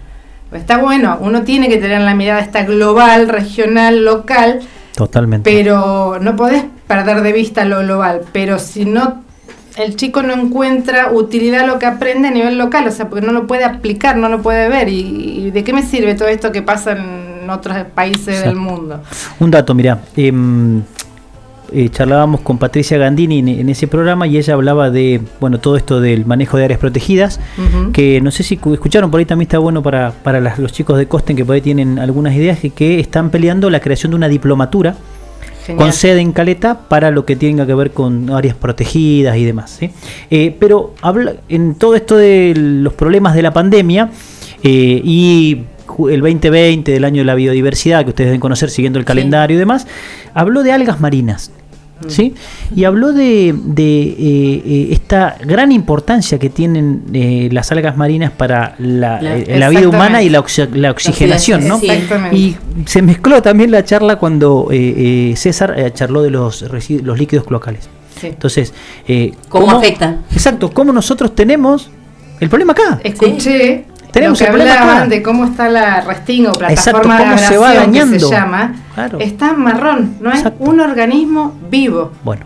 Está 0.54 0.78
bueno, 0.78 1.18
uno 1.20 1.42
tiene 1.42 1.68
que 1.68 1.78
tener 1.78 2.02
la 2.02 2.14
mirada 2.14 2.40
esta 2.40 2.64
global, 2.64 3.28
regional, 3.28 4.06
local. 4.06 4.62
Totalmente. 4.96 5.52
Pero 5.52 6.20
no 6.22 6.36
podés 6.36 6.64
perder 6.88 7.22
de 7.22 7.34
vista 7.34 7.66
lo 7.66 7.80
global. 7.80 8.22
Pero 8.32 8.58
si 8.60 8.86
no 8.86 9.24
el 9.78 9.96
chico 9.96 10.24
no 10.24 10.34
encuentra 10.34 11.12
utilidad 11.12 11.64
a 11.64 11.68
lo 11.68 11.80
que 11.80 11.86
aprende 11.86 12.28
a 12.28 12.32
nivel 12.32 12.58
local, 12.58 12.88
o 12.88 12.92
sea, 12.92 13.10
porque 13.10 13.26
no 13.26 13.32
lo 13.32 13.48
puede 13.48 13.64
aplicar, 13.64 14.18
no 14.18 14.28
lo 14.28 14.42
puede 14.42 14.70
ver. 14.70 14.90
¿Y, 14.90 15.52
de 15.52 15.64
qué 15.64 15.72
me 15.72 15.84
sirve 15.84 16.16
todo 16.16 16.28
esto 16.28 16.52
que 16.52 16.62
pasa 16.62 16.94
en 16.94 17.50
otros 17.50 17.78
países 17.94 18.44
del 18.44 18.56
mundo? 18.56 19.02
Un 19.40 19.52
dato, 19.52 19.74
mira, 19.74 20.00
em, 20.16 20.82
eh, 21.72 21.90
charlábamos 21.90 22.42
con 22.42 22.58
Patricia 22.58 22.98
Gandini 22.98 23.40
en, 23.40 23.70
ese 23.70 23.88
programa 23.88 24.26
y 24.28 24.38
ella 24.38 24.56
hablaba 24.56 24.90
de, 24.90 25.22
bueno, 25.40 25.60
todo 25.60 25.78
esto 25.78 26.02
del 26.02 26.26
manejo 26.26 26.58
de 26.58 26.66
áreas 26.66 26.80
protegidas, 26.80 27.40
que 27.94 28.20
no 28.22 28.32
sé 28.32 28.44
si 28.44 28.56
escucharon, 28.56 29.12
por 29.12 29.20
ahí 29.20 29.26
también 29.26 29.48
está 29.48 29.60
bueno 29.60 29.84
para, 29.84 30.12
para 30.12 30.40
los 30.40 30.72
chicos 30.72 30.98
de 30.98 31.08
Costen 31.08 31.36
que 31.36 31.46
por 31.46 31.56
ahí 31.56 31.62
tienen 31.62 32.00
algunas 32.00 32.36
ideas, 32.36 32.60
que, 32.60 32.72
que 32.72 33.00
están 33.00 33.30
peleando 33.30 33.70
la 33.70 33.80
creación 33.80 34.12
de 34.12 34.16
una 34.16 34.28
diplomatura 34.28 34.96
con 35.76 35.94
sede 35.94 36.22
en 36.22 36.32
Caleta 36.32 36.88
para 36.88 37.12
lo 37.12 37.26
que 37.26 37.36
tenga 37.36 37.66
que 37.66 37.74
ver 37.74 37.92
con 37.92 38.30
áreas 38.30 38.56
protegidas 38.56 39.38
y 39.38 39.46
demás. 39.46 39.80
Eh, 40.30 40.56
pero 40.60 40.94
habla, 41.02 41.36
en 41.50 41.76
todo 41.76 41.96
esto 41.96 42.18
de 42.18 42.54
los 42.56 42.94
problemas 42.94 43.36
de 43.36 43.42
la 43.42 43.52
pandemia 43.52 44.12
eh, 44.64 45.02
y 45.04 45.64
el 46.10 46.22
2020 46.22 46.92
del 46.92 47.04
año 47.06 47.22
de 47.22 47.26
la 47.26 47.36
biodiversidad, 47.36 48.04
que 48.04 48.10
ustedes 48.10 48.28
deben 48.28 48.40
conocer 48.42 48.70
siguiendo 48.70 49.00
el 49.00 49.06
calendario 49.06 49.56
y 49.56 49.60
demás, 49.60 49.88
habló 50.34 50.64
de 50.64 50.72
algas 50.72 51.00
marinas. 51.00 51.52
¿Sí? 52.08 52.34
Y 52.76 52.84
habló 52.84 53.14
de, 53.14 53.56
de 53.58 54.04
eh, 54.04 54.16
eh, 54.66 54.88
esta 54.92 55.38
gran 55.44 55.72
importancia 55.72 56.38
que 56.40 56.50
tienen 56.50 57.04
eh, 57.14 57.50
las 57.52 57.72
algas 57.72 57.98
marinas 57.98 58.32
para 58.32 58.76
la, 58.80 59.22
la, 59.22 59.70
vida 59.70 59.88
humana 59.88 60.22
y 60.22 60.30
la, 60.30 60.44
la 60.74 60.92
oxigenación, 60.92 61.68
¿no? 61.68 61.80
Y 62.32 62.56
se 62.86 63.02
mezcló 63.02 63.42
también 63.42 63.72
la 63.72 63.84
charla 63.84 64.18
cuando 64.18 64.70
César 65.36 65.94
charló 65.94 66.22
de 66.24 66.30
los, 66.30 66.62
los 66.62 67.20
líquidos 67.20 67.46
cloacales. 67.46 67.90
Entonces, 68.22 68.74
¿cómo, 69.50 69.72
afecta? 69.72 70.22
Exacto, 70.32 70.72
cómo 70.72 70.92
nosotros 70.92 71.36
tenemos 71.36 71.90
el 72.40 72.50
problema 72.50 72.74
acá. 72.74 73.00
Escuché 73.04 73.86
tenemos 74.20 74.40
que 74.40 74.48
hablaban 74.48 75.10
de 75.10 75.22
cómo 75.22 75.46
está 75.46 75.70
la 75.70 76.02
resting 76.02 76.48
o 76.48 76.54
plataforma 76.54 77.32
de 77.32 77.38
se 77.38 77.58
va 77.58 77.74
dañando. 77.74 78.14
que 78.14 78.20
se 78.20 78.30
llama, 78.30 78.76
está 79.20 79.54
marrón, 79.54 80.18
no 80.20 80.32
es 80.32 80.44
un 80.60 80.80
organismo 80.80 81.56
vivo. 81.70 82.12
Bueno, 82.24 82.46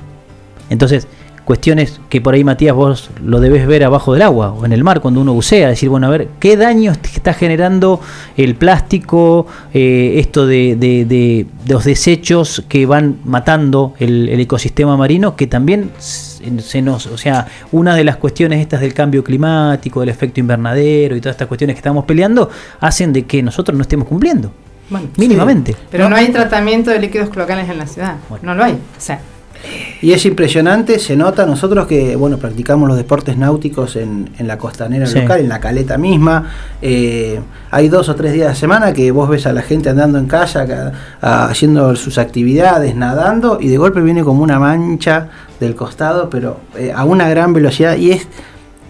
entonces 0.70 1.08
cuestiones 1.46 2.00
que 2.10 2.22
por 2.22 2.34
ahí 2.34 2.44
Matías 2.44 2.76
vos 2.76 3.10
lo 3.24 3.40
debes 3.40 3.68
ver 3.68 3.84
abajo 3.84 4.14
del 4.14 4.22
agua 4.22 4.52
o 4.52 4.66
en 4.66 4.74
el 4.74 4.84
mar 4.84 5.02
cuando 5.02 5.22
uno 5.22 5.34
bucea, 5.34 5.70
decir, 5.70 5.90
bueno, 5.90 6.08
a 6.08 6.10
ver, 6.10 6.30
¿qué 6.40 6.58
daño 6.58 6.92
está 6.92 7.34
generando 7.34 8.00
el 8.38 8.56
plástico, 8.56 9.48
eh, 9.74 10.14
esto 10.18 10.46
de, 10.46 10.76
de, 10.76 11.46
los 11.68 11.84
desechos 11.84 12.64
que 12.68 12.86
van 12.86 13.20
matando 13.24 13.94
el, 14.00 14.30
ecosistema 14.40 14.98
marino, 14.98 15.36
que 15.36 15.48
también 15.48 15.92
se 16.00 16.82
nos, 16.82 17.06
o 17.08 17.18
sea, 17.18 17.48
una 17.72 17.96
de 17.96 18.04
las 18.04 18.18
cuestiones 18.18 18.60
estas 18.60 18.82
del 18.82 18.94
cambio 18.94 19.24
climático, 19.24 20.00
del 20.00 20.10
efecto 20.10 20.40
invernadero 20.40 21.16
y 21.16 21.22
todas 21.22 21.36
estas 21.36 21.48
cuestiones 21.48 21.76
que 21.76 21.80
estamos 21.80 22.06
peleando, 22.06 22.50
hacen 22.80 23.14
de 23.14 23.26
que 23.26 23.44
nosotros 23.44 23.78
no 23.78 23.84
estemos 23.84 24.08
cumpliendo. 24.08 24.52
mínimamente. 25.18 25.76
pero 25.90 26.10
no, 26.10 26.16
hay 26.16 26.30
tratamiento 26.30 26.92
de 26.92 27.00
líquidos 27.00 27.30
cloacales 27.30 27.70
en 27.70 27.78
la 27.78 27.88
ciudad. 27.88 28.16
No 28.42 28.56
lo 28.56 28.64
hay. 28.64 28.74
O 28.74 29.00
sea, 29.02 29.22
y 30.02 30.14
es 30.14 30.26
impresionante, 30.26 30.98
se 30.98 31.16
nota 31.16 31.46
nosotros 31.46 31.86
que, 31.86 32.16
bueno, 32.16 32.38
practicamos 32.38 32.88
los 32.88 32.98
deportes 32.98 33.38
náuticos 33.38 33.96
en, 33.96 34.30
la 34.40 34.58
costanera 34.58 35.08
local, 35.08 35.42
en 35.42 35.50
la 35.50 35.60
caleta 35.60 35.98
misma. 35.98 36.50
Eh, 36.82 37.40
hay 37.70 37.88
dos 37.88 38.10
o 38.10 38.16
tres 38.16 38.34
días 38.34 38.50
de 38.50 38.56
semana 38.56 38.94
que 38.94 39.12
vos 39.12 39.30
ves 39.30 39.46
a 39.46 39.54
la 39.54 39.62
gente 39.62 39.90
andando 39.90 40.18
en 40.18 40.26
calle, 40.26 40.92
haciendo 41.22 41.96
sus 41.96 42.18
actividades, 42.18 42.96
nadando, 42.96 43.60
y 43.62 43.68
de 43.68 43.78
golpe 43.78 44.02
viene 44.02 44.24
como 44.24 44.42
una 44.42 44.60
mancha 44.60 45.30
del 45.60 45.76
costado, 45.76 46.30
pero 46.30 46.62
eh, 46.76 46.92
a 46.96 47.06
una 47.06 47.30
gran 47.30 47.54
velocidad, 47.54 47.96
y 47.96 48.12
es 48.12 48.28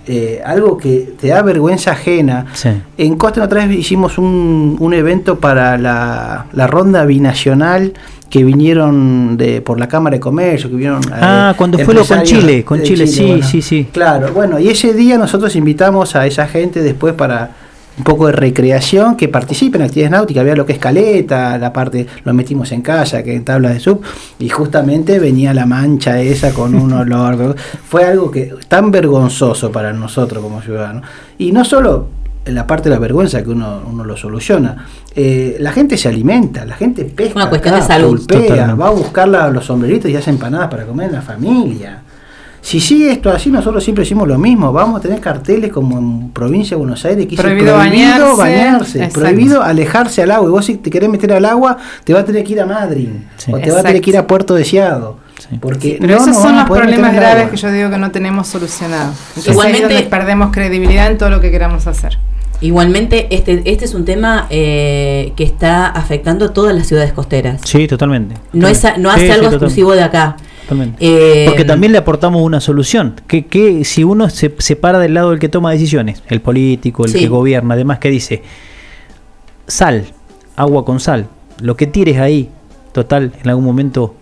eh, 0.08 0.42
algo 0.46 0.78
que 0.78 1.14
te 1.20 1.28
da 1.28 1.42
vergüenza 1.42 1.92
ajena. 1.92 2.46
En 2.98 3.18
Costa 3.18 3.44
otra 3.44 3.68
vez 3.68 3.78
hicimos 3.78 4.18
un, 4.18 4.78
un 4.80 4.94
evento 4.94 5.40
para 5.40 5.78
la, 5.78 6.46
la 6.54 6.68
ronda 6.68 7.06
binacional 7.06 7.94
que 8.32 8.46
vinieron 8.46 9.36
de 9.36 9.62
por 9.62 9.78
la 9.78 9.90
Cámara 9.90 10.16
de 10.16 10.22
Comercio, 10.22 10.70
que 10.70 10.78
vieron... 10.78 11.02
Ah, 11.12 11.54
cuando 11.58 11.78
fue 11.78 11.94
lo 11.94 12.06
con 12.06 12.24
Chile, 12.24 12.64
con 12.64 12.82
Chile, 12.82 13.06
sí, 13.06 13.42
sí, 13.44 13.62
sí. 13.62 13.90
Claro, 13.92 14.32
bueno, 14.34 14.58
y 14.58 14.70
ese 14.70 14.94
día 14.94 15.18
nosotros 15.18 15.54
invitamos 15.58 16.16
a 16.16 16.26
esa 16.26 16.48
gente 16.48 16.82
después 16.82 17.14
para 17.14 17.52
un 17.98 18.06
poco 18.06 18.28
de 18.28 18.32
recreación, 18.32 19.18
que 19.18 19.28
participen 19.28 19.82
en 19.82 19.88
actividades 19.88 20.12
náuticas, 20.12 20.42
había 20.42 20.56
lo 20.56 20.66
que 20.66 20.72
es 20.72 20.80
caleta, 20.80 21.58
la 21.58 21.74
parte, 21.74 22.08
lo 22.24 22.34
metimos 22.34 22.72
en 22.72 22.82
casa, 22.82 23.22
que 23.22 23.36
en 23.36 23.44
tabla 23.44 23.70
de 23.70 23.82
sub, 23.82 24.02
y 24.40 24.48
justamente 24.48 25.20
venía 25.20 25.54
la 25.54 25.66
mancha 25.66 26.22
esa 26.22 26.54
con 26.54 26.74
un 26.74 26.94
olor, 26.94 27.54
fue 27.86 28.06
algo 28.06 28.32
que 28.32 28.54
tan 28.70 28.92
vergonzoso 28.92 29.74
para 29.74 29.92
nosotros 29.92 30.42
como 30.42 30.62
ciudadanos. 30.62 31.04
Y 31.38 31.52
no 31.52 31.66
solo 31.66 32.21
la 32.46 32.66
parte 32.66 32.90
de 32.90 32.96
la 32.96 33.00
vergüenza 33.00 33.44
que 33.44 33.50
uno, 33.50 33.82
uno 33.90 34.04
lo 34.04 34.18
soluciona. 34.18 34.88
Eh, 35.16 35.58
la 35.60 35.72
gente 35.72 35.98
se 35.98 36.10
alimenta, 36.10 36.66
la 36.66 36.76
gente 36.76 37.06
pesca, 37.06 37.36
Una 37.36 37.50
cuestión 37.50 37.76
de 37.76 37.82
salud. 37.82 38.28
va 38.80 38.88
a 38.88 38.92
buscar 38.92 39.28
los 39.28 39.66
sombreritos 39.66 40.10
y 40.10 40.16
hace 40.16 40.30
empanadas 40.30 40.70
para 40.70 40.86
comer 40.86 41.08
en 41.08 41.16
la 41.16 41.22
familia. 41.22 42.02
Si 42.62 42.80
sigue 42.80 43.12
esto 43.12 43.32
así, 43.32 43.50
nosotros 43.50 43.84
siempre 43.84 44.04
decimos 44.04 44.28
lo 44.28 44.38
mismo. 44.38 44.72
Vamos 44.72 45.00
a 45.00 45.02
tener 45.02 45.20
carteles 45.20 45.72
como 45.72 45.98
en 45.98 46.30
provincia 46.30 46.76
de 46.76 46.80
Buenos 46.80 47.04
Aires 47.06 47.26
que 47.26 47.32
dice 47.32 47.42
prohibido, 47.42 47.76
bañarse, 48.38 49.10
prohibido 49.12 49.64
alejarse 49.64 50.22
al 50.22 50.32
agua. 50.32 50.48
Y 50.48 50.52
vos 50.52 50.66
si 50.66 50.76
te 50.76 50.92
querés 50.92 51.10
meter 51.10 51.34
al 51.34 51.46
agua, 51.46 51.78
te 52.04 52.14
va 52.14 52.20
a 52.20 52.26
tener 52.26 52.44
que 52.44 52.54
ir 52.54 52.62
a 52.62 52.68
Madrid 52.68 53.10
o 53.52 53.58
te 53.58 53.72
va 53.72 53.80
a 53.80 53.84
tener 53.84 54.02
que 54.02 54.12
ir 54.12 54.18
a 54.18 54.28
Puerto 54.28 54.54
Deseado. 54.54 55.18
Porque 55.60 55.98
Pero 56.00 56.18
esos 56.18 56.36
son 56.36 56.56
los 56.56 56.66
problemas 56.66 57.14
graves 57.14 57.50
que 57.50 57.58
yo 57.58 57.72
digo 57.72 57.90
que 57.90 57.98
no 57.98 58.12
tenemos 58.12 58.48
solucionados. 58.48 59.16
Igualmente 59.46 60.04
perdemos 60.04 60.52
credibilidad 60.52 61.10
en 61.10 61.18
todo 61.18 61.30
lo 61.30 61.40
que 61.40 61.52
queramos 61.52 61.88
hacer. 61.88 62.18
Igualmente, 62.62 63.28
este, 63.32 63.64
este 63.66 63.86
es 63.86 63.96
un 63.96 64.06
tema 64.06 64.46
eh, 64.52 65.34
que 65.36 65.44
está 65.44 65.88
afectando 65.88 66.46
a 66.46 66.54
todas 66.54 66.76
las 66.76 66.86
ciudades 66.86 67.12
costeras. 67.12 67.60
Sí, 67.66 67.88
totalmente. 67.88 68.36
No, 68.54 68.68
es, 68.68 68.84
no 69.00 69.10
hace 69.10 69.32
algo 69.32 69.48
exclusivo 69.48 69.94
de 69.94 70.04
acá. 70.04 70.38
Eh, 71.00 71.46
Porque 71.48 71.66
también 71.66 71.92
le 71.92 71.98
aportamos 71.98 72.42
una 72.44 72.62
solución. 72.62 73.16
Que, 73.28 73.48
que 73.48 73.84
si 73.84 74.04
uno 74.04 74.30
se, 74.30 74.54
se, 74.60 74.76
para 74.76 75.00
del 75.00 75.16
lado 75.16 75.32
del 75.32 75.40
que 75.40 75.50
toma 75.50 75.72
decisiones, 75.72 76.22
el 76.28 76.40
político, 76.42 77.06
el 77.06 77.14
que 77.14 77.28
gobierna, 77.28 77.74
además 77.74 77.98
que 77.98 78.10
dice, 78.10 78.44
sal, 79.68 80.06
agua 80.56 80.86
con 80.86 81.00
sal, 81.00 81.28
lo 81.60 81.76
que 81.76 81.88
tires 81.88 82.20
ahí, 82.20 82.50
total, 82.92 83.34
en 83.42 83.50
algún 83.50 83.66
momento 83.66 84.16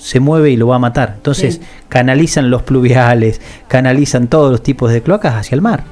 se 0.00 0.18
mueve 0.18 0.50
y 0.50 0.56
lo 0.56 0.66
va 0.68 0.76
a 0.76 0.78
matar. 0.78 1.14
Entonces 1.16 1.60
canalizan 1.88 2.50
los 2.50 2.62
pluviales, 2.62 3.40
canalizan 3.68 4.28
todos 4.28 4.50
los 4.50 4.62
tipos 4.62 4.90
de 4.90 5.02
cloacas 5.02 5.34
hacia 5.34 5.54
el 5.54 5.62
mar. 5.62 5.84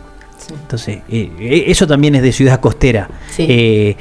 Entonces, 0.51 0.99
eh, 1.09 1.31
eh, 1.39 1.65
eso 1.67 1.87
también 1.87 2.15
es 2.15 2.23
de 2.23 2.33
ciudad 2.33 2.61
costera. 2.61 3.09
Eh, 3.37 3.97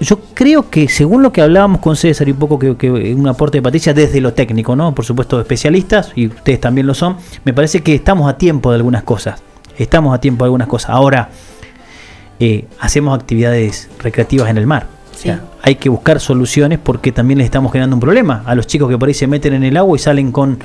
yo 0.00 0.20
creo 0.34 0.70
que 0.70 0.88
según 0.88 1.22
lo 1.22 1.32
que 1.32 1.42
hablábamos 1.42 1.80
con 1.80 1.96
César 1.96 2.28
y 2.28 2.32
un 2.32 2.38
poco 2.38 2.58
que, 2.58 2.90
un 2.90 3.28
aporte 3.28 3.58
de 3.58 3.62
Patricia 3.62 3.94
desde 3.94 4.20
lo 4.20 4.32
técnico, 4.32 4.76
¿no? 4.76 4.94
Por 4.94 5.04
supuesto 5.04 5.40
especialistas, 5.40 6.12
y 6.14 6.28
ustedes 6.28 6.60
también 6.60 6.86
lo 6.86 6.94
son, 6.94 7.16
me 7.44 7.52
parece 7.52 7.82
que 7.82 7.94
estamos 7.94 8.28
a 8.28 8.36
tiempo 8.36 8.70
de 8.70 8.76
algunas 8.76 9.02
cosas. 9.04 9.42
Estamos 9.78 10.14
a 10.14 10.20
tiempo 10.20 10.44
de 10.44 10.48
algunas 10.48 10.68
cosas. 10.68 10.90
Ahora, 10.90 11.30
hacemos 12.80 13.18
actividades 13.18 13.88
recreativas 13.98 14.50
en 14.50 14.58
el 14.58 14.66
mar. 14.66 14.95
O 15.16 15.18
sea, 15.18 15.40
hay 15.62 15.76
que 15.76 15.88
buscar 15.88 16.20
soluciones 16.20 16.78
porque 16.82 17.10
también 17.10 17.38
les 17.38 17.46
estamos 17.46 17.72
generando 17.72 17.96
un 17.96 18.00
problema 18.00 18.42
a 18.44 18.54
los 18.54 18.66
chicos 18.66 18.88
que 18.90 18.98
por 18.98 19.08
ahí 19.08 19.14
se 19.14 19.26
meten 19.26 19.54
en 19.54 19.64
el 19.64 19.76
agua 19.76 19.96
y 19.96 19.98
salen 19.98 20.30
con 20.30 20.58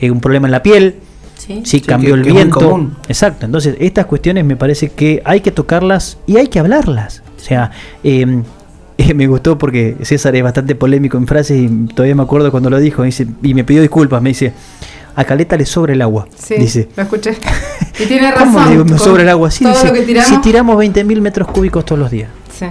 eh, 0.00 0.10
un 0.10 0.20
problema 0.20 0.46
en 0.46 0.52
la 0.52 0.62
piel. 0.62 0.96
Sí. 1.36 1.62
Sí, 1.64 1.80
cambió 1.80 2.14
que- 2.14 2.20
el 2.20 2.26
que 2.26 2.32
viento. 2.32 2.90
Exacto. 3.08 3.46
Entonces, 3.46 3.76
estas 3.80 4.06
cuestiones 4.06 4.44
me 4.44 4.56
parece 4.56 4.90
que 4.90 5.20
hay 5.24 5.40
que 5.40 5.50
tocarlas 5.50 6.18
y 6.26 6.36
hay 6.36 6.46
que 6.46 6.58
hablarlas. 6.60 7.22
O 7.36 7.40
sea, 7.40 7.72
eh, 8.04 8.42
eh, 8.98 9.14
me 9.14 9.26
gustó 9.26 9.58
porque 9.58 9.96
César 10.02 10.34
es 10.36 10.42
bastante 10.42 10.74
polémico 10.76 11.18
en 11.18 11.26
frases 11.26 11.58
y 11.58 11.68
todavía 11.92 12.14
me 12.14 12.22
acuerdo 12.22 12.50
cuando 12.50 12.70
lo 12.70 12.78
dijo. 12.78 13.02
dice, 13.02 13.26
y 13.42 13.54
me 13.54 13.64
pidió 13.64 13.82
disculpas. 13.82 14.22
Me 14.22 14.30
dice: 14.30 14.52
A 15.16 15.24
Caleta 15.24 15.56
le 15.56 15.66
sobra 15.66 15.92
el 15.92 16.00
agua. 16.02 16.26
Sí, 16.36 16.54
Dice. 16.58 16.88
lo 16.96 17.02
escuché. 17.02 17.36
Y 17.98 18.04
tiene 18.04 18.30
razón. 18.30 18.52
¿Cómo 18.52 18.64
le 18.66 18.70
digo, 18.72 18.84
me 18.84 18.90
con 18.90 18.98
sobra 19.00 19.22
el 19.22 19.28
agua? 19.30 19.50
Sí, 19.50 19.64
dice, 19.64 20.22
si 20.24 20.36
tiramos 20.42 20.76
20.000 20.76 21.18
metros 21.22 21.48
cúbicos 21.48 21.82
todos 21.86 21.98
los 21.98 22.10
días. 22.10 22.28
Sí, 22.52 22.66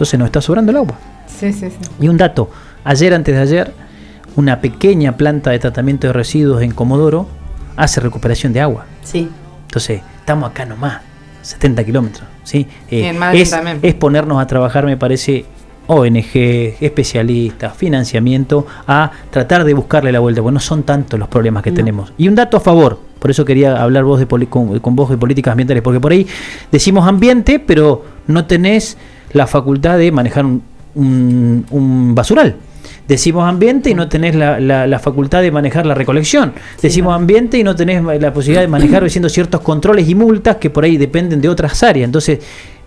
Entonces 0.00 0.18
nos 0.18 0.26
está 0.28 0.40
sobrando 0.40 0.70
el 0.70 0.78
agua. 0.78 0.94
sí, 1.26 1.52
sí. 1.52 1.68
sí. 1.68 1.76
Y 2.00 2.08
un 2.08 2.16
dato, 2.16 2.48
ayer 2.84 3.12
antes 3.12 3.34
de 3.34 3.40
ayer, 3.42 3.74
una 4.34 4.58
pequeña 4.62 5.14
planta 5.18 5.50
de 5.50 5.58
tratamiento 5.58 6.06
de 6.06 6.14
residuos 6.14 6.62
en 6.62 6.70
Comodoro 6.70 7.28
hace 7.76 8.00
recuperación 8.00 8.54
de 8.54 8.62
agua. 8.62 8.86
Sí. 9.02 9.28
Entonces, 9.66 10.00
estamos 10.20 10.48
acá 10.50 10.64
nomás, 10.64 11.02
70 11.42 11.84
kilómetros. 11.84 12.26
¿sí? 12.44 12.66
Eh, 12.90 13.14
es, 13.34 13.54
es 13.82 13.94
ponernos 13.94 14.40
a 14.40 14.46
trabajar, 14.46 14.86
me 14.86 14.96
parece, 14.96 15.44
ONG, 15.86 16.30
especialistas, 16.80 17.76
financiamiento, 17.76 18.66
a 18.86 19.10
tratar 19.30 19.64
de 19.64 19.74
buscarle 19.74 20.12
la 20.12 20.20
vuelta, 20.20 20.40
porque 20.40 20.54
no 20.54 20.60
son 20.60 20.82
tantos 20.84 21.20
los 21.20 21.28
problemas 21.28 21.62
que 21.62 21.72
No. 21.72 21.76
tenemos. 21.76 22.14
Y 22.16 22.26
un 22.26 22.34
dato 22.36 22.56
a 22.56 22.60
favor, 22.60 22.98
por 23.18 23.30
eso 23.30 23.44
quería 23.44 23.82
hablar 23.82 24.04
vos 24.04 24.18
de 24.18 24.26
con, 24.46 24.78
con 24.78 24.96
vos 24.96 25.10
de 25.10 25.18
políticas 25.18 25.52
ambientales, 25.52 25.82
porque 25.82 26.00
por 26.00 26.12
ahí 26.12 26.26
decimos 26.72 27.06
ambiente, 27.06 27.58
pero 27.58 28.02
no 28.28 28.46
tenés 28.46 28.96
la 29.32 29.46
facultad 29.46 29.98
de 29.98 30.10
manejar 30.12 30.44
un, 30.46 30.62
un- 30.94 31.66
un 31.70 32.14
basural. 32.14 32.56
Decimos 33.06 33.44
ambiente 33.48 33.90
y 33.90 33.94
no 33.94 34.08
tenés 34.08 34.34
la, 34.36 34.60
la- 34.60 34.86
la 34.86 34.98
facultad 35.00 35.42
de 35.42 35.50
manejar 35.50 35.84
la 35.84 35.94
recolección. 35.94 36.52
Decimos 36.80 37.12
ambiente 37.14 37.58
y 37.58 37.64
no 37.64 37.74
tenés 37.74 38.02
la 38.20 38.32
posibilidad 38.32 38.60
de 38.62 38.68
manejar 38.68 39.04
haciendo 39.04 39.28
ciertos 39.28 39.60
controles 39.62 40.08
y 40.08 40.14
multas 40.14 40.56
que 40.56 40.70
por 40.70 40.84
ahí 40.84 40.96
dependen 40.96 41.40
de 41.40 41.48
otras 41.48 41.82
áreas. 41.82 42.04
Entonces, 42.06 42.38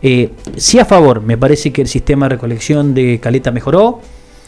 eh, 0.02 0.30
sí 0.56 0.80
a 0.80 0.86
favor, 0.86 1.22
me 1.22 1.38
parece 1.38 1.72
que 1.74 1.82
el 1.82 1.88
sistema 1.88 2.26
de 2.28 2.36
recolección 2.36 2.94
de 2.94 3.20
Caleta 3.22 3.52
mejoró, 3.52 4.00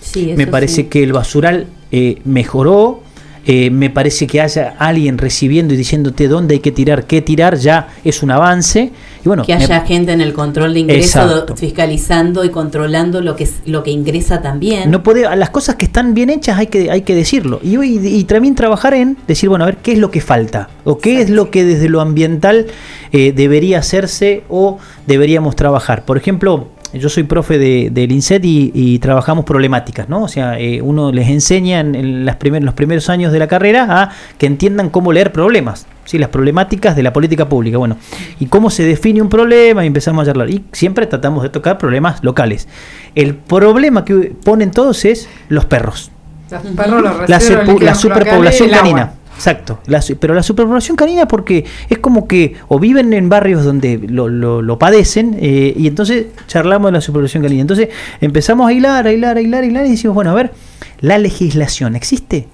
Sí, 0.02 0.34
me 0.38 0.46
parece 0.48 0.76
sí. 0.76 0.84
que 0.86 1.02
el 1.04 1.12
basural 1.14 1.66
eh, 1.92 2.20
mejoró, 2.26 3.02
eh, 3.48 3.70
me 3.70 3.90
parece 3.90 4.26
que 4.28 4.42
haya 4.42 4.76
alguien 4.80 5.18
recibiendo 5.18 5.74
y 5.74 5.78
diciéndote 5.78 6.28
dónde 6.28 6.56
hay 6.56 6.60
que 6.60 6.72
tirar, 6.72 7.06
qué 7.06 7.22
tirar, 7.22 7.58
ya 7.58 7.90
es 8.04 8.24
un 8.24 8.32
avance. 8.32 8.92
Y 9.24 9.28
bueno, 9.28 9.44
que 9.46 9.56
me- 9.56 9.64
haya 9.64 9.82
gente 9.82 10.12
en 10.14 10.22
el 10.22 10.34
control 10.34 10.74
de 10.74 10.80
ingreso 10.82 11.28
do- 11.46 11.56
fiscalizando 11.56 12.44
y 12.44 12.50
controlando 12.50 13.22
lo 13.22 13.36
que 13.36 13.48
lo 13.66 13.84
que 13.84 13.92
ingresa 13.92 14.42
también. 14.42 14.90
No 14.92 15.04
puede, 15.04 15.24
las 15.36 15.50
cosas 15.52 15.76
que 15.76 15.86
están 15.86 16.14
bien 16.14 16.30
hechas 16.30 16.58
hay 16.58 16.68
que, 16.68 16.90
hay 16.92 17.02
que 17.02 17.16
decirlo. 17.16 17.60
Y, 17.64 17.76
y, 17.84 18.00
y 18.20 18.24
también 18.26 18.56
trabajar 18.56 18.94
en 18.94 19.18
decir, 19.28 19.50
bueno, 19.50 19.64
a 19.66 19.68
ver 19.68 19.78
qué 19.78 19.94
es 19.94 20.00
lo 20.00 20.12
que 20.12 20.22
falta. 20.22 20.70
O 20.84 20.98
qué 21.00 21.22
es 21.22 21.30
lo 21.30 21.50
que 21.52 21.64
desde 21.64 21.90
lo 21.90 22.02
ambiental 22.02 22.68
eh, 23.12 23.32
debería 23.36 23.80
hacerse 23.80 24.44
o 24.50 24.78
deberíamos 25.08 25.56
trabajar. 25.56 26.06
Por 26.06 26.18
ejemplo, 26.18 26.68
yo 26.94 27.10
soy 27.10 27.24
profe 27.24 27.58
de, 27.58 27.90
del 27.92 28.12
INSET 28.12 28.44
y, 28.46 28.72
y 28.74 29.00
trabajamos 29.00 29.46
problemáticas, 29.46 30.08
¿no? 30.10 30.24
O 30.24 30.28
sea, 30.28 30.60
eh, 30.60 30.82
uno 30.82 31.12
les 31.12 31.28
enseña 31.30 31.80
en, 31.80 31.96
en 31.96 32.26
las 32.26 32.36
primer- 32.38 32.64
los 32.64 32.74
primeros 32.74 33.10
años 33.10 33.32
de 33.32 33.40
la 33.40 33.48
carrera 33.48 33.88
a 34.04 34.12
que 34.38 34.46
entiendan 34.46 34.90
cómo 34.90 35.12
leer 35.14 35.32
problemas. 35.32 35.88
¿sí? 36.06 36.20
las 36.20 36.30
problemáticas 36.30 36.96
de 36.96 37.02
la 37.04 37.12
política 37.12 37.50
pública. 37.50 37.78
Bueno, 37.80 37.98
y 38.40 38.46
cómo 38.46 38.70
se 38.70 38.84
define 38.84 39.22
un 39.24 39.30
problema 39.30 39.84
y 39.84 39.88
empezamos 39.88 40.22
a 40.24 40.26
charlar. 40.32 40.50
Y 40.52 40.64
siempre 40.72 41.08
tratamos 41.08 41.42
de 41.44 41.50
tocar 41.50 41.78
problemas 41.80 42.24
locales. 42.24 42.68
El 43.16 43.34
problema 43.36 44.06
que 44.06 44.34
ponen 44.44 44.70
todos 44.72 45.04
es 45.06 45.28
los 45.50 45.66
perros. 45.66 46.12
Los 46.52 46.62
perros, 46.76 47.02
los 47.02 47.82
La, 47.82 47.96
superpoblación 47.96 48.70
canina. 48.70 49.14
Exacto, 49.36 49.80
la 49.88 50.02
pero 50.20 50.34
la 50.34 50.42
superpoblación 50.44 50.96
canina 50.96 51.28
porque 51.28 51.66
es 51.90 51.98
como 52.00 52.26
que 52.28 52.56
o 52.70 52.80
viven 52.80 53.12
en 53.12 53.28
barrios 53.28 53.66
donde 53.66 53.98
lo, 53.98 54.30
lo- 54.30 54.80
padecen 54.80 55.36
eh, 55.40 55.74
y 55.76 55.88
entonces 55.88 56.28
charlamos 56.48 56.88
de 56.88 56.94
la 56.94 57.02
superpoblación 57.02 57.44
canina. 57.44 57.62
Entonces 57.62 57.90
empezamos 58.22 58.68
a 58.70 58.74
hilar, 58.74 59.08
a 59.08 59.12
hilar, 59.12 59.36
a 59.38 59.42
hilar, 59.42 59.64
a 59.64 59.68
hilar 59.68 59.86
y 59.86 59.92
decimos, 59.92 60.16
bueno, 60.16 60.32
a 60.32 60.36
ver, 60.36 60.54
¿la 61.02 61.18
legislación 61.18 61.96
existe? 61.96 62.48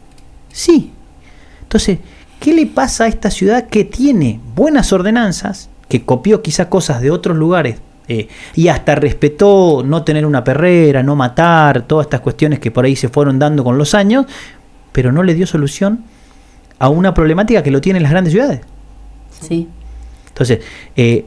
Sí. 0.52 0.92
Entonces, 1.62 2.00
¿qué 2.40 2.54
le 2.54 2.66
pasa 2.66 3.04
a 3.06 3.08
esta 3.08 3.30
ciudad 3.30 3.68
que 3.68 3.86
tiene 3.86 4.40
buenas 4.56 4.92
ordenanzas, 4.92 5.70
que 5.88 6.04
copió 6.04 6.42
quizá 6.42 6.68
cosas 6.68 7.00
de 7.02 7.12
otros 7.12 7.38
lugares 7.38 7.78
eh, 8.08 8.28
y 8.56 8.70
hasta 8.70 8.96
respetó 8.96 9.84
no 9.86 10.04
tener 10.04 10.26
una 10.26 10.44
perrera, 10.44 11.04
no 11.04 11.16
matar, 11.16 11.84
todas 11.84 12.08
estas 12.08 12.22
cuestiones 12.22 12.60
que 12.60 12.72
por 12.72 12.86
ahí 12.86 12.96
se 12.96 13.08
fueron 13.10 13.38
dando 13.40 13.64
con 13.64 13.78
los 13.78 13.94
años, 13.94 14.26
pero 14.92 15.12
no 15.12 15.22
le 15.24 15.36
dio 15.36 15.46
solución 15.46 16.04
a 16.82 16.90
una 16.90 17.14
problemática 17.14 17.62
que 17.62 17.70
lo 17.70 17.80
tienen 17.80 18.02
las 18.02 18.12
grandes 18.12 18.34
ciudades? 18.34 18.62
Sí. 19.40 19.70
Entonces, 20.30 20.62
eh, 20.96 21.26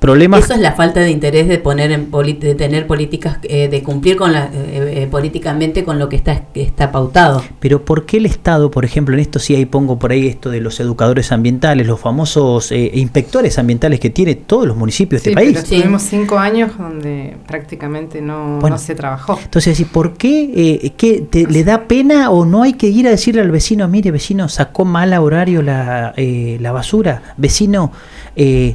problemas... 0.00 0.42
Eso 0.44 0.54
es 0.54 0.60
la 0.60 0.72
falta 0.72 1.00
de 1.00 1.10
interés 1.10 1.46
de 1.46 1.58
poner 1.58 1.92
en 1.92 2.10
de 2.10 2.54
tener 2.56 2.86
políticas 2.86 3.38
eh, 3.44 3.68
de 3.68 3.82
cumplir 3.82 4.16
con 4.16 4.32
la 4.32 4.46
eh, 4.46 5.02
eh, 5.02 5.08
políticamente 5.10 5.84
con 5.84 5.98
lo 5.98 6.08
que 6.08 6.16
está 6.54 6.90
pautado. 6.90 7.42
Pero 7.60 7.84
¿por 7.84 8.06
qué 8.06 8.16
el 8.16 8.26
Estado, 8.26 8.70
por 8.70 8.84
ejemplo, 8.84 9.14
en 9.14 9.20
esto 9.20 9.38
sí 9.38 9.54
ahí 9.54 9.66
pongo 9.66 9.98
por 9.98 10.10
ahí 10.10 10.26
esto 10.26 10.50
de 10.50 10.60
los 10.60 10.80
educadores 10.80 11.30
ambientales, 11.32 11.86
los 11.86 12.00
famosos 12.00 12.72
eh, 12.72 12.90
inspectores 12.94 13.58
ambientales 13.58 14.00
que 14.00 14.10
tiene 14.10 14.34
todos 14.34 14.66
los 14.66 14.76
municipios 14.76 15.22
de 15.22 15.30
este 15.30 15.34
país? 15.34 15.50
pero 15.52 15.60
estuvimos 15.64 16.02
cinco 16.02 16.38
años 16.38 16.72
donde 16.76 17.36
prácticamente 17.46 18.20
no, 18.22 18.58
Bueno. 18.60 18.76
no 18.76 18.78
se 18.78 18.94
trabajó. 18.94 19.38
Entonces, 19.42 19.78
¿y 19.78 19.84
por 19.84 20.14
qué, 20.14 20.50
eh, 20.82 20.90
qué 20.96 21.20
te- 21.20 21.46
le 21.46 21.62
da 21.62 21.82
pena 21.84 22.30
o 22.30 22.44
no 22.46 22.62
hay 22.62 22.72
que 22.72 22.88
ir 22.88 23.06
a 23.06 23.10
decirle 23.10 23.42
al 23.42 23.50
vecino, 23.50 23.86
mire, 23.86 24.10
vecino, 24.10 24.48
sacó 24.48 24.84
mal 24.84 25.12
a 25.12 25.20
horario 25.20 25.62
la, 25.62 26.14
eh, 26.16 26.56
la 26.60 26.72
basura? 26.72 27.34
Vecino, 27.36 27.92
eh, 28.34 28.74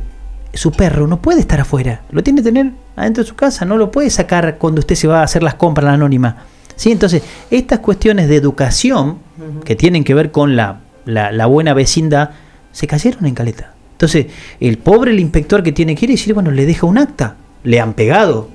su 0.55 0.71
perro 0.71 1.07
no 1.07 1.21
puede 1.21 1.39
estar 1.41 1.59
afuera, 1.59 2.01
lo 2.11 2.23
tiene 2.23 2.41
que 2.41 2.51
tener 2.51 2.71
adentro 2.95 3.23
de 3.23 3.29
su 3.29 3.35
casa, 3.35 3.65
no 3.65 3.77
lo 3.77 3.91
puede 3.91 4.09
sacar 4.09 4.57
cuando 4.57 4.79
usted 4.79 4.95
se 4.95 5.07
va 5.07 5.19
a 5.21 5.23
hacer 5.23 5.43
las 5.43 5.55
compras 5.55 5.83
en 5.83 5.87
la 5.87 5.93
anónima. 5.93 6.37
¿Sí? 6.75 6.91
Entonces, 6.91 7.23
estas 7.51 7.79
cuestiones 7.79 8.27
de 8.27 8.35
educación 8.35 9.19
que 9.63 9.75
tienen 9.77 10.03
que 10.03 10.13
ver 10.13 10.31
con 10.31 10.55
la, 10.57 10.79
la- 11.05 11.31
la 11.31 11.45
buena 11.45 11.73
vecindad, 11.73 12.31
se 12.73 12.85
cayeron 12.87 13.25
en 13.25 13.33
caleta. 13.33 13.71
Entonces, 13.93 14.25
el 14.59 14.77
pobre 14.77 15.11
el 15.11 15.19
inspector 15.21 15.63
que 15.63 15.71
tiene 15.71 15.95
que 15.95 16.05
ir 16.05 16.09
y 16.11 16.13
decir, 16.15 16.33
bueno, 16.33 16.51
le 16.51 16.65
deja 16.65 16.85
un 16.85 16.97
acta, 16.97 17.35
le 17.63 17.79
han 17.79 17.93
pegado, 17.93 18.49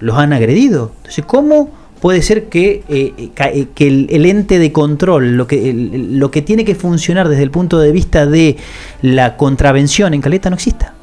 los 0.00 0.16
han 0.16 0.32
agredido. 0.32 0.92
Entonces, 0.98 1.24
¿cómo 1.26 1.68
puede 2.00 2.22
ser 2.22 2.44
que, 2.48 2.82
eh, 2.88 3.30
ca- 3.34 3.50
eh, 3.50 3.66
que 3.74 3.88
el, 3.88 4.06
el 4.10 4.24
ente 4.24 4.58
de 4.58 4.72
control, 4.72 5.36
lo 5.36 5.46
que, 5.46 5.68
el- 5.70 6.18
lo 6.18 6.30
que 6.30 6.40
tiene 6.40 6.64
que 6.64 6.74
funcionar 6.74 7.28
desde 7.28 7.42
el 7.42 7.50
punto 7.50 7.78
de 7.78 7.92
vista 7.92 8.24
de 8.24 8.56
la 9.02 9.36
contravención 9.36 10.14
en 10.14 10.22
Caleta 10.22 10.48
no 10.48 10.54
exista? 10.56 10.94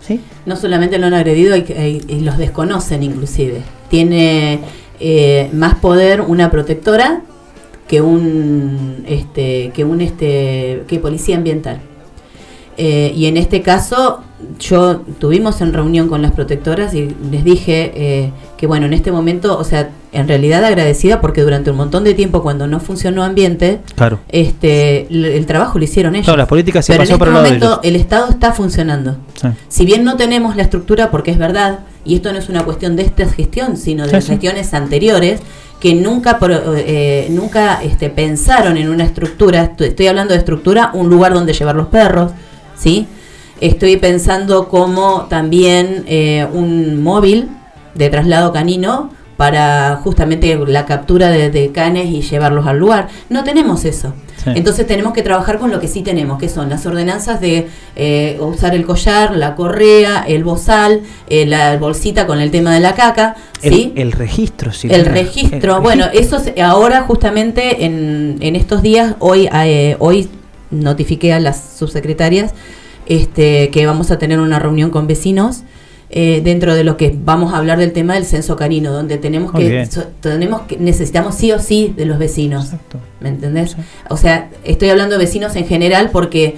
¿Sí? 0.00 0.20
No 0.46 0.56
solamente 0.56 0.98
lo 0.98 1.06
han 1.06 1.14
agredido, 1.14 1.56
y 1.56 2.20
los 2.20 2.38
desconocen 2.38 3.02
inclusive. 3.02 3.62
Tiene 3.88 4.60
eh, 5.00 5.50
más 5.52 5.76
poder 5.76 6.20
una 6.20 6.50
protectora 6.50 7.22
que 7.86 8.00
un 8.00 9.04
este 9.08 9.70
que 9.74 9.84
un 9.84 10.00
este 10.00 10.84
que 10.86 10.98
policía 10.98 11.36
ambiental. 11.36 11.80
Eh, 12.76 13.12
y 13.14 13.26
en 13.26 13.36
este 13.36 13.62
caso, 13.62 14.22
yo 14.60 15.00
tuvimos 15.18 15.60
en 15.60 15.72
reunión 15.72 16.08
con 16.08 16.22
las 16.22 16.30
protectoras 16.32 16.94
y 16.94 17.14
les 17.30 17.42
dije 17.44 17.92
eh, 17.94 18.32
que 18.56 18.66
bueno, 18.68 18.86
en 18.86 18.92
este 18.92 19.10
momento, 19.10 19.58
o 19.58 19.64
sea, 19.64 19.90
en 20.12 20.28
realidad 20.28 20.64
agradecida 20.64 21.20
porque 21.20 21.42
durante 21.42 21.70
un 21.70 21.76
montón 21.76 22.04
de 22.04 22.14
tiempo 22.14 22.42
cuando 22.42 22.66
no 22.66 22.78
funcionó 22.80 23.24
ambiente, 23.24 23.80
Claro. 23.96 24.20
este 24.28 25.06
el, 25.10 25.24
el 25.24 25.46
trabajo 25.46 25.78
lo 25.78 25.84
hicieron 25.84 26.14
ellos. 26.14 26.26
Claro, 26.26 26.38
las 26.38 26.48
políticas 26.48 26.86
se 26.86 26.92
Pero 26.92 27.02
pasó 27.02 27.14
en 27.14 27.20
este 27.20 27.30
momento 27.32 27.80
el 27.82 27.96
Estado 27.96 28.28
está 28.30 28.52
funcionando. 28.52 29.16
Sí. 29.40 29.48
Si 29.68 29.84
bien 29.84 30.04
no 30.04 30.16
tenemos 30.16 30.54
la 30.56 30.62
estructura, 30.62 31.10
porque 31.10 31.30
es 31.32 31.38
verdad, 31.38 31.80
y 32.04 32.14
esto 32.14 32.32
no 32.32 32.38
es 32.38 32.48
una 32.48 32.64
cuestión 32.64 32.94
de 32.96 33.02
esta 33.02 33.26
gestión, 33.28 33.76
sino 33.76 34.06
de 34.06 34.14
Sí, 34.20 34.20
sí. 34.22 34.28
gestiones 34.32 34.72
anteriores, 34.72 35.40
que 35.80 35.94
nunca 35.94 36.38
pro- 36.38 36.74
eh, 36.76 37.26
nunca 37.30 37.82
este, 37.82 38.08
pensaron 38.08 38.76
en 38.76 38.88
una 38.88 39.04
estructura, 39.04 39.72
estoy 39.78 40.06
hablando 40.06 40.32
de 40.32 40.38
estructura, 40.38 40.90
un 40.94 41.08
lugar 41.08 41.34
donde 41.34 41.52
llevar 41.52 41.74
los 41.76 41.88
perros, 41.88 42.32
¿sí? 42.76 43.06
Estoy 43.60 43.96
pensando 43.96 44.68
como 44.68 45.26
también 45.28 46.04
eh, 46.06 46.46
un 46.52 47.02
móvil 47.02 47.48
de 47.94 48.08
traslado 48.10 48.52
canino 48.52 49.10
para 49.36 50.00
justamente 50.02 50.58
la 50.66 50.84
captura 50.84 51.30
de, 51.30 51.48
de 51.50 51.70
canes 51.70 52.06
y 52.06 52.22
llevarlos 52.22 52.66
al 52.66 52.78
lugar. 52.78 53.08
No 53.28 53.44
tenemos 53.44 53.84
eso. 53.84 54.12
Sí. 54.42 54.50
Entonces 54.54 54.86
tenemos 54.86 55.12
que 55.12 55.22
trabajar 55.22 55.58
con 55.58 55.70
lo 55.70 55.78
que 55.80 55.86
sí 55.88 56.02
tenemos, 56.02 56.38
que 56.38 56.48
son 56.48 56.68
las 56.68 56.86
ordenanzas 56.86 57.40
de 57.40 57.68
eh, 57.96 58.38
usar 58.40 58.74
el 58.74 58.84
collar, 58.84 59.36
la 59.36 59.54
correa, 59.56 60.24
el 60.26 60.42
bozal, 60.44 61.02
eh, 61.28 61.46
la 61.46 61.76
bolsita 61.76 62.26
con 62.26 62.40
el 62.40 62.50
tema 62.50 62.72
de 62.74 62.80
la 62.80 62.94
caca, 62.94 63.36
¿sí? 63.60 63.92
El, 63.96 64.02
el 64.02 64.12
registro, 64.12 64.72
sí. 64.72 64.88
el 64.90 65.04
registro. 65.06 65.76
El 65.76 65.82
bueno, 65.82 66.06
registro. 66.06 66.36
eso 66.38 66.44
se- 66.44 66.62
ahora 66.62 67.02
justamente 67.02 67.84
en, 67.84 68.38
en 68.40 68.54
estos 68.56 68.82
días, 68.82 69.14
hoy, 69.20 69.48
eh, 69.52 69.96
hoy 69.98 70.28
notifiqué 70.70 71.32
a 71.32 71.40
las 71.40 71.60
subsecretarias 71.78 72.54
este, 73.08 73.70
que 73.70 73.86
vamos 73.86 74.10
a 74.10 74.18
tener 74.18 74.38
una 74.38 74.58
reunión 74.58 74.90
con 74.90 75.06
vecinos 75.06 75.62
eh, 76.10 76.40
dentro 76.42 76.74
de 76.74 76.84
lo 76.84 76.96
que 76.96 77.14
vamos 77.22 77.52
a 77.52 77.58
hablar 77.58 77.78
del 77.78 77.92
tema 77.92 78.14
del 78.14 78.24
censo 78.24 78.56
canino, 78.56 78.92
donde 78.92 79.18
tenemos 79.18 79.52
Muy 79.52 79.64
que, 79.64 79.86
so- 79.86 80.06
tenemos 80.20 80.62
que 80.62 80.76
necesitamos 80.78 81.34
sí 81.34 81.52
o 81.52 81.58
sí 81.58 81.92
de 81.96 82.06
los 82.06 82.18
vecinos. 82.18 82.66
Exacto. 82.66 82.98
¿Me 83.20 83.28
entendés? 83.28 83.76
O 84.08 84.16
sea, 84.16 84.48
estoy 84.64 84.88
hablando 84.90 85.16
de 85.18 85.24
vecinos 85.24 85.54
en 85.56 85.66
general 85.66 86.10
porque 86.10 86.56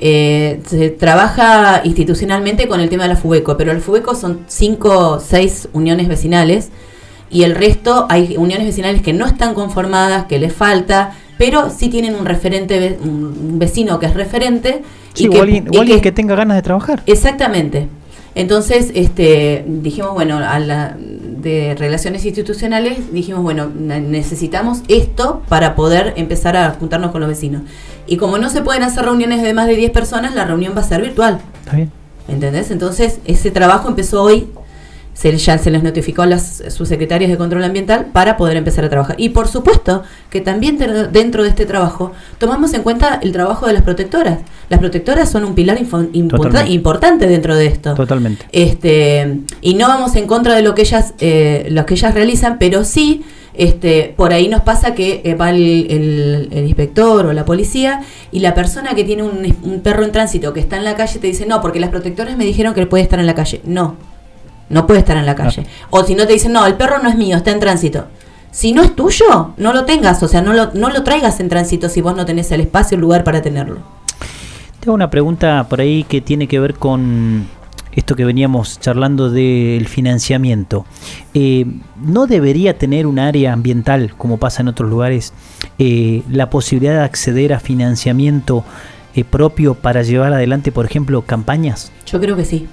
eh, 0.00 0.60
se 0.66 0.90
trabaja 0.90 1.80
institucionalmente 1.84 2.66
con 2.68 2.80
el 2.80 2.88
tema 2.88 3.04
de 3.04 3.10
la 3.10 3.16
FUBECO, 3.16 3.56
pero 3.56 3.72
el 3.72 3.80
FUBECO 3.80 4.14
son 4.14 4.40
cinco 4.48 4.90
o 5.12 5.20
seis 5.20 5.68
uniones 5.72 6.08
vecinales 6.08 6.68
y 7.30 7.44
el 7.44 7.54
resto 7.54 8.06
hay 8.10 8.36
uniones 8.36 8.66
vecinales 8.66 9.02
que 9.02 9.12
no 9.12 9.24
están 9.26 9.54
conformadas, 9.54 10.26
que 10.26 10.38
les 10.38 10.52
falta, 10.52 11.12
pero 11.38 11.70
sí 11.70 11.88
tienen 11.88 12.14
un 12.14 12.24
referente, 12.26 12.98
un 13.02 13.58
vecino 13.58 13.98
que 13.98 14.06
es 14.06 14.14
referente. 14.14 14.82
Sí, 15.14 15.28
que- 15.28 15.38
o 15.38 15.42
alguien, 15.42 15.68
o 15.68 15.72
y 15.74 15.78
alguien 15.78 15.98
que- 15.98 16.02
que 16.04 16.12
tenga 16.12 16.34
ganas 16.34 16.56
de 16.56 16.62
trabajar. 16.62 17.02
Exactamente. 17.06 17.88
Entonces, 18.36 18.90
este, 18.94 19.64
dijimos, 19.66 20.12
bueno, 20.14 20.38
a 20.38 20.58
la 20.58 20.96
de 20.98 21.76
relaciones 21.78 22.24
institucionales, 22.24 23.12
dijimos, 23.12 23.42
bueno, 23.42 23.70
ne- 23.78 24.00
necesitamos 24.00 24.80
esto 24.88 25.42
para 25.48 25.76
poder 25.76 26.14
empezar 26.16 26.56
a 26.56 26.70
juntarnos 26.70 27.12
con 27.12 27.20
los 27.20 27.28
vecinos. 27.28 27.62
Y 28.06 28.16
como 28.16 28.38
no 28.38 28.50
se 28.50 28.62
pueden 28.62 28.82
hacer 28.82 29.04
reuniones 29.04 29.42
de 29.42 29.54
más 29.54 29.66
de 29.68 29.76
10 29.76 29.90
personas, 29.92 30.34
la 30.34 30.44
reunión 30.46 30.72
va 30.76 30.80
a 30.80 30.84
ser 30.84 31.00
virtual. 31.02 31.40
Está 31.64 31.76
bien. 31.76 31.92
¿Entendés? 32.26 32.70
Entonces, 32.70 33.18
ese 33.26 33.50
trabajo 33.50 33.88
empezó 33.88 34.22
hoy. 34.22 34.48
Se, 35.14 35.34
ya 35.36 35.56
se 35.58 35.70
les 35.70 35.82
notificó 35.82 36.22
a 36.22 36.26
las 36.26 36.62
subsecretarias 36.68 37.30
de 37.30 37.36
control 37.38 37.62
ambiental 37.64 38.06
para 38.12 38.36
poder 38.36 38.56
empezar 38.56 38.84
a 38.84 38.90
trabajar. 38.90 39.14
Y 39.18 39.28
por 39.30 39.46
supuesto 39.48 40.02
que 40.28 40.40
también 40.40 40.76
te- 40.76 40.88
dentro 41.08 41.44
de 41.44 41.48
este 41.50 41.66
trabajo 41.66 42.10
tomamos 42.38 42.74
en 42.74 42.82
cuenta 42.82 43.20
el 43.22 43.30
trabajo 43.30 43.66
de 43.68 43.74
las 43.74 43.82
protectoras. 43.82 44.40
Las 44.68 44.80
protectoras 44.80 45.30
son 45.30 45.44
un 45.44 45.54
pilar 45.54 45.78
importa- 45.80 46.66
importante 46.66 47.28
dentro 47.28 47.54
de 47.54 47.66
esto. 47.66 47.94
Totalmente. 47.94 48.44
Este, 48.50 49.38
y 49.60 49.74
no 49.74 49.86
vamos 49.88 50.16
en 50.16 50.26
contra 50.26 50.54
de 50.56 50.62
lo 50.62 50.74
que 50.74 50.82
ellas, 50.82 51.14
eh, 51.20 51.68
lo 51.70 51.86
que 51.86 51.94
ellas 51.94 52.12
realizan, 52.12 52.58
pero 52.58 52.82
sí, 52.84 53.22
este, 53.54 54.12
por 54.16 54.32
ahí 54.32 54.48
nos 54.48 54.62
pasa 54.62 54.94
que 54.96 55.22
eh, 55.24 55.34
va 55.36 55.50
el, 55.50 55.86
el- 55.90 56.48
el 56.50 56.64
inspector 56.64 57.24
o 57.26 57.32
la 57.32 57.44
policía 57.44 58.00
y 58.32 58.40
la 58.40 58.52
persona 58.52 58.94
que 58.96 59.04
tiene 59.04 59.22
un, 59.22 59.56
un 59.62 59.80
perro 59.80 60.02
en 60.02 60.10
tránsito 60.10 60.52
que 60.52 60.58
está 60.58 60.76
en 60.76 60.82
la 60.84 60.96
calle 60.96 61.20
te 61.20 61.28
dice, 61.28 61.46
no, 61.46 61.60
porque 61.60 61.78
las 61.78 61.90
protectoras 61.90 62.36
me 62.36 62.44
dijeron 62.44 62.74
que 62.74 62.84
puede 62.86 63.04
estar 63.04 63.20
en 63.20 63.26
la 63.26 63.34
calle. 63.36 63.60
No, 63.64 63.94
no 64.68 64.86
puede 64.86 65.00
estar 65.00 65.16
en 65.16 65.26
la 65.26 65.34
calle. 65.34 65.66
O 65.90 66.04
si 66.04 66.14
no 66.14 66.26
te 66.26 66.32
dicen, 66.34 66.52
no, 66.52 66.66
el 66.66 66.74
perro 66.74 66.98
no 67.02 67.08
es 67.08 67.16
mío, 67.16 67.36
está 67.36 67.50
en 67.50 67.60
tránsito. 67.60 68.06
Si 68.50 68.72
no 68.72 68.82
es 68.82 68.94
tuyo, 68.94 69.52
no 69.56 69.72
lo 69.72 69.84
tengas, 69.84 70.22
o 70.22 70.28
sea, 70.28 70.40
no 70.40 70.52
lo, 70.52 70.72
no 70.74 70.90
lo 70.90 71.02
traigas 71.02 71.40
en 71.40 71.48
tránsito 71.48 71.88
si 71.88 72.00
vos 72.00 72.14
no 72.14 72.24
tenés 72.24 72.52
el 72.52 72.60
espacio, 72.60 72.94
el 72.94 73.00
lugar 73.00 73.24
para 73.24 73.42
tenerlo. 73.42 73.80
Tengo 74.78 74.94
una 74.94 75.10
pregunta 75.10 75.66
por 75.68 75.80
ahí 75.80 76.04
que 76.04 76.20
tiene 76.20 76.46
que 76.46 76.60
ver 76.60 76.74
con 76.74 77.48
esto 77.92 78.16
que 78.16 78.24
veníamos 78.24 78.80
charlando 78.80 79.30
del 79.30 79.86
financiamiento. 79.88 80.84
Eh, 81.32 81.66
¿No 81.96 82.26
debería 82.26 82.76
tener 82.76 83.06
un 83.06 83.18
área 83.18 83.52
ambiental, 83.52 84.14
como 84.16 84.38
pasa 84.38 84.62
en 84.62 84.68
otros 84.68 84.90
lugares, 84.90 85.32
eh, 85.78 86.22
la 86.28 86.50
posibilidad 86.50 86.94
de 86.94 87.04
acceder 87.04 87.52
a 87.52 87.60
financiamiento 87.60 88.64
eh, 89.14 89.24
propio 89.24 89.74
para 89.74 90.02
llevar 90.02 90.32
adelante, 90.32 90.72
por 90.72 90.86
ejemplo, 90.86 91.22
campañas? 91.22 91.92
Yo 92.06 92.20
creo 92.20 92.36
que 92.36 92.44
sí, 92.44 92.68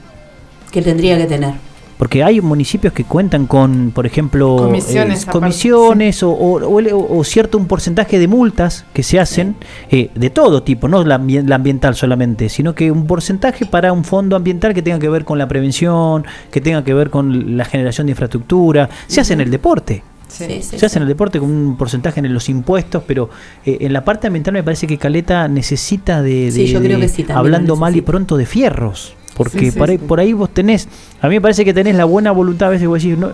que 0.72 0.82
tendría 0.82 1.18
que 1.18 1.26
tener. 1.26 1.54
Porque 2.02 2.23
hay 2.23 2.41
municipios 2.41 2.94
que 2.94 3.03
cuentan 3.03 3.45
con, 3.45 3.91
por 3.94 4.07
ejemplo, 4.07 4.56
Comisiones, 4.57 5.22
eh, 5.22 5.28
comisiones 5.32 6.23
o, 6.23 6.32
o- 6.32 6.57
o 6.68 6.80
el- 6.80 6.90
o 6.94 7.23
cierto 7.23 7.60
un 7.60 7.68
porcentaje 7.68 8.18
de 8.18 8.28
multas 8.28 8.86
que 8.91 9.03
se 9.03 9.19
hacen 9.19 9.56
eh, 9.91 10.10
de 10.15 10.32
todo 10.32 10.64
tipo, 10.64 10.88
no 10.88 11.03
la, 11.03 11.19
ambien- 11.19 11.48
la 11.48 11.57
ambiental 11.57 11.94
solamente, 11.94 12.49
sino 12.49 12.73
que 12.73 12.90
un 12.90 13.06
porcentaje 13.06 13.68
para 13.68 13.94
un 13.94 14.03
fondo 14.03 14.36
ambiental 14.36 14.73
que 14.73 14.82
tenga 14.82 14.98
que 14.98 15.10
ver 15.10 15.26
con 15.26 15.38
la 15.38 15.48
prevención, 15.48 16.26
que 16.49 16.60
tenga 16.60 16.84
que 16.84 16.95
ver 16.95 17.11
con 17.11 17.56
la 17.56 17.65
generación 17.65 18.07
de 18.07 18.14
infraestructura. 18.14 18.90
Se 19.06 19.22
hace 19.22 19.34
en 19.34 19.41
el 19.41 19.52
deporte. 19.52 20.03
Sí. 20.28 20.45
Sí, 20.48 20.61
sí, 20.64 20.80
Se 20.80 20.86
hace 20.88 20.94
sí. 20.94 20.98
en 20.98 21.03
el 21.03 21.07
deporte 21.07 21.40
con 21.40 21.52
un 21.52 21.78
porcentaje 21.78 22.19
en 22.19 22.34
los 22.34 22.49
impuestos, 22.49 23.03
pero 23.06 23.30
eh, 23.64 23.78
en 23.82 23.94
la 23.94 24.03
parte 24.03 24.26
ambiental 24.26 24.56
me 24.56 24.64
parece 24.64 24.88
que 24.88 24.98
Caleta 24.98 25.48
necesita 25.48 26.23
de, 26.23 26.49
Sí, 26.52 26.61
de- 26.64 26.68
yo 26.72 26.80
creo 26.82 26.98
de- 26.98 27.03
que 27.03 27.10
sí, 27.10 27.18
también 27.22 27.38
hablando 27.38 27.76
mal 27.76 27.95
y 27.95 28.02
pronto 28.02 28.38
de 28.38 28.48
fierros. 28.48 29.14
Porque 29.44 29.72
Sí, 29.72 29.78
por, 29.78 29.90
ahí, 29.90 29.98
por 29.98 30.20
ahí 30.20 30.34
vos 30.34 30.50
tenés, 30.54 30.88
a 31.22 31.28
mí 31.28 31.36
me 31.36 31.42
parece 31.42 31.64
que 31.66 31.74
tenés 31.74 31.96
la 31.96 32.06
buena 32.06 32.32
voluntad, 32.32 32.68
a 32.70 32.72
veces 32.72 32.88
vos 32.88 33.02
decís, 33.02 33.18
no, 33.18 33.32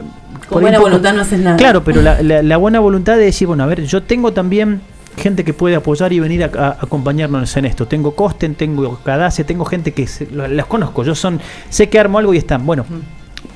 Con 0.50 0.62
buena 0.62 0.78
poco- 0.78 0.90
voluntad 0.90 1.14
no 1.14 1.22
haces 1.22 1.40
nada. 1.40 1.58
Claro, 1.58 1.84
pero 1.84 2.02
la, 2.02 2.22
la- 2.22 2.42
la 2.44 2.58
buena 2.58 2.80
voluntad 2.80 3.18
de 3.18 3.26
decir, 3.26 3.48
bueno, 3.48 3.64
a 3.64 3.68
ver, 3.68 3.84
yo 3.86 4.04
tengo 4.04 4.32
también 4.34 4.82
gente 5.18 5.44
que 5.44 5.52
puede 5.54 5.76
apoyar 5.76 6.14
y 6.14 6.20
venir 6.20 6.44
a, 6.44 6.52
a- 6.58 6.68
a 6.68 6.72
acompañarnos 6.82 7.58
en 7.58 7.66
esto. 7.66 7.88
Tengo 7.88 8.14
Costen, 8.16 8.54
tengo 8.56 9.00
Cadace, 9.04 9.44
tengo 9.44 9.66
gente 9.66 9.92
que 9.92 10.06
se- 10.08 10.28
las 10.32 10.66
conozco. 10.68 11.04
Yo 11.04 11.16
son, 11.16 11.40
sé 11.70 11.90
que 11.90 12.00
armo 12.00 12.20
algo 12.20 12.34
y 12.34 12.38
están. 12.38 12.66
Bueno, 12.66 12.86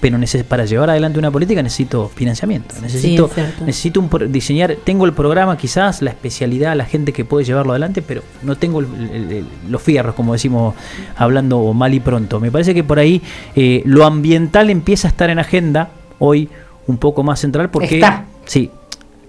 pero 0.01 0.17
para 0.49 0.65
llevar 0.65 0.89
adelante 0.89 1.19
una 1.19 1.31
política 1.31 1.61
necesito 1.63 2.09
financiamiento. 2.13 2.75
Necesito, 2.81 3.29
necesito 3.65 3.99
un 3.99 4.09
pro- 4.09 4.27
diseñar, 4.27 4.75
tengo 4.83 5.05
el 5.05 5.13
programa 5.13 5.55
quizás, 5.57 6.01
la 6.01 6.09
especialidad, 6.09 6.75
la 6.75 6.85
gente 6.85 7.13
que 7.13 7.23
puede 7.23 7.45
llevarlo 7.45 7.71
adelante, 7.71 8.01
pero 8.01 8.23
no 8.41 8.57
tengo 8.57 8.79
el- 8.79 8.87
el- 9.13 9.31
el- 9.31 9.45
los 9.69 9.81
fierros, 9.81 10.15
como 10.15 10.33
decimos, 10.33 10.73
hablando 11.15 11.71
mal 11.73 11.93
y 11.93 11.99
pronto. 11.99 12.39
Me 12.39 12.51
parece 12.51 12.73
que 12.73 12.83
por 12.83 12.99
ahí 12.99 13.21
eh, 13.55 13.83
lo 13.85 14.03
ambiental 14.05 14.69
empieza 14.71 15.07
a 15.07 15.11
estar 15.11 15.29
en 15.29 15.39
agenda 15.39 15.89
hoy 16.19 16.49
un 16.87 16.97
poco 16.97 17.21
más 17.23 17.39
central 17.39 17.69
porque... 17.69 17.95
Está. 17.95 18.25
Sí. 18.45 18.71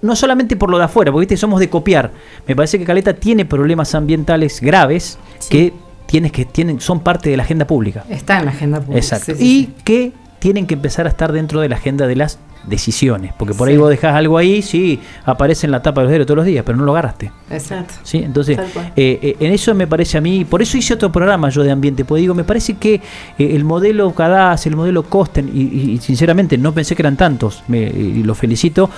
No 0.00 0.16
solamente 0.16 0.56
por 0.56 0.68
lo 0.70 0.78
de 0.78 0.84
afuera, 0.84 1.12
porque 1.12 1.24
¿viste? 1.26 1.36
somos 1.36 1.60
de 1.60 1.68
copiar. 1.68 2.10
Me 2.48 2.56
parece 2.56 2.78
que 2.78 2.84
Caleta 2.84 3.14
tiene 3.14 3.44
problemas 3.44 3.94
ambientales 3.94 4.60
graves 4.60 5.18
Sí. 5.38 5.48
que 5.50 5.72
tienes 6.06 6.32
que 6.32 6.44
tienen 6.44 6.80
son 6.80 7.00
parte 7.00 7.30
de 7.30 7.36
la 7.36 7.44
agenda 7.44 7.66
pública. 7.66 8.04
Está 8.08 8.38
en 8.40 8.46
la 8.46 8.50
agenda 8.50 8.80
pública. 8.80 8.98
Exacto. 8.98 9.26
sí, 9.32 9.38
sí, 9.38 9.44
y 9.78 9.82
que 9.84 10.12
tienen 10.42 10.66
que 10.66 10.74
empezar 10.74 11.06
a 11.06 11.08
estar 11.08 11.30
dentro 11.30 11.60
de 11.60 11.68
la 11.68 11.76
agenda 11.76 12.08
de 12.08 12.16
las 12.16 12.36
decisiones. 12.66 13.32
Porque 13.38 13.54
por 13.54 13.68
Sí. 13.68 13.72
ahí 13.72 13.78
vos 13.78 13.88
dejás 13.90 14.16
algo 14.16 14.38
ahí, 14.38 14.60
sí, 14.60 14.98
aparece 15.24 15.66
en 15.68 15.70
la 15.70 15.82
tapa 15.82 16.00
de 16.00 16.06
los 16.06 16.10
diarios 16.10 16.26
todos 16.26 16.38
los 16.38 16.46
días, 16.46 16.64
pero 16.66 16.76
no 16.76 16.84
lo 16.84 16.90
agarraste. 16.90 17.30
Exacto. 17.48 17.94
¿sí? 18.02 18.18
Entonces, 18.18 18.58
eh, 18.58 19.20
eh, 19.22 19.36
en 19.38 19.52
eso 19.52 19.72
me 19.76 19.86
parece 19.86 20.18
a 20.18 20.20
mí, 20.20 20.44
por 20.44 20.60
eso 20.60 20.76
hice 20.76 20.94
otro 20.94 21.12
programa 21.12 21.48
yo 21.48 21.62
de 21.62 21.70
ambiente, 21.70 22.04
porque 22.04 22.22
digo, 22.22 22.34
me 22.34 22.42
parece 22.42 22.74
que 22.74 22.94
eh, 22.94 23.00
el 23.38 23.62
modelo 23.64 24.12
Cadaz, 24.14 24.66
el 24.66 24.74
modelo 24.74 25.04
Costen, 25.04 25.48
y, 25.54 25.98
sinceramente 25.98 26.58
no 26.58 26.72
pensé 26.74 26.96
que 26.96 27.02
eran 27.02 27.16
tantos, 27.16 27.62
me, 27.68 27.78
y 27.82 28.24
lo 28.24 28.34
felicito, 28.34 28.90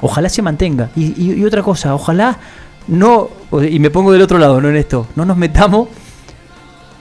ojalá 0.00 0.28
se 0.28 0.42
mantenga. 0.42 0.90
Y, 0.94 1.06
y- 1.20 1.40
y 1.40 1.44
otra 1.44 1.62
cosa, 1.64 1.92
ojalá 1.92 2.38
no, 2.86 3.30
y 3.68 3.80
me 3.80 3.90
pongo 3.90 4.12
del 4.12 4.22
otro 4.22 4.38
lado, 4.38 4.60
no 4.60 4.68
en 4.68 4.76
esto, 4.76 5.08
no 5.16 5.24
nos 5.24 5.36
metamos 5.36 5.88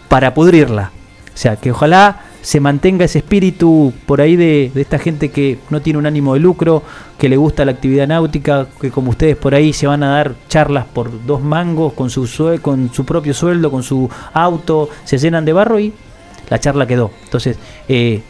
para 0.09 0.33
pudrirla. 0.33 0.89
O 1.33 1.37
sea, 1.37 1.55
que 1.57 1.71
ojalá 1.71 2.21
se 2.41 2.59
mantenga 2.59 3.05
ese 3.05 3.19
espíritu 3.19 3.93
por 4.05 4.21
ahí 4.21 4.35
de, 4.35 4.71
esta 4.75 4.97
gente 4.99 5.29
que 5.29 5.59
no 5.69 5.81
tiene 5.81 5.99
un 5.99 6.05
ánimo 6.05 6.33
de 6.33 6.39
lucro, 6.39 6.83
que 7.17 7.29
le 7.29 7.37
gusta 7.37 7.65
la 7.65 7.71
actividad 7.71 8.07
náutica, 8.07 8.67
que 8.79 8.91
como 8.91 9.11
ustedes 9.11 9.37
por 9.37 9.53
ahí 9.53 9.73
se 9.73 9.87
van 9.87 10.03
a 10.03 10.09
dar 10.09 10.35
charlas 10.49 10.85
por 10.85 11.25
dos 11.25 11.41
mangos 11.41 11.93
con 11.93 12.09
su, 12.09 12.27
con 12.61 12.91
su 12.93 13.05
propio 13.05 13.33
sueldo, 13.33 13.69
con 13.69 13.83
su 13.83 14.09
auto, 14.33 14.89
se 15.03 15.17
llenan 15.17 15.45
de 15.45 15.53
barro 15.53 15.79
y 15.79 15.93
la 16.49 16.59
charla 16.59 16.87
quedó. 16.87 17.11
Entonces, 17.23 17.57
eh, 17.87 18.21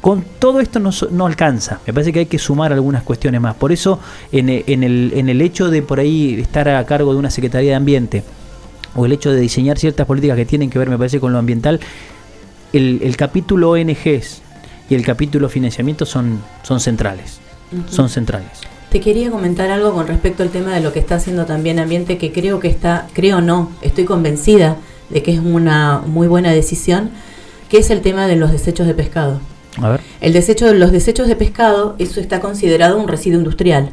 con 0.00 0.22
todo 0.38 0.60
esto 0.60 0.80
no, 0.80 0.90
no 1.10 1.26
alcanza. 1.26 1.80
Me 1.86 1.92
parece 1.92 2.12
que 2.12 2.18
hay 2.20 2.26
que 2.26 2.38
sumar 2.38 2.72
algunas 2.72 3.02
cuestiones 3.02 3.40
más. 3.40 3.54
Por 3.54 3.72
eso, 3.72 4.00
en, 4.32 4.48
en 4.48 4.82
el, 4.82 5.12
en 5.14 5.28
el 5.28 5.40
hecho 5.40 5.70
de 5.70 5.82
por 5.82 6.00
ahí 6.00 6.40
estar 6.40 6.68
a 6.68 6.84
cargo 6.84 7.12
de 7.12 7.18
una 7.18 7.30
Secretaría 7.30 7.70
de 7.70 7.76
Ambiente, 7.76 8.24
o 8.94 9.06
el 9.06 9.12
hecho 9.12 9.30
de 9.30 9.40
diseñar 9.40 9.78
ciertas 9.78 10.06
políticas 10.06 10.36
que 10.36 10.46
tienen 10.46 10.70
que 10.70 10.78
ver, 10.78 10.88
me 10.88 10.98
parece, 10.98 11.20
con 11.20 11.32
lo 11.32 11.38
ambiental, 11.38 11.80
el, 12.78 13.00
el 13.02 13.16
capítulo 13.16 13.70
ONGs 13.70 14.42
y 14.88 14.94
el 14.94 15.04
capítulo 15.04 15.48
financiamiento 15.48 16.06
son, 16.06 16.40
son 16.62 16.80
centrales. 16.80 17.40
Son 17.90 18.08
centrales. 18.08 18.50
Te 18.90 19.00
quería 19.00 19.30
comentar 19.30 19.70
algo 19.70 19.92
con 19.92 20.06
respecto 20.06 20.42
al 20.42 20.50
tema 20.50 20.72
de 20.72 20.80
lo 20.80 20.92
que 20.92 21.00
está 21.00 21.16
haciendo 21.16 21.46
también 21.46 21.80
Ambiente, 21.80 22.18
que 22.18 22.30
creo 22.30 22.60
que 22.60 22.68
está, 22.68 23.08
creo 23.12 23.40
no, 23.40 23.72
estoy 23.82 24.04
convencida 24.04 24.76
de 25.10 25.22
que 25.22 25.32
es 25.32 25.40
una 25.40 26.02
muy 26.06 26.28
buena 26.28 26.52
decisión, 26.52 27.10
que 27.68 27.78
es 27.78 27.90
el 27.90 28.02
tema 28.02 28.28
de 28.28 28.36
los 28.36 28.52
desechos 28.52 28.86
de 28.86 28.94
pescado. 28.94 29.40
A 29.82 29.90
ver. 29.90 30.00
El 30.20 30.32
desecho 30.32 30.66
de 30.66 30.74
los 30.74 30.92
desechos 30.92 31.26
de 31.26 31.34
pescado, 31.34 31.96
eso 31.98 32.20
está 32.20 32.40
considerado 32.40 32.98
un 32.98 33.08
residuo 33.08 33.38
industrial. 33.38 33.90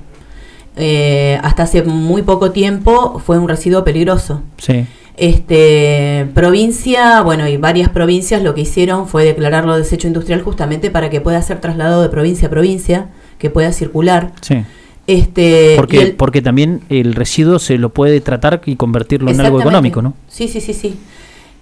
Eh, 0.76 1.40
hasta 1.41 1.64
hace 1.64 1.82
muy 1.84 2.22
poco 2.22 2.52
tiempo 2.52 3.20
fue 3.26 3.40
un 3.40 3.49
residuo 3.49 3.84
peligroso. 3.84 4.44
Sí. 4.58 4.86
Este, 5.22 6.26
provincia, 6.34 7.22
bueno, 7.22 7.48
y 7.48 7.56
varias 7.56 7.89
provincias 7.89 8.41
lo 8.41 8.56
que 8.56 8.61
hicieron 8.61 9.07
fue 9.07 9.23
declararlo 9.23 9.77
desecho 9.77 10.07
industrial 10.07 10.41
justamente 10.41 10.89
para 10.89 11.11
que 11.11 11.22
pueda 11.22 11.39
ser 11.43 11.61
trasladado 11.61 12.02
de 12.02 12.10
provincia 12.10 12.48
a 12.48 12.52
provincia, 12.52 13.06
que 13.38 13.52
pueda 13.52 13.72
circular. 13.72 14.31
Sí. 14.41 14.64
Este, 15.06 15.73
Porque, 15.77 16.02
el- 16.02 16.14
porque 16.15 16.41
también 16.41 16.81
el 16.89 17.14
residuo 17.14 17.60
se 17.60 17.77
lo 17.77 17.89
puede 17.89 18.19
tratar 18.19 18.61
y 18.65 18.76
convertirlo 18.77 19.30
en 19.30 19.39
algo 19.41 19.60
económico, 19.61 20.02
¿no? 20.02 20.15
Sí, 20.27 20.48
sí, 20.48 20.60
sí, 20.60 20.73
sí. 20.73 20.98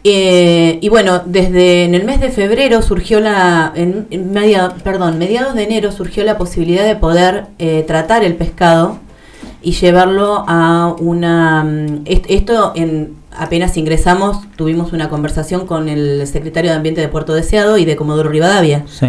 Eh, 0.06 0.80
y 0.82 0.88
bueno, 0.88 1.22
desde 1.26 1.84
en 1.84 1.96
el 1.96 2.06
mes 2.06 2.22
de 2.22 2.30
febrero 2.30 2.82
surgió 2.82 3.20
la, 3.20 3.74
en, 3.76 4.08
en 4.10 4.32
media- 4.32 4.74
perdón, 4.86 5.18
mediados 5.18 5.54
de 5.56 5.64
enero 5.64 5.92
surgió 5.92 6.24
la 6.24 6.38
posibilidad 6.38 6.86
de 6.86 6.96
poder 6.96 7.48
eh, 7.60 7.84
tratar 7.86 8.24
el 8.24 8.36
pescado 8.36 9.00
y 9.62 9.74
llevarlo 9.74 10.46
a 10.48 10.96
una, 11.00 11.66
mm, 11.66 12.02
est- 12.06 12.26
esto 12.30 12.72
en, 12.76 13.19
apenas 13.40 13.76
ingresamos, 13.78 14.38
tuvimos 14.56 14.94
una 14.94 15.10
conversación 15.10 15.66
con 15.66 15.90
el 15.90 16.26
secretario 16.28 16.72
de 16.72 16.78
Ambiente 16.78 17.02
de 17.02 17.08
Puerto 17.08 17.34
Deseado 17.34 17.78
y 17.78 17.86
de 17.86 17.96
Comodoro 17.96 18.30
Rivadavia, 18.30 18.84
Sí. 18.88 19.08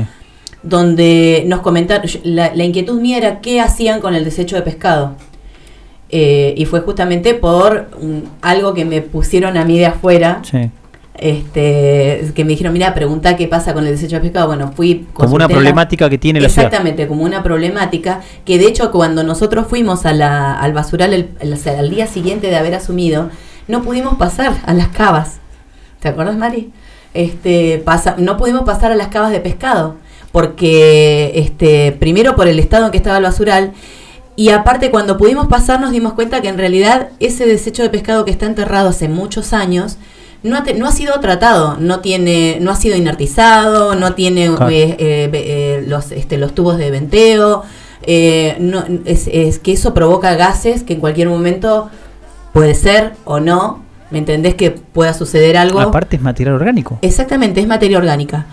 donde 0.62 1.44
nos 1.47 1.61
comentaron, 1.61 2.09
la, 2.24 2.55
la 2.55 2.65
inquietud 2.65 3.01
mía 3.01 3.16
era 3.19 3.40
qué 3.40 3.61
hacían 3.61 4.01
con 4.01 4.15
el 4.15 4.24
desecho 4.24 4.57
de 4.57 4.62
pescado. 4.62 5.15
Eh, 6.12 6.55
y 6.57 6.65
fue 6.65 6.81
justamente 6.81 7.35
por 7.35 7.89
mm, 8.02 8.19
algo 8.43 8.74
que 8.74 8.85
me 8.85 9.01
pusieron 9.01 9.57
a 9.57 9.65
mí 9.65 9.78
de 9.78 9.86
afuera, 9.86 10.40
Sí. 10.43 10.69
este, 11.16 12.32
que 12.35 12.44
me 12.44 12.51
dijeron, 12.51 12.73
mira, 12.73 12.94
pregunta 12.94 13.36
qué 13.36 13.47
pasa 13.47 13.74
con 13.74 13.85
el 13.86 13.93
desecho 13.93 14.16
de 14.16 14.23
pescado. 14.23 14.48
Bueno, 14.48 14.73
fui... 14.74 15.07
Como 15.12 15.35
una 15.35 15.48
problemática 15.48 16.09
que 16.11 16.19
tiene 16.19 16.40
la 16.40 16.48
ciudad. 16.48 16.66
Exactamente, 16.66 17.07
como 17.07 17.23
una 17.24 17.43
problemática 17.43 18.20
que 18.44 18.59
de 18.59 18.66
hecho 18.66 18.90
cuando 18.90 19.23
nosotros 19.23 19.66
fuimos 19.69 20.05
a 20.07 20.12
la, 20.12 20.55
al 20.55 20.73
basural 20.73 21.12
el, 21.15 21.28
al 21.78 21.90
día 21.90 22.07
siguiente 22.07 22.48
de 22.48 22.57
haber 22.57 22.74
asumido, 22.74 23.31
no 23.70 23.82
pudimos 23.82 24.16
pasar 24.16 24.59
a 24.66 24.74
las 24.74 24.88
cavas. 24.88 25.38
¿Te 26.01 26.09
acuerdas, 26.09 26.36
Mari? 26.36 26.72
Este, 27.14 27.78
pasa, 27.84 28.14
no 28.18 28.36
pudimos 28.36 28.62
pasar 28.64 28.92
a 28.92 28.94
las 28.97 29.09
cavas 29.09 29.30
de 29.32 29.40
pescado 29.40 29.97
porque 30.32 31.32
este, 31.34 31.92
primero 31.92 32.36
por 32.36 32.48
el 32.48 32.59
estado 32.59 32.86
en 32.86 32.90
que 32.92 32.98
estaba 32.98 33.16
el 33.18 33.24
basural 33.24 33.72
y 34.36 34.51
aparte 34.51 34.90
cuando 34.90 35.16
pudimos 35.18 35.48
pasar 35.48 35.80
nos 35.80 35.90
dimos 35.90 36.12
cuenta 36.14 36.40
que 36.40 36.48
en 36.48 36.56
realidad 36.59 37.09
ese 37.18 37.47
desecho 37.47 37.82
de 37.82 37.90
pescado 37.90 38.24
que 38.24 38.30
está 38.30 38.47
enterrado 38.47 38.88
hace 38.90 39.09
muchos 39.09 39.52
años 39.52 39.97
no 40.42 40.56
ha, 40.56 40.62
te- 40.62 40.74
no 40.74 40.86
ha 40.86 40.92
sido 40.92 41.18
tratado, 41.20 41.76
no 41.78 42.01
tiene, 42.01 42.59
no 42.60 42.70
ha 42.70 42.76
sido 42.76 42.97
inertizado, 42.97 43.94
no 43.97 44.14
tiene 44.14 44.47
Claro. 44.55 44.70
eh, 44.70 44.97
eh, 44.98 45.30
eh, 45.34 45.84
los, 45.86 46.12
este, 46.12 46.38
los 46.38 46.55
tubos 46.55 46.78
de 46.78 46.90
venteo, 46.90 47.64
eh, 48.02 48.56
no, 48.60 48.84
es, 49.05 49.26
es 49.30 49.59
que 49.59 49.72
eso 49.72 49.92
provoca 49.92 50.34
gases 50.36 50.82
que 50.84 50.94
en 50.94 51.01
cualquier 51.01 51.28
momento 51.28 51.90
puede 52.52 52.74
ser 52.74 53.12
o 53.24 53.40
no, 53.40 53.82
¿me 54.10 54.18
entendés 54.18 54.55
que 54.55 54.70
pueda 54.70 55.12
suceder 55.14 55.56
algo? 55.56 55.81
Aparte 55.81 56.16
es 56.16 56.22
material 56.22 56.55
orgánico. 56.56 56.98
Exactamente, 57.02 57.60
es 57.60 57.66
materia 57.66 57.98
orgánica. 57.98 58.47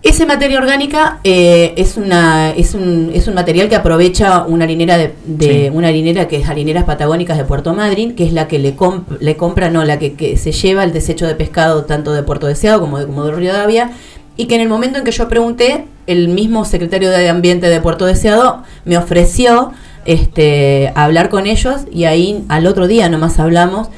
Esa 0.00 0.26
materia 0.26 0.58
orgánica 0.60 1.18
eh, 1.24 1.74
es 1.76 1.96
una 1.96 2.50
es 2.52 2.74
un, 2.74 3.10
es 3.12 3.26
un 3.26 3.34
material 3.34 3.68
que 3.68 3.74
aprovecha 3.74 4.44
una 4.44 4.62
harinera 4.64 4.96
de, 4.96 5.12
de- 5.26 5.64
Sí. 5.66 5.70
una 5.72 5.88
harinera 5.88 6.28
que 6.28 6.36
es 6.36 6.48
harineras 6.48 6.84
patagónicas 6.84 7.36
de 7.36 7.42
Puerto 7.44 7.74
Madryn, 7.74 8.14
que 8.14 8.24
es 8.24 8.32
la 8.32 8.46
que 8.46 8.60
le, 8.60 8.76
comp- 8.76 9.18
le 9.18 9.36
compra, 9.36 9.70
no, 9.70 9.82
la 9.84 9.98
que, 9.98 10.12
que 10.14 10.36
se 10.36 10.52
lleva 10.52 10.84
el 10.84 10.92
desecho 10.92 11.26
de 11.26 11.34
pescado 11.34 11.84
tanto 11.84 12.12
de 12.12 12.22
Puerto 12.22 12.46
Deseado 12.46 12.80
como 12.80 13.00
de 13.00 13.06
Comodoro 13.06 13.38
Rivadavia, 13.38 13.90
y 14.36 14.46
que 14.46 14.54
en 14.54 14.60
el 14.60 14.68
momento 14.68 14.98
en 14.98 15.04
que 15.04 15.10
yo 15.10 15.28
pregunté, 15.28 15.86
el 16.06 16.28
mismo 16.28 16.64
secretario 16.64 17.10
de 17.10 17.28
Ambiente 17.28 17.68
de 17.68 17.80
Puerto 17.80 18.06
Deseado 18.06 18.62
me 18.84 18.96
ofreció 18.96 19.72
este 20.12 20.92
hablar 20.94 21.28
con 21.28 21.46
ellos 21.46 21.82
y 21.92 22.04
ahí 22.04 22.44
al 22.48 22.66
otro 22.66 22.86
día 22.88 23.08
nomás 23.08 23.38
hablamos, 23.38 23.88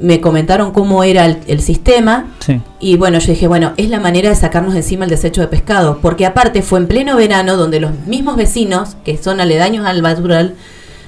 me 0.00 0.20
comentaron 0.22 0.72
cómo 0.72 1.04
era 1.04 1.26
el- 1.26 1.38
el 1.46 1.60
sistema, 1.60 2.28
Sí. 2.38 2.60
y 2.80 2.96
bueno, 2.96 3.18
yo 3.18 3.32
dije, 3.32 3.46
bueno, 3.46 3.72
es 3.76 3.90
la 3.90 4.00
manera 4.00 4.30
de 4.30 4.34
sacarnos 4.34 4.72
de 4.72 4.78
encima 4.80 5.04
el 5.04 5.10
desecho 5.10 5.42
de 5.42 5.48
pescado, 5.48 5.98
porque 6.00 6.24
aparte 6.24 6.62
fue 6.62 6.78
en 6.78 6.86
pleno 6.86 7.16
verano 7.16 7.56
donde 7.58 7.80
los 7.80 7.92
mismos 8.06 8.36
vecinos, 8.36 8.96
que 9.04 9.18
son 9.18 9.40
aledaños 9.40 9.84
al 9.84 10.00
basural, 10.00 10.54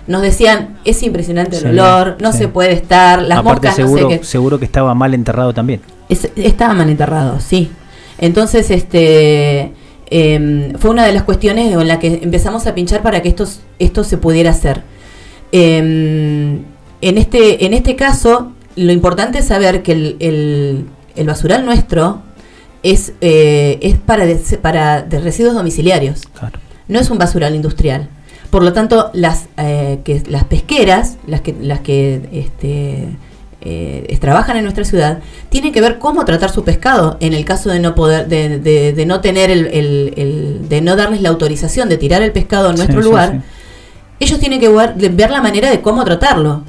nos 0.06 0.20
decían, 0.20 0.76
es 0.84 1.02
impresionante 1.02 1.56
el 1.56 1.62
Sí, 1.62 1.68
olor, 1.68 2.18
no 2.20 2.32
sí. 2.32 2.38
se 2.38 2.48
puede 2.48 2.72
estar, 2.72 3.22
las 3.22 3.38
Aparte 3.38 3.68
moscas 3.68 3.76
seguro, 3.76 4.02
no 4.02 4.10
sé 4.10 4.18
qué. 4.18 4.24
seguro 4.26 4.58
que 4.58 4.66
estaba 4.66 4.94
mal 4.94 5.14
enterrado 5.14 5.54
también. 5.54 5.80
Es- 6.10 6.28
estaban 6.36 6.76
mal 6.76 6.90
enterrados, 6.90 7.42
sí. 7.44 7.70
Entonces, 8.18 8.70
este 8.70 9.72
em, 10.14 10.74
fue 10.78 10.90
una 10.90 11.06
de 11.06 11.12
las 11.12 11.22
cuestiones 11.22 11.72
en 11.72 11.88
la 11.88 11.98
que 11.98 12.20
empezamos 12.22 12.66
a 12.66 12.74
pinchar 12.74 13.02
para 13.02 13.22
que 13.22 13.28
esto, 13.28 13.46
esto 13.78 14.04
se 14.04 14.18
pudiera 14.18 14.50
hacer. 14.50 14.82
Em, 15.52 16.62
en, 17.00 17.18
este, 17.18 17.66
en 17.66 17.74
este 17.74 17.94
caso, 17.96 18.52
lo 18.76 18.92
importante 18.92 19.38
es 19.40 19.46
saber 19.46 19.82
que 19.82 19.92
el, 19.92 20.16
el- 20.20 20.86
el 21.14 21.26
basural 21.26 21.66
nuestro 21.66 22.22
es, 22.82 23.12
eh, 23.20 23.78
es 23.82 23.96
para, 23.98 24.24
para 24.62 25.02
de 25.02 25.20
residuos 25.20 25.54
domiciliarios 25.54 26.22
Claro. 26.38 26.58
no 26.88 26.98
es 26.98 27.10
un 27.10 27.18
basural 27.18 27.54
industrial. 27.54 28.08
Por 28.50 28.62
lo 28.64 28.72
tanto, 28.72 29.10
las, 29.12 29.46
eh, 29.58 29.98
que, 30.04 30.22
las 30.26 30.44
pesqueras, 30.44 31.18
las 31.26 31.42
que, 31.42 31.54
las 31.60 31.80
que 31.80 32.28
este, 32.32 33.08
eh, 33.64 34.18
trabajan 34.20 34.56
en 34.56 34.64
nuestra 34.64 34.84
ciudad, 34.84 35.20
tienen 35.48 35.72
que 35.72 35.80
ver 35.80 35.98
cómo 35.98 36.24
tratar 36.24 36.50
su 36.50 36.64
pescado 36.64 37.16
en 37.20 37.32
el 37.32 37.44
caso 37.44 37.70
de 37.70 37.80
no 37.80 37.94
poder, 37.94 38.28
de, 38.28 38.58
de- 38.58 38.92
de 38.92 39.06
no 39.06 39.20
tener 39.20 39.50
el, 39.50 39.66
el- 39.66 40.14
el- 40.16 40.68
de 40.68 40.80
no 40.80 40.96
darles 40.96 41.20
la 41.22 41.28
autorización 41.30 41.88
de 41.88 41.96
tirar 41.96 42.22
el 42.22 42.32
pescado 42.32 42.70
en 42.70 42.76
nuestro 42.76 43.00
Sí, 43.02 43.08
lugar. 43.08 43.32
sí. 43.32 43.38
Ellos 44.20 44.38
tienen 44.38 44.60
que 44.60 44.68
ver, 44.68 44.94
ver 44.96 45.30
la 45.30 45.40
manera 45.42 45.70
de 45.70 45.80
cómo 45.80 46.04
tratarlo, 46.04 46.62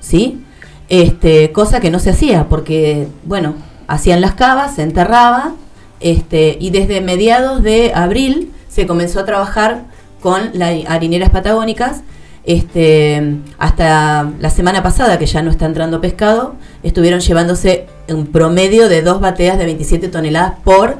¿sí? 0.00 0.40
Este, 0.88 1.52
cosa 1.52 1.80
que 1.80 1.90
no 1.90 1.98
se 1.98 2.10
hacía, 2.10 2.48
porque, 2.48 3.08
bueno, 3.24 3.54
hacían 3.86 4.20
las 4.20 4.34
cavas, 4.34 4.74
se 4.76 4.82
enterraba, 4.82 5.54
este, 6.00 6.56
y 6.60 6.70
desde 6.70 7.00
mediados 7.00 7.62
de 7.62 7.92
abril 7.94 8.52
se 8.68 8.86
comenzó 8.86 9.20
a 9.20 9.24
trabajar 9.24 9.82
con 10.20 10.50
las 10.54 10.74
harineras 10.88 11.30
patagónicas, 11.30 12.02
este, 12.48 13.36
hasta 13.58 14.28
la 14.40 14.50
semana 14.50 14.82
pasada, 14.82 15.18
que 15.18 15.26
ya 15.26 15.42
no 15.42 15.50
está 15.50 15.66
entrando 15.66 16.00
pescado, 16.00 16.54
estuvieron 16.82 17.20
llevándose 17.20 17.86
un 18.08 18.26
promedio 18.26 18.88
de 18.88 19.02
dos 19.02 19.20
bateas 19.20 19.58
de 19.58 19.66
27 19.66 20.08
toneladas 20.08 20.54
por 20.64 20.96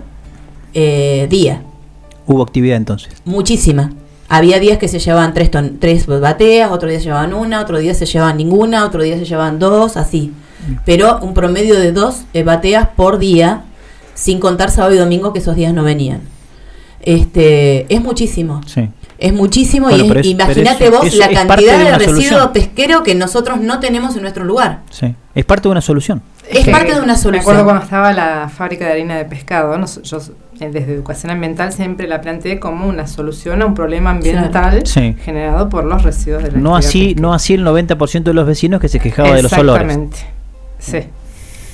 eh, 0.75 1.27
día 1.31 1.62
Hubo 2.27 2.43
actividad 2.43 2.77
entonces. 2.77 3.09
muchísima. 3.25 3.91
Había 4.29 4.61
días 4.61 4.77
que 4.77 4.89
se 4.89 4.99
llevaban 4.99 5.33
tres, 5.33 5.51
ton- 5.51 5.79
tres 5.81 6.07
bateas, 6.07 6.70
otro 6.70 6.91
día 6.91 6.99
se 6.99 7.07
llevaban 7.07 7.33
una, 7.33 7.62
otro 7.62 7.79
día 7.79 7.95
se 7.95 8.05
llevaban 8.05 8.37
ninguna, 8.37 8.85
otro 8.85 9.03
día 9.03 9.16
se 9.19 9.25
llevaban 9.25 9.59
dos, 9.59 9.97
así. 9.97 10.33
Pero 10.85 11.19
un 11.23 11.33
promedio 11.33 11.81
de 11.81 11.93
dos 11.93 12.25
eh, 12.35 12.43
bateas 12.43 12.89
por 12.95 13.19
día, 13.19 13.62
sin 14.12 14.39
contar 14.39 14.70
sábado 14.70 14.95
y 14.95 14.99
domingo 14.99 15.33
que 15.33 15.39
esos 15.39 15.57
días 15.57 15.73
no 15.73 15.83
venían. 15.83 16.20
Este, 17.01 17.93
es 17.95 18.03
muchísimo. 18.03 18.61
Sí. 18.66 18.91
Es 19.19 19.32
muchísimo 19.32 19.89
Bueno, 19.89 20.05
y 20.05 20.11
es- 20.11 20.16
es- 20.19 20.27
imagínate 20.27 20.85
eso- 20.86 20.97
vos 20.97 21.07
eso 21.07 21.19
la 21.19 21.28
cantidad 21.31 21.77
de 21.78 21.85
de, 21.85 21.93
residuo 21.99 22.15
solución. 22.20 22.53
pesquero 22.53 23.03
que 23.03 23.15
nosotros 23.16 23.61
no 23.61 23.81
tenemos 23.81 24.15
en 24.15 24.23
nuestro 24.23 24.45
lugar. 24.45 24.81
Sí. 24.90 25.15
Es 25.35 25.45
parte 25.45 25.65
de 25.65 25.73
una 25.73 25.81
solución. 25.81 26.23
Es 26.49 26.65
que 26.65 26.70
parte 26.70 26.95
de 26.95 27.01
una 27.01 27.07
Me 27.07 27.12
acuerdo 27.12 27.23
solución. 27.43 27.65
cuando 27.65 27.82
estaba 27.82 28.12
la 28.12 28.49
fábrica 28.49 28.86
de 28.86 28.93
harina 28.93 29.16
de 29.16 29.24
pescado, 29.24 29.77
nos- 29.77 30.01
yo 30.03 30.19
eh, 30.61 30.70
desde 30.73 30.93
educación 30.95 31.31
ambiental 31.31 31.73
siempre 31.73 32.07
la 32.09 32.20
planteé 32.20 32.59
como 32.61 32.86
una 32.89 33.07
solución 33.07 33.61
a 33.62 33.66
un 33.66 33.74
problema 33.74 34.11
ambiental 34.11 34.82
Sí. 34.86 35.15
generado 35.24 35.69
por 35.69 35.85
los 35.85 36.03
residuos 36.05 36.43
de 36.45 36.53
la 36.53 36.59
No 36.59 36.77
así, 36.77 37.15
no 37.19 37.35
así 37.35 37.55
el 37.55 37.65
90% 37.65 38.31
de 38.31 38.35
los 38.35 38.47
vecinos 38.47 38.81
que 38.81 38.89
se 38.89 38.99
quejaba 39.01 39.35
de 39.35 39.43
los 39.43 39.53
olores. 39.53 39.82
Exactamente. 39.82 40.19
Sí. 40.78 40.99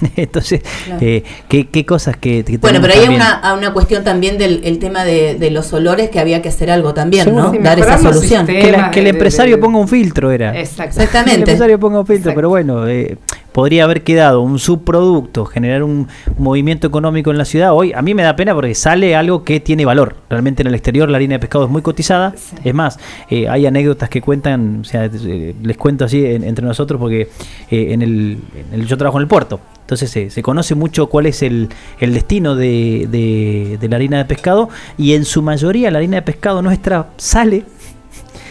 Entonces, 0.17 0.61
Claro. 0.87 1.01
eh, 1.03 1.23
¿qué, 1.49 1.69
qué 1.69 1.85
cosas 1.87 2.17
que, 2.17 2.45
que 2.45 2.59
Bueno, 2.59 2.81
pero 2.81 2.95
hay 2.95 3.09
una, 3.15 3.55
una 3.57 3.73
cuestión 3.73 4.05
también 4.05 4.39
del 4.39 4.61
el 4.65 4.79
tema 4.79 5.05
de, 5.05 5.35
de 5.37 5.51
los 5.51 5.73
olores 5.73 6.11
que 6.11 6.21
había 6.21 6.43
que 6.43 6.49
hacer 6.49 6.71
algo 6.71 6.95
también, 6.95 7.25
Seguro. 7.25 7.53
¿no? 7.53 7.59
Dar 7.61 7.79
esa 7.79 7.99
solución. 7.99 8.47
sistemas. 8.47 8.47
que, 8.65 8.71
la- 8.71 8.77
temas 8.79 8.91
que 8.91 8.99
el 9.01 9.05
de- 9.05 9.11
empresario 9.11 9.57
de- 9.57 9.63
ponga 9.63 9.79
un 9.79 9.89
filtro 9.89 10.31
era. 10.31 10.59
Exacto. 10.59 10.95
Que 10.97 11.01
el 11.01 11.05
Exactamente. 11.07 11.41
empresario 11.41 11.79
ponga 11.81 12.01
un 12.01 12.07
filtro, 12.07 12.31
Exacto. 12.31 12.37
pero 12.37 12.49
bueno, 12.49 12.87
eh, 12.89 13.17
podría 13.55 13.85
haber 13.85 14.03
quedado 14.03 14.41
un 14.43 14.59
subproducto, 14.59 15.45
generar 15.45 15.85
un 15.85 16.09
movimiento 16.39 16.89
económico 16.89 17.31
en 17.31 17.39
la 17.39 17.45
ciudad. 17.45 17.73
Hoy 17.73 17.93
a 17.93 18.03
mí 18.03 18.13
me 18.13 18.25
da 18.25 18.35
pena 18.35 18.53
porque 18.53 18.75
sale 18.75 19.15
algo 19.15 19.45
que 19.45 19.61
tiene 19.61 19.85
valor. 19.85 20.17
Realmente 20.29 20.63
en 20.63 20.67
el 20.67 20.75
exterior 20.75 21.09
la 21.09 21.17
harina 21.19 21.35
de 21.35 21.39
pescado 21.39 21.65
es 21.65 21.71
muy 21.71 21.81
cotizada. 21.81 22.35
Sí. 22.37 22.57
Es 22.65 22.75
más, 22.75 22.99
eh, 23.31 23.49
hay 23.49 23.65
anécdotas 23.67 24.11
que 24.11 24.21
cuentan, 24.21 24.81
o 24.81 24.85
sea, 24.85 25.05
eh, 25.05 25.55
les 25.63 25.77
cuento 25.77 26.05
así 26.05 26.27
en- 26.27 26.43
entre 26.43 26.67
nosotros 26.67 27.01
porque 27.01 27.29
eh, 27.71 27.93
en, 27.93 28.03
el, 28.03 28.39
en 28.73 28.81
el- 28.81 28.87
yo 28.89 28.99
trabajo 28.99 29.19
en 29.19 29.23
el 29.23 29.29
puerto. 29.29 29.61
Entonces 29.83 30.17
eh, 30.17 30.31
se 30.31 30.43
conoce 30.43 30.75
mucho 30.75 31.07
cuál 31.09 31.27
es 31.27 31.43
el, 31.43 31.69
el 32.01 32.13
destino 32.13 32.57
de, 32.57 33.07
de- 33.09 33.79
de 33.81 33.89
la 33.89 33.97
harina 33.97 34.19
de 34.19 34.25
pescado 34.25 34.69
y 34.99 35.13
en 35.15 35.25
su 35.25 35.43
mayoría 35.43 35.91
la 35.93 35.99
harina 35.99 36.17
de 36.17 36.23
pescado 36.23 36.61
nuestra 36.61 37.11
sale, 37.19 37.65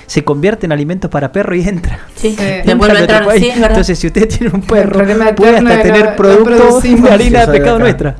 se 0.05 0.23
convierte 0.23 0.65
en 0.65 0.71
alimentos 0.71 1.09
para 1.09 1.31
perro 1.31 1.55
y 1.55 1.61
entra. 1.67 1.99
Sí, 2.15 2.35
le 2.37 2.73
vuelve 2.75 2.97
a 2.97 3.01
Nunca 3.01 3.17
entrar, 3.17 3.25
lo 3.25 3.31
sí, 3.31 3.39
trae. 3.39 3.49
es 3.49 3.55
verdad. 3.55 3.69
Entonces, 3.71 3.99
si 3.99 4.07
usted 4.07 4.27
tiene 4.29 4.53
un 4.53 4.61
perro, 4.61 5.05
puede 5.35 5.57
hasta 5.57 5.81
tener 5.81 6.15
productos 6.15 6.57
producimos. 6.57 7.03
de 7.03 7.11
harina 7.11 7.45
de 7.45 7.57
acá. 7.57 7.77
nuestra. 7.79 8.15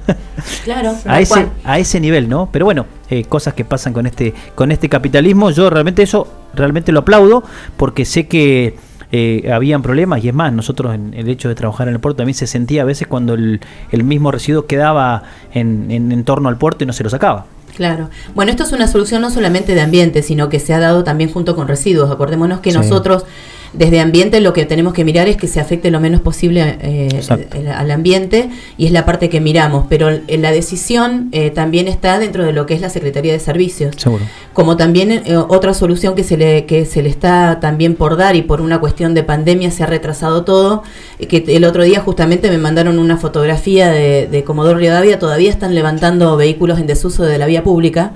claro, 0.64 0.96
a 1.06 1.20
ese, 1.20 1.34
cual. 1.34 1.50
a 1.64 1.80
ese 1.80 2.00
nivel, 2.00 2.30
¿no? 2.30 2.50
Pero 2.52 2.66
bueno, 2.66 2.86
eh, 3.10 3.24
cosas 3.26 3.54
que 3.54 3.66
pasan 3.66 3.94
con 3.94 4.06
este, 4.06 4.34
con 4.56 4.72
este 4.72 4.90
capitalismo. 4.90 5.52
Yo 5.52 5.70
realmente 5.70 6.04
eso, 6.04 6.28
realmente 6.54 6.92
lo 6.92 7.00
aplaudo, 7.00 7.44
porque 7.78 8.06
sé 8.06 8.28
que 8.28 8.76
eh, 9.12 9.52
habían 9.54 9.82
problemas, 9.84 10.24
y 10.24 10.30
es 10.30 10.34
más, 10.34 10.52
nosotros 10.52 10.96
en 10.96 11.14
el 11.14 11.30
hecho 11.30 11.48
de 11.48 11.56
trabajar 11.56 11.88
en 11.88 11.94
el 11.94 12.00
puerto 12.00 12.18
también 12.18 12.34
se 12.36 12.48
sentía 12.48 12.82
a 12.82 12.86
veces 12.86 13.08
cuando 13.08 13.36
el, 13.36 13.62
el 13.92 14.04
mismo 14.04 14.32
residuo 14.32 14.66
quedaba 14.66 15.24
en, 15.54 15.92
en, 15.92 16.12
en 16.12 16.24
torno 16.24 16.50
al 16.50 16.58
puerto 16.58 16.84
y 16.84 16.88
no 16.88 16.94
se 16.94 17.04
lo 17.04 17.12
sacaba. 17.12 17.46
Claro. 17.76 18.10
Bueno, 18.36 18.52
esto 18.52 18.64
es 18.64 18.72
una 18.72 18.88
solución 18.88 19.22
no 19.22 19.32
solamente 19.32 19.74
de 19.76 19.82
ambiente, 19.82 20.22
sino 20.22 20.50
que 20.50 20.60
se 20.60 20.74
ha 20.74 20.80
dado 20.80 21.04
también 21.04 21.32
junto 21.32 21.56
con 21.56 21.68
residuos. 21.68 22.12
Acordémonos 22.12 22.60
que 22.60 22.72
Sí. 22.72 22.78
nosotros 22.78 23.26
desde 23.74 24.00
ambiente 24.00 24.40
lo 24.40 24.54
que 24.54 24.66
tenemos 24.66 24.94
que 24.94 25.04
mirar 25.04 25.28
es 25.28 25.36
que 25.38 25.48
se 25.48 25.60
afecte 25.60 25.90
lo 25.92 26.00
menos 26.00 26.22
posible 26.22 26.78
eh, 26.82 27.10
el- 27.56 27.68
al 27.68 27.92
ambiente 27.92 28.50
y 28.78 28.86
es 28.86 28.92
la 28.92 29.06
parte 29.06 29.30
que 29.30 29.42
miramos, 29.42 29.86
pero 29.90 30.10
en 30.28 30.42
la 30.42 30.52
decisión 30.52 31.30
eh, 31.32 31.50
también 31.50 31.88
está 31.88 32.20
dentro 32.20 32.46
de 32.46 32.54
lo 32.54 32.66
que 32.66 32.74
es 32.76 32.82
la 32.82 32.90
Secretaría 32.90 33.34
de 33.34 33.40
Servicios. 33.40 33.96
Seguro. 33.98 34.24
Como 34.54 34.78
también 34.78 35.12
eh, 35.12 35.36
otra 35.36 35.74
solución 35.74 36.16
que 36.16 36.24
se 36.24 36.38
le 36.38 36.66
que 36.66 36.86
se 36.86 37.02
le 37.02 37.10
está 37.10 37.60
también 37.60 37.96
por 37.96 38.16
dar 38.16 38.36
y 38.36 38.42
por 38.44 38.62
una 38.62 38.80
cuestión 38.80 39.14
de 39.16 39.24
pandemia 39.24 39.72
se 39.72 39.84
ha 39.84 39.88
retrasado 39.88 40.44
todo, 40.44 40.84
eh, 41.20 41.28
que 41.28 41.44
el 41.56 41.66
otro 41.66 41.84
día 41.84 42.00
justamente 42.00 42.50
me 42.52 42.58
mandaron 42.60 43.00
una 43.00 43.18
fotografía 43.18 43.90
de, 43.90 44.28
de 44.28 44.44
Comodoro 44.44 44.78
Rivadavia, 44.78 45.18
todavía 45.20 45.50
están 45.50 45.74
levantando 45.74 46.38
vehículos 46.38 46.80
en 46.80 46.88
desuso 46.88 47.24
de 47.24 47.38
la 47.40 47.48
vía 47.48 47.64
pública, 47.64 48.12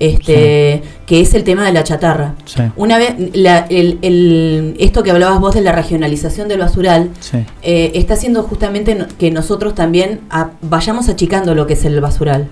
este 0.00 0.82
que 1.06 1.20
es 1.20 1.32
el 1.34 1.44
tema 1.44 1.64
de 1.64 1.72
la 1.72 1.84
chatarra. 1.84 2.34
Sí. 2.44 2.62
Una 2.76 2.98
vez, 2.98 3.14
la- 3.34 3.66
el- 3.70 3.98
el- 4.02 4.74
esto 4.78 5.02
que 5.02 5.10
hablabas 5.10 5.40
vos 5.40 5.54
de 5.54 5.62
la 5.62 5.72
regionalización 5.72 6.48
del 6.48 6.58
basural, 6.60 7.10
Sí. 7.20 7.38
eh, 7.62 7.92
está 7.94 8.14
haciendo 8.14 8.42
justamente 8.42 8.96
que 9.18 9.30
nosotros 9.30 9.74
también 9.74 10.20
a- 10.30 10.50
vayamos 10.62 11.08
achicando 11.08 11.54
lo 11.54 11.66
que 11.66 11.72
es 11.74 11.84
el 11.84 12.00
basural. 12.00 12.48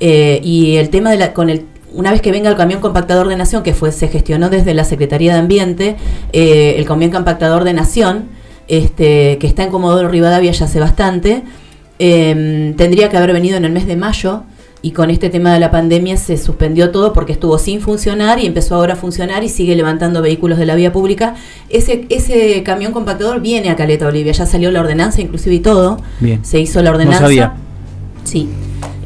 Eh, 0.00 0.40
y 0.42 0.76
el 0.76 0.88
tema 0.88 1.10
de 1.10 1.18
la, 1.18 1.32
con 1.34 1.50
el 1.50 1.64
una 1.92 2.12
vez 2.12 2.22
que 2.22 2.30
venga 2.30 2.48
el 2.48 2.56
camión 2.56 2.80
compactador 2.80 3.26
de 3.26 3.34
Nación, 3.36 3.64
que 3.64 3.74
fue 3.74 3.90
se 3.90 4.06
gestionó 4.06 4.48
desde 4.48 4.74
la 4.74 4.84
Secretaría 4.84 5.32
de 5.34 5.40
Ambiente, 5.40 5.96
eh, 6.32 6.74
el 6.78 6.84
camión 6.84 7.10
compactador 7.10 7.64
de 7.64 7.72
Nación, 7.72 8.26
este, 8.68 9.38
que 9.38 9.48
está 9.48 9.64
en 9.64 9.70
Comodoro 9.70 10.08
Rivadavia 10.08 10.52
ya 10.52 10.66
hace 10.66 10.78
bastante, 10.78 11.42
eh, 11.98 12.74
tendría 12.76 13.08
que 13.08 13.16
haber 13.16 13.32
venido 13.32 13.56
en 13.56 13.64
el 13.64 13.72
mes 13.72 13.86
de 13.88 13.96
mayo 13.96 14.44
y 14.82 14.92
con 14.92 15.10
este 15.10 15.28
tema 15.28 15.52
de 15.52 15.60
la 15.60 15.70
pandemia 15.70 16.16
se 16.16 16.36
suspendió 16.36 16.90
todo 16.90 17.12
porque 17.12 17.32
estuvo 17.32 17.58
sin 17.58 17.80
funcionar 17.80 18.38
y 18.38 18.46
empezó 18.46 18.76
ahora 18.76 18.94
a 18.94 18.96
funcionar 18.96 19.44
y 19.44 19.48
sigue 19.48 19.76
levantando 19.76 20.22
vehículos 20.22 20.58
de 20.58 20.66
la 20.66 20.74
vía 20.74 20.92
pública. 20.92 21.34
Ese, 21.68 22.06
ese 22.08 22.62
camión 22.62 22.92
compactador 22.92 23.40
viene 23.40 23.70
a 23.70 23.76
Caleta 23.76 24.06
Olivia, 24.06 24.32
ya 24.32 24.46
salió 24.46 24.70
la 24.70 24.80
ordenanza 24.80 25.20
inclusive 25.20 25.56
y 25.56 25.60
todo. 25.60 25.98
Bien. 26.20 26.44
Se 26.44 26.58
hizo 26.58 26.82
la 26.82 26.90
ordenanza. 26.90 27.20
sabía. 27.20 27.54
Sí. 28.24 28.48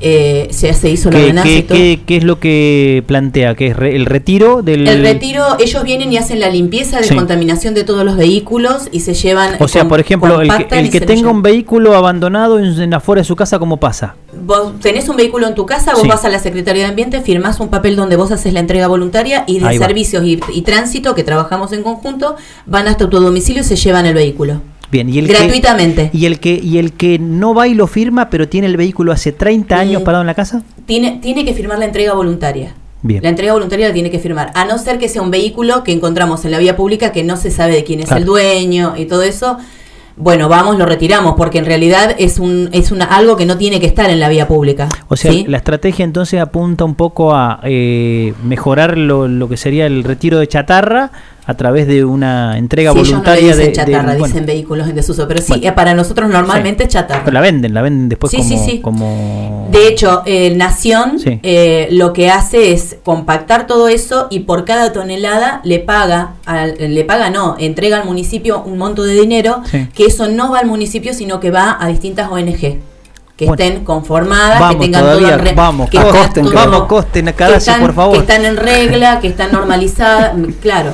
Eh, 0.06 0.48
se, 0.51 0.72
se 0.74 0.90
hizo 0.90 1.10
la 1.10 1.16
¿Qué, 1.18 1.22
ordenanza 1.24 1.48
y 1.51 1.55
qué- 1.55 1.62
todo. 1.62 1.78
qué- 1.78 2.01
qué 2.06 2.16
es 2.18 2.24
lo 2.24 2.39
que 2.39 3.02
plantea? 3.06 3.55
¿Que 3.55 3.68
es 3.68 3.76
re- 3.76 3.97
el 3.97 4.05
retiro 4.05 4.60
del...? 4.62 4.86
El 4.86 5.01
retiro, 5.02 5.43
ellos 5.59 5.82
vienen 5.82 6.12
y 6.12 6.18
hacen 6.18 6.40
la 6.40 6.51
limpieza 6.51 6.98
de 6.98 7.05
Sí. 7.05 7.14
contaminación 7.14 7.72
de 7.74 7.85
todos 7.85 8.05
los 8.05 8.16
vehículos 8.16 8.89
y 8.93 9.01
se 9.01 9.14
llevan. 9.14 9.55
O 9.60 9.66
sea, 9.68 9.89
por 9.89 10.01
ejemplo, 10.01 10.43
el 10.43 10.48
que, 10.66 10.78
el 10.78 10.90
que 10.90 11.01
tenga 11.01 11.31
un 11.31 11.40
vehículo 11.43 11.94
abandonado 11.97 12.59
en, 12.59 12.78
en 12.81 12.93
afuera 12.93 13.22
de 13.22 13.24
su 13.24 13.35
casa, 13.35 13.59
¿cómo 13.59 13.78
pasa? 13.78 14.14
Vos 14.44 14.78
tenés 14.81 15.09
un 15.09 15.16
vehículo 15.16 15.47
en 15.47 15.55
tu 15.55 15.64
casa, 15.64 15.93
vos 15.93 16.02
Sí. 16.02 16.09
vas 16.09 16.24
a 16.24 16.28
la 16.28 16.39
Secretaría 16.39 16.82
de 16.82 16.89
Ambiente, 16.90 17.20
firmás 17.22 17.59
un 17.60 17.68
papel 17.68 17.97
donde 17.97 18.16
vos 18.16 18.31
haces 18.31 18.52
la 18.52 18.60
entrega 18.60 18.89
voluntaria 18.89 19.44
y 19.47 19.59
de 19.60 19.68
Ahí 19.68 19.78
servicios 19.78 20.22
y, 20.24 20.39
y 20.52 20.62
tránsito, 20.62 21.14
que 21.14 21.22
trabajamos 21.24 21.72
en 21.72 21.82
conjunto, 21.82 22.36
van 22.66 22.89
hasta 22.89 23.09
tu 23.09 23.20
domicilio 23.20 23.62
y 23.62 23.64
se 23.64 23.76
llevan 23.76 24.05
el 24.05 24.12
vehículo. 24.14 24.60
Bien, 24.90 25.09
y 25.09 25.19
el 25.19 25.27
que- 25.27 25.32
Gratuitamente. 25.35 26.11
y 26.12 26.27
el 26.27 26.39
que 26.39 26.55
y 26.62 26.78
el 26.78 26.93
que 26.93 27.19
no 27.19 27.55
va 27.55 27.66
y 27.69 27.74
lo 27.74 27.86
firma, 27.86 28.31
pero 28.31 28.48
tiene 28.48 28.66
el 28.66 28.77
vehículo 28.77 29.12
hace 29.12 29.32
30 29.32 29.78
años 29.78 30.02
parado 30.02 30.23
en 30.23 30.27
la 30.27 30.35
casa? 30.35 30.62
Tiene, 30.86 31.19
tiene 31.23 31.44
que 31.44 31.55
firmar 31.55 31.78
la 31.78 31.86
entrega 31.86 32.12
voluntaria. 32.15 32.74
Bien. 33.02 33.23
La 33.23 33.28
entrega 33.28 33.52
voluntaria 33.52 33.89
la 33.89 33.93
tiene 33.94 34.11
que 34.11 34.19
firmar, 34.19 34.51
a 34.55 34.65
no 34.65 34.78
ser 34.78 34.98
que 34.98 35.09
sea 35.11 35.20
un 35.20 35.31
vehículo 35.31 35.85
que 35.85 35.93
encontramos 35.93 36.44
en 36.47 36.51
la 36.52 36.59
vía 36.59 36.74
pública 36.77 37.12
que 37.12 37.23
no 37.23 37.36
se 37.36 37.51
sabe 37.51 37.74
de 37.74 37.85
quién 37.85 38.01
es 38.01 38.06
Claro. 38.06 38.20
el 38.20 38.24
dueño 38.27 38.94
y 38.97 39.05
todo 39.06 39.23
eso. 39.23 39.59
Bueno, 40.16 40.48
vamos, 40.48 40.78
lo 40.78 40.86
retiramos, 40.86 41.35
porque 41.36 41.59
en 41.59 41.65
realidad 41.65 42.15
es 42.19 42.39
un 42.39 42.69
es 42.73 42.93
una 42.93 43.05
algo 43.05 43.36
que 43.36 43.47
no 43.47 43.59
tiene 43.59 43.81
que 43.81 43.86
estar 43.86 44.09
en 44.11 44.20
la 44.20 44.28
vía 44.28 44.47
pública. 44.47 44.89
O 45.09 45.16
sea, 45.16 45.32
¿sí? 45.32 45.44
la 45.48 45.56
estrategia 45.56 46.05
entonces 46.05 46.40
apunta 46.40 46.85
un 46.85 46.94
poco 46.94 47.35
a 47.35 47.59
eh, 47.65 48.32
mejorar 48.44 48.97
lo, 48.97 49.27
lo 49.27 49.48
que 49.48 49.56
sería 49.56 49.86
el 49.86 50.05
retiro 50.05 50.39
de 50.39 50.47
chatarra 50.47 51.11
a 51.47 51.55
través 51.55 51.87
de 51.87 52.05
una 52.05 52.57
entrega 52.57 52.93
Sí, 52.93 52.97
no 52.99 53.05
voluntaria 53.05 53.49
dicen 53.49 53.66
de, 53.66 53.73
chatarra, 53.73 54.12
de- 54.12 54.19
bueno, 54.19 54.27
dicen 54.35 54.47
vehículos 54.47 54.89
en 54.89 54.95
desuso, 54.95 55.29
pero 55.29 55.41
sí, 55.43 55.49
Bueno. 55.49 55.66
eh, 55.69 55.73
para 55.73 55.93
nosotros 55.95 56.31
normalmente 56.31 56.85
sí. 56.85 56.91
chatarra. 56.91 57.23
Pero 57.25 57.35
la 57.35 57.41
venden, 57.43 57.75
la 57.75 57.83
venden 57.83 58.09
después 58.09 58.31
Sí, 58.31 58.39
como, 58.39 58.65
sí, 58.65 58.81
como 58.81 59.69
De 59.71 59.89
hecho, 59.89 60.23
eh, 60.25 60.55
Nación 60.57 61.16
eh, 61.43 61.89
lo 61.91 62.12
que 62.12 62.31
hace 62.31 62.73
es 62.73 62.97
compactar 63.05 63.66
todo 63.66 63.89
eso 63.89 64.29
y 64.31 64.41
por 64.41 64.65
cada 64.65 64.93
tonelada 64.93 65.61
le 65.65 65.81
paga, 65.81 66.35
al- 66.47 66.77
le 66.79 67.05
paga 67.05 67.29
no, 67.31 67.57
entrega 67.59 67.99
al 67.99 68.05
municipio 68.07 68.62
un 68.65 68.79
monto 68.79 69.03
de 69.03 69.15
dinero 69.21 69.62
que 69.95 70.07
eso 70.07 70.29
no 70.29 70.53
va 70.53 70.61
al 70.61 70.66
municipio 70.66 71.12
sino 71.12 71.41
que 71.41 71.51
va 71.51 71.77
a 71.81 71.89
distintas 71.89 72.31
ONG 72.31 72.79
que 73.37 73.47
Bueno. 73.47 73.62
estén 73.65 73.85
conformadas, 73.85 74.61
Vamos 74.61 74.77
que 74.77 74.81
tengan 74.83 75.03
todavía, 75.03 75.29
todo 75.31 75.39
en 75.41 75.45
re- 75.45 75.55
vamos, 75.55 75.91
que 75.91 75.99
costen, 75.99 76.45
todo- 76.45 76.55
vamos, 76.55 76.85
costen, 76.85 77.27
que 77.27 77.33
Cadacio, 77.33 77.59
están- 77.73 77.81
por 77.81 77.93
favor. 77.95 78.15
que 78.15 78.21
están 78.21 78.45
en 78.45 78.57
regla, 78.57 79.19
que 79.21 79.27
están 79.27 79.51
normalizadas, 79.51 80.35
claro. 80.62 80.91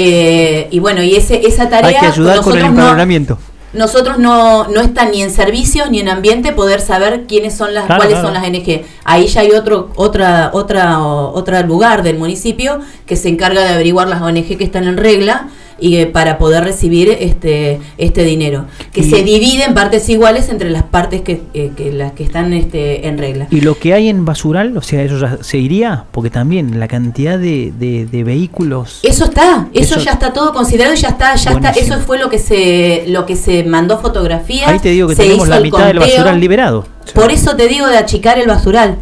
Eh, 0.00 0.68
y 0.70 0.78
bueno, 0.78 1.02
y 1.02 1.16
ese, 1.16 1.44
esa 1.46 1.68
tarea 1.68 1.88
hay 1.88 1.96
que 1.98 2.06
ayudar 2.06 2.36
con 2.40 2.52
el 2.56 2.62
nosotros 2.62 2.62
no- 2.62 2.68
empadronamiento. 2.68 3.38
nosotros 3.72 4.18
no, 4.18 4.68
no 4.68 4.80
está 4.80 5.06
ni 5.06 5.22
en 5.22 5.30
servicios 5.32 5.90
ni 5.90 5.98
en 5.98 6.08
ambiente 6.08 6.52
poder 6.52 6.80
saber 6.80 7.24
quiénes 7.26 7.56
son 7.56 7.74
las 7.74 7.86
Claro, 7.86 7.98
cuáles 8.00 8.20
claro. 8.20 8.28
son 8.28 8.34
las 8.34 8.48
NG. 8.48 8.84
Ahí 9.04 9.26
ya 9.26 9.40
hay 9.40 9.50
otro 9.50 9.90
otra 9.96 10.50
otra 10.52 11.00
otra 11.00 11.62
lugar 11.62 12.04
del 12.04 12.16
municipio 12.16 12.78
que 13.06 13.16
se 13.16 13.28
encarga 13.28 13.62
de 13.64 13.70
averiguar 13.70 14.06
las 14.06 14.22
ONG 14.22 14.56
que 14.56 14.62
están 14.64 14.84
en 14.84 14.96
regla 14.96 15.48
y 15.80 15.96
eh, 15.96 16.06
para 16.06 16.38
poder 16.38 16.64
recibir 16.64 17.08
este 17.20 17.80
este 17.98 18.24
dinero 18.24 18.66
que 18.92 19.00
Y- 19.00 19.10
se 19.10 19.22
divide 19.22 19.64
en 19.64 19.74
partes 19.74 20.08
iguales 20.08 20.48
entre 20.48 20.70
las 20.70 20.82
partes 20.82 21.20
que, 21.22 21.40
eh, 21.54 21.70
que 21.76 21.92
las 21.92 22.12
que 22.12 22.24
están 22.24 22.52
este 22.52 23.06
en 23.08 23.18
regla. 23.18 23.46
Y 23.50 23.60
lo 23.60 23.78
que 23.78 23.94
hay 23.94 24.08
en 24.08 24.24
basural, 24.24 24.76
o 24.76 24.82
sea, 24.82 25.02
eso 25.02 25.18
ya 25.18 25.38
se 25.42 25.58
iría, 25.58 26.04
porque 26.10 26.30
también 26.30 26.78
la 26.80 26.88
cantidad 26.88 27.38
de, 27.38 27.72
de- 27.78 28.06
de 28.06 28.24
vehículos. 28.24 29.00
Eso 29.02 29.24
está, 29.24 29.68
eso, 29.72 29.94
Eso- 29.96 30.04
ya 30.04 30.12
está 30.12 30.32
todo 30.32 30.52
considerado 30.52 30.94
y 30.94 30.98
ya 30.98 31.08
está, 31.08 31.34
ya 31.36 31.52
está, 31.52 31.70
eso 31.70 31.98
fue 32.00 32.18
lo 32.18 32.28
que 32.30 32.38
se 32.38 33.04
lo 33.08 33.26
que 33.26 33.36
se 33.36 33.64
mandó 33.64 33.98
fotografías. 33.98 34.68
Ahí 34.68 34.78
te 34.78 34.90
digo 34.90 35.08
que 35.08 35.14
se 35.16 35.22
tenemos 35.22 35.48
la 35.48 35.60
mitad 35.60 35.86
del 35.86 35.98
basural 36.00 36.40
liberado. 36.40 36.86
Por 37.14 37.30
eso 37.30 37.56
te 37.56 37.68
digo 37.68 37.86
de 37.86 37.96
achicar 37.98 38.38
el 38.38 38.46
basural. 38.48 38.96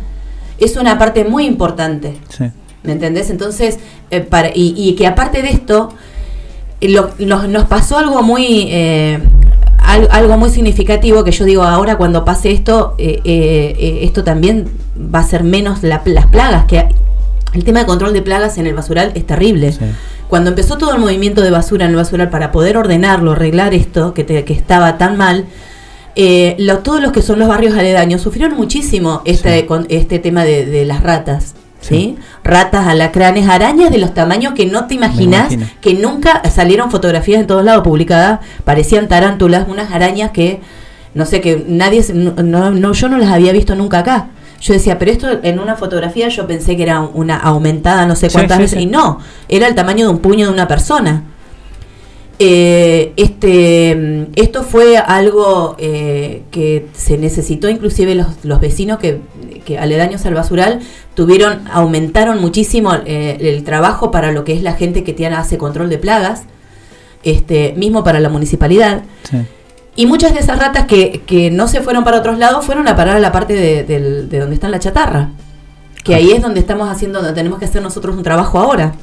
Es 0.59 0.77
una 0.77 0.99
parte 0.99 1.25
muy 1.25 1.45
importante. 1.47 2.17
Sí. 2.29 2.45
¿Me 2.83 2.93
entendés? 2.93 3.31
Entonces, 3.31 3.79
eh, 4.11 4.21
para, 4.21 4.49
y, 4.55 4.75
y 4.77 4.95
que 4.95 5.07
aparte 5.07 5.43
de 5.43 5.51
esto, 5.51 5.89
lo- 6.81 7.11
nos, 7.19 7.49
nos 7.49 7.65
pasó 7.65 7.99
algo 7.99 8.23
muy 8.23 8.69
eh, 8.71 9.19
al- 9.79 10.09
algo 10.11 10.37
muy 10.37 10.51
significativo 10.51 11.25
que 11.25 11.31
yo 11.33 11.45
digo 11.45 11.63
ahora 11.63 11.97
cuando 11.97 12.25
pase 12.25 12.51
esto, 12.51 12.95
eh, 12.99 13.21
eh, 13.25 13.77
eh, 13.79 13.99
esto 14.03 14.25
también 14.25 14.69
va 14.97 15.21
a 15.21 15.25
ser 15.25 15.43
menos 15.45 15.83
la- 15.83 16.03
las 16.05 16.27
plagas, 16.27 16.67
que 16.67 16.87
el 17.55 17.65
tema 17.65 17.81
de 17.81 17.87
control 17.87 18.13
de 18.13 18.23
plagas 18.23 18.59
en 18.59 18.67
el 18.67 18.75
basural 18.75 19.13
es 19.15 19.27
terrible. 19.27 19.73
Sí. 19.73 19.85
Cuando 20.29 20.51
empezó 20.51 20.77
todo 20.77 20.93
el 20.93 20.99
movimiento 21.01 21.41
de 21.41 21.51
basura 21.51 21.85
en 21.85 21.93
el 21.93 21.97
basural 21.97 22.31
para 22.31 22.51
poder 22.53 22.77
ordenarlo, 22.77 23.33
arreglar 23.33 23.73
esto 23.75 24.13
que, 24.13 24.25
te- 24.25 24.45
que 24.45 24.53
estaba 24.53 24.99
tan 24.99 25.17
mal, 25.17 25.45
eh, 26.17 26.57
lo- 26.59 26.79
todos 26.79 27.01
los 27.01 27.13
que 27.13 27.23
son 27.23 27.39
los 27.39 27.47
barrios 27.49 27.75
aledaños 27.77 28.23
sufrieron 28.23 28.57
muchísimo 28.57 29.23
este, 29.25 29.61
Sí. 29.61 29.67
con, 29.67 29.87
este 29.89 30.19
tema 30.19 30.45
de, 30.45 30.67
de 30.67 30.85
las 30.85 31.03
ratas. 31.03 31.55
¿Sí? 31.89 32.17
Ratas, 32.45 32.87
alacranes, 32.87 33.49
arañas 33.49 33.91
de 33.91 33.99
los 33.99 34.13
tamaños 34.15 34.55
que 34.55 34.67
no 34.67 34.87
te 34.87 34.95
imaginas, 34.95 35.55
que 35.81 35.95
nunca 35.95 36.43
salieron 36.51 36.91
fotografías 36.91 37.41
en 37.41 37.47
todos 37.47 37.65
lados 37.65 37.83
publicadas, 37.85 38.41
parecían 38.65 39.09
tarántulas, 39.09 39.67
unas 39.69 39.91
arañas 39.93 40.31
que, 40.31 40.61
no 41.15 41.25
sé, 41.27 41.41
que 41.41 41.65
nadie, 41.69 42.05
no, 42.15 42.71
no- 42.73 42.93
yo 42.93 43.09
no 43.09 43.19
las 43.19 43.31
había 43.31 43.53
visto 43.53 43.75
nunca 43.75 43.99
acá. 44.01 44.29
Yo 44.61 44.73
decía, 44.73 44.99
pero 44.99 45.11
esto 45.13 45.29
en 45.43 45.59
una 45.59 45.77
fotografía 45.77 46.29
yo 46.29 46.47
pensé 46.47 46.77
que 46.77 46.83
era 46.83 47.01
una 47.03 47.37
aumentada 47.37 48.07
no 48.07 48.17
sé 48.17 48.31
Sí, 48.31 48.33
cuántas 48.35 48.57
sí, 48.57 48.63
veces, 48.63 48.79
sí. 48.79 48.85
y 48.85 48.87
no, 48.87 49.19
era 49.49 49.67
el 49.69 49.75
tamaño 49.75 50.07
de 50.07 50.13
un 50.13 50.19
puño 50.19 50.47
de 50.47 50.53
una 50.53 50.67
persona. 50.67 51.23
Eh, 52.39 53.15
este, 53.17 53.97
mm, 53.97 54.33
esto 54.37 54.63
fue 54.63 54.99
algo 54.99 55.75
eh, 55.79 56.43
que 56.51 56.87
se 56.93 57.17
necesitó, 57.17 57.69
inclusive 57.69 58.15
los, 58.15 58.45
los 58.45 58.61
vecinos 58.61 58.99
que, 58.99 59.21
que 59.65 59.79
aledaños 59.79 60.27
al 60.27 60.35
basural 60.35 60.81
tuvieron, 61.15 61.67
aumentaron 61.73 62.41
muchísimo 62.41 62.93
eh, 63.07 63.39
el 63.41 63.65
trabajo 63.65 64.11
para 64.11 64.33
lo 64.33 64.45
que 64.45 64.53
es 64.53 64.63
la 64.63 64.75
gente 64.75 65.03
que 65.03 65.15
tiene, 65.15 65.37
hace 65.37 65.57
control 65.57 65.89
de 65.89 65.97
plagas, 65.97 66.43
este, 67.23 67.73
mismo 67.77 68.05
para 68.05 68.21
la 68.21 68.29
municipalidad. 68.29 69.03
Sí. 69.31 69.39
Y 69.99 70.05
muchas 70.05 70.35
de 70.35 70.41
esas 70.41 70.59
ratas 70.59 70.85
que, 70.85 71.23
que 71.27 71.51
no 71.51 71.69
se 71.69 71.81
fueron 71.81 72.05
para 72.05 72.19
otros 72.19 72.39
lados 72.39 72.67
fueron 72.67 72.87
a 72.87 72.97
parar 72.97 73.17
a 73.17 73.21
la 73.21 73.33
parte 73.33 73.55
de, 73.55 74.39
donde 74.39 74.55
está 74.55 74.69
la 74.69 74.79
chatarra. 74.79 75.31
Que 76.05 76.15
ahí 76.15 76.31
es 76.31 76.43
donde 76.43 76.61
estamos 76.61 76.91
haciendo, 76.91 77.21
donde 77.21 77.35
tenemos 77.35 77.59
que 77.59 77.65
hacer 77.65 77.83
nosotros 77.83 78.15
un 78.15 78.23
trabajo 78.23 78.59
ahora 78.59 78.95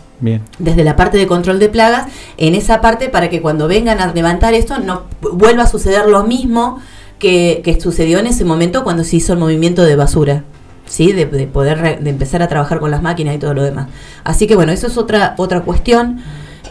Desde 0.59 0.83
la 0.83 0.95
parte 0.95 1.17
de 1.17 1.27
control 1.27 1.59
de 1.59 1.69
plagas, 1.69 2.07
en 2.37 2.55
esa 2.55 2.81
parte 2.81 3.09
para 3.09 3.29
que 3.29 3.41
cuando 3.41 3.67
vengan 3.67 3.99
a 3.99 4.13
levantar 4.13 4.53
esto 4.53 4.79
no 4.79 5.03
vuelva 5.21 5.63
a 5.63 5.67
suceder 5.67 6.07
lo 6.07 6.23
mismo 6.23 6.79
que, 7.19 7.77
sucedió 7.81 8.19
en 8.19 8.27
ese 8.27 8.45
momento 8.45 8.83
cuando 8.83 9.03
se 9.03 9.17
hizo 9.17 9.33
el 9.33 9.39
movimiento 9.39 9.83
de 9.83 9.95
basura. 9.95 10.43
¿Sí? 10.85 11.13
De, 11.13 11.25
de 11.25 11.47
poder 11.47 11.77
re- 11.79 11.99
de 12.01 12.09
empezar 12.09 12.41
a 12.41 12.49
trabajar 12.49 12.79
con 12.79 12.91
las 12.91 13.01
máquinas 13.01 13.35
y 13.35 13.39
todo 13.39 13.53
lo 13.53 13.63
demás. 13.63 13.87
Así 14.25 14.47
que 14.47 14.55
bueno, 14.55 14.73
eso 14.73 14.87
es 14.87 14.97
otra, 14.97 15.33
otra 15.37 15.61
cuestión 15.61 16.19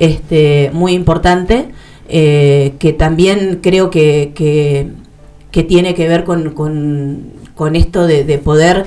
este, 0.00 0.70
muy 0.74 0.92
importante 0.92 1.70
eh, 2.08 2.74
que 2.78 2.92
también 2.92 3.60
creo 3.62 3.90
que, 3.90 4.32
que, 4.34 5.62
tiene 5.62 5.94
que 5.94 6.08
ver 6.08 6.24
con, 6.24 6.50
con, 6.50 7.76
esto 7.76 8.06
de 8.06 8.38
poder 8.38 8.84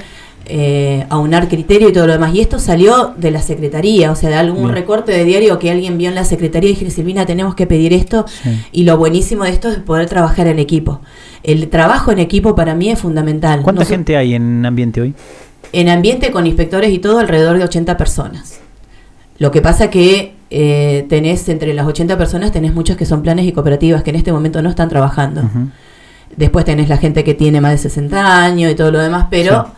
eh, 0.48 1.06
aunar 1.10 1.48
criterio 1.48 1.90
y 1.90 1.94
todo 1.94 2.08
lo 2.08 2.14
demás. 2.14 2.34
Y 2.34 2.40
esto 2.42 2.60
salió 2.60 3.14
de 3.18 3.32
la 3.32 3.42
secretaría, 3.42 4.12
o 4.12 4.16
sea, 4.16 4.30
de 4.30 4.36
algún 4.36 4.64
Bien. 4.66 4.76
recorte 4.76 5.12
de 5.12 5.24
diario 5.24 5.58
que 5.60 5.72
alguien 5.72 5.98
vio 5.98 6.10
en 6.10 6.16
la 6.16 6.24
secretaría 6.26 6.70
y 6.70 6.74
dije, 6.74 6.90
Silvina, 6.92 7.26
tenemos 7.26 7.56
que 7.56 7.66
pedir 7.68 7.94
esto. 7.94 8.26
Sí. 8.28 8.50
Y 8.72 8.84
lo 8.84 8.98
buenísimo 8.98 9.44
de 9.44 9.52
esto 9.52 9.70
es 9.70 9.78
poder 9.80 10.08
trabajar 10.08 10.48
en 10.48 10.60
equipo. 10.60 11.02
El 11.44 11.68
trabajo 11.70 12.12
en 12.12 12.20
equipo 12.20 12.56
para 12.56 12.76
mí 12.76 12.90
es 12.90 13.00
fundamental. 13.00 13.62
¿Cuánta 13.62 13.86
gente 13.86 14.18
hay 14.18 14.34
en 14.36 14.66
ambiente 14.66 15.02
hoy? 15.02 15.14
En 15.74 15.90
ambiente 15.90 16.32
con 16.32 16.46
inspectores 16.48 16.92
y 16.92 17.00
todo, 17.00 17.20
alrededor 17.20 17.58
de 17.58 17.64
80 17.66 17.98
personas. 17.98 18.60
Lo 19.38 19.52
que 19.52 19.62
pasa 19.62 19.90
que 19.90 20.34
eh, 20.50 21.06
tenés, 21.10 21.50
entre 21.50 21.74
las 21.74 21.86
80 21.86 22.18
personas, 22.18 22.52
tenés 22.52 22.74
muchos 22.74 22.96
que 22.96 23.06
son 23.06 23.22
planes 23.22 23.46
y 23.46 23.52
cooperativas 23.52 24.02
que 24.04 24.12
en 24.12 24.16
este 24.16 24.32
momento 24.32 24.62
no 24.62 24.70
están 24.70 24.88
trabajando. 24.90 25.42
Después 26.36 26.66
tenés 26.66 26.90
la 26.90 26.98
gente 26.98 27.24
que 27.24 27.34
tiene 27.34 27.62
más 27.62 27.72
de 27.72 27.78
60 27.78 28.44
años 28.44 28.72
y 28.72 28.76
todo 28.76 28.92
lo 28.92 29.00
demás, 29.00 29.28
pero 29.30 29.66
Sí. 29.66 29.72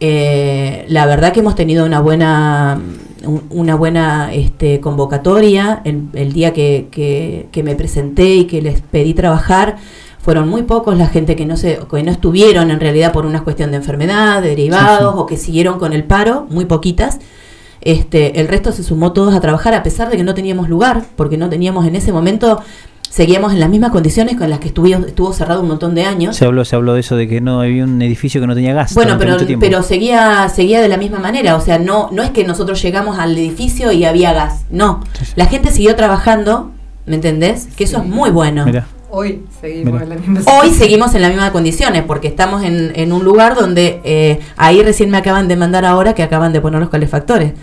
Eh, 0.00 0.84
la 0.88 1.06
verdad 1.06 1.32
que 1.32 1.40
hemos 1.40 1.54
tenido 1.54 1.84
una 1.84 2.00
buena 2.00 2.80
un- 3.26 3.42
una 3.50 3.74
buena 3.74 4.32
este, 4.32 4.78
convocatoria. 4.80 5.80
El, 5.84 6.04
el 6.14 6.32
día 6.32 6.52
que, 6.52 6.86
que- 6.90 7.48
que 7.50 7.62
me 7.64 7.74
presenté 7.74 8.36
y 8.36 8.44
que 8.44 8.62
les 8.62 8.80
pedí 8.80 9.12
trabajar, 9.14 9.76
fueron 10.20 10.48
muy 10.48 10.62
pocos 10.62 10.96
la 10.96 11.06
gente 11.08 11.34
que 11.36 11.44
no 11.46 11.56
se 11.56 11.78
que 11.90 12.02
no 12.02 12.10
estuvieron 12.12 12.70
en 12.70 12.78
realidad 12.80 13.12
por 13.12 13.26
una 13.26 13.42
cuestión 13.42 13.70
de 13.72 13.78
enfermedad, 13.78 14.40
de 14.42 14.50
derivados 14.50 14.98
Sí, 15.12 15.16
sí. 15.16 15.22
o 15.22 15.26
que 15.26 15.36
siguieron 15.36 15.78
con 15.80 15.92
el 15.92 16.04
paro, 16.04 16.46
muy 16.50 16.64
poquitas. 16.66 17.18
Este, 17.80 18.40
el 18.40 18.48
resto 18.48 18.72
se 18.72 18.82
sumó 18.82 19.12
todos 19.12 19.34
a 19.34 19.40
trabajar 19.40 19.72
a 19.74 19.82
pesar 19.82 20.10
de 20.10 20.16
que 20.16 20.24
no 20.24 20.34
teníamos 20.34 20.68
lugar, 20.68 21.04
porque 21.16 21.36
no 21.38 21.48
teníamos 21.48 21.86
en 21.86 21.96
ese 21.96 22.12
momento 22.12 22.60
seguíamos 23.10 23.52
en 23.52 23.60
las 23.60 23.68
mismas 23.68 23.90
condiciones 23.90 24.36
con 24.36 24.50
las 24.50 24.58
que 24.58 24.68
estuvo, 24.68 24.86
estuvo 24.86 25.32
cerrado 25.32 25.62
un 25.62 25.68
montón 25.68 25.94
de 25.94 26.04
años. 26.04 26.36
Se 26.36 26.44
habló, 26.44 26.64
se 26.64 26.76
habló 26.76 26.94
de 26.94 27.00
eso, 27.00 27.16
de 27.16 27.28
que 27.28 27.40
no 27.40 27.60
había 27.60 27.84
un 27.84 28.00
edificio 28.02 28.40
que 28.40 28.46
no 28.46 28.54
tenía 28.54 28.74
gas. 28.74 28.94
Bueno, 28.94 29.16
pero, 29.18 29.36
pero 29.60 29.82
seguía, 29.82 30.48
seguía 30.48 30.80
de 30.80 30.88
la 30.88 30.96
misma 30.96 31.18
manera. 31.18 31.56
O 31.56 31.60
sea, 31.60 31.78
no, 31.78 32.08
no 32.12 32.22
es 32.22 32.30
que 32.30 32.44
nosotros 32.44 32.80
llegamos 32.82 33.18
al 33.18 33.36
edificio 33.36 33.92
y 33.92 34.04
había 34.04 34.32
gas. 34.32 34.64
No. 34.70 35.00
Sí, 35.18 35.24
sí. 35.26 35.32
La 35.36 35.46
gente 35.46 35.70
siguió 35.70 35.96
trabajando, 35.96 36.70
¿me 37.06 37.16
entendés? 37.16 37.68
Que 37.76 37.84
eso 37.84 37.98
es 37.98 38.04
muy 38.04 38.30
bueno. 38.30 38.64
Mirá. 38.64 38.86
Hoy 39.10 39.42
seguimos 39.62 40.02
en 40.02 40.08
la 40.10 40.14
misma 40.16 40.40
Hoy 40.52 40.70
seguimos 40.70 41.14
en 41.14 41.22
las 41.22 41.30
mismas 41.30 41.50
condiciones 41.50 42.02
porque 42.06 42.28
estamos 42.28 42.62
en, 42.62 42.92
en 42.94 43.12
un 43.12 43.24
lugar 43.24 43.54
donde 43.54 44.02
eh, 44.04 44.38
ahí 44.56 44.82
recién 44.82 45.08
me 45.08 45.16
acaban 45.16 45.48
de 45.48 45.56
mandar 45.56 45.86
ahora 45.86 46.14
que 46.14 46.22
acaban 46.22 46.52
de 46.52 46.60
poner 46.60 46.80
los 46.80 46.90
calefactores. 46.90 47.54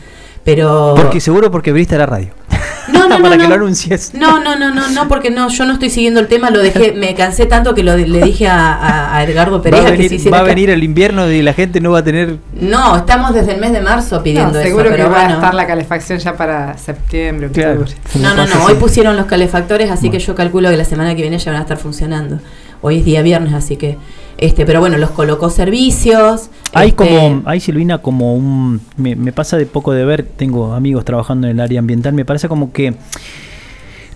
Pero 0.46 0.94
Porque 0.96 1.20
seguro 1.20 1.52
porque 1.52 1.72
abriste 1.72 1.98
la 1.98 2.06
radio. 2.06 2.30
no, 2.94 3.10
no, 3.10 3.16
no, 3.18 3.24
Para 3.24 3.36
que 3.38 3.44
no. 3.44 3.50
lo 3.50 3.56
anuncies. 3.56 4.14
No, 4.14 4.40
no, 4.40 4.56
no, 4.56 4.72
no, 4.74 4.90
no, 4.92 5.08
porque 5.08 5.32
no, 5.32 5.50
yo 5.50 5.66
no 5.66 5.74
estoy 5.74 5.90
siguiendo 5.90 6.20
el 6.20 6.28
tema, 6.28 6.52
lo 6.52 6.60
dejé, 6.60 6.94
me 6.94 7.16
cansé 7.16 7.48
tanto 7.48 7.74
que 7.74 7.82
lo, 7.84 7.98
le 7.98 8.22
dije 8.22 8.48
a, 8.48 8.74
a- 8.76 9.18
a 9.18 9.24
Edgardo 9.24 9.58
Va 9.58 9.64
Pereira 9.64 9.88
a, 9.88 9.92
que 9.92 9.98
se 9.98 10.04
venir, 10.04 10.14
hiciera 10.14 10.38
va 10.38 10.44
a 10.44 10.48
venir 10.48 10.70
el 10.70 10.84
invierno 10.84 11.30
y 11.32 11.42
la 11.42 11.54
gente 11.54 11.82
no 11.82 11.92
va 11.92 12.00
a 12.00 12.04
tener. 12.04 12.38
No, 12.54 12.96
estamos 12.96 13.34
desde 13.34 13.54
el 13.54 13.60
mes 13.60 13.72
de 13.74 13.82
marzo 13.82 14.22
pidiendo 14.22 14.54
No, 14.54 14.60
eso, 14.60 14.68
seguro 14.68 14.86
que 14.92 14.98
pero 14.98 15.10
va 15.10 15.26
a 15.26 15.34
estar 15.34 15.54
la 15.56 15.66
calefacción 15.66 16.20
ya 16.20 16.38
para 16.38 16.78
septiembre, 16.78 17.50
Claro. 17.50 17.82
octubre. 17.82 17.98
No, 18.22 18.36
no, 18.36 18.46
no, 18.46 18.66
hoy 18.66 18.76
pusieron 18.76 19.18
los 19.18 19.26
calefactores, 19.26 19.90
así 19.90 20.12
que 20.12 20.20
yo 20.20 20.36
calculo 20.36 20.70
que 20.70 20.78
la 20.78 20.86
semana 20.86 21.16
que 21.16 21.22
viene 21.24 21.40
ya 21.40 21.52
van 21.52 21.62
a 21.62 21.64
estar 21.64 21.78
funcionando. 21.78 22.40
Hoy 22.82 23.00
es 23.00 23.06
día 23.06 23.24
viernes, 23.24 23.54
así 23.56 23.78
que 23.78 23.98
este, 24.38 24.66
pero 24.66 24.80
bueno, 24.80 24.98
los 24.98 25.12
colocó 25.12 25.50
servicios. 25.50 26.50
Hay 26.74 26.90
este, 26.90 26.98
como, 27.08 27.42
hay 27.46 27.60
Silvina 27.60 28.00
como 28.00 28.36
un, 28.36 28.82
me, 28.98 29.16
me 29.16 29.32
pasa 29.32 29.58
de 29.58 29.66
poco 29.66 29.94
de 29.94 30.04
ver, 30.06 30.24
tengo 30.24 30.74
amigos 30.74 31.06
trabajando 31.06 31.48
en 31.48 31.54
el 31.54 31.60
área 31.62 31.80
ambiental, 31.80 32.14
me 32.14 32.26
parece 32.26 32.48
como 32.50 32.72
que 32.74 32.96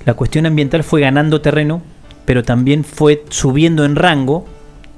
la 0.05 0.13
cuestión 0.13 0.45
ambiental 0.45 0.83
fue 0.83 1.01
ganando 1.01 1.41
terreno, 1.41 1.81
pero 2.25 2.43
también 2.43 2.83
fue 2.83 3.23
subiendo 3.29 3.85
en 3.85 3.95
rango 3.95 4.45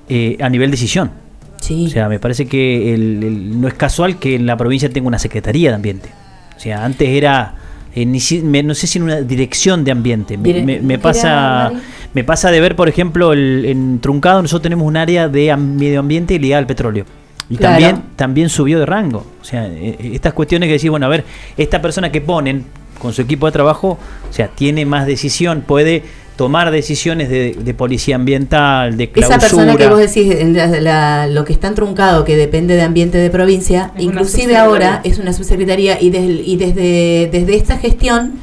eh, 0.09 0.37
a 0.41 0.49
nivel 0.49 0.71
decisión. 0.71 1.11
Sí. 1.59 1.85
O 1.85 1.89
sea, 1.89 2.09
me 2.09 2.19
parece 2.19 2.47
que 2.47 2.93
el- 2.93 3.23
el- 3.23 3.61
no 3.61 3.67
es 3.67 3.73
casual 3.75 4.17
que 4.19 4.35
en 4.35 4.45
la 4.45 4.57
provincia 4.57 4.89
tenga 4.89 5.07
una 5.07 5.19
secretaría 5.19 5.69
de 5.69 5.75
ambiente. 5.75 6.09
O 6.57 6.59
sea, 6.59 6.83
antes 6.83 7.07
era, 7.07 7.55
eh, 7.95 8.05
ni 8.05 8.19
si- 8.19 8.41
me- 8.41 8.63
no 8.63 8.73
sé 8.73 8.87
si 8.87 8.97
en 8.97 9.03
una 9.05 9.21
dirección 9.21 9.83
de 9.83 9.91
ambiente. 9.91 10.37
Me, 10.37 10.49
Dire- 10.49 10.63
me- 10.65 10.79
me 10.79 10.87
¿qué 10.87 10.93
era, 10.95 11.01
pasa? 11.01 11.71
Me 12.13 12.23
pasa 12.23 12.51
de 12.51 12.59
ver, 12.59 12.75
por 12.75 12.89
ejemplo, 12.89 13.33
el- 13.33 13.65
en 13.65 13.99
Truncado 13.99 14.41
nosotros 14.41 14.63
tenemos 14.63 14.85
un 14.87 14.97
área 14.97 15.27
de 15.29 15.55
medio 15.57 15.99
ambiente 15.99 16.37
ligada 16.39 16.59
al 16.59 16.67
petróleo. 16.67 17.05
Y 17.49 17.57
Claro. 17.57 17.73
también, 17.73 18.03
también 18.15 18.49
subió 18.49 18.79
de 18.79 18.85
rango. 18.85 19.25
O 19.41 19.43
sea, 19.43 19.67
eh, 19.67 19.97
eh, 19.99 20.11
estas 20.13 20.33
cuestiones 20.33 20.67
que 20.67 20.73
decís, 20.73 20.89
bueno, 20.89 21.05
a 21.05 21.09
ver, 21.09 21.25
esta 21.57 21.81
persona 21.81 22.11
que 22.11 22.21
ponen 22.21 22.65
con 22.99 23.11
su 23.13 23.21
equipo 23.21 23.45
de 23.45 23.51
trabajo, 23.51 23.97
o 24.29 24.33
sea, 24.33 24.47
tiene 24.47 24.85
más 24.85 25.05
decisión, 25.05 25.61
puede 25.67 26.03
tomar 26.37 26.71
decisiones 26.71 27.29
de, 27.29 27.55
de 27.61 27.73
policía 27.73 28.15
ambiental, 28.15 28.95
de 28.95 29.09
clausura. 29.09 29.37
Esa 29.37 29.47
persona 29.47 29.75
que 29.75 29.87
vos 29.87 29.99
decís, 29.99 30.33
en 30.39 30.55
la- 30.55 30.67
la- 30.67 31.27
lo 31.27 31.43
que 31.43 31.51
está 31.53 31.67
entruncado, 31.67 32.23
que 32.23 32.35
depende 32.37 32.75
de 32.75 32.81
ambiente 32.83 33.17
de 33.17 33.29
provincia, 33.29 33.91
Es 33.97 34.03
inclusive 34.03 34.55
ahora 34.57 35.01
es 35.03 35.19
una 35.19 35.33
subsecretaría 35.33 36.01
y, 36.01 36.07
y 36.07 36.55
desde, 36.57 37.29
desde 37.31 37.55
esta 37.55 37.77
gestión, 37.77 38.33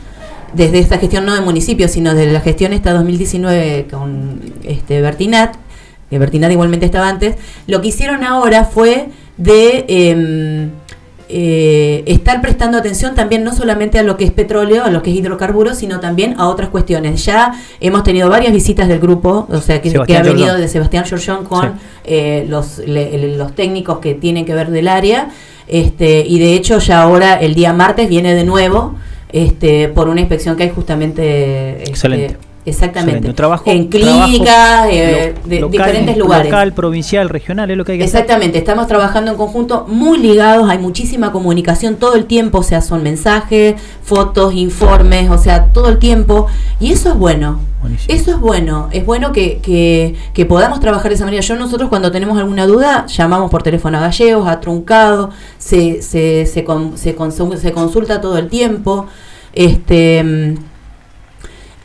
desde 0.55 0.79
esta 0.79 0.99
gestión 0.99 1.25
no 1.27 1.35
de 1.35 1.41
municipio, 1.41 1.89
sino 1.89 2.15
de 2.15 2.27
la 2.33 2.41
gestión 2.41 2.73
esta 2.73 2.93
2019 2.93 3.87
con 3.91 4.41
este 4.65 5.01
Bertinat, 5.01 5.55
que 6.11 6.19
Bertinat 6.19 6.51
igualmente 6.53 6.87
estaba 6.87 7.09
antes, 7.09 7.37
lo 7.67 7.81
que 7.83 7.89
hicieron 7.89 8.25
ahora 8.25 8.65
fue 8.65 9.09
de 9.37 9.85
em, 9.89 10.71
eh, 11.31 12.03
estar 12.07 12.41
prestando 12.41 12.79
atención 12.79 13.15
también 13.15 13.45
no 13.45 13.55
solamente 13.55 13.99
a 13.99 14.03
lo 14.03 14.17
que 14.17 14.25
es 14.25 14.31
petróleo, 14.31 14.85
a 14.85 14.91
lo 14.91 15.03
que 15.03 15.11
es 15.11 15.17
hidrocarburos, 15.19 15.77
sino 15.77 16.01
también 16.01 16.35
a 16.39 16.49
otras 16.49 16.71
cuestiones. 16.71 17.23
Ya 17.27 17.53
hemos 17.81 18.03
tenido 18.03 18.31
varias 18.31 18.53
visitas 18.55 18.89
del 18.89 18.99
grupo, 18.99 19.47
o 19.51 19.61
sea, 19.61 19.83
que, 19.83 19.91
ha 20.17 20.23
venido 20.23 20.57
de 20.57 20.67
Sebastián 20.69 21.05
Giorgión 21.05 21.45
con 21.45 21.63
Sí. 21.63 21.69
eh, 22.05 22.47
los, 22.49 22.79
le- 22.79 23.19
le- 23.19 23.37
los 23.37 23.55
técnicos 23.55 23.99
que 23.99 24.15
tienen 24.15 24.47
que 24.47 24.55
ver 24.55 24.71
del 24.71 24.89
área. 24.89 25.29
Este, 25.67 26.25
y 26.27 26.39
de 26.39 26.55
hecho 26.55 26.79
ya 26.79 27.03
ahora 27.03 27.35
el 27.39 27.55
día 27.55 27.75
martes 27.75 28.09
viene 28.09 28.35
de 28.35 28.45
nuevo 28.45 28.95
este, 29.33 29.89
por 29.89 30.09
una 30.09 30.21
inspección 30.21 30.57
que 30.57 30.65
hay 30.65 30.71
justamente 30.71 31.79
este, 31.79 31.91
Excelente. 31.91 32.37
Exactamente 32.69 33.33
trabajo- 33.33 33.71
en 33.71 33.89
clínicas 33.89 34.87
eh, 34.91 35.35
de 35.45 35.61
local, 35.61 35.71
diferentes 35.71 36.17
lugares 36.17 36.47
Local, 36.51 36.73
provincial, 36.73 37.29
regional, 37.29 37.71
es 37.71 37.77
lo 37.77 37.85
que 37.85 37.93
hay 37.93 37.99
que 37.99 38.05
hacer. 38.05 38.21
Exactamente, 38.21 38.59
estamos 38.59 38.87
trabajando 38.87 39.31
en 39.33 39.37
conjunto, 39.37 39.87
muy 39.89 40.19
ligados, 40.19 40.69
hay 40.71 40.79
muchísima 40.79 41.33
comunicación 41.33 41.97
todo 41.97 42.15
el 42.15 42.27
tiempo, 42.27 42.59
o 42.59 42.63
sea, 42.63 42.81
son 42.81 43.03
mensajes, 43.03 43.75
fotos, 44.03 44.55
informes, 44.55 45.31
o 45.31 45.39
sea, 45.39 45.67
todo 45.67 45.89
el 45.89 45.99
tiempo, 45.99 46.47
y 46.81 46.93
eso 46.93 47.11
es 47.11 47.17
bueno. 47.17 47.61
Buenísimo. 47.81 48.13
Eso 48.13 48.31
es 48.33 48.41
bueno, 48.41 48.89
es 48.91 49.07
bueno 49.07 49.31
que, 49.31 49.59
que, 49.59 50.17
que 50.35 50.45
podamos 50.45 50.81
trabajar 50.81 51.11
de 51.11 51.15
esa 51.15 51.25
manera. 51.25 51.43
Yo 51.43 51.55
nosotros 51.55 51.89
cuando 51.89 52.11
tenemos 52.11 52.37
alguna 52.37 52.67
duda 52.67 53.07
llamamos 53.07 53.53
por 53.53 53.63
teléfono 53.63 53.99
a 53.99 54.01
Gallegos, 54.01 54.49
a 54.49 54.59
Truncado, 54.59 55.31
se, 55.59 56.03
se, 56.03 56.45
se, 56.47 56.65
con- 56.65 56.99
se, 56.99 57.15
consulta 57.15 58.21
todo 58.21 58.37
el 58.39 58.49
tiempo. 58.49 59.07
Este 59.53 60.55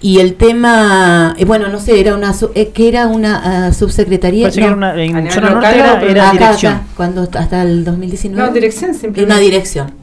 y 0.03 0.19
el 0.19 0.35
tema, 0.35 1.34
eh, 1.39 1.45
bueno, 1.45 1.69
no 1.69 1.80
sé, 1.80 1.99
era 1.99 2.13
una 2.13 2.34
su- 2.34 2.51
eh, 2.53 2.69
que 2.69 2.88
era 2.89 3.07
una 3.07 3.67
ah, 3.67 3.73
subsecretaría. 3.73 4.43
Parece 4.43 4.59
que 4.61 4.67
no. 4.67 4.67
era 4.67 4.75
una, 4.93 5.03
en 5.03 5.15
A 5.15 5.19
nivel 5.21 5.34
zona 5.34 5.49
local 5.51 5.61
norte 5.63 5.80
era, 5.80 5.93
no, 5.93 5.99
pero 6.01 6.11
era 6.11 6.30
Acá, 6.30 6.31
dirección. 6.38 6.73
acá, 6.73 6.84
cuando 6.95 7.21
hasta 7.34 7.61
el 7.63 7.84
2019. 7.85 8.47
No, 8.47 8.53
dirección 8.53 8.93
simplemente. 8.93 9.23
Una 9.23 9.39
dirección. 9.39 9.93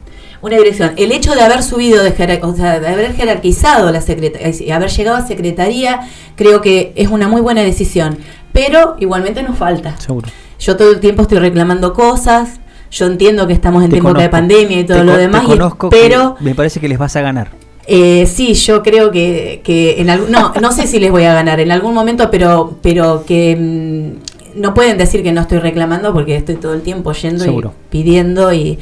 Una 0.41 0.57
dirección. 0.57 0.93
El 0.97 1.11
hecho 1.11 1.35
de 1.35 1.41
haber 1.41 1.61
subido, 1.61 2.03
de, 2.03 2.39
o 2.41 2.55
sea, 2.55 2.79
de 2.79 2.87
haber 2.87 3.13
jerarquizado 3.15 3.91
la 3.91 4.01
secretaría, 4.01 4.75
haber 4.75 4.89
llegado 4.89 5.17
a 5.17 5.27
secretaría, 5.27 5.99
creo 6.35 6.61
que 6.61 6.93
es 6.95 7.09
una 7.09 7.27
muy 7.27 7.41
buena 7.41 7.61
decisión. 7.61 8.17
Pero 8.51 8.95
igualmente 8.99 9.43
nos 9.43 9.55
falta. 9.57 9.95
Seguro. 9.99 10.27
Yo 10.59 10.75
todo 10.77 10.91
el 10.91 10.99
tiempo 10.99 11.21
estoy 11.21 11.37
reclamando 11.37 11.93
cosas. 11.93 12.59
Yo 12.89 13.05
entiendo 13.05 13.45
que 13.45 13.53
estamos 13.53 13.83
en 13.83 13.91
Te 13.91 13.97
época 13.99 14.19
de 14.23 14.29
pandemia 14.29 14.79
y 14.79 14.83
todo 14.83 14.97
Te 14.97 15.03
lo 15.03 15.15
demás. 15.15 15.43
y- 15.47 15.59
pero 15.91 16.35
me 16.39 16.55
parece 16.55 16.79
que 16.79 16.89
les 16.89 16.97
vas 16.97 17.15
a 17.15 17.21
ganar. 17.21 17.51
Eh, 17.87 18.25
sí, 18.27 18.53
yo 18.53 18.83
creo 18.83 19.11
que, 19.11 19.61
que 19.63 19.99
en 20.01 20.09
algún, 20.09 20.31
no, 20.31 20.53
no 20.61 20.71
sé 20.71 20.87
si 20.87 20.99
les 20.99 21.11
voy 21.11 21.23
a 21.23 21.33
ganar 21.33 21.59
en 21.59 21.71
algún 21.71 21.93
momento, 21.93 22.29
pero, 22.31 22.77
pero 22.81 23.25
que 23.25 23.55
mm, 23.59 24.59
no 24.61 24.73
pueden 24.73 24.97
decir 24.97 25.23
que 25.23 25.31
no 25.31 25.41
estoy 25.41 25.59
reclamando 25.59 26.13
porque 26.13 26.35
estoy 26.35 26.55
todo 26.55 26.73
el 26.73 26.81
tiempo 26.81 27.11
yendo 27.13 27.43
Seguro. 27.43 27.73
y 27.87 27.91
pidiendo 27.91 28.53
y, 28.53 28.77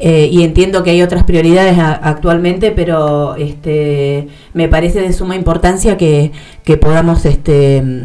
eh, 0.00 0.28
y 0.32 0.42
entiendo 0.42 0.82
que 0.82 0.90
hay 0.90 1.02
otras 1.02 1.24
prioridades 1.24 1.78
a- 1.78 1.92
actualmente, 1.92 2.70
pero 2.72 3.36
este, 3.36 4.28
me 4.54 4.68
parece 4.68 5.00
de 5.00 5.12
suma 5.12 5.36
importancia 5.36 5.96
que, 5.96 6.32
que 6.64 6.76
podamos 6.76 7.24
este, 7.26 7.82
mm, 7.82 8.00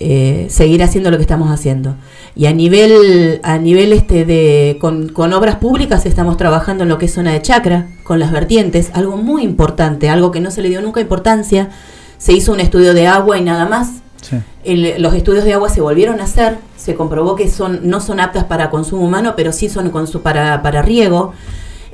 eh, 0.00 0.46
seguir 0.48 0.82
haciendo 0.82 1.10
lo 1.10 1.16
que 1.16 1.22
estamos 1.22 1.50
haciendo. 1.50 1.94
Y 2.34 2.46
a 2.46 2.52
nivel, 2.52 3.40
a 3.42 3.58
nivel 3.58 3.92
este 3.92 4.24
de 4.24 4.78
con, 4.80 5.08
con 5.08 5.32
obras 5.32 5.56
públicas 5.56 6.06
estamos 6.06 6.36
trabajando 6.36 6.84
en 6.84 6.88
lo 6.88 6.98
que 6.98 7.06
es 7.06 7.12
zona 7.14 7.32
de 7.32 7.42
chacra, 7.42 7.86
con 8.04 8.18
las 8.20 8.30
vertientes, 8.30 8.90
algo 8.94 9.16
muy 9.16 9.42
importante, 9.42 10.08
algo 10.08 10.30
que 10.30 10.40
no 10.40 10.50
se 10.50 10.62
le 10.62 10.68
dio 10.68 10.80
nunca 10.80 11.00
importancia. 11.00 11.70
Se 12.18 12.32
hizo 12.32 12.52
un 12.52 12.60
estudio 12.60 12.94
de 12.94 13.06
agua 13.06 13.38
y 13.38 13.42
nada 13.42 13.66
más. 13.66 13.88
Sí. 14.22 14.36
El- 14.64 15.00
los 15.02 15.14
estudios 15.14 15.44
de 15.44 15.52
agua 15.54 15.68
se 15.68 15.80
volvieron 15.80 16.20
a 16.20 16.24
hacer, 16.24 16.58
se 16.76 16.94
comprobó 16.94 17.34
que 17.36 17.48
son 17.48 17.80
no 17.84 18.00
son 18.00 18.20
aptas 18.20 18.44
para 18.44 18.70
consumo 18.70 19.04
humano, 19.04 19.34
pero 19.36 19.52
sí 19.52 19.68
son 19.68 19.90
con 19.90 20.06
su- 20.06 20.22
para, 20.22 20.62
para 20.62 20.82
riego. 20.82 21.32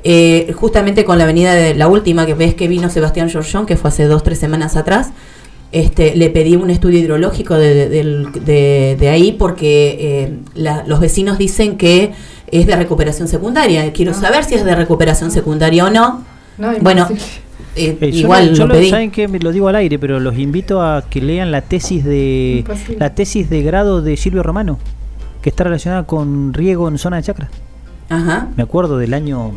Eh, 0.07 0.53
justamente 0.55 1.03
con 1.05 1.17
la 1.17 1.23
avenida 1.23 1.53
de 1.55 1.73
la 1.73 1.87
última 1.87 2.27
que 2.27 2.35
ves 2.35 2.53
que 2.53 2.67
vino 2.67 2.89
Sebastián 2.91 3.27
Giorgión, 3.29 3.65
que 3.65 3.75
fue 3.75 3.87
hace 3.89 4.03
dos, 4.05 4.21
tres 4.21 4.37
semanas 4.37 4.75
atrás, 4.75 5.09
este, 5.75 6.15
le 6.15 6.29
pedí 6.29 6.55
un 6.55 6.69
estudio 6.69 6.99
hidrológico 6.99 7.55
de, 7.55 7.73
de- 7.75 7.89
del- 7.89 8.31
de- 8.45 8.95
de 8.99 9.09
ahí 9.09 9.33
porque 9.33 9.97
eh, 9.99 10.33
la- 10.55 10.83
los 10.87 10.99
vecinos 10.99 11.37
dicen 11.37 11.77
que 11.77 12.13
es 12.51 12.65
de 12.65 12.75
recuperación 12.75 13.27
secundaria. 13.27 13.91
Quiero 13.91 14.11
Ah. 14.11 14.15
saber 14.15 14.43
si 14.45 14.55
es 14.55 14.63
de 14.63 14.73
recuperación 14.75 15.31
secundaria 15.31 15.85
o 15.85 15.89
no. 15.89 16.23
No, 16.57 16.71
Bueno, 16.79 17.07
eh, 17.75 17.97
Eh, 17.99 18.11
yo 18.11 18.19
igual 18.19 18.47
lo- 18.49 18.53
yo 18.53 18.67
lo 18.67 18.73
pedí. 18.75 18.89
saben 18.89 19.11
que 19.11 19.27
me 19.27 19.39
lo 19.39 19.51
digo 19.51 19.67
al 19.67 19.75
aire, 19.75 19.99
pero 19.99 20.19
los 20.21 20.37
invito 20.39 20.81
a 20.81 21.03
que 21.09 21.19
lean 21.21 21.51
la 21.51 21.61
tesis 21.61 22.05
de 22.05 22.57
Imposible. 22.59 22.97
la 22.99 23.13
tesis 23.13 23.49
de 23.49 23.61
grado 23.61 24.01
de 24.01 24.15
Silvio 24.15 24.43
Romano, 24.43 24.79
que 25.41 25.49
está 25.49 25.65
relacionada 25.65 26.03
con 26.07 26.53
riego 26.53 26.87
en 26.87 26.97
zona 26.97 27.17
de 27.17 27.23
chacra. 27.23 27.49
Ajá. 28.07 28.47
Me 28.55 28.63
acuerdo 28.63 28.97
del 28.97 29.13
año 29.13 29.51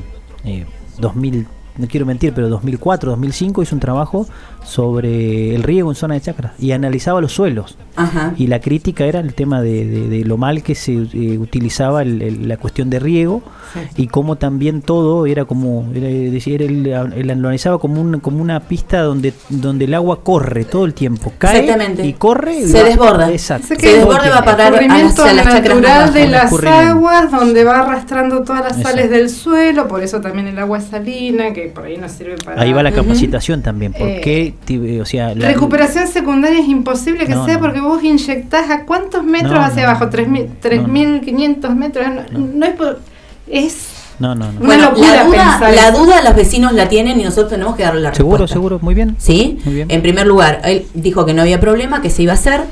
eh, 0.45 0.65
2000, 0.99 1.47
no 1.79 1.87
quiero 1.87 2.05
mentir, 2.07 2.33
pero 2.35 2.49
2004, 2.49 3.11
2005 3.11 3.63
hizo 3.63 3.75
un 3.77 3.81
trabajo 3.81 4.27
sobre 4.65 5.55
el 5.55 5.63
riego 5.63 5.91
en 5.91 5.95
zona 5.97 6.15
de 6.15 6.21
chacra 6.21 6.53
y 6.59 6.73
analizaba 6.73 7.21
los 7.21 7.33
suelos. 7.33 7.77
Ajá. 7.97 8.35
Y 8.37 8.47
la 8.47 8.61
crítica 8.61 9.05
era 9.07 9.21
el 9.21 9.35
tema 9.35 9.61
de, 9.63 9.87
de- 9.87 10.09
de 10.09 10.25
lo 10.25 10.37
mal 10.37 10.63
que 10.63 10.75
se 10.75 10.93
eh, 10.93 11.39
utilizaba 11.39 12.03
el- 12.03 12.23
el- 12.23 12.49
la 12.49 12.57
cuestión 12.59 12.91
de 12.91 12.99
riego 13.01 13.43
Sí. 13.75 14.03
y 14.03 14.07
cómo 14.07 14.37
también 14.37 14.81
todo 14.83 15.27
era 15.27 15.45
como, 15.45 15.87
era, 15.95 16.07
decir, 16.09 16.63
él, 16.63 16.93
analizaba 17.31 17.79
como, 17.79 18.01
un, 18.01 18.21
como 18.21 18.41
una 18.41 18.61
pista 18.61 19.01
donde, 19.03 19.33
donde 19.51 19.85
el 19.87 19.95
agua 19.95 20.23
corre 20.23 20.65
todo 20.65 20.85
el 20.87 20.95
tiempo, 20.95 21.33
cae 21.39 21.69
y 22.03 22.13
corre. 22.15 22.61
y 22.61 22.67
Se 22.67 22.83
va- 22.83 22.89
desborda. 22.89 23.31
Exacto. 23.33 23.67
Se 23.69 23.77
desborda 23.77 24.27
y 24.27 24.31
va 24.31 24.39
a 24.39 24.45
parar 24.45 24.75
hacia 24.75 25.33
las 25.35 25.45
chacras 25.45 26.15
de 26.15 26.29
las 26.29 26.53
aguas 26.65 27.31
donde 27.31 27.65
va 27.65 27.81
arrastrando 27.81 28.43
todas 28.43 28.63
las 28.63 28.73
Exacto. 28.79 28.89
sales 28.91 29.11
del 29.11 29.29
suelo, 29.31 29.87
por 29.89 30.03
eso 30.03 30.21
también 30.21 30.47
el 30.47 30.59
agua 30.59 30.79
es 30.79 30.85
salina, 30.85 31.53
que 31.53 31.68
por 31.69 31.85
ahí 31.85 31.97
no 31.97 32.09
sirve 32.09 32.37
para... 32.45 32.61
Ahí 32.63 32.73
va 32.73 32.83
la 32.83 32.93
capacitación 32.93 33.63
también, 33.63 33.93
Eh, 33.95 33.99
porque, 33.99 34.55
ti- 34.65 35.01
o 35.01 35.05
sea, 35.07 35.35
la- 35.35 35.49
Recuperación 35.49 36.07
secundaria 36.09 36.61
es 36.61 36.69
imposible 36.69 37.27
que 37.27 37.35
No, 37.35 37.45
sea 37.47 37.55
no. 37.55 37.61
porque 37.61 37.81
vos 37.81 38.03
inyectás 38.03 38.71
a 38.71 38.85
cuántos 38.85 39.25
metros 39.25 39.53
No, 39.53 39.61
hacia 39.61 39.83
no, 39.85 39.91
abajo, 39.91 40.07
no. 40.07 40.11
3.000, 40.13 40.47
No, 40.47 40.83
no. 40.83 41.21
3.500 41.21 41.75
metros, 41.75 42.07
no, 42.33 42.39
no 42.55 42.67
es, 42.67 42.73
por- 42.75 43.01
es 43.49 43.89
No, 44.19 44.35
no, 44.35 44.51
no. 44.53 44.59
Una 44.59 44.67
Bueno, 44.67 44.91
locura 44.91 45.15
la 45.15 45.25
duda, 45.25 45.37
pensar 45.61 45.75
la 45.75 45.89
eso. 45.91 45.99
duda 46.05 46.23
los 46.23 46.35
vecinos 46.35 46.73
la 46.73 46.89
tienen 46.89 47.21
y 47.21 47.25
nosotros 47.25 47.51
tenemos 47.51 47.77
que 47.77 47.85
darle 47.85 48.01
la 48.01 48.13
Seguro, 48.15 48.39
respuesta. 48.39 48.55
seguro, 48.55 48.79
muy 48.83 48.95
bien. 48.95 49.15
¿Sí? 49.19 49.59
Muy 49.65 49.75
bien. 49.75 49.91
En 49.91 50.03
primer 50.03 50.27
lugar, 50.27 50.61
él 50.65 50.87
dijo 50.95 51.25
que 51.25 51.35
no 51.35 51.43
había 51.43 51.61
problema, 51.61 52.03
que 52.03 52.11
se 52.11 52.23
iba 52.23 52.33
a 52.33 52.35
hacer. 52.35 52.63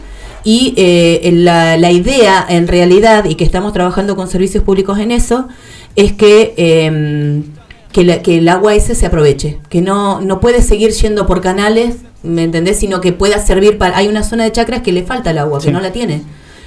Y 0.43 0.75
eh, 0.77 1.31
la, 1.33 1.77
la 1.77 1.91
idea, 1.91 2.45
en 2.49 2.69
realidad, 2.69 3.25
y 3.25 3.35
que 3.37 3.43
estamos 3.45 3.73
trabajando 3.73 4.15
con 4.17 4.29
servicios 4.29 4.63
públicos 4.65 4.99
en 5.01 5.11
eso, 5.11 5.49
es 5.97 6.13
que, 6.13 6.55
eh, 6.57 7.43
que, 7.97 8.05
la- 8.05 8.21
que 8.21 8.37
el 8.39 8.49
agua 8.51 8.75
ese 8.75 8.95
se 8.95 9.07
aproveche. 9.07 9.57
Que 9.71 9.81
no, 9.81 10.21
no 10.21 10.39
puede 10.39 10.61
seguir 10.61 10.91
yendo 10.91 11.27
por 11.27 11.41
canales, 11.41 11.97
¿me 12.23 12.43
entendés? 12.45 12.79
Sino 12.79 13.01
que 13.01 13.13
pueda 13.13 13.39
servir 13.39 13.79
para... 13.79 13.97
Hay 13.97 14.07
una 14.07 14.23
zona 14.23 14.45
de 14.45 14.53
chacras 14.53 14.83
que 14.83 14.93
le 14.93 15.03
falta 15.03 15.31
el 15.31 15.39
agua, 15.39 15.61
Sí. 15.61 15.69
que 15.69 15.73
no 15.73 15.81
la 15.81 15.93
tiene. 15.93 16.23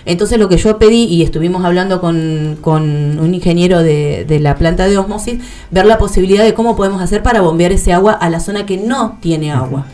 Entonces 0.06 0.40
lo 0.40 0.50
que 0.50 0.58
yo 0.58 0.80
pedí, 0.80 1.04
y 1.04 1.22
estuvimos 1.22 1.64
hablando 1.64 2.02
con, 2.02 2.58
con 2.62 3.20
un 3.20 3.34
ingeniero 3.36 3.84
de, 3.84 4.26
de 4.28 4.40
la 4.40 4.56
planta 4.56 4.88
de 4.88 4.98
osmosis, 4.98 5.40
ver 5.70 5.86
la 5.86 6.00
posibilidad 6.00 6.44
de 6.44 6.56
cómo 6.56 6.76
podemos 6.76 7.00
hacer 7.00 7.22
para 7.22 7.42
bombear 7.42 7.74
ese 7.74 7.94
agua 7.94 8.14
a 8.14 8.28
la 8.32 8.40
zona 8.40 8.66
que 8.66 8.78
no 8.78 9.20
tiene 9.22 9.52
agua. 9.52 9.86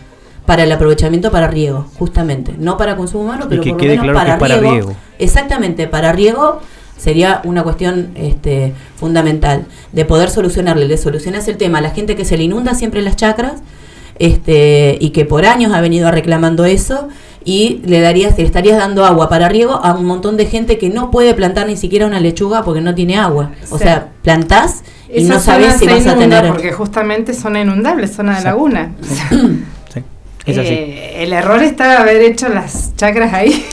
Para 0.45 0.63
el 0.63 0.71
aprovechamiento 0.71 1.31
para 1.31 1.47
riego, 1.47 1.85
justamente. 1.99 2.53
No 2.57 2.77
para 2.77 2.95
consumo 2.95 3.25
humano, 3.25 3.45
Y 3.45 3.49
pero 3.49 3.61
que 3.61 3.71
por 3.71 3.81
lo 3.81 3.87
menos 3.89 4.03
claro 4.03 4.13
que 4.13 4.19
para, 4.23 4.33
es 4.35 4.39
para 4.39 4.55
riego. 4.61 4.73
riego. 4.75 4.95
Exactamente, 5.19 5.87
para 5.87 6.13
riego 6.13 6.61
sería 6.97 7.41
una 7.43 7.63
cuestión 7.63 8.11
este, 8.15 8.73
fundamental 8.95 9.65
de 9.91 10.05
poder 10.05 10.29
solucionarle. 10.29 10.87
Le 10.87 10.97
solucionas 10.97 11.47
el 11.47 11.57
tema 11.57 11.79
a 11.79 11.81
la 11.81 11.91
gente 11.91 12.15
que 12.15 12.25
se 12.25 12.37
le 12.37 12.43
inunda 12.43 12.73
siempre 12.73 13.01
las 13.01 13.15
chacras 13.15 13.61
este, 14.17 14.97
y 14.99 15.09
que 15.09 15.25
por 15.25 15.45
años 15.45 15.73
ha 15.73 15.81
venido 15.81 16.09
reclamando 16.11 16.65
eso 16.65 17.09
y 17.43 17.81
le 17.85 18.01
darías, 18.01 18.37
le 18.37 18.43
estarías 18.43 18.77
dando 18.77 19.05
agua 19.05 19.29
para 19.29 19.49
riego 19.49 19.73
a 19.73 19.93
un 19.93 20.05
montón 20.05 20.35
de 20.35 20.47
gente 20.47 20.77
que 20.77 20.89
no 20.89 21.11
puede 21.11 21.33
plantar 21.33 21.67
ni 21.67 21.77
siquiera 21.77 22.07
una 22.07 22.19
lechuga 22.19 22.63
porque 22.63 22.81
no 22.81 22.95
tiene 22.95 23.17
agua. 23.17 23.51
O 23.69 23.77
sea, 23.77 24.09
plantás 24.23 24.83
y 25.13 25.23
no 25.23 25.39
sabes 25.39 25.77
si 25.77 25.85
vas 25.85 26.07
a 26.07 26.15
tener... 26.15 26.47
Porque 26.47 26.71
justamente 26.71 27.33
zona 27.33 27.61
inundable, 27.61 28.07
zona 28.07 28.37
de 28.37 28.43
laguna. 28.43 28.91
Sí, 30.45 30.51
es 30.51 30.57
así. 30.59 30.67
Eh, 30.67 31.23
el 31.23 31.33
error 31.33 31.63
está 31.63 32.01
haber 32.01 32.21
hecho 32.21 32.49
las 32.49 32.95
chacras 32.95 33.33
ahí. 33.33 33.65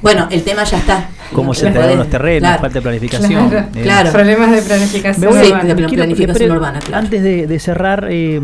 Bueno, 0.00 0.28
el 0.30 0.44
tema 0.44 0.62
ya 0.62 0.78
está. 0.78 1.08
Cómo 1.32 1.48
No 1.48 1.54
se 1.54 1.70
dan 1.70 1.96
los 1.98 2.08
terrenos, 2.08 2.40
claro. 2.48 2.60
falta 2.60 2.74
de 2.78 2.82
planificación. 2.82 3.48
Claro, 3.50 3.66
eh, 3.74 3.82
claro. 3.82 4.12
Problemas 4.12 4.50
de 4.52 4.62
planificación. 4.62 5.20
Me 5.20 5.26
voy 5.26 5.38
a- 5.38 5.42
Sí, 5.44 5.48
urbana. 5.50 5.64
de 5.68 5.74
quiero- 5.74 5.92
planificación 5.94 6.50
urbana, 6.52 6.78
claro. 6.80 7.04
Antes 7.04 7.22
de, 7.22 7.46
de 7.46 7.58
cerrar, 7.58 8.06
eh, 8.10 8.40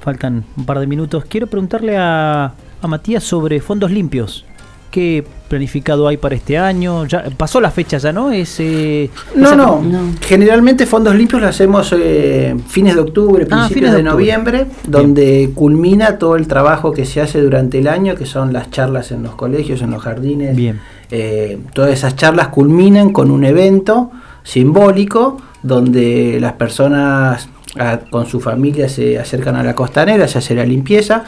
faltan 0.00 0.44
un 0.56 0.64
par 0.66 0.78
de 0.80 0.86
minutos. 0.86 1.24
Quiero 1.26 1.46
preguntarle 1.46 1.96
a, 1.96 2.52
a 2.82 2.86
Matías 2.88 3.22
sobre 3.24 3.60
fondos 3.60 3.90
limpios. 3.90 4.44
¿Qué 4.90 5.22
planificado 5.48 6.08
hay 6.08 6.16
para 6.16 6.34
este 6.34 6.56
año? 6.56 7.04
Ya 7.04 7.24
pasó 7.36 7.60
la 7.60 7.70
fecha 7.70 7.98
ya, 7.98 8.10
¿no? 8.10 8.30
Es, 8.32 8.56
eh, 8.58 9.10
No, 9.34 9.54
no, 9.54 9.82
no. 9.82 9.98
Generalmente 10.22 10.86
fondos 10.86 11.14
limpios 11.14 11.42
lo 11.42 11.48
hacemos 11.48 11.94
eh, 11.96 12.56
fines 12.68 12.94
de 12.94 13.00
octubre, 13.02 13.44
Ah, 13.50 13.68
principios 13.68 13.74
fines 13.74 13.90
de 13.92 13.96
de, 14.02 14.08
octubre. 14.08 14.12
noviembre, 14.24 14.66
donde 14.86 15.50
culmina 15.54 16.16
todo 16.18 16.36
el 16.36 16.48
trabajo 16.48 16.92
que 16.92 17.04
se 17.04 17.20
hace 17.20 17.38
durante 17.42 17.78
el 17.80 17.86
año, 17.86 18.14
que 18.14 18.24
son 18.24 18.54
las 18.54 18.70
charlas 18.70 19.12
en 19.12 19.22
los 19.24 19.34
colegios, 19.34 19.82
en 19.82 19.90
los 19.90 20.02
jardines. 20.02 20.56
Bien. 20.56 20.80
Eh, 21.10 21.58
todas 21.72 21.92
esas 21.92 22.16
charlas 22.16 22.48
culminan 22.48 23.12
con 23.12 23.30
un 23.30 23.44
evento 23.44 24.10
simbólico 24.42 25.38
donde 25.62 26.38
las 26.40 26.52
personas 26.54 27.48
con 28.10 28.26
su 28.26 28.40
familia 28.40 28.88
se 28.88 29.18
acercan 29.18 29.54
a 29.54 29.62
la 29.62 29.74
costanera, 29.74 30.26
se 30.26 30.38
hace 30.38 30.54
la 30.54 30.64
limpieza 30.64 31.24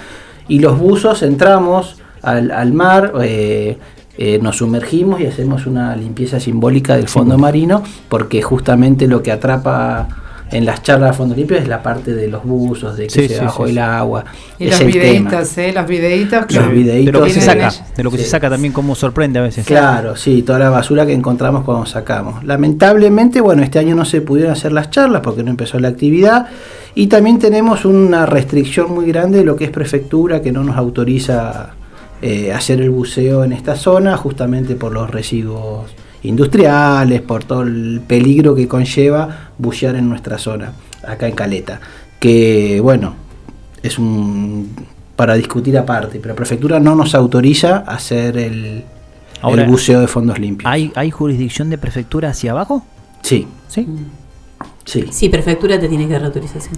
y 0.49 0.59
los 0.59 0.79
buzos 0.79 1.23
entramos 1.23 2.01
al, 2.23 2.51
al 2.51 2.73
mar, 2.73 3.13
eh, 3.23 3.79
eh, 4.19 4.39
nos 4.43 4.57
sumergimos 4.57 5.21
y 5.21 5.27
hacemos 5.27 5.67
una 5.67 5.97
limpieza 5.97 6.41
simbólica 6.41 6.97
del 6.97 7.09
fondo 7.09 7.39
marino 7.39 7.83
porque 8.09 8.43
justamente 8.43 9.07
lo 9.07 9.23
que 9.23 9.33
atrapa 9.33 10.09
en 10.53 10.65
las 10.65 10.83
charlas 10.83 11.11
de 11.11 11.17
fondo 11.17 11.35
limpio 11.35 11.57
es 11.57 11.69
la 11.69 11.83
parte 11.83 12.15
de 12.15 12.29
los 12.29 12.45
buzos, 12.45 12.97
de 12.97 13.05
que 13.05 13.11
Sí, 13.11 13.29
se 13.29 13.39
sí, 13.39 13.45
bajó 13.45 13.65
sí, 13.65 13.71
el 13.71 13.77
sí. 13.77 13.81
agua. 13.81 14.25
Y 14.59 14.65
es 14.65 14.71
los 14.73 14.81
el 14.81 14.93
tema. 14.93 15.31
¿eh? 15.57 15.73
Los 15.73 15.87
videitos 15.87 16.47
que 16.47 16.55
Los 16.55 16.69
de 16.69 16.75
videitos 16.75 17.15
lo 17.15 17.25
que 17.25 17.31
se 17.31 17.41
saca, 17.41 17.73
de 17.97 18.03
lo 18.03 18.11
que 18.11 18.19
se 18.19 18.25
saca 18.25 18.51
también 18.51 18.73
como 18.73 18.95
sorprende 18.95 19.39
a 19.39 19.43
veces. 19.43 19.67
Claro, 19.67 20.17
sí, 20.17 20.43
toda 20.43 20.59
la 20.59 20.71
basura 20.71 21.07
que 21.07 21.13
encontramos 21.13 21.65
cuando 21.65 21.87
sacamos. 21.87 22.43
Lamentablemente, 22.45 23.41
bueno, 23.41 23.63
este 23.63 23.79
año 23.79 23.95
no 23.95 24.05
se 24.05 24.21
pudieron 24.21 24.53
hacer 24.53 24.73
las 24.73 24.91
charlas 24.91 25.23
porque 25.23 25.43
no 25.43 25.51
empezó 25.51 25.79
la 25.79 25.89
actividad 25.89 26.49
y 26.95 27.07
también 27.07 27.39
tenemos 27.39 27.85
una 27.85 28.27
restricción 28.27 28.93
muy 28.93 29.07
grande 29.07 29.39
de 29.39 29.45
lo 29.45 29.57
que 29.57 29.65
es 29.65 29.71
prefectura 29.71 30.43
que 30.43 30.51
no 30.51 30.65
nos 30.65 30.77
autoriza 30.77 31.71
eh, 32.23 32.53
hacer 32.53 32.81
el 32.81 32.91
buceo 32.91 33.45
en 33.45 33.53
esta 33.53 33.77
zona 33.77 34.17
justamente 34.17 34.75
por 34.75 34.93
los 34.93 35.09
residuos 35.09 35.91
industriales, 36.23 37.21
por 37.23 37.45
todo 37.45 37.63
el 37.63 38.01
peligro 38.07 38.55
que 38.55 38.69
conlleva 38.69 39.51
bucear 39.59 39.97
en 39.97 40.09
nuestra 40.09 40.39
zona, 40.39 40.73
acá 41.07 41.29
en 41.29 41.35
Caleta. 41.35 41.81
Que 42.19 42.81
bueno, 42.83 43.15
es 43.83 43.99
un 43.99 44.69
para 45.17 45.35
discutir 45.35 45.77
aparte, 45.77 46.19
pero 46.19 46.33
la 46.33 46.37
prefectura 46.37 46.81
no 46.81 46.95
nos 46.95 47.15
autoriza 47.15 47.85
a 47.87 47.97
hacer 47.97 48.39
el, 48.39 48.85
Ahora, 49.43 49.65
el 49.65 49.69
buceo 49.69 50.01
de 50.01 50.07
fondos 50.07 50.39
limpios. 50.39 50.71
¿hay, 50.71 50.91
¿Hay 50.95 51.11
jurisdicción 51.11 51.69
de 51.69 51.77
prefectura 51.77 52.31
hacia 52.31 52.53
abajo? 52.53 52.85
Sí, 53.21 53.47
Sí. 53.69 53.87
sí. 54.87 55.05
Sí, 55.11 55.29
prefectura 55.29 55.79
te 55.79 55.89
tiene 55.89 56.07
que 56.07 56.13
dar 56.15 56.23
la 56.23 56.29
autorización. 56.29 56.75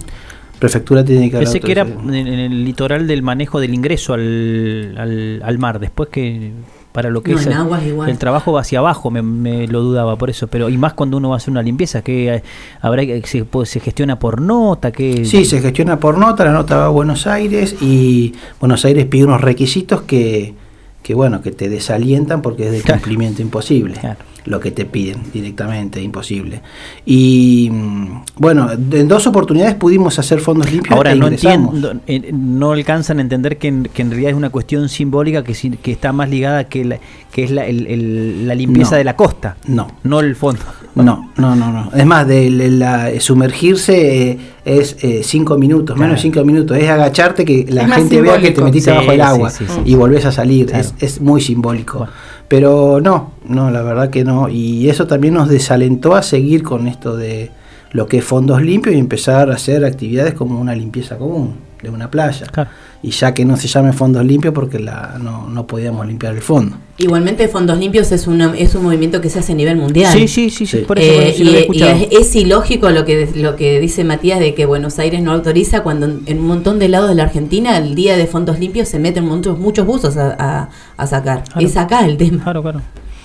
Prefectura 0.59 1.05
tiene 1.05 1.29
que 1.29 1.35
dar 1.37 1.43
Pensé 1.43 1.59
que 1.61 1.71
era 1.71 1.83
en, 1.83 2.13
en 2.13 2.27
el 2.39 2.65
litoral 2.65 3.07
del 3.07 3.21
manejo 3.21 3.59
del 3.61 3.73
ingreso 3.73 4.13
al, 4.13 4.95
al, 4.97 5.41
al 5.43 5.57
mar. 5.57 5.79
Después 5.79 6.09
que 6.09 6.51
para 6.93 7.09
lo 7.09 7.21
que 7.21 7.33
No, 7.33 7.39
es 7.39 7.47
el, 7.47 7.53
aguas 7.53 7.83
igual. 7.85 8.09
el 8.09 8.17
trabajo 8.17 8.53
va 8.53 8.61
hacia 8.61 8.79
abajo, 8.79 9.11
me, 9.11 9.21
me 9.21 9.67
lo 9.67 9.81
dudaba 9.81 10.15
por 10.15 10.29
eso. 10.29 10.47
Pero 10.47 10.69
y 10.69 10.77
más 10.77 10.93
cuando 10.93 11.17
uno 11.17 11.27
va 11.29 11.35
a 11.35 11.37
hacer 11.37 11.51
una 11.51 11.61
limpieza, 11.61 12.01
que 12.01 12.35
eh, 12.35 12.43
habrá 12.79 13.05
que 13.05 13.21
se, 13.25 13.43
pues, 13.43 13.69
se 13.69 13.81
gestiona 13.81 14.17
por 14.19 14.39
nota, 14.39 14.91
que 14.93 15.25
Sí, 15.25 15.43
se 15.43 15.59
gestiona 15.59 15.99
por 15.99 16.17
nota, 16.17 16.45
la 16.45 16.53
nota 16.53 16.77
va 16.77 16.85
a 16.85 16.89
Buenos 16.89 17.27
Aires 17.27 17.75
y 17.81 18.33
Buenos 18.61 18.85
Aires 18.85 19.05
pide 19.07 19.25
unos 19.25 19.41
requisitos 19.41 20.03
que, 20.03 20.53
que 21.01 21.13
bueno, 21.13 21.41
que 21.41 21.51
te 21.51 21.67
desalientan 21.67 22.41
porque 22.41 22.67
es 22.67 22.71
de 22.71 22.81
Claro. 22.81 23.01
cumplimiento 23.01 23.41
imposible. 23.41 23.95
Claro. 23.99 24.19
Lo 24.45 24.59
que 24.59 24.71
te 24.71 24.83
piden 24.85 25.21
directamente, 25.33 26.01
imposible. 26.01 26.61
Y 27.05 27.69
mm, 27.71 28.21
bueno, 28.37 28.69
en 28.71 29.07
dos 29.07 29.25
oportunidades 29.27 29.75
pudimos 29.75 30.19
hacer 30.19 30.39
fondos 30.41 30.71
limpios. 30.71 30.95
Ahora 30.95 31.13
e 31.13 31.15
no 31.15 31.27
entiendo, 31.27 31.93
eh, 32.07 32.29
no 32.33 32.71
alcanzan 32.73 33.19
a 33.19 33.21
entender 33.21 33.57
que 33.57 33.69
en, 33.69 33.83
que 33.85 34.01
en 34.01 34.09
realidad 34.09 34.31
es 34.31 34.37
una 34.37 34.49
cuestión 34.49 34.89
simbólica 34.89 35.43
que, 35.43 35.53
que 35.81 35.91
está 35.93 36.11
más 36.11 36.29
ligada 36.29 36.65
que 36.65 36.83
la, 36.83 36.97
que 37.31 37.43
es 37.45 37.51
la, 37.51 37.65
el- 37.65 37.87
el- 37.87 38.47
la 38.47 38.55
limpieza 38.55 38.91
No. 38.91 38.97
de 38.97 39.03
la 39.05 39.15
costa, 39.15 39.55
No, 39.67 39.87
no 40.03 40.19
el 40.19 40.35
fondo. 40.35 40.61
No, 40.95 41.31
no, 41.37 41.55
no, 41.55 41.71
no. 41.71 41.89
Es 41.95 42.05
más, 42.05 42.27
de, 42.27 42.51
la- 42.51 43.19
sumergirse 43.19 44.29
eh, 44.29 44.37
es 44.63 44.95
eh, 45.03 45.21
cinco 45.23 45.57
minutos, 45.57 45.97
menos 45.97 46.11
de 46.21 46.21
Claro. 46.21 46.21
cinco 46.35 46.45
minutos. 46.45 46.77
Es 46.77 46.87
agacharte 46.87 47.43
que 47.45 47.65
la 47.67 47.85
Es 47.85 47.93
gente 47.93 48.21
vea 48.21 48.39
que 48.39 48.51
te 48.51 48.61
metiste 48.61 48.91
Sí, 48.91 48.97
bajo 48.97 49.11
el 49.11 49.21
agua 49.21 49.49
sí, 49.49 49.65
sí. 49.67 49.81
y 49.85 49.95
volvés 49.95 50.25
a 50.25 50.31
salir. 50.31 50.67
Claro. 50.67 50.81
Es, 50.81 50.93
es 50.99 51.19
muy 51.19 51.41
simbólico. 51.41 51.97
Bueno. 51.99 52.13
Pero 52.53 53.01
no, 53.01 53.31
no, 53.47 53.71
la 53.71 53.81
verdad 53.81 54.11
que 54.11 54.23
no. 54.23 54.47
Y 54.47 54.87
eso 54.87 55.07
también 55.07 55.33
nos 55.33 55.49
desalentó 55.49 56.13
a 56.13 56.21
seguir 56.21 56.61
con 56.61 56.87
esto 56.87 57.17
de 57.17 57.49
lo 57.93 58.05
que 58.05 58.19
es 58.19 58.23
fondos 58.23 58.61
limpios 58.61 58.95
y 58.95 58.99
empezar 58.99 59.49
a 59.49 59.55
hacer 59.55 59.83
actividades 59.83 60.35
como 60.35 60.61
una 60.61 60.75
limpieza 60.75 61.17
común. 61.17 61.55
De 61.83 61.89
una 61.89 62.09
playa. 62.09 62.47
Claro. 62.47 62.69
Y 63.03 63.11
ya 63.11 63.33
que 63.33 63.43
no 63.45 63.57
se 63.57 63.67
llame 63.67 63.93
fondos 63.93 64.25
limpios 64.25 64.53
porque 64.53 64.79
la, 64.79 65.17
no, 65.21 65.47
no 65.49 65.67
podíamos 65.67 66.07
limpiar 66.07 66.33
el 66.33 66.41
fondo. 66.41 66.77
Igualmente 66.97 67.47
Fondos 67.47 67.77
Limpios 67.79 68.11
es, 68.11 68.27
una, 68.27 68.53
es 68.55 68.75
un 68.75 68.83
movimiento 68.83 69.19
que 69.19 69.27
se 69.29 69.39
hace 69.39 69.53
a 69.53 69.55
nivel 69.55 69.75
mundial. 69.77 70.13
Sí, 70.13 70.27
sí, 70.27 70.49
sí, 70.51 70.65
sí, 70.67 70.77
Sí. 70.79 70.83
por 70.85 70.99
eso, 70.99 71.11
por 71.13 71.23
Eh, 71.23 71.29
eso 71.29 71.37
sí 71.39 71.43
lo 71.43 71.49
y, 71.49 71.53
había 71.53 71.59
y 71.59 71.63
escuchado. 71.63 71.95
es, 72.11 72.27
es 72.29 72.35
ilógico 72.35 72.89
lo 72.91 73.03
que 73.03 73.29
lo 73.35 73.55
que 73.55 73.79
dice 73.79 74.03
Matías 74.03 74.39
de 74.39 74.53
que 74.53 74.65
Buenos 74.67 74.99
Aires 74.99 75.21
no 75.21 75.31
autoriza 75.31 75.81
cuando 75.81 76.05
en, 76.05 76.21
en 76.27 76.39
un 76.39 76.45
montón 76.47 76.77
de 76.79 76.87
lados 76.89 77.09
de 77.09 77.15
la 77.15 77.23
Argentina 77.23 77.77
el 77.77 77.95
día 77.95 78.15
de 78.15 78.27
fondos 78.27 78.59
limpios 78.59 78.87
se 78.89 78.99
meten 78.99 79.25
muchos 79.25 79.57
muchos 79.59 79.85
buzos 79.87 80.15
a, 80.17 80.35
a- 80.37 80.69
a 80.95 81.07
sacar. 81.07 81.43
Claro. 81.45 81.65
Es 81.67 81.75
acá 81.77 82.05
el 82.05 82.15
tema. 82.17 82.43
Claro, 82.43 82.61
claro. 82.61 82.81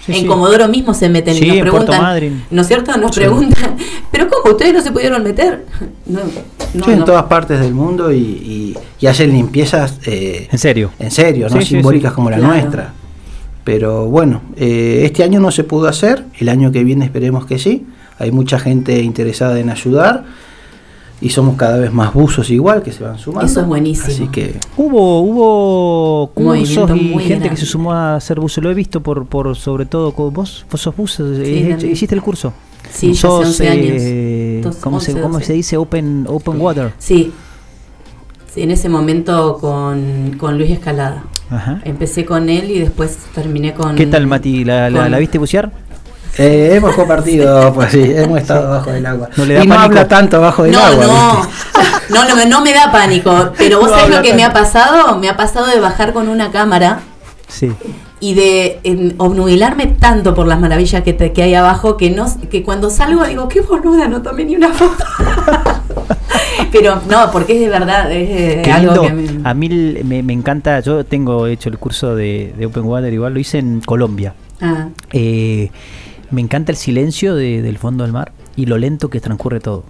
Sí, 0.09 0.13
en 0.15 0.23
sí. 0.23 0.27
Comodoro 0.27 0.67
mismo 0.69 0.93
se 0.95 1.09
meten 1.09 1.35
Sí, 1.35 1.45
y 1.45 1.49
nos 1.49 1.57
en 1.59 1.69
Puerto 1.71 1.93
preguntan. 1.93 2.43
¿no 2.51 2.63
es 2.63 2.67
cierto? 2.69 2.97
Nos 2.97 3.15
Sí. 3.15 3.21
preguntan, 3.21 3.77
¿pero 4.11 4.29
cómo 4.29 4.53
ustedes 4.53 4.75
no 4.75 4.81
se 4.83 4.91
pudieron 4.91 5.23
meter? 5.23 5.65
No, 6.07 6.21
no, 6.75 6.85
Sí, 6.85 6.91
en 6.93 6.99
no. 7.01 7.05
todas 7.05 7.25
partes 7.25 7.61
del 7.61 7.73
mundo 7.75 8.11
y, 8.13 8.17
y, 8.19 8.77
y 9.01 9.07
hacen 9.07 9.31
limpiezas 9.33 9.99
eh, 10.07 10.49
En 10.51 10.59
serio. 10.59 10.91
en 10.99 11.11
serio, 11.11 11.47
no 11.49 11.57
Sí, 11.57 11.63
sí, 11.63 11.69
simbólicas 11.75 12.11
sí. 12.13 12.15
como 12.17 12.31
la 12.31 12.39
Claro. 12.39 12.53
nuestra. 12.55 12.93
Pero 13.65 14.07
bueno, 14.07 14.41
eh, 14.57 15.03
este 15.05 15.23
año 15.25 15.41
no 15.41 15.51
se 15.51 15.63
pudo 15.65 15.89
hacer, 15.89 16.25
el 16.39 16.49
año 16.49 16.73
que 16.73 16.83
viene 16.85 17.05
esperemos 17.05 17.45
que 17.47 17.59
sí. 17.59 17.87
Hay 18.19 18.31
mucha 18.33 18.59
gente 18.59 19.01
interesada 19.03 19.61
en 19.61 19.69
ayudar 19.71 20.25
y 21.21 21.31
somos 21.31 21.57
cada 21.57 21.79
vez 21.79 21.93
más 21.93 22.15
buzos 22.15 22.49
igual 22.51 22.83
que 22.83 22.93
se 22.93 23.03
van 23.03 23.19
sumando. 23.19 23.47
Eso 23.47 23.61
es 23.61 23.67
buenísimo. 23.67 24.07
Así 24.09 24.29
que 24.29 24.57
Hubo, 24.77 25.21
hubo 25.23 26.31
cursos 26.35 26.91
y 26.97 27.19
gente 27.19 27.51
que 27.51 27.57
se 27.57 27.67
sumó 27.67 27.93
a 27.93 28.17
hacer 28.17 28.39
buzo. 28.39 28.61
Lo 28.61 28.71
he 28.71 28.75
visto 28.75 29.01
por, 29.03 29.27
por 29.27 29.57
sobre 29.57 29.85
todo 29.87 30.13
con 30.13 30.33
vos. 30.33 30.65
Vos 30.71 30.81
sos 30.81 30.97
buzo. 30.97 31.25
eh, 31.35 31.77
hiciste 31.91 32.15
el 32.15 32.23
curso. 32.23 32.53
Sí, 32.91 33.09
ya 33.09 33.13
hace 33.13 33.21
sos, 33.21 33.47
11 33.47 33.69
años. 33.69 33.97
eh, 33.99 34.61
Dos- 34.63 34.77
¿cómo, 34.77 35.01
se, 35.01 35.11
11, 35.13 35.23
cómo 35.23 35.35
12. 35.35 35.47
se 35.47 35.53
dice? 35.55 35.77
Open, 35.77 36.25
open 36.29 36.61
water. 36.61 36.93
Sí. 36.99 37.33
Sí, 38.55 38.63
en 38.63 38.71
ese 38.71 38.89
momento 38.89 39.59
con, 39.61 40.37
con 40.39 40.57
Luis 40.57 40.71
Escalada. 40.71 41.25
Ajá. 41.51 41.81
Empecé 41.85 42.25
con 42.25 42.49
él 42.49 42.71
y 42.71 42.79
después 42.79 43.17
terminé 43.35 43.75
con... 43.75 43.95
¿Qué 43.97 44.07
tal, 44.07 44.27
Mati? 44.27 44.65
¿La, 44.65 44.89
la 44.91 45.19
viste 45.19 45.39
bucear? 45.39 45.71
Eh, 46.37 46.71
hemos 46.75 46.95
compartido, 46.95 47.73
pues 47.75 47.91
sí, 47.93 48.03
hemos 48.15 48.41
estado 48.41 48.69
bajo 48.71 48.91
del 48.93 49.07
agua. 49.07 49.29
No 49.37 49.45
le 49.45 49.55
da 49.55 49.65
y 49.65 49.67
no 49.67 49.75
pánico. 49.75 49.85
habla 49.99 50.09
tanto 50.09 50.41
bajo 50.41 50.63
del 50.65 50.73
No, 50.73 50.81
agua. 50.81 51.05
no, 51.07 51.49
no, 52.25 52.37
no, 52.37 52.45
no 52.47 52.61
me 52.63 52.73
da 52.75 52.93
pánico, 52.93 53.53
pero 53.57 53.81
vos 53.81 53.91
No 53.91 53.97
sabés 53.99 54.17
lo 54.17 54.23
que 54.23 54.35
me 54.35 54.45
ha 54.45 54.53
pasado, 54.53 55.19
me 55.19 55.29
ha 55.29 55.37
pasado 55.37 55.67
de 55.67 55.81
bajar 55.81 56.13
con 56.13 56.29
una 56.29 56.51
cámara 56.51 57.01
Sí. 57.49 57.73
y 58.21 58.35
de 58.35 58.79
en, 58.85 59.15
obnubilarme 59.17 59.87
tanto 59.87 60.35
por 60.35 60.47
las 60.47 60.61
maravillas 60.61 61.03
que, 61.03 61.15
te- 61.15 61.33
que 61.33 61.43
hay 61.43 61.55
abajo 61.55 61.97
que 61.97 62.11
no 62.11 62.27
que 62.51 62.63
cuando 62.63 62.91
salgo 62.91 63.25
digo 63.25 63.49
qué 63.49 63.63
boluda 63.63 64.07
no 64.07 64.21
tomé 64.21 64.45
ni 64.45 64.55
una 64.55 64.69
foto 64.69 65.03
pero 66.73 67.01
no 67.09 67.31
porque 67.33 67.55
es 67.55 67.61
de 67.61 67.69
verdad 67.71 68.11
es 68.13 68.63
Qué 68.65 68.71
algo 68.73 69.03
que 69.03 69.13
me- 69.13 69.49
A 69.49 69.55
mí 69.55 69.67
l- 69.67 70.05
me, 70.05 70.23
me 70.23 70.33
encanta. 70.33 70.81
Yo 70.81 71.05
tengo 71.05 71.47
hecho 71.47 71.69
el 71.71 71.79
curso 71.79 72.15
de, 72.15 72.53
de 72.57 72.67
Open 72.67 72.85
Water, 72.85 73.13
igual 73.13 73.33
lo 73.35 73.41
hice 73.41 73.59
en 73.59 73.81
Colombia. 73.81 74.35
Ah, 74.61 74.89
Eh, 75.13 75.71
me 76.31 76.41
encanta 76.41 76.73
el 76.73 76.79
silencio 76.79 77.35
de- 77.35 77.63
del 77.63 77.79
fondo 77.79 78.05
del 78.05 78.13
mar 78.13 78.33
y 78.57 78.67
lo 78.67 78.79
lento 78.79 79.09
que 79.11 79.21
transcurre 79.21 79.61
todo. 79.61 79.85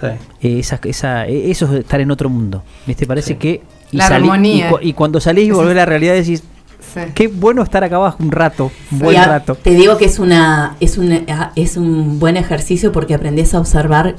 Sí. 0.00 0.06
Eh, 0.42 0.58
esa, 0.58 0.78
esa, 0.84 1.26
eh, 1.26 1.50
eso 1.50 1.66
es 1.72 1.80
estar 1.80 2.00
en 2.00 2.10
otro 2.10 2.28
mundo. 2.28 2.62
¿Viste? 2.86 3.06
Parece 3.06 3.28
Sí. 3.28 3.34
que. 3.36 3.62
Y, 3.92 3.96
La 3.98 4.08
salí- 4.08 4.24
armonía. 4.24 4.68
y, 4.68 4.70
cu- 4.70 4.78
y 4.82 4.92
cuando 4.92 5.20
salís 5.20 5.48
y 5.48 5.50
volvés 5.52 5.72
a 5.72 5.76
la 5.76 5.86
realidad 5.86 6.14
decís, 6.14 6.42
Sí. 6.92 7.00
qué 7.14 7.28
bueno 7.28 7.62
estar 7.62 7.82
acá 7.84 7.96
abajo 7.96 8.18
un 8.22 8.30
rato, 8.32 8.70
un 8.92 8.98
buen 8.98 9.16
a- 9.16 9.26
rato. 9.26 9.54
te 9.54 9.70
digo 9.70 9.96
que 9.96 10.04
es 10.06 10.18
una 10.18 10.76
es 10.80 10.98
un 10.98 11.24
es 11.56 11.76
un 11.76 12.18
buen 12.18 12.36
ejercicio 12.36 12.92
porque 12.92 13.14
aprendes 13.14 13.54
a 13.54 13.58
observar 13.60 14.16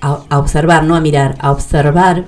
a, 0.00 0.20
a 0.28 0.38
observar 0.38 0.84
no 0.84 0.94
a 0.94 1.00
mirar 1.00 1.34
a 1.40 1.50
observar 1.52 2.24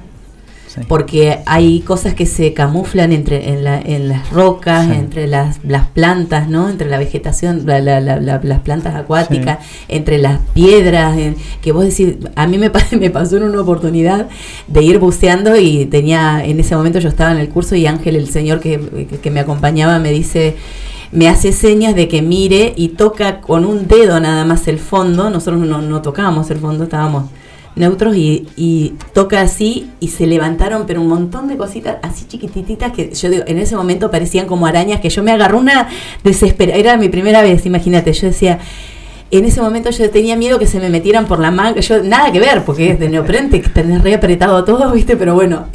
Sí. 0.72 0.82
porque 0.86 1.40
hay 1.47 1.80
cosas 1.80 2.14
que 2.14 2.26
se 2.26 2.52
camuflan 2.55 3.12
entre 3.12 3.48
en, 3.48 3.64
la- 3.64 3.80
en 3.80 4.09
las 4.09 4.30
rocas, 4.30 4.86
Sí. 4.86 4.92
entre 4.92 5.26
las, 5.26 5.59
las 5.64 5.88
plantas, 5.88 6.48
¿no? 6.48 6.68
Entre 6.68 6.88
la 6.88 6.97
vegetación, 6.97 7.62
la- 7.66 7.80
la- 7.80 8.01
la- 8.01 8.20
la- 8.20 8.40
las 8.40 8.60
plantas 8.60 8.94
acuáticas, 8.94 9.59
entre 9.88 10.18
las 10.18 10.38
piedras, 10.55 11.18
en- 11.18 11.34
que 11.60 11.72
vos 11.72 11.82
decís, 11.84 12.14
a 12.36 12.47
mí 12.47 12.56
me, 12.56 12.70
me 13.01 13.10
pasó 13.10 13.36
en 13.38 13.42
una 13.42 13.60
oportunidad 13.60 14.28
de 14.68 14.82
ir 14.84 15.01
buceando 15.01 15.56
y 15.56 15.86
tenía, 15.86 16.44
en 16.44 16.60
ese 16.60 16.76
momento 16.76 17.01
yo 17.01 17.09
estaba 17.09 17.32
en 17.32 17.38
el 17.38 17.48
curso 17.48 17.74
y 17.74 17.86
Ángel, 17.86 18.14
el 18.14 18.28
señor 18.28 18.60
que, 18.60 18.78
que- 19.10 19.18
que 19.18 19.30
me 19.32 19.40
acompañaba, 19.40 19.98
me 19.98 20.12
dice, 20.12 20.55
me 21.10 21.28
hace 21.28 21.51
señas 21.51 21.97
de 21.97 22.06
que 22.06 22.22
mire 22.22 22.74
y 22.76 22.90
toca 22.90 23.40
con 23.40 23.64
un 23.64 23.88
dedo 23.88 24.20
nada 24.20 24.44
más 24.44 24.68
el 24.68 24.78
fondo, 24.78 25.30
nosotros 25.30 25.66
no, 25.66 25.82
no 25.82 26.01
tocábamos 26.01 26.48
el 26.52 26.59
fondo, 26.59 26.84
estábamos 26.84 27.24
neutros 27.76 28.16
y, 28.16 28.48
y 28.56 28.94
toca 29.12 29.40
así 29.40 29.90
y 30.01 30.09
se 30.09 30.26
levantaron 30.26 30.84
pero 30.86 31.01
un 31.01 31.09
montón 31.09 31.48
de 31.48 31.56
cositas 31.56 31.97
así 32.02 32.26
chiquititas 32.26 32.92
que 32.92 33.14
yo 33.14 33.30
digo, 33.30 33.44
en 33.47 33.59
ese 33.59 33.76
momento 33.76 34.10
parecían 34.10 34.47
como 34.47 34.66
arañas 34.66 35.01
que 35.01 35.09
yo 35.09 35.22
me 35.22 35.30
agarró 35.30 35.59
una 35.59 35.88
desespera 36.24 36.74
era 36.74 36.97
mi 36.97 37.09
primera 37.09 37.42
vez 37.42 37.64
imagínate 37.66 38.12
yo 38.12 38.26
decía 38.26 38.59
en 39.30 39.44
ese 39.44 39.62
momento 39.62 39.90
yo 39.90 40.10
tenía 40.10 40.36
miedo 40.36 40.59
que 40.59 40.66
se 40.66 40.80
me 40.80 40.90
metieran 40.90 41.26
por 41.26 41.38
la 41.38 41.51
manga 41.51 41.80
yo 41.80 42.02
nada 42.02 42.32
que 42.32 42.40
ver 42.40 42.64
porque 42.64 42.90
es 42.90 42.98
de 42.98 43.09
neoprente 43.09 43.60
que 43.60 43.68
tenés 43.68 44.02
re 44.02 44.14
apretado 44.14 44.64
todo 44.64 44.92
viste 44.92 45.16
pero 45.16 45.34
bueno 45.34 45.66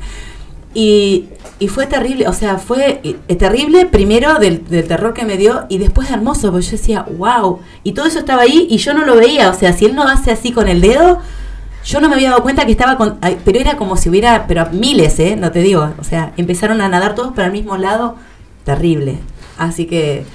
y, 0.76 1.30
y 1.57 1.69
fue 1.69 1.88
terrible, 1.88 2.27
o 2.27 2.34
sea, 2.34 2.57
fue 2.57 2.99
eh, 3.03 3.35
terrible 3.35 3.85
primero 3.85 4.39
del, 4.39 4.67
del 4.67 4.85
terror 4.85 5.13
que 5.13 5.23
me 5.23 5.38
dio 5.38 5.65
y 5.69 5.77
después 5.77 6.11
hermoso, 6.11 6.51
porque 6.51 6.65
yo 6.65 6.72
decía, 6.73 7.05
wow, 7.17 7.59
y 7.84 7.93
todo 7.93 8.05
eso 8.05 8.19
estaba 8.19 8.41
ahí 8.41 8.67
y 8.69 8.77
yo 8.77 8.93
no 8.93 9.05
lo 9.05 9.15
veía, 9.15 9.49
o 9.49 9.53
sea, 9.53 9.72
si 9.72 9.85
él 9.85 9.95
no 9.95 10.03
hace 10.03 10.31
así 10.31 10.51
con 10.51 10.67
el 10.67 10.81
dedo, 10.81 11.22
yo 11.86 12.02
no 12.02 12.10
me 12.10 12.16
había 12.16 12.32
dado 12.32 12.44
cuenta 12.44 12.66
que 12.66 12.72
estaba 12.72 12.98
con, 12.98 13.18
ay, 13.22 13.38
pero 13.45 13.60
era 13.60 13.78
como 13.78 13.95
si 13.95 14.10
hubiera, 14.10 14.45
pero 14.48 14.68
miles, 14.72 15.20
¿eh? 15.20 15.36
No 15.38 15.52
te 15.52 15.60
digo, 15.60 15.94
o 15.99 16.03
sea, 16.03 16.34
empezaron 16.38 16.82
a 16.82 16.90
nadar 16.90 17.16
todos 17.16 17.34
para 17.34 17.48
el 17.48 17.53
mismo 17.53 17.78
lado, 17.78 18.16
terrible. 18.64 19.20
Así 19.57 19.86
que 19.86 20.26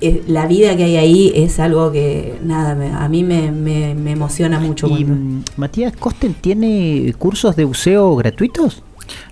eh, 0.00 0.22
la 0.28 0.46
vida 0.46 0.76
que 0.76 0.84
hay 0.84 0.96
ahí 0.96 1.32
es 1.34 1.58
algo 1.58 1.90
que, 1.90 2.38
nada, 2.44 2.74
me- 2.76 2.92
a 2.92 3.08
mí 3.08 3.24
me, 3.24 3.50
me, 3.50 3.94
me 3.94 4.12
emociona 4.12 4.60
mucho. 4.60 4.86
¿Y 4.86 4.90
cuando- 5.04 5.14
mm, 5.14 5.42
Matías 5.56 5.92
Costen 5.96 6.34
tiene 6.34 7.12
cursos 7.18 7.56
de 7.56 7.64
buceo 7.64 8.14
gratuitos? 8.16 8.82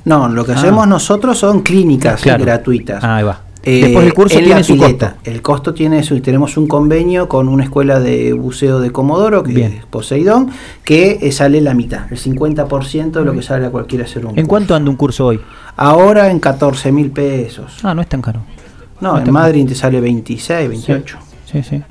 No, 0.05 0.29
lo 0.29 0.45
que 0.45 0.53
Ah. 0.53 0.57
hacemos 0.57 0.89
nosotros 0.89 1.39
son 1.39 1.63
clínicas 1.63 2.21
Claro. 2.21 2.45
gratuitas. 2.45 3.03
Ah, 3.05 3.17
ahí 3.19 3.25
va. 3.25 3.41
Eh, 3.65 3.83
Después 3.85 4.07
el 4.07 4.15
curso 4.15 4.39
en 4.39 4.45
tiene 4.45 4.63
su 4.65 4.75
pileta. 4.75 5.15
costo. 5.17 5.31
El 5.31 5.43
costo 5.43 5.75
tiene 5.75 6.03
su, 6.03 6.21
tenemos 6.21 6.57
un 6.57 6.67
convenio 6.69 7.29
con 7.29 7.49
una 7.49 7.65
escuela 7.65 7.99
de 8.01 8.33
buceo 8.33 8.81
de 8.81 8.91
Comodoro, 8.93 9.43
que 9.43 9.53
Bien. 9.53 9.73
es 9.73 9.85
Poseidón, 9.87 10.51
que 10.85 11.19
eh, 11.21 11.33
sale 11.33 11.61
la 11.61 11.75
mitad, 11.75 12.11
el 12.11 12.19
50% 12.19 13.11
de 13.11 13.25
lo 13.25 13.33
que 13.35 13.43
sale 13.43 13.67
a 13.67 13.71
cualquiera 13.71 14.05
hacer 14.05 14.25
un 14.25 14.31
¿En 14.31 14.35
curso. 14.37 14.49
cuánto 14.49 14.75
anda 14.75 14.91
un 14.91 14.97
curso 14.97 15.27
hoy? 15.27 15.41
Ahora 15.77 16.31
en 16.31 16.39
14 16.41 16.93
mil 16.93 17.11
pesos. 17.11 17.79
Ah, 17.83 17.95
no 17.95 18.01
es 18.03 18.09
tan 18.09 18.23
caro. 18.23 18.41
No, 19.01 19.13
no 19.15 19.25
en 19.25 19.33
Madrid 19.33 19.67
te 19.69 19.75
sale 19.75 20.01
26, 20.01 20.69
28. 20.69 21.19
Sí, 21.51 21.63
sí. 21.63 21.69
Sí. 21.79 21.83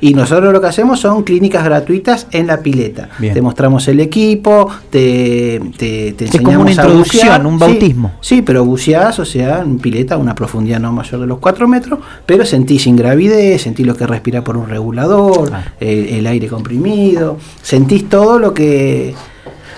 Y 0.00 0.14
nosotros 0.14 0.52
lo 0.52 0.60
que 0.60 0.66
hacemos 0.66 1.00
son 1.00 1.22
clínicas 1.22 1.64
gratuitas 1.64 2.26
en 2.32 2.46
la 2.46 2.60
pileta. 2.60 3.08
Bien. 3.18 3.34
Te 3.34 3.42
mostramos 3.42 3.86
el 3.88 4.00
equipo, 4.00 4.68
te, 4.90 5.60
te, 5.76 6.12
te 6.12 6.24
Es 6.24 6.30
como 6.32 6.42
enseñamos 6.50 6.62
una 6.62 6.70
a 6.70 6.72
introducción, 6.72 7.22
bucear. 7.22 7.46
un 7.46 7.52
Sí, 7.54 7.58
bautismo. 7.60 8.12
Sí, 8.20 8.42
pero 8.42 8.64
buceás, 8.64 9.18
o 9.18 9.24
sea, 9.24 9.60
en 9.60 9.78
pileta 9.78 10.16
una 10.16 10.34
profundidad 10.34 10.80
no 10.80 10.92
mayor 10.92 11.20
de 11.20 11.26
los 11.26 11.38
4 11.38 11.68
metros, 11.68 11.98
pero 12.26 12.44
sentís 12.44 12.86
ingravidez, 12.86 13.62
sentís 13.62 13.86
lo 13.86 13.96
que 13.96 14.06
respira 14.06 14.42
por 14.44 14.56
un 14.56 14.68
regulador, 14.68 15.48
Claro. 15.48 15.70
el, 15.80 16.06
el 16.08 16.26
aire 16.26 16.48
comprimido, 16.48 17.38
sentís 17.62 18.08
todo 18.08 18.38
lo 18.38 18.52
que 18.54 19.14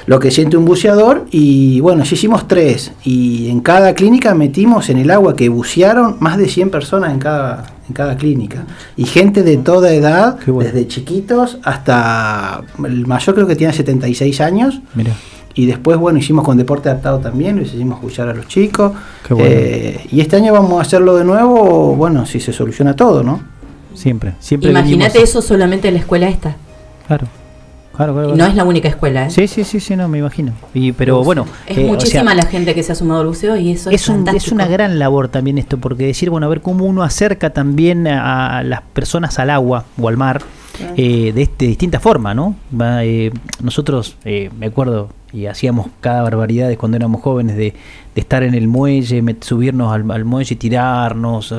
lo 0.07 0.21
que 0.21 0.31
siente 0.31 0.57
un 0.57 0.65
buceador 0.65 1.27
y 1.31 1.81
bueno, 1.81 2.05
ya 2.05 2.15
hicimos 2.15 2.47
tres 2.47 2.93
y 3.05 3.49
en 3.49 3.61
cada 3.61 3.95
clínica 3.95 4.35
metimos 4.35 4.91
en 4.91 4.99
el 4.99 5.11
agua 5.11 5.35
que 5.35 5.49
bucearon 5.49 6.17
más 6.21 6.37
de 6.37 6.49
100 6.49 6.71
personas 6.71 7.13
en 7.13 7.19
cada, 7.19 7.75
en 7.89 7.95
cada 7.95 8.17
clínica 8.17 8.65
y 8.97 9.05
gente 9.05 9.43
de 9.43 9.57
toda 9.57 9.93
edad, 9.93 10.39
bueno. 10.47 10.69
desde 10.69 10.87
chiquitos 10.87 11.59
hasta 11.63 12.63
el 12.85 13.07
mayor 13.07 13.35
creo 13.35 13.47
que 13.47 13.57
tiene 13.57 13.73
76 13.73 14.41
años 14.41 14.81
Mira. 14.95 15.13
y 15.55 15.67
después, 15.67 15.97
bueno, 15.97 16.19
hicimos 16.19 16.45
con 16.45 16.59
deporte 16.59 16.91
adaptado 16.91 17.21
también, 17.21 17.59
les 17.59 17.73
hicimos 17.73 17.99
escuchar 17.99 18.29
a 18.29 18.35
los 18.35 18.47
chicos. 18.49 18.93
Qué 19.27 19.35
bueno. 19.35 19.51
Eh, 19.51 20.07
y 20.11 20.21
este 20.21 20.37
año 20.37 20.53
vamos 20.53 20.79
a 20.79 20.83
hacerlo 20.83 21.17
de 21.17 21.25
nuevo, 21.25 21.97
bueno, 21.97 22.27
si 22.27 22.41
se 22.41 22.53
soluciona 22.53 22.95
todo, 22.95 23.23
¿no? 23.23 23.41
Siempre. 23.95 24.35
Siempre 24.41 24.71
Imagínate 24.71 25.23
eso 25.23 25.41
solamente 25.41 25.89
en 25.89 25.95
la 25.95 26.01
escuela 26.01 26.29
esta. 26.29 26.57
Claro. 27.07 27.27
Claro, 27.97 28.13
claro, 28.13 28.29
Y 28.31 28.33
claro. 28.35 28.45
no 28.45 28.51
es 28.51 28.57
la 28.57 28.65
única 28.65 28.89
escuela, 28.89 29.27
¿eh? 29.27 29.31
Sí, 29.31 29.47
sí, 29.47 29.63
sí, 29.65 29.79
sí, 29.81 29.95
no, 29.97 30.09
me 30.09 30.19
imagino. 30.19 30.53
Y, 30.75 30.93
pero 30.93 31.23
bueno, 31.23 31.47
Es 31.67 31.79
eh, 31.79 31.85
o 31.85 31.93
muchísima 31.93 32.33
sea, 32.33 32.35
la 32.35 32.47
gente 32.47 32.75
que 32.75 32.83
se 32.83 32.93
ha 32.93 32.95
sumado 32.95 33.21
al 33.21 33.27
buceo 33.29 33.57
y 33.57 33.71
eso 33.73 33.91
es, 33.91 34.03
es, 34.03 34.09
un- 34.09 34.27
es 34.29 34.51
una 34.51 34.67
gran 34.67 34.99
labor 34.99 35.29
también 35.29 35.59
esto, 35.59 35.79
porque 35.79 36.07
decir, 36.07 36.29
bueno, 36.31 36.47
a 36.47 36.49
ver 36.49 36.61
cómo 36.61 36.85
uno 36.87 37.03
acerca 37.05 37.51
también 37.51 38.07
a, 38.09 38.59
a 38.59 38.63
las 38.65 38.83
personas 38.83 39.39
al 39.39 39.51
agua 39.51 39.85
o 40.01 40.09
al 40.09 40.17
mar 40.17 40.43
eh, 40.97 41.33
de, 41.33 41.43
este, 41.43 41.67
de 41.67 41.69
distinta 41.69 42.01
forma, 42.01 42.35
¿no? 42.35 42.57
Va, 42.79 43.05
eh, 43.05 43.31
nosotros, 43.63 44.17
eh, 44.25 44.51
me 44.59 44.67
acuerdo, 44.67 45.11
y 45.33 45.47
hacíamos 45.47 45.87
cada 46.01 46.23
barbaridad 46.23 46.75
cuando 46.77 46.97
éramos 46.97 47.23
jóvenes 47.23 47.57
de, 47.57 47.75
de 48.15 48.21
estar 48.21 48.43
en 48.43 48.55
el 48.55 48.67
muelle, 48.67 49.23
met- 49.23 49.43
subirnos 49.45 49.93
al, 49.93 50.11
al 50.11 50.25
muelle 50.25 50.55
y 50.55 50.57
tirarnos. 50.57 51.53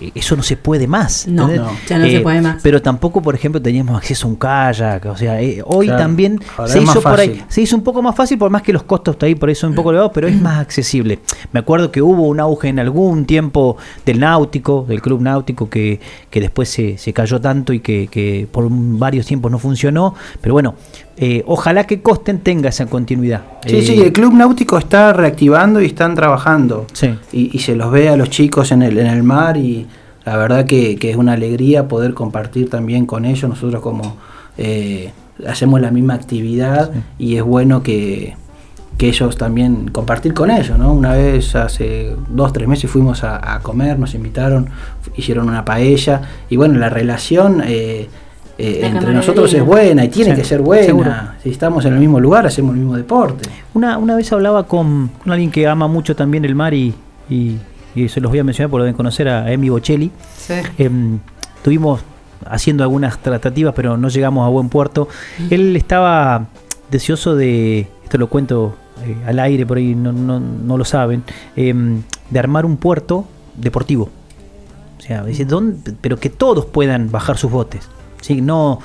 Eh, 0.00 0.04
eh, 0.06 0.06
eh, 0.08 0.12
eso 0.14 0.36
no 0.36 0.42
se 0.42 0.56
puede 0.56 0.86
más. 0.86 1.26
No, 1.28 1.48
no, 1.48 1.70
ya 1.88 1.98
no 1.98 2.06
se 2.06 2.20
puede 2.20 2.40
más. 2.40 2.60
Pero 2.62 2.80
tampoco, 2.82 3.20
por 3.22 3.34
ejemplo, 3.34 3.60
teníamos 3.60 3.96
acceso 3.96 4.26
a 4.26 4.30
un 4.30 4.36
kayak. 4.36 5.04
O 5.06 5.16
sea, 5.16 5.40
eh, 5.40 5.62
hoy 5.64 5.86
Claro, 5.86 6.02
también 6.02 6.40
se 6.66 6.82
hizo 6.82 7.00
por 7.00 7.18
ahí. 7.20 7.42
Se 7.48 7.60
hizo 7.62 7.76
un 7.76 7.82
poco 7.82 8.02
más 8.02 8.14
fácil, 8.14 8.38
por 8.38 8.50
más 8.50 8.62
que 8.62 8.72
los 8.72 8.82
costos 8.84 9.14
está 9.14 9.26
ahí 9.26 9.34
por 9.34 9.50
eso 9.50 9.66
un 9.66 9.74
poco 9.74 9.90
elevados, 9.90 10.12
pero 10.14 10.28
es 10.28 10.40
más 10.40 10.58
accesible. 10.60 11.18
Me 11.52 11.60
acuerdo 11.60 11.90
que 11.90 12.02
hubo 12.02 12.22
un 12.26 12.40
auge 12.40 12.68
en 12.68 12.78
algún 12.78 13.24
tiempo 13.24 13.76
del 14.06 14.20
náutico, 14.20 14.84
del 14.88 15.00
club 15.02 15.20
náutico, 15.20 15.68
que, 15.68 16.00
que 16.30 16.40
después 16.40 16.68
se, 16.68 16.98
se 16.98 17.12
cayó 17.12 17.40
tanto 17.40 17.72
y 17.72 17.80
que, 17.80 18.06
que 18.08 18.46
por 18.50 18.66
varios 18.70 19.26
tiempos 19.26 19.50
no 19.50 19.58
funcionó. 19.58 20.14
Pero 20.40 20.54
bueno, 20.54 20.74
eh, 21.16 21.42
ojalá 21.46 21.84
que 21.84 22.00
Costen 22.00 22.38
tenga 22.38 22.68
esa 22.68 22.86
continuidad. 22.86 23.42
Sí, 23.66 23.76
Eh, 23.76 23.82
sí, 23.82 24.00
el 24.00 24.12
Club 24.12 24.34
Náutico 24.34 24.78
está 24.78 25.12
reactivando 25.12 25.80
y 25.80 25.86
están 25.86 26.14
trabajando. 26.14 26.86
Sí. 26.92 27.12
Y, 27.32 27.50
y 27.56 27.58
se 27.58 27.74
los 27.74 27.90
ve 27.90 28.08
a 28.08 28.16
los 28.16 28.30
chicos 28.30 28.70
en 28.70 28.82
el, 28.82 28.96
en 28.98 29.08
el 29.08 29.24
mar 29.24 29.56
y 29.56 29.87
la 30.28 30.36
verdad 30.36 30.66
que, 30.66 30.96
que 30.96 31.10
es 31.10 31.16
una 31.16 31.32
alegría 31.32 31.88
poder 31.88 32.12
compartir 32.12 32.68
también 32.68 33.06
con 33.06 33.24
ellos. 33.24 33.48
Nosotros 33.48 33.80
como 33.82 34.16
eh, 34.58 35.12
hacemos 35.46 35.80
la 35.80 35.90
misma 35.90 36.14
actividad 36.14 36.90
y 37.18 37.36
es 37.36 37.42
bueno 37.42 37.82
que, 37.82 38.34
que 38.98 39.08
ellos 39.08 39.36
también 39.38 39.88
compartir 39.90 40.34
con 40.34 40.50
ellos, 40.50 40.78
¿no? 40.78 40.92
Una 40.92 41.12
vez 41.14 41.54
hace 41.54 42.14
dos, 42.28 42.52
tres 42.52 42.68
meses 42.68 42.90
fuimos 42.90 43.24
a, 43.24 43.54
a 43.54 43.60
comer, 43.60 43.98
nos 43.98 44.14
invitaron, 44.14 44.68
hicieron 45.16 45.48
una 45.48 45.64
paella 45.64 46.20
y 46.50 46.56
bueno, 46.56 46.78
la 46.78 46.88
relación... 46.90 47.62
eh, 47.66 48.08
eh, 48.60 48.80
La 48.82 48.88
entre 48.88 49.12
nosotros 49.14 49.54
es 49.54 49.64
buena 49.64 50.04
y 50.04 50.08
tiene 50.08 50.32
Sí, 50.32 50.36
que 50.40 50.44
ser 50.44 50.60
buena. 50.62 50.84
seguro. 50.84 51.12
Si 51.44 51.48
estamos 51.50 51.84
en 51.84 51.92
el 51.94 52.00
mismo 52.00 52.18
lugar, 52.18 52.44
hacemos 52.44 52.72
el 52.74 52.80
mismo 52.80 52.96
deporte. 52.96 53.48
Una, 53.72 53.96
una 53.98 54.16
vez 54.16 54.32
hablaba 54.32 54.64
con, 54.66 55.10
con 55.22 55.30
alguien 55.32 55.52
que 55.52 55.64
ama 55.68 55.86
mucho 55.86 56.16
también 56.16 56.44
el 56.44 56.56
mar 56.56 56.74
y, 56.74 56.92
y, 57.30 57.56
y 57.94 58.08
se 58.08 58.20
los 58.20 58.30
voy 58.30 58.38
a 58.40 58.44
mencionar 58.44 58.70
porque 58.70 58.78
lo 58.80 58.84
deben 58.84 58.96
conocer 58.96 59.28
a 59.28 59.50
Emi 59.52 59.68
Bocelli. 59.68 60.10
Sí. 60.36 60.54
Em, 60.78 61.18
estuvimos 61.56 62.00
haciendo 62.46 62.82
algunas 62.84 63.18
tratativas, 63.18 63.74
pero 63.74 63.96
no 63.96 64.08
llegamos 64.08 64.46
a 64.46 64.48
buen 64.50 64.68
puerto. 64.68 65.08
Él 65.50 65.74
estaba 65.76 66.46
deseoso 66.90 67.34
de, 67.34 67.88
esto 68.04 68.18
lo 68.18 68.28
cuento 68.28 68.76
eh, 69.04 69.16
al 69.26 69.38
aire, 69.40 69.66
por 69.66 69.76
ahí 69.78 69.94
no, 69.94 70.12
no, 70.12 70.38
no 70.40 70.78
lo 70.78 70.84
saben, 70.84 71.22
em, 71.56 72.02
de 72.30 72.38
armar 72.38 72.64
un 72.64 72.76
puerto 72.76 73.26
deportivo. 73.56 74.10
O 74.98 75.00
sea, 75.00 75.24
dice, 75.24 75.44
¿dónde- 75.44 75.94
pero 76.00 76.16
que 76.18 76.30
todos 76.30 76.66
puedan 76.66 77.10
bajar 77.10 77.36
sus 77.38 77.50
botes. 77.50 77.88
¿sí? 78.20 78.40
No 78.40 78.78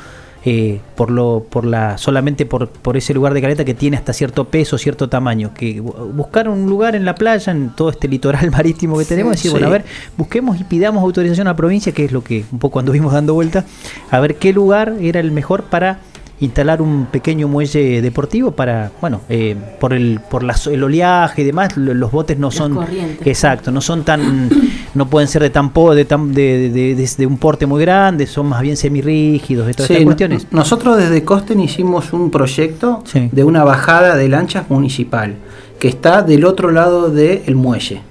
eh, 0.46 0.82
por 0.96 1.10
lo, 1.10 1.46
por 1.50 1.66
la, 1.66 1.98
solamente 1.98 2.46
por, 2.46 2.68
por 2.70 2.98
ese 2.98 3.14
lugar 3.14 3.34
de 3.34 3.42
caleta 3.42 3.64
que 3.64 3.74
tiene 3.74 3.96
hasta 3.98 4.12
cierto 4.14 4.46
peso, 4.46 4.78
cierto 4.78 5.08
tamaño. 5.10 5.54
Que 5.54 5.82
bu- 5.82 6.12
buscar 6.14 6.50
un 6.50 6.66
lugar 6.70 6.96
en 6.96 7.06
la 7.06 7.16
playa, 7.16 7.52
en 7.52 7.70
todo 7.76 7.90
este 7.90 8.08
litoral 8.08 8.52
marítimo 8.52 8.98
que 8.98 9.06
tenemos, 9.06 9.32
decir, 9.34 9.50
Sí. 9.50 9.54
bueno, 9.54 9.68
a 9.68 9.72
ver, 9.72 9.86
busquemos 10.18 10.60
y 10.60 10.64
pidamos 10.66 11.02
autorización 11.04 11.48
a 11.48 11.52
la 11.52 11.56
provincia, 11.56 11.92
que 11.94 12.06
es 12.06 12.12
lo 12.12 12.24
que 12.24 12.44
un 12.52 12.60
poco 12.60 12.80
anduvimos 12.80 13.14
dando 13.14 13.34
vuelta, 13.34 13.64
a 14.12 14.20
ver 14.20 14.36
qué 14.36 14.52
lugar 14.54 14.96
era 15.00 15.20
el 15.20 15.32
mejor 15.32 15.64
para 15.64 16.00
instalar 16.44 16.82
un 16.82 17.06
pequeño 17.12 17.48
muelle 17.48 18.02
deportivo 18.02 18.52
para, 18.52 18.92
bueno, 19.02 19.22
eh, 19.30 19.56
por 19.80 19.94
el 19.94 20.20
por 20.30 20.44
la- 20.44 20.56
el 20.72 20.84
oleaje 20.84 21.42
y 21.42 21.46
demás, 21.46 21.76
lo- 21.78 21.94
los 21.94 22.12
botes 22.12 22.38
no 22.38 22.48
Las 22.48 22.56
son 22.56 22.76
corrientes. 22.76 23.26
exacto, 23.28 23.72
no 23.72 23.82
son 23.82 24.04
tan 24.04 24.50
no 24.94 25.08
pueden 25.10 25.28
ser 25.28 25.42
de 25.42 25.50
tan 25.50 25.72
po- 25.72 25.96
de 25.96 26.06
tan 26.06 26.34
de, 26.34 26.70
de- 26.70 26.96
de- 26.96 27.10
de 27.18 27.26
un 27.26 27.38
porte 27.38 27.66
muy 27.66 27.82
grande, 27.82 28.28
son 28.28 28.48
más 28.48 28.62
bien 28.62 28.78
semirrígidos, 28.78 29.68
de 29.68 29.74
todas 29.74 29.88
Sí, 29.88 29.94
estas 29.94 30.02
no- 30.04 30.10
cuestiones. 30.10 30.48
Nosotros 30.52 30.98
desde 30.98 31.24
Costen 31.24 31.60
hicimos 31.60 32.14
un 32.14 32.30
proyecto 32.32 33.02
Sí. 33.06 33.30
de 33.32 33.44
una 33.44 33.64
bajada 33.64 34.16
de 34.16 34.28
lanchas 34.30 34.70
municipal 34.70 35.36
que 35.80 35.88
está 35.88 36.22
del 36.22 36.46
otro 36.46 36.72
lado 36.72 37.10
del 37.10 37.56
muelle. 37.56 38.02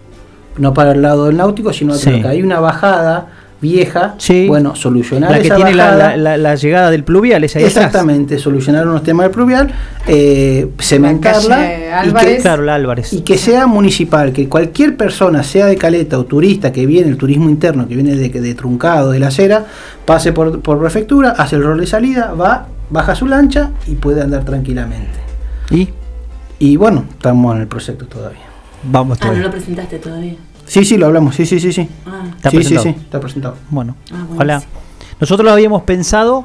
No 0.59 0.74
para 0.74 0.92
el 0.92 1.00
lado 1.02 1.26
del 1.26 1.36
náutico, 1.38 1.72
sino 1.72 1.94
Sí. 1.94 2.20
que 2.20 2.28
hay 2.28 2.42
una 2.42 2.60
bajada 2.60 3.28
vieja. 3.62 4.16
Sí. 4.18 4.47
Bueno, 4.48 4.74
solucionar 4.76 5.30
La 5.30 5.39
que 5.39 5.47
esa 5.47 5.56
tiene 5.56 5.72
la, 5.74 5.84
bajada. 5.84 6.16
la- 6.16 6.16
la- 6.16 6.36
la 6.36 6.55
llegada 6.56 6.90
del 6.90 7.05
pluvial, 7.05 7.44
esa 7.44 7.59
ahí 7.60 7.64
atrás. 7.64 7.76
Exactamente, 7.86 8.39
solucionar 8.39 8.86
unos 8.86 9.02
temas 9.05 9.24
del 9.24 9.30
pluvial, 9.32 9.70
eh, 10.06 10.68
cementarla 10.80 11.56
calle 11.56 11.74
y 11.76 11.78
que- 11.78 11.93
Álvarez. 11.93 12.43
Claro, 12.43 12.62
la 12.64 12.74
Álvarez. 12.74 13.12
y 13.12 13.20
que 13.22 13.39
sea 13.39 13.66
municipal, 13.66 14.32
que 14.32 14.48
cualquier 14.48 14.97
persona, 14.97 15.43
sea 15.44 15.66
de 15.66 15.76
Caleta 15.76 16.18
o 16.18 16.24
turista 16.24 16.72
que 16.72 16.84
viene, 16.86 17.09
el 17.09 17.16
turismo 17.16 17.48
interno, 17.48 17.89
que 17.89 17.94
viene 17.94 18.16
de, 18.16 18.28
de 18.28 18.55
Truncado, 18.55 19.12
de 19.12 19.20
la 19.20 19.28
acera, 19.28 19.64
pase 20.05 20.32
por, 20.32 20.60
por 20.60 20.78
prefectura, 20.80 21.30
hace 21.39 21.56
el 21.56 21.62
rol 21.62 21.78
de 21.80 21.86
salida, 21.86 22.34
va, 22.34 22.66
baja 22.90 23.14
su 23.14 23.26
lancha 23.26 23.70
y 23.86 23.94
puede 23.94 24.20
andar 24.22 24.44
tranquilamente. 24.44 25.18
Y 25.70 25.89
Y 26.59 26.76
bueno, 26.76 27.05
estamos 27.10 27.55
en 27.56 27.62
el 27.62 27.68
proyecto 27.68 28.06
todavía. 28.06 28.40
vamos 28.84 29.18
Ah, 29.20 29.24
no 29.24 29.30
todavía. 29.30 29.43
lo 29.47 29.51
presentaste 29.52 29.98
todavía. 29.98 30.34
Sí, 30.66 30.84
sí, 30.84 30.97
lo 30.97 31.06
hablamos, 31.06 31.34
sí, 31.34 31.44
sí, 31.44 31.59
sí, 31.60 31.72
sí. 31.72 31.89
Ah, 32.06 32.22
Está 32.43 32.51
sí, 32.51 32.56
sí, 32.56 32.62
presentado. 32.74 32.94
sí, 32.97 33.01
está 33.05 33.20
presentado. 33.20 33.55
Bueno, 33.70 33.97
Ah, 34.12 34.27
ojalá. 34.35 34.62
Nosotros 35.20 35.44
lo 35.44 35.52
habíamos 35.52 35.82
pensado 35.82 36.44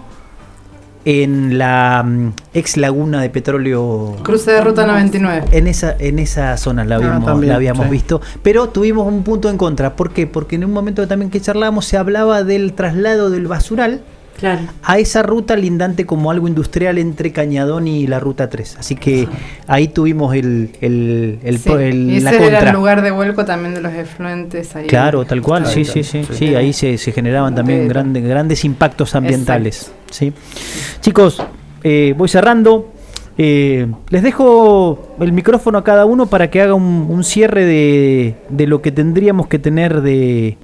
en 1.06 1.58
la 1.58 2.04
mm, 2.06 2.34
ex 2.54 2.76
laguna 2.78 3.22
de 3.22 3.30
petróleo 3.30 4.18
Cruce 4.24 4.52
de 4.52 4.62
ruta 4.62 4.86
99. 4.86 5.46
En 5.52 5.68
esa, 5.68 5.96
en 5.98 6.20
esa 6.20 6.56
zona 6.58 6.84
la 6.84 6.96
Ah, 6.96 6.98
habíamos, 6.98 7.26
también, 7.26 7.50
la 7.50 7.56
habíamos 7.56 7.86
sí. 7.86 7.92
visto, 7.92 8.22
pero 8.44 8.68
tuvimos 8.70 9.08
un 9.08 9.24
punto 9.24 9.50
en 9.50 9.58
contra. 9.58 9.96
¿Por 9.96 10.12
qué? 10.12 10.28
Porque 10.28 10.58
en 10.58 10.66
un 10.66 10.72
momento 10.74 11.08
también 11.08 11.32
que 11.32 11.40
charlábamos 11.42 11.86
se 11.86 11.98
hablaba 11.98 12.44
del 12.44 12.74
traslado 12.74 13.30
del 13.30 13.48
basural 13.48 14.02
Claro. 14.40 14.62
a 14.84 15.00
esa 15.00 15.24
ruta 15.24 15.56
lindante 15.56 16.06
como 16.06 16.30
algo 16.30 16.48
industrial 16.48 16.98
entre 17.00 17.32
Cañadón 17.32 17.88
y 17.88 18.06
la 18.08 18.20
ruta 18.20 18.50
3. 18.50 18.78
Así 18.80 18.96
que 18.96 19.28
ahí 19.68 19.88
tuvimos 19.88 20.36
el, 20.36 20.70
el, 20.82 21.40
el, 21.44 21.58
Sí, 21.60 21.70
pro- 21.70 21.80
el- 21.80 22.12
y 22.12 22.20
la 22.20 22.32
ese 22.32 22.46
era 22.48 22.60
el 22.70 22.76
lugar 22.76 23.02
de 23.02 23.12
vuelco 23.12 23.46
también 23.46 23.74
de 23.74 23.82
los 23.82 23.94
efluentes 23.94 24.76
ahí. 24.76 24.88
Claro, 24.88 25.26
tal 25.26 25.42
cual, 25.42 25.66
sí, 25.66 25.86
sí, 25.86 26.04
sí, 26.04 26.24
sí. 26.24 26.34
sí, 26.34 26.56
ahí 26.56 26.72
se, 26.74 26.98
se 26.98 27.12
generaban 27.12 27.56
también 27.56 27.88
grandes, 27.88 28.24
grandes 28.24 28.64
impactos 28.64 29.16
ambientales. 29.16 29.92
¿sí? 30.12 30.32
Chicos, 31.02 31.42
eh, 31.84 32.14
voy 32.18 32.28
cerrando. 32.30 32.92
Eh, 33.40 33.86
les 34.10 34.24
dejo 34.24 35.16
el 35.20 35.32
micrófono 35.32 35.78
a 35.78 35.84
cada 35.84 36.06
uno 36.06 36.26
para 36.26 36.50
que 36.50 36.60
haga 36.62 36.74
un, 36.74 37.06
un 37.10 37.24
cierre 37.24 37.66
de, 37.66 38.36
de 38.50 38.66
lo 38.68 38.82
que 38.82 38.92
tendríamos 38.92 39.48
que 39.48 39.60
tener 39.60 40.02
de, 40.02 40.58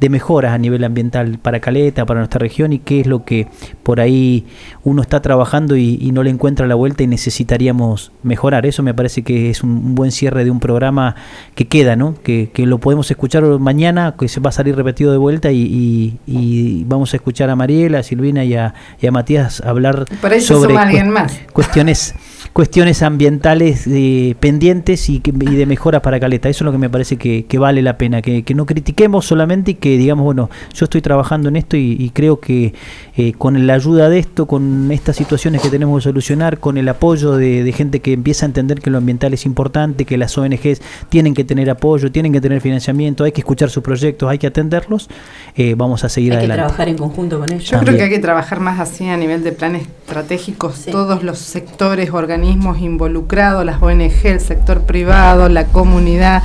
de 0.00 0.08
mejoras 0.08 0.52
a 0.52 0.58
nivel 0.58 0.82
ambiental 0.84 1.38
para 1.40 1.60
Caleta, 1.60 2.06
para 2.06 2.20
nuestra 2.20 2.38
región 2.38 2.72
y 2.72 2.78
qué 2.78 3.00
es 3.00 3.06
lo 3.06 3.24
que 3.24 3.48
por 3.82 4.00
ahí 4.00 4.46
uno 4.82 5.02
está 5.02 5.20
trabajando 5.20 5.76
y, 5.76 5.98
y 6.00 6.12
no 6.12 6.22
le 6.22 6.30
encuentra 6.30 6.66
la 6.66 6.74
vuelta 6.74 7.02
y 7.02 7.06
necesitaríamos 7.06 8.12
mejorar. 8.22 8.64
Eso 8.66 8.82
me 8.82 8.94
parece 8.94 9.22
que 9.22 9.50
es 9.50 9.62
un, 9.62 9.70
un 9.70 9.94
buen 9.94 10.10
cierre 10.12 10.44
de 10.44 10.50
un 10.50 10.60
programa 10.60 11.16
que 11.54 11.66
queda, 11.68 11.96
¿no? 11.96 12.14
Que, 12.22 12.50
que 12.52 12.66
lo 12.66 12.78
podemos 12.78 13.10
escuchar 13.10 13.44
mañana, 13.58 14.14
que 14.18 14.28
se 14.28 14.40
va 14.40 14.48
a 14.48 14.52
salir 14.52 14.74
repetido 14.76 15.12
de 15.12 15.18
vuelta 15.18 15.52
y, 15.52 15.60
y- 15.60 16.18
y 16.26 16.84
vamos 16.84 17.12
a 17.12 17.16
escuchar 17.16 17.50
a 17.50 17.56
Mariela, 17.56 17.98
a 17.98 18.02
Silvina 18.02 18.44
y 18.44 18.54
a, 18.54 18.72
a 19.06 19.10
Matías 19.10 19.60
hablar 19.60 20.06
sobre 20.40 20.76
alguien 20.78 21.10
más. 21.10 21.38
cuestiones 21.52 22.14
cuestiones 22.52 23.02
ambientales 23.02 23.86
eh, 23.86 24.34
pendientes 24.40 25.08
y, 25.08 25.20
que- 25.20 25.30
y 25.30 25.54
de 25.54 25.66
mejora 25.66 26.02
para 26.02 26.18
Caleta. 26.18 26.48
Eso 26.48 26.64
es 26.64 26.66
lo 26.66 26.72
que 26.72 26.78
me 26.78 26.90
parece 26.90 27.16
que, 27.16 27.46
que 27.46 27.58
vale 27.58 27.80
la 27.82 27.96
pena, 27.96 28.22
que, 28.22 28.42
que 28.42 28.54
no 28.54 28.66
critiquemos 28.66 29.24
solamente 29.26 29.70
y 29.72 29.74
que 29.74 29.96
digamos, 29.96 30.24
bueno, 30.24 30.50
yo 30.74 30.84
estoy 30.84 31.00
trabajando 31.00 31.48
en 31.48 31.56
esto 31.56 31.76
y, 31.76 31.96
y 31.98 32.10
creo 32.10 32.40
que 32.40 32.74
eh, 33.16 33.32
con 33.34 33.66
la 33.66 33.74
ayuda 33.74 34.08
de 34.08 34.18
esto, 34.18 34.46
con 34.46 34.90
estas 34.90 35.16
situaciones 35.16 35.62
que 35.62 35.68
tenemos 35.68 35.98
que 36.00 36.04
solucionar, 36.04 36.58
con 36.58 36.76
el 36.76 36.88
apoyo 36.88 37.32
de, 37.36 37.62
de 37.62 37.72
gente 37.72 38.00
que 38.00 38.12
empieza 38.12 38.46
a 38.46 38.48
entender 38.48 38.80
que 38.80 38.90
lo 38.90 38.98
ambiental 38.98 39.32
es 39.32 39.46
importante, 39.46 40.04
que 40.04 40.16
las 40.18 40.36
ONGs 40.36 40.80
tienen 41.08 41.34
que 41.34 41.44
tener 41.44 41.70
apoyo, 41.70 42.10
tienen 42.10 42.32
que 42.32 42.40
tener 42.40 42.60
financiamiento, 42.60 43.24
hay 43.24 43.32
que 43.32 43.40
escuchar 43.42 43.70
sus 43.70 43.82
proyectos, 43.82 44.28
hay 44.28 44.38
que 44.38 44.48
atenderlos, 44.48 45.08
eh, 45.56 45.74
vamos 45.76 46.02
a 46.04 46.08
seguir 46.08 46.32
Hay 46.32 46.38
que 46.38 46.44
adelante. 46.46 46.62
trabajar 46.62 46.88
en 46.88 46.98
conjunto 46.98 47.38
con 47.38 47.52
ellos. 47.52 47.70
Yo 47.70 47.78
creo 47.78 47.96
que 47.96 48.02
hay 48.02 48.10
que 48.10 48.18
trabajar 48.18 48.60
más 48.60 48.80
así 48.80 49.06
a 49.06 49.16
nivel 49.16 49.44
de 49.44 49.52
planes 49.52 49.82
estratégicos, 50.06 50.74
Sí. 50.76 50.90
todos 50.90 51.22
los 51.22 51.38
sectores, 51.38 52.10
organismos 52.40 52.80
involucrados, 52.80 53.64
las 53.66 53.82
ONG, 53.82 54.24
el 54.24 54.40
sector 54.40 54.82
privado, 54.82 55.48
la 55.50 55.66
comunidad, 55.66 56.42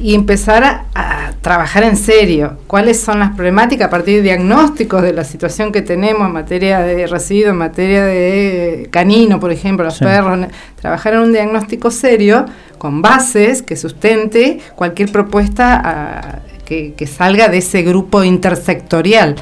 y 0.00 0.14
empezar 0.14 0.64
a, 0.64 0.84
a 0.94 1.32
trabajar 1.42 1.82
en 1.82 1.96
serio. 1.96 2.56
¿Cuáles 2.66 2.98
son 3.00 3.18
las 3.18 3.34
problemáticas 3.34 3.88
a 3.88 3.90
partir 3.90 4.16
de 4.16 4.22
diagnósticos 4.22 5.02
de 5.02 5.12
la 5.12 5.24
situación 5.24 5.70
que 5.70 5.82
tenemos 5.82 6.26
en 6.28 6.32
materia 6.32 6.78
de 6.80 7.06
residuos, 7.06 7.50
en 7.50 7.58
materia 7.58 8.04
de 8.04 8.88
canino, 8.90 9.38
por 9.38 9.52
ejemplo, 9.52 9.84
los 9.84 9.96
Sí. 9.96 10.04
perros? 10.04 10.46
Trabajar 10.80 11.14
en 11.14 11.20
un 11.20 11.32
diagnóstico 11.32 11.90
serio, 11.90 12.46
con 12.78 13.02
bases, 13.02 13.60
que 13.62 13.76
sustente 13.76 14.60
cualquier 14.76 15.10
propuesta 15.12 15.82
ah, 15.84 16.38
que, 16.64 16.94
que 16.96 17.06
salga 17.06 17.48
de 17.48 17.58
ese 17.58 17.82
grupo 17.82 18.22
intersectorial. 18.24 19.34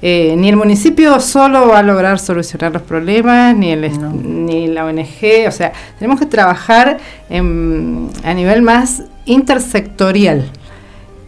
Eh, 0.00 0.34
ni 0.38 0.48
el 0.48 0.56
municipio 0.56 1.18
solo 1.18 1.68
va 1.68 1.80
a 1.80 1.82
lograr 1.82 2.20
solucionar 2.20 2.72
los 2.72 2.82
problemas, 2.82 3.56
ni, 3.56 3.72
el, 3.72 4.00
No. 4.00 4.10
ni 4.12 4.68
la 4.68 4.84
ONG, 4.84 5.48
o 5.48 5.50
sea, 5.50 5.72
tenemos 5.98 6.20
que 6.20 6.26
trabajar 6.26 6.98
en- 7.28 8.08
a 8.22 8.32
nivel 8.32 8.62
más 8.62 9.02
intersectorial. 9.24 10.48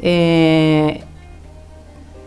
Eh, 0.03 1.03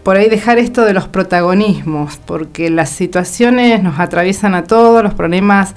por 0.03 0.17
ahí 0.17 0.29
dejar 0.29 0.57
esto 0.57 0.83
de 0.83 0.93
los 0.93 1.07
protagonismos, 1.07 2.19
porque 2.25 2.69
las 2.69 2.89
situaciones 2.89 3.81
nos 3.81 3.99
atraviesan 3.99 4.53
a 4.53 4.65
todos, 4.65 5.01
los 5.01 5.13
problemas. 5.13 5.75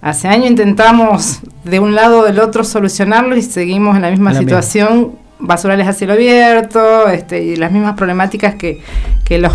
Hace 0.00 0.28
años 0.28 0.46
intentamos 0.48 1.40
de 1.64 1.80
un 1.80 1.94
lado 1.96 2.20
o 2.20 2.24
del 2.24 2.38
otro 2.38 2.62
solucionarlo 2.62 3.36
y 3.36 3.42
seguimos 3.42 3.96
en 3.96 4.02
la 4.02 4.10
misma 4.10 4.32
la 4.32 4.38
situación 4.38 5.12
basurales 5.40 5.88
a 5.88 5.92
cielo 5.92 6.12
abierto 6.12 7.08
este, 7.08 7.42
y 7.42 7.56
las 7.56 7.72
mismas 7.72 7.94
problemáticas 7.94 8.54
que, 8.54 8.80
que 9.24 9.38
los, 9.38 9.52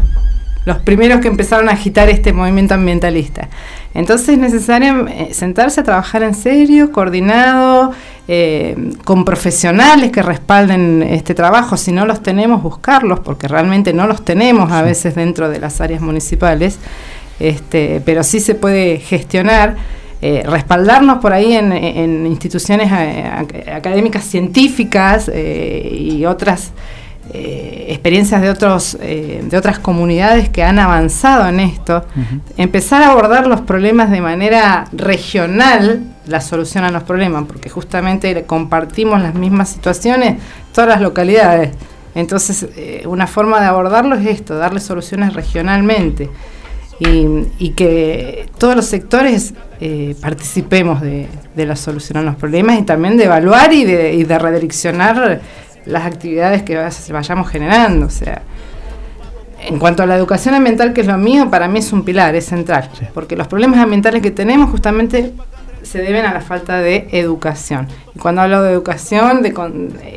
los 0.65 0.77
primeros 0.79 1.21
que 1.21 1.27
empezaron 1.27 1.69
a 1.69 1.73
agitar 1.73 2.09
este 2.09 2.33
movimiento 2.33 2.73
ambientalista. 2.73 3.47
Entonces 3.93 4.29
es 4.29 4.37
necesario 4.37 5.07
eh, 5.07 5.29
sentarse 5.33 5.81
a 5.81 5.83
trabajar 5.83 6.21
en 6.23 6.35
serio, 6.35 6.91
coordinado, 6.91 7.91
eh, 8.27 8.75
con 9.03 9.25
profesionales 9.25 10.11
que 10.11 10.21
respalden 10.21 11.01
este 11.01 11.33
trabajo. 11.33 11.75
Si 11.75 11.91
no 11.91 12.05
los 12.05 12.21
tenemos, 12.21 12.61
buscarlos, 12.61 13.19
porque 13.21 13.47
realmente 13.47 13.93
no 13.93 14.05
los 14.05 14.23
tenemos 14.23 14.71
a 14.71 14.83
veces 14.83 15.15
dentro 15.15 15.49
de 15.49 15.59
las 15.59 15.81
áreas 15.81 16.01
municipales, 16.01 16.77
este, 17.39 18.01
pero 18.05 18.23
sí 18.23 18.39
se 18.39 18.55
puede 18.55 18.99
gestionar. 18.99 19.99
Eh, 20.21 20.43
respaldarnos 20.45 21.19
por 21.19 21.31
ahí 21.31 21.53
en, 21.53 22.27
instituciones 22.27 22.91
académicas 23.71 24.25
científicas 24.25 25.31
y 25.33 26.25
otras 26.25 26.73
eh, 27.31 27.85
experiencias 27.89 28.41
de 28.41 28.49
otros 28.49 28.97
eh, 29.01 29.43
de 29.43 29.55
otras 29.55 29.77
comunidades 29.77 30.49
que 30.49 30.63
han 30.63 30.79
avanzado 30.79 31.47
en 31.47 31.59
esto, 31.59 32.03
empezar 32.57 33.03
a 33.03 33.11
abordar 33.11 33.45
los 33.45 33.61
problemas 33.61 34.09
de 34.09 34.19
manera 34.19 34.85
regional, 34.93 36.01
la 36.25 36.41
solución 36.41 36.85
a 36.85 36.91
los 36.91 37.03
problemas, 37.03 37.43
porque 37.45 37.69
justamente 37.69 38.45
compartimos 38.45 39.21
las 39.21 39.35
mismas 39.35 39.69
situaciones 39.69 40.41
todas 40.73 40.89
las 40.89 41.01
localidades. 41.01 41.75
Entonces, 42.15 42.65
eh, 42.75 43.03
una 43.05 43.27
forma 43.27 43.59
de 43.59 43.67
abordarlo 43.67 44.15
es 44.15 44.25
esto, 44.25 44.55
darle 44.55 44.79
soluciones 44.79 45.33
regionalmente 45.33 46.31
y, 46.97 47.69
que 47.75 48.49
todos 48.57 48.75
los 48.75 48.85
sectores 48.85 49.53
participemos 50.19 50.99
de, 50.99 51.27
la 51.55 51.75
solución 51.75 52.17
a 52.17 52.23
los 52.23 52.35
problemas 52.35 52.79
y 52.79 52.81
también 52.81 53.17
de 53.17 53.25
evaluar 53.25 53.71
y 53.71 53.85
de, 53.85 54.13
y 54.15 54.23
de 54.23 54.39
redireccionar 54.39 55.41
las 55.85 56.05
actividades 56.05 56.63
que 56.63 56.77
vayamos 57.11 57.49
generando. 57.49 58.05
O 58.05 58.09
sea, 58.09 58.41
en 59.61 59.79
cuanto 59.79 60.03
a 60.03 60.05
la 60.05 60.15
educación 60.15 60.55
ambiental, 60.55 60.93
que 60.93 61.01
es 61.01 61.07
lo 61.07 61.17
mío, 61.17 61.49
para 61.49 61.67
mí 61.67 61.79
es 61.79 61.91
un 61.91 62.03
pilar, 62.03 62.35
es 62.35 62.45
central, 62.45 62.89
porque 63.13 63.35
los 63.35 63.47
problemas 63.47 63.79
ambientales 63.79 64.21
que 64.21 64.31
tenemos 64.31 64.69
justamente 64.69 65.33
se 65.83 65.99
deben 65.99 66.25
a 66.25 66.33
la 66.33 66.41
falta 66.41 66.79
de 66.79 67.07
educación. 67.11 67.87
Y 68.15 68.19
cuando 68.19 68.41
hablo 68.41 68.61
de 68.61 68.71
educación, 68.71 69.41
de 69.41 69.53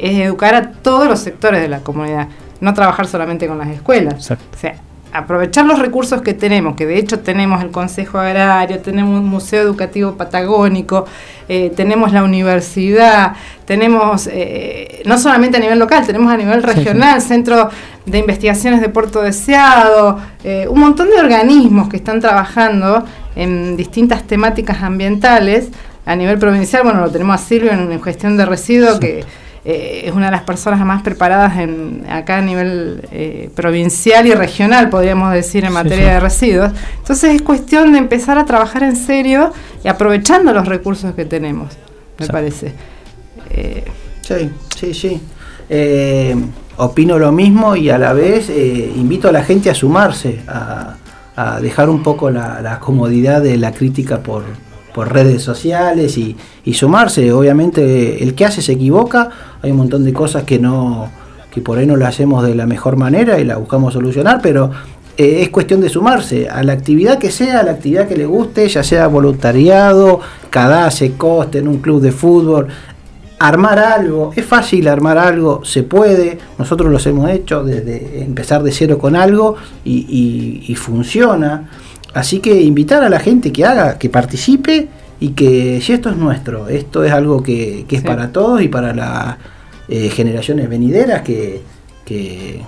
es 0.01 0.19
educar 0.19 0.55
a 0.55 0.73
todos 0.73 1.09
los 1.09 1.21
sectores 1.21 1.61
de 1.61 1.69
la 1.69 1.81
comunidad, 1.81 2.29
no 2.61 2.75
trabajar 2.75 3.07
solamente 3.07 3.47
con 3.49 3.59
las 3.59 3.69
escuelas. 3.69 4.31
O 4.31 4.37
sea, 4.57 4.77
aprovechar 5.13 5.67
los 5.67 5.79
recursos 5.79 6.23
que 6.23 6.33
tenemos, 6.33 6.75
que 6.75 6.87
de 6.87 6.99
hecho 6.99 7.21
tenemos 7.21 7.63
el 7.63 7.71
Consejo 7.71 8.19
Agrario, 8.19 8.81
tenemos 8.81 9.21
un 9.21 9.29
Museo 9.29 9.63
Educativo 9.63 10.13
Patagónico, 10.13 11.05
eh, 11.49 11.71
tenemos 11.77 12.13
la 12.13 12.25
universidad, 12.25 13.35
tenemos 13.67 14.27
eh, 14.33 15.03
no 15.05 15.19
solamente 15.19 15.59
a 15.59 15.61
nivel 15.61 15.79
local, 15.79 16.07
tenemos 16.07 16.33
a 16.33 16.37
nivel 16.37 16.63
regional, 16.63 17.21
Centro 17.21 17.69
de 18.07 18.19
Investigaciones 18.19 18.81
de 18.81 18.89
Puerto 18.89 19.21
Deseado, 19.21 20.19
eh, 20.45 20.67
un 20.69 20.81
montón 20.81 21.11
de 21.11 21.17
organismos 21.17 21.91
que 21.91 21.97
están 21.97 22.21
trabajando 22.21 23.05
en 23.37 23.77
distintas 23.77 24.23
temáticas 24.25 24.83
ambientales. 24.83 25.69
A 26.05 26.17
nivel 26.17 26.37
provincial, 26.39 26.83
bueno, 26.83 27.01
lo 27.01 27.11
tenemos 27.11 27.41
a 27.41 27.45
Silvio 27.45 27.71
en 27.71 28.03
gestión 28.03 28.37
de 28.37 28.45
residuos, 28.45 28.99
que 28.99 29.25
eh, 29.65 30.03
es 30.07 30.13
una 30.13 30.27
de 30.27 30.33
las 30.33 30.43
personas 30.43 30.85
más 30.85 31.03
preparadas 31.03 31.57
en, 31.59 32.05
acá 32.09 32.39
a 32.39 32.41
nivel 32.41 33.07
eh, 33.13 33.49
provincial 33.55 34.27
y 34.27 34.35
regional, 34.35 34.91
podríamos 34.91 35.33
decir, 35.33 35.65
en 35.65 35.73
materia 35.73 36.15
de 36.15 36.21
residuos. 36.21 36.73
Entonces 36.99 37.35
es 37.35 37.43
cuestión 37.43 37.93
de 37.93 37.99
empezar 37.99 38.39
a 38.39 38.45
trabajar 38.45 38.83
en 38.83 38.97
serio 38.97 39.53
y 39.85 39.89
aprovechando 39.89 40.53
los 40.53 40.67
recursos 40.67 41.15
que 41.15 41.25
tenemos, 41.25 41.75
me 42.19 42.27
parece. 42.27 42.73
Eh, 43.51 43.85
sí, 44.23 44.51
sí, 44.77 44.95
sí. 44.95 45.21
opino 46.77 47.19
lo 47.19 47.31
mismo 47.31 47.77
y 47.77 47.91
a 47.91 47.99
la 47.99 48.13
vez 48.13 48.51
invito 48.51 49.29
a 49.29 49.33
la 49.33 49.45
gente 49.45 49.71
a 49.71 49.75
sumarse, 49.75 50.41
a, 50.49 50.97
dejar 51.61 51.89
un 51.89 52.03
poco 52.03 52.31
la 52.31 52.79
comodidad 52.79 53.41
de 53.41 53.57
la 53.57 53.73
crítica 53.73 54.23
por 54.23 54.45
por 54.95 55.13
redes 55.13 55.43
sociales 55.43 56.19
y, 56.19 56.37
sumarse. 56.75 57.33
Obviamente 57.33 58.23
el 58.23 58.35
que 58.35 58.45
hace 58.45 58.63
se 58.63 58.73
equivoca, 58.73 59.31
hay 59.63 59.71
un 59.71 59.79
montón 59.79 60.05
de 60.05 60.13
cosas 60.13 60.45
que 60.45 60.59
no 60.59 61.11
que 61.53 61.61
por 61.61 61.77
ahí 61.77 61.87
no 61.87 61.97
lo 61.97 62.07
hacemos 62.07 62.43
de 62.45 62.55
la 62.55 62.67
mejor 62.67 62.97
manera 62.97 63.39
y 63.39 63.45
la 63.45 63.59
buscamos 63.59 63.93
solucionar, 63.93 64.41
pero 64.43 64.71
eh, 65.19 65.43
es 65.43 65.51
cuestión 65.51 65.83
de 65.83 65.91
sumarse 65.91 66.49
a 66.49 66.63
la 66.63 66.73
actividad 66.73 67.19
que 67.19 67.31
sea, 67.31 67.61
a 67.61 67.63
la 67.63 67.73
actividad 67.73 68.09
que 68.09 68.17
le 68.17 68.25
guste, 68.25 68.67
ya 68.69 68.83
sea 68.83 69.07
voluntariado, 69.07 70.21
cadase, 70.49 71.13
coste, 71.13 71.59
en 71.59 71.69
un 71.69 71.79
club 71.79 72.01
de 72.01 72.11
fútbol, 72.11 72.69
armar 73.39 73.79
algo, 73.81 74.33
es 74.35 74.47
fácil 74.47 74.89
armar 74.89 75.19
algo, 75.19 75.63
se 75.63 75.83
puede, 75.83 76.39
nosotros 76.59 76.91
los 76.91 77.05
hemos 77.07 77.29
hecho 77.29 77.63
desde 77.63 78.23
empezar 78.23 78.63
de 78.63 78.73
cero 78.73 78.97
con 78.97 79.15
algo 79.15 79.57
y, 79.85 80.65
y 80.67 80.75
funciona. 80.75 81.69
Así 82.15 82.41
que 82.41 82.63
invitar 82.63 83.03
a 83.03 83.09
la 83.09 83.21
gente 83.21 83.53
que 83.53 83.65
haga, 83.65 83.99
que 83.99 84.09
participe 84.09 84.89
y 85.21 85.31
que 85.31 85.81
si 85.81 85.93
esto 85.93 86.11
es 86.11 86.17
nuestro, 86.17 86.69
esto 86.69 87.05
es 87.05 87.13
algo 87.13 87.43
que, 87.43 87.87
es 87.89 88.03
para 88.03 88.33
todos 88.33 88.61
y 88.61 88.69
para 88.69 88.95
las 88.95 89.37
eh, 89.89 90.11
generaciones 90.11 90.69
venideras 90.69 91.23
que, 91.23 91.63
que, 92.05 92.63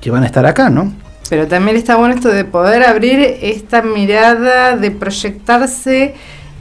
que 0.00 0.10
van 0.10 0.22
a 0.22 0.26
estar 0.26 0.46
acá, 0.46 0.70
¿no? 0.70 0.92
Pero 1.30 1.46
también 1.48 1.76
está 1.76 1.96
bueno 1.96 2.14
esto 2.14 2.28
de 2.28 2.44
poder 2.44 2.82
abrir 2.82 3.38
esta 3.40 3.80
mirada, 3.80 4.76
de 4.76 4.90
proyectarse 4.90 6.14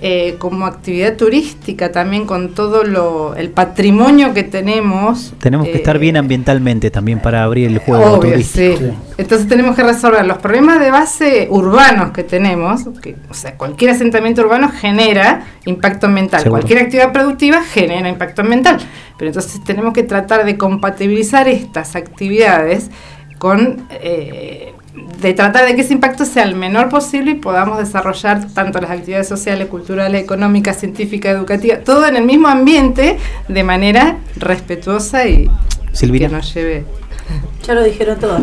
eh, 0.04 0.38
como 0.40 0.66
actividad 0.66 1.16
turística 1.16 1.92
también 1.92 2.26
con 2.26 2.56
todo 2.56 2.84
lo, 2.84 3.36
el 3.36 3.52
patrimonio 3.52 4.34
que 4.34 4.42
tenemos. 4.42 5.32
Tenemos 5.40 5.68
que 5.68 5.76
estar 5.76 6.00
bien 6.00 6.16
eh, 6.16 6.20
ambientalmente 6.20 6.90
también 6.90 7.20
para 7.20 7.44
abrir 7.44 7.68
el 7.68 7.78
juego 7.78 8.20
turístico. 8.20 8.96
Entonces 9.20 9.48
tenemos 9.48 9.76
que 9.76 9.84
resolver 9.84 10.26
los 10.26 10.40
problemas 10.40 10.80
de 10.80 10.90
base 10.90 11.48
urbanos 11.52 12.14
que 12.14 12.24
tenemos, 12.24 12.82
que, 13.00 13.16
o 13.30 13.36
sea, 13.36 13.56
cualquier 13.58 13.92
asentamiento 13.92 14.42
urbano 14.42 14.72
genera 14.72 15.46
impacto 15.66 16.08
ambiental, 16.08 16.50
cualquier 16.50 16.80
actividad 16.80 17.12
productiva 17.12 17.62
genera 17.62 18.10
impacto 18.10 18.42
ambiental, 18.42 18.80
pero 19.20 19.30
entonces 19.30 19.64
tenemos 19.64 19.94
que 19.94 20.02
tratar 20.02 20.46
de 20.46 20.58
compatibilizar 20.58 21.48
estas 21.48 21.96
actividades 21.96 22.90
con 23.38 23.86
eh, 23.92 24.74
de 24.94 25.34
tratar 25.34 25.66
de 25.66 25.76
que 25.76 25.82
ese 25.82 25.94
impacto 25.94 26.26
sea 26.26 26.44
el 26.44 26.56
menor 26.56 26.90
posible 26.90 27.32
y 27.32 27.36
podamos 27.36 27.78
desarrollar 27.78 28.48
tanto 28.54 28.82
las 28.82 28.92
actividades 28.92 29.28
sociales, 29.28 29.68
culturales, 29.68 30.22
económicas, 30.22 30.80
científicas, 30.80 31.36
educativas, 31.36 31.84
todo 31.84 32.08
en 32.08 32.18
el 32.18 32.26
mismo 32.26 32.48
ambiente 32.48 33.18
de 33.48 33.64
manera 33.64 34.18
respetuosa 34.36 35.28
y 35.28 35.50
que 35.98 36.30
nos 36.30 36.54
lleve. 36.54 36.84
Ya 37.66 37.74
lo 37.74 37.84
dijeron 37.84 38.20
todo. 38.20 38.40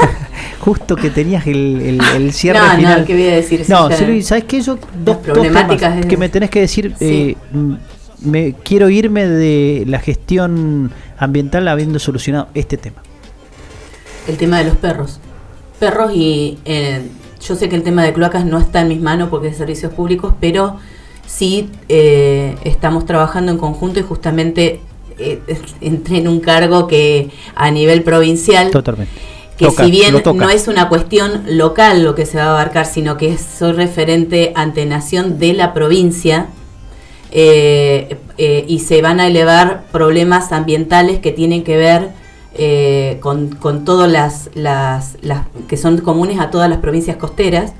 Justo 0.60 0.96
que 0.96 1.10
tenías 1.10 1.46
el, 1.46 2.00
el, 2.16 2.32
cierre 2.32 2.58
no, 2.58 2.70
final. 2.74 3.00
No, 3.00 3.06
¿qué 3.06 3.12
voy 3.12 3.28
a 3.28 3.36
decir? 3.36 3.64
No, 3.68 3.88
Silvi, 3.90 4.22
¿sabes 4.22 4.44
qué? 4.44 4.60
Yo, 4.60 4.78
dos, 5.04 5.18
problemáticas 5.18 6.04
que 6.06 6.16
me 6.16 6.28
tenés 6.28 6.50
que 6.50 6.60
decir. 6.60 6.94
Eh, 6.98 7.36
me 8.20 8.54
quiero 8.54 8.88
irme 8.88 9.26
de 9.28 9.84
la 9.86 10.00
gestión 10.00 10.90
ambiental 11.18 11.68
habiendo 11.68 12.00
solucionado 12.00 12.48
este 12.54 12.76
tema. 12.76 12.96
El 14.26 14.36
tema 14.36 14.58
de 14.58 14.64
los 14.64 14.76
perros 14.76 15.20
perros 15.76 16.12
y 16.14 16.58
eh, 16.64 17.02
yo 17.46 17.54
sé 17.54 17.68
que 17.68 17.76
el 17.76 17.82
tema 17.82 18.02
de 18.02 18.12
cloacas 18.12 18.44
no 18.44 18.58
está 18.58 18.80
en 18.80 18.88
mis 18.88 19.00
manos 19.00 19.28
porque 19.28 19.48
es 19.48 19.54
de 19.54 19.58
servicios 19.58 19.92
públicos, 19.92 20.34
pero 20.40 20.76
sí 21.26 21.70
eh, 21.88 22.56
estamos 22.64 23.06
trabajando 23.06 23.52
en 23.52 23.58
conjunto 23.58 24.00
y 24.00 24.02
justamente 24.02 24.80
eh, 25.18 25.40
entré 25.80 26.18
en 26.18 26.28
un 26.28 26.40
cargo 26.40 26.86
que 26.86 27.30
a 27.54 27.70
nivel 27.70 28.02
provincial, 28.02 28.70
Totalmente. 28.70 29.12
que 29.56 29.70
si 29.70 29.90
bien 29.90 30.22
no 30.34 30.50
es 30.50 30.68
una 30.68 30.88
cuestión 30.88 31.42
local 31.48 32.02
lo 32.02 32.14
que 32.14 32.26
se 32.26 32.38
va 32.38 32.44
a 32.44 32.50
abarcar, 32.50 32.86
sino 32.86 33.16
que 33.16 33.36
soy 33.38 33.72
referente 33.72 34.52
ante 34.54 34.86
nación 34.86 35.38
de 35.38 35.52
la 35.52 35.74
provincia, 35.74 36.48
y 37.32 38.78
se 38.78 39.02
van 39.02 39.20
a 39.20 39.26
elevar 39.26 39.84
problemas 39.92 40.52
ambientales 40.52 41.18
que 41.18 41.32
tienen 41.32 41.64
que 41.64 41.76
ver 41.76 42.10
eh, 42.58 43.18
con, 43.20 43.48
con 43.48 43.84
todas 43.84 44.10
las, 44.10 44.50
las, 44.54 45.14
que 45.68 45.76
son 45.76 45.98
comunes 45.98 46.40
a 46.40 46.50
todas 46.50 46.70
las 46.70 46.78
provincias 46.78 47.16
costeras. 47.16 47.74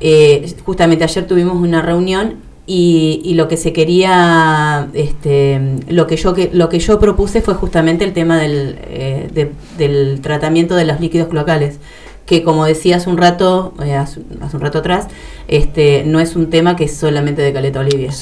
Eh, 0.00 0.54
justamente 0.64 1.04
ayer 1.04 1.26
tuvimos 1.26 1.56
una 1.56 1.80
reunión 1.80 2.36
y, 2.66 3.32
lo 3.34 3.48
que 3.48 3.56
se 3.56 3.72
quería, 3.72 4.88
este, 4.92 5.60
lo 5.88 6.06
que 6.06 6.16
yo 6.16 6.34
que 6.34 6.50
lo 6.52 6.68
que 6.68 6.78
yo 6.78 7.00
propuse 7.00 7.40
fue 7.40 7.54
justamente 7.54 8.04
el 8.04 8.12
tema 8.12 8.38
del, 8.38 8.78
eh, 8.82 9.50
del 9.78 10.20
tratamiento 10.20 10.76
de 10.76 10.84
los 10.84 11.00
líquidos 11.00 11.28
cloacales 11.28 11.78
que 12.26 12.44
como 12.44 12.64
decía 12.64 12.96
hace 12.96 13.10
un 13.10 13.16
rato, 13.16 13.74
hace, 13.78 14.20
un 14.20 14.60
rato 14.60 14.78
atrás, 14.78 15.08
este, 15.48 16.04
no 16.04 16.20
es 16.20 16.36
un 16.36 16.48
tema 16.48 16.76
que 16.76 16.84
es 16.84 16.96
solamente 16.96 17.42
de 17.42 17.52
Caleta 17.52 17.80
Olivia. 17.80 18.12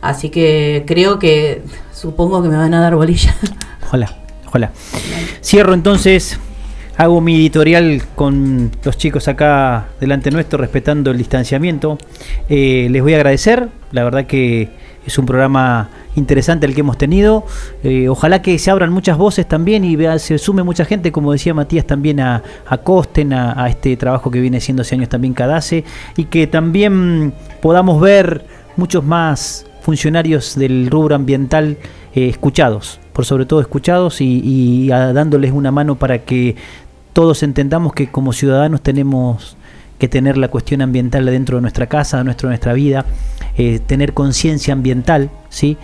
Así 0.00 0.28
que 0.28 0.84
creo 0.86 1.18
que 1.18 1.62
supongo 1.92 2.40
que 2.42 2.50
me 2.50 2.56
van 2.56 2.72
a 2.74 2.80
dar 2.80 2.94
bolilla. 2.94 3.34
Hola. 3.92 4.27
Ojalá. 4.48 4.72
Cierro 5.42 5.74
entonces, 5.74 6.38
hago 6.96 7.20
mi 7.20 7.36
editorial 7.36 8.02
con 8.14 8.70
los 8.82 8.96
chicos 8.96 9.28
acá 9.28 9.88
delante 10.00 10.30
nuestro, 10.30 10.58
respetando 10.58 11.10
el 11.10 11.18
distanciamiento. 11.18 11.98
Eh, 12.48 12.88
les 12.90 13.02
voy 13.02 13.12
a 13.12 13.16
agradecer, 13.16 13.68
la 13.92 14.04
verdad 14.04 14.26
que 14.26 14.70
es 15.06 15.18
un 15.18 15.26
programa 15.26 15.90
interesante 16.16 16.66
el 16.66 16.74
que 16.74 16.80
hemos 16.80 16.96
tenido. 16.96 17.44
Eh, 17.84 18.08
ojalá 18.08 18.40
que 18.40 18.58
se 18.58 18.70
abran 18.70 18.90
muchas 18.90 19.18
voces 19.18 19.46
también 19.46 19.84
y 19.84 19.96
vea, 19.96 20.18
se 20.18 20.38
sume 20.38 20.62
mucha 20.62 20.84
gente, 20.86 21.12
como 21.12 21.32
decía 21.32 21.52
Matías, 21.54 21.86
también 21.86 22.20
a, 22.20 22.42
a 22.66 22.78
Costen, 22.78 23.32
a, 23.32 23.68
este 23.68 23.96
trabajo 23.96 24.30
que 24.30 24.40
viene 24.40 24.60
siendo 24.60 24.80
hace 24.80 24.94
años 24.94 25.08
también 25.10 25.34
Cadase, 25.34 25.84
y 26.16 26.24
que 26.24 26.46
también 26.46 27.34
podamos 27.60 28.00
ver 28.00 28.44
muchos 28.76 29.04
más 29.04 29.66
funcionarios 29.82 30.54
del 30.56 30.90
rubro 30.90 31.14
ambiental 31.14 31.78
eh, 32.14 32.28
escuchados, 32.28 33.00
por 33.18 33.24
sobre 33.24 33.46
todo 33.46 33.60
escuchados 33.60 34.20
y, 34.20 34.86
dándoles 34.90 35.50
una 35.50 35.72
mano 35.72 35.96
para 35.96 36.20
que 36.20 36.54
todos 37.12 37.42
entendamos 37.42 37.92
que 37.92 38.06
como 38.06 38.32
ciudadanos 38.32 38.80
tenemos 38.80 39.56
que 39.98 40.06
tener 40.06 40.38
la 40.38 40.46
cuestión 40.46 40.82
ambiental 40.82 41.26
dentro 41.26 41.56
de 41.56 41.62
nuestra 41.62 41.88
casa, 41.88 42.22
dentro 42.22 42.48
de 42.48 42.52
nuestra 42.52 42.74
vida, 42.74 43.06
eh, 43.56 43.80
tener 43.84 44.14
conciencia 44.14 44.72
ambiental, 44.72 45.30
¿sí? 45.48 45.76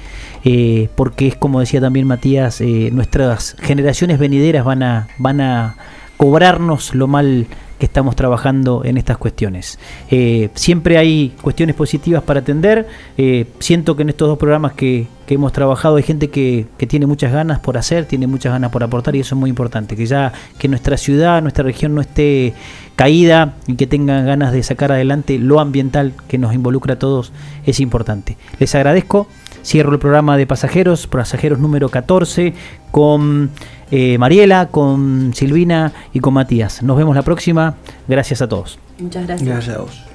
Eh, 0.44 0.90
porque 0.94 1.26
es 1.26 1.34
como 1.34 1.58
decía 1.58 1.80
también 1.80 2.06
Matías, 2.06 2.60
eh, 2.60 2.90
nuestras 2.92 3.56
generaciones 3.60 4.20
venideras 4.20 4.64
van 4.64 4.84
a, 4.84 5.08
van 5.18 5.40
a 5.40 5.74
cobrarnos 6.16 6.94
lo 6.94 7.08
mal 7.08 7.48
estamos 7.84 8.16
trabajando 8.16 8.82
en 8.84 8.96
estas 8.96 9.18
cuestiones. 9.18 9.78
Eh, 10.10 10.50
siempre 10.54 10.98
hay 10.98 11.34
cuestiones 11.40 11.76
positivas 11.76 12.22
para 12.22 12.40
atender. 12.40 12.86
eh, 13.16 13.46
siento 13.58 13.96
que 13.96 14.02
en 14.02 14.10
estos 14.10 14.28
dos 14.28 14.38
programas 14.38 14.72
que, 14.72 15.06
que 15.26 15.34
hemos 15.34 15.52
trabajado 15.52 15.96
hay 15.96 16.02
gente 16.02 16.28
que, 16.28 16.66
que 16.76 16.86
tiene 16.86 17.06
muchas 17.06 17.32
ganas 17.32 17.58
por 17.60 17.78
hacer, 17.78 18.04
tiene 18.06 18.26
muchas 18.26 18.52
ganas 18.52 18.70
por 18.70 18.82
aportar 18.82 19.16
y 19.16 19.20
eso 19.20 19.34
es 19.34 19.38
muy 19.38 19.50
importante. 19.50 19.96
Que 19.96 20.06
ya 20.06 20.32
que 20.58 20.68
nuestra 20.68 20.96
ciudad, 20.96 21.42
nuestra 21.42 21.64
región 21.64 21.94
no 21.94 22.00
esté 22.00 22.54
caída 22.96 23.54
y 23.66 23.74
que 23.74 23.86
tengan 23.86 24.26
ganas 24.26 24.52
de 24.52 24.62
sacar 24.62 24.92
adelante 24.92 25.38
lo 25.38 25.60
ambiental 25.60 26.12
que 26.28 26.38
nos 26.38 26.54
involucra 26.54 26.94
a 26.94 26.98
todos 26.98 27.32
es 27.66 27.80
importante. 27.80 28.36
Les 28.58 28.74
agradezco. 28.74 29.28
Cierro 29.64 29.92
el 29.92 29.98
programa 29.98 30.36
de 30.36 30.46
pasajeros, 30.46 31.06
pasajeros 31.06 31.58
número 31.58 31.88
14, 31.88 32.52
con 32.90 33.50
eh, 33.90 34.18
Mariela, 34.18 34.68
con 34.68 35.32
Silvina 35.34 35.92
y 36.12 36.20
con 36.20 36.34
Matías. 36.34 36.82
Nos 36.82 36.96
vemos 36.96 37.16
la 37.16 37.22
próxima. 37.22 37.76
Gracias 38.06 38.42
a 38.42 38.48
todos. 38.48 38.78
Muchas 38.98 39.26
gracias. 39.26 39.48
Gracias 39.48 39.76
a 39.76 39.80
vos. 39.80 40.13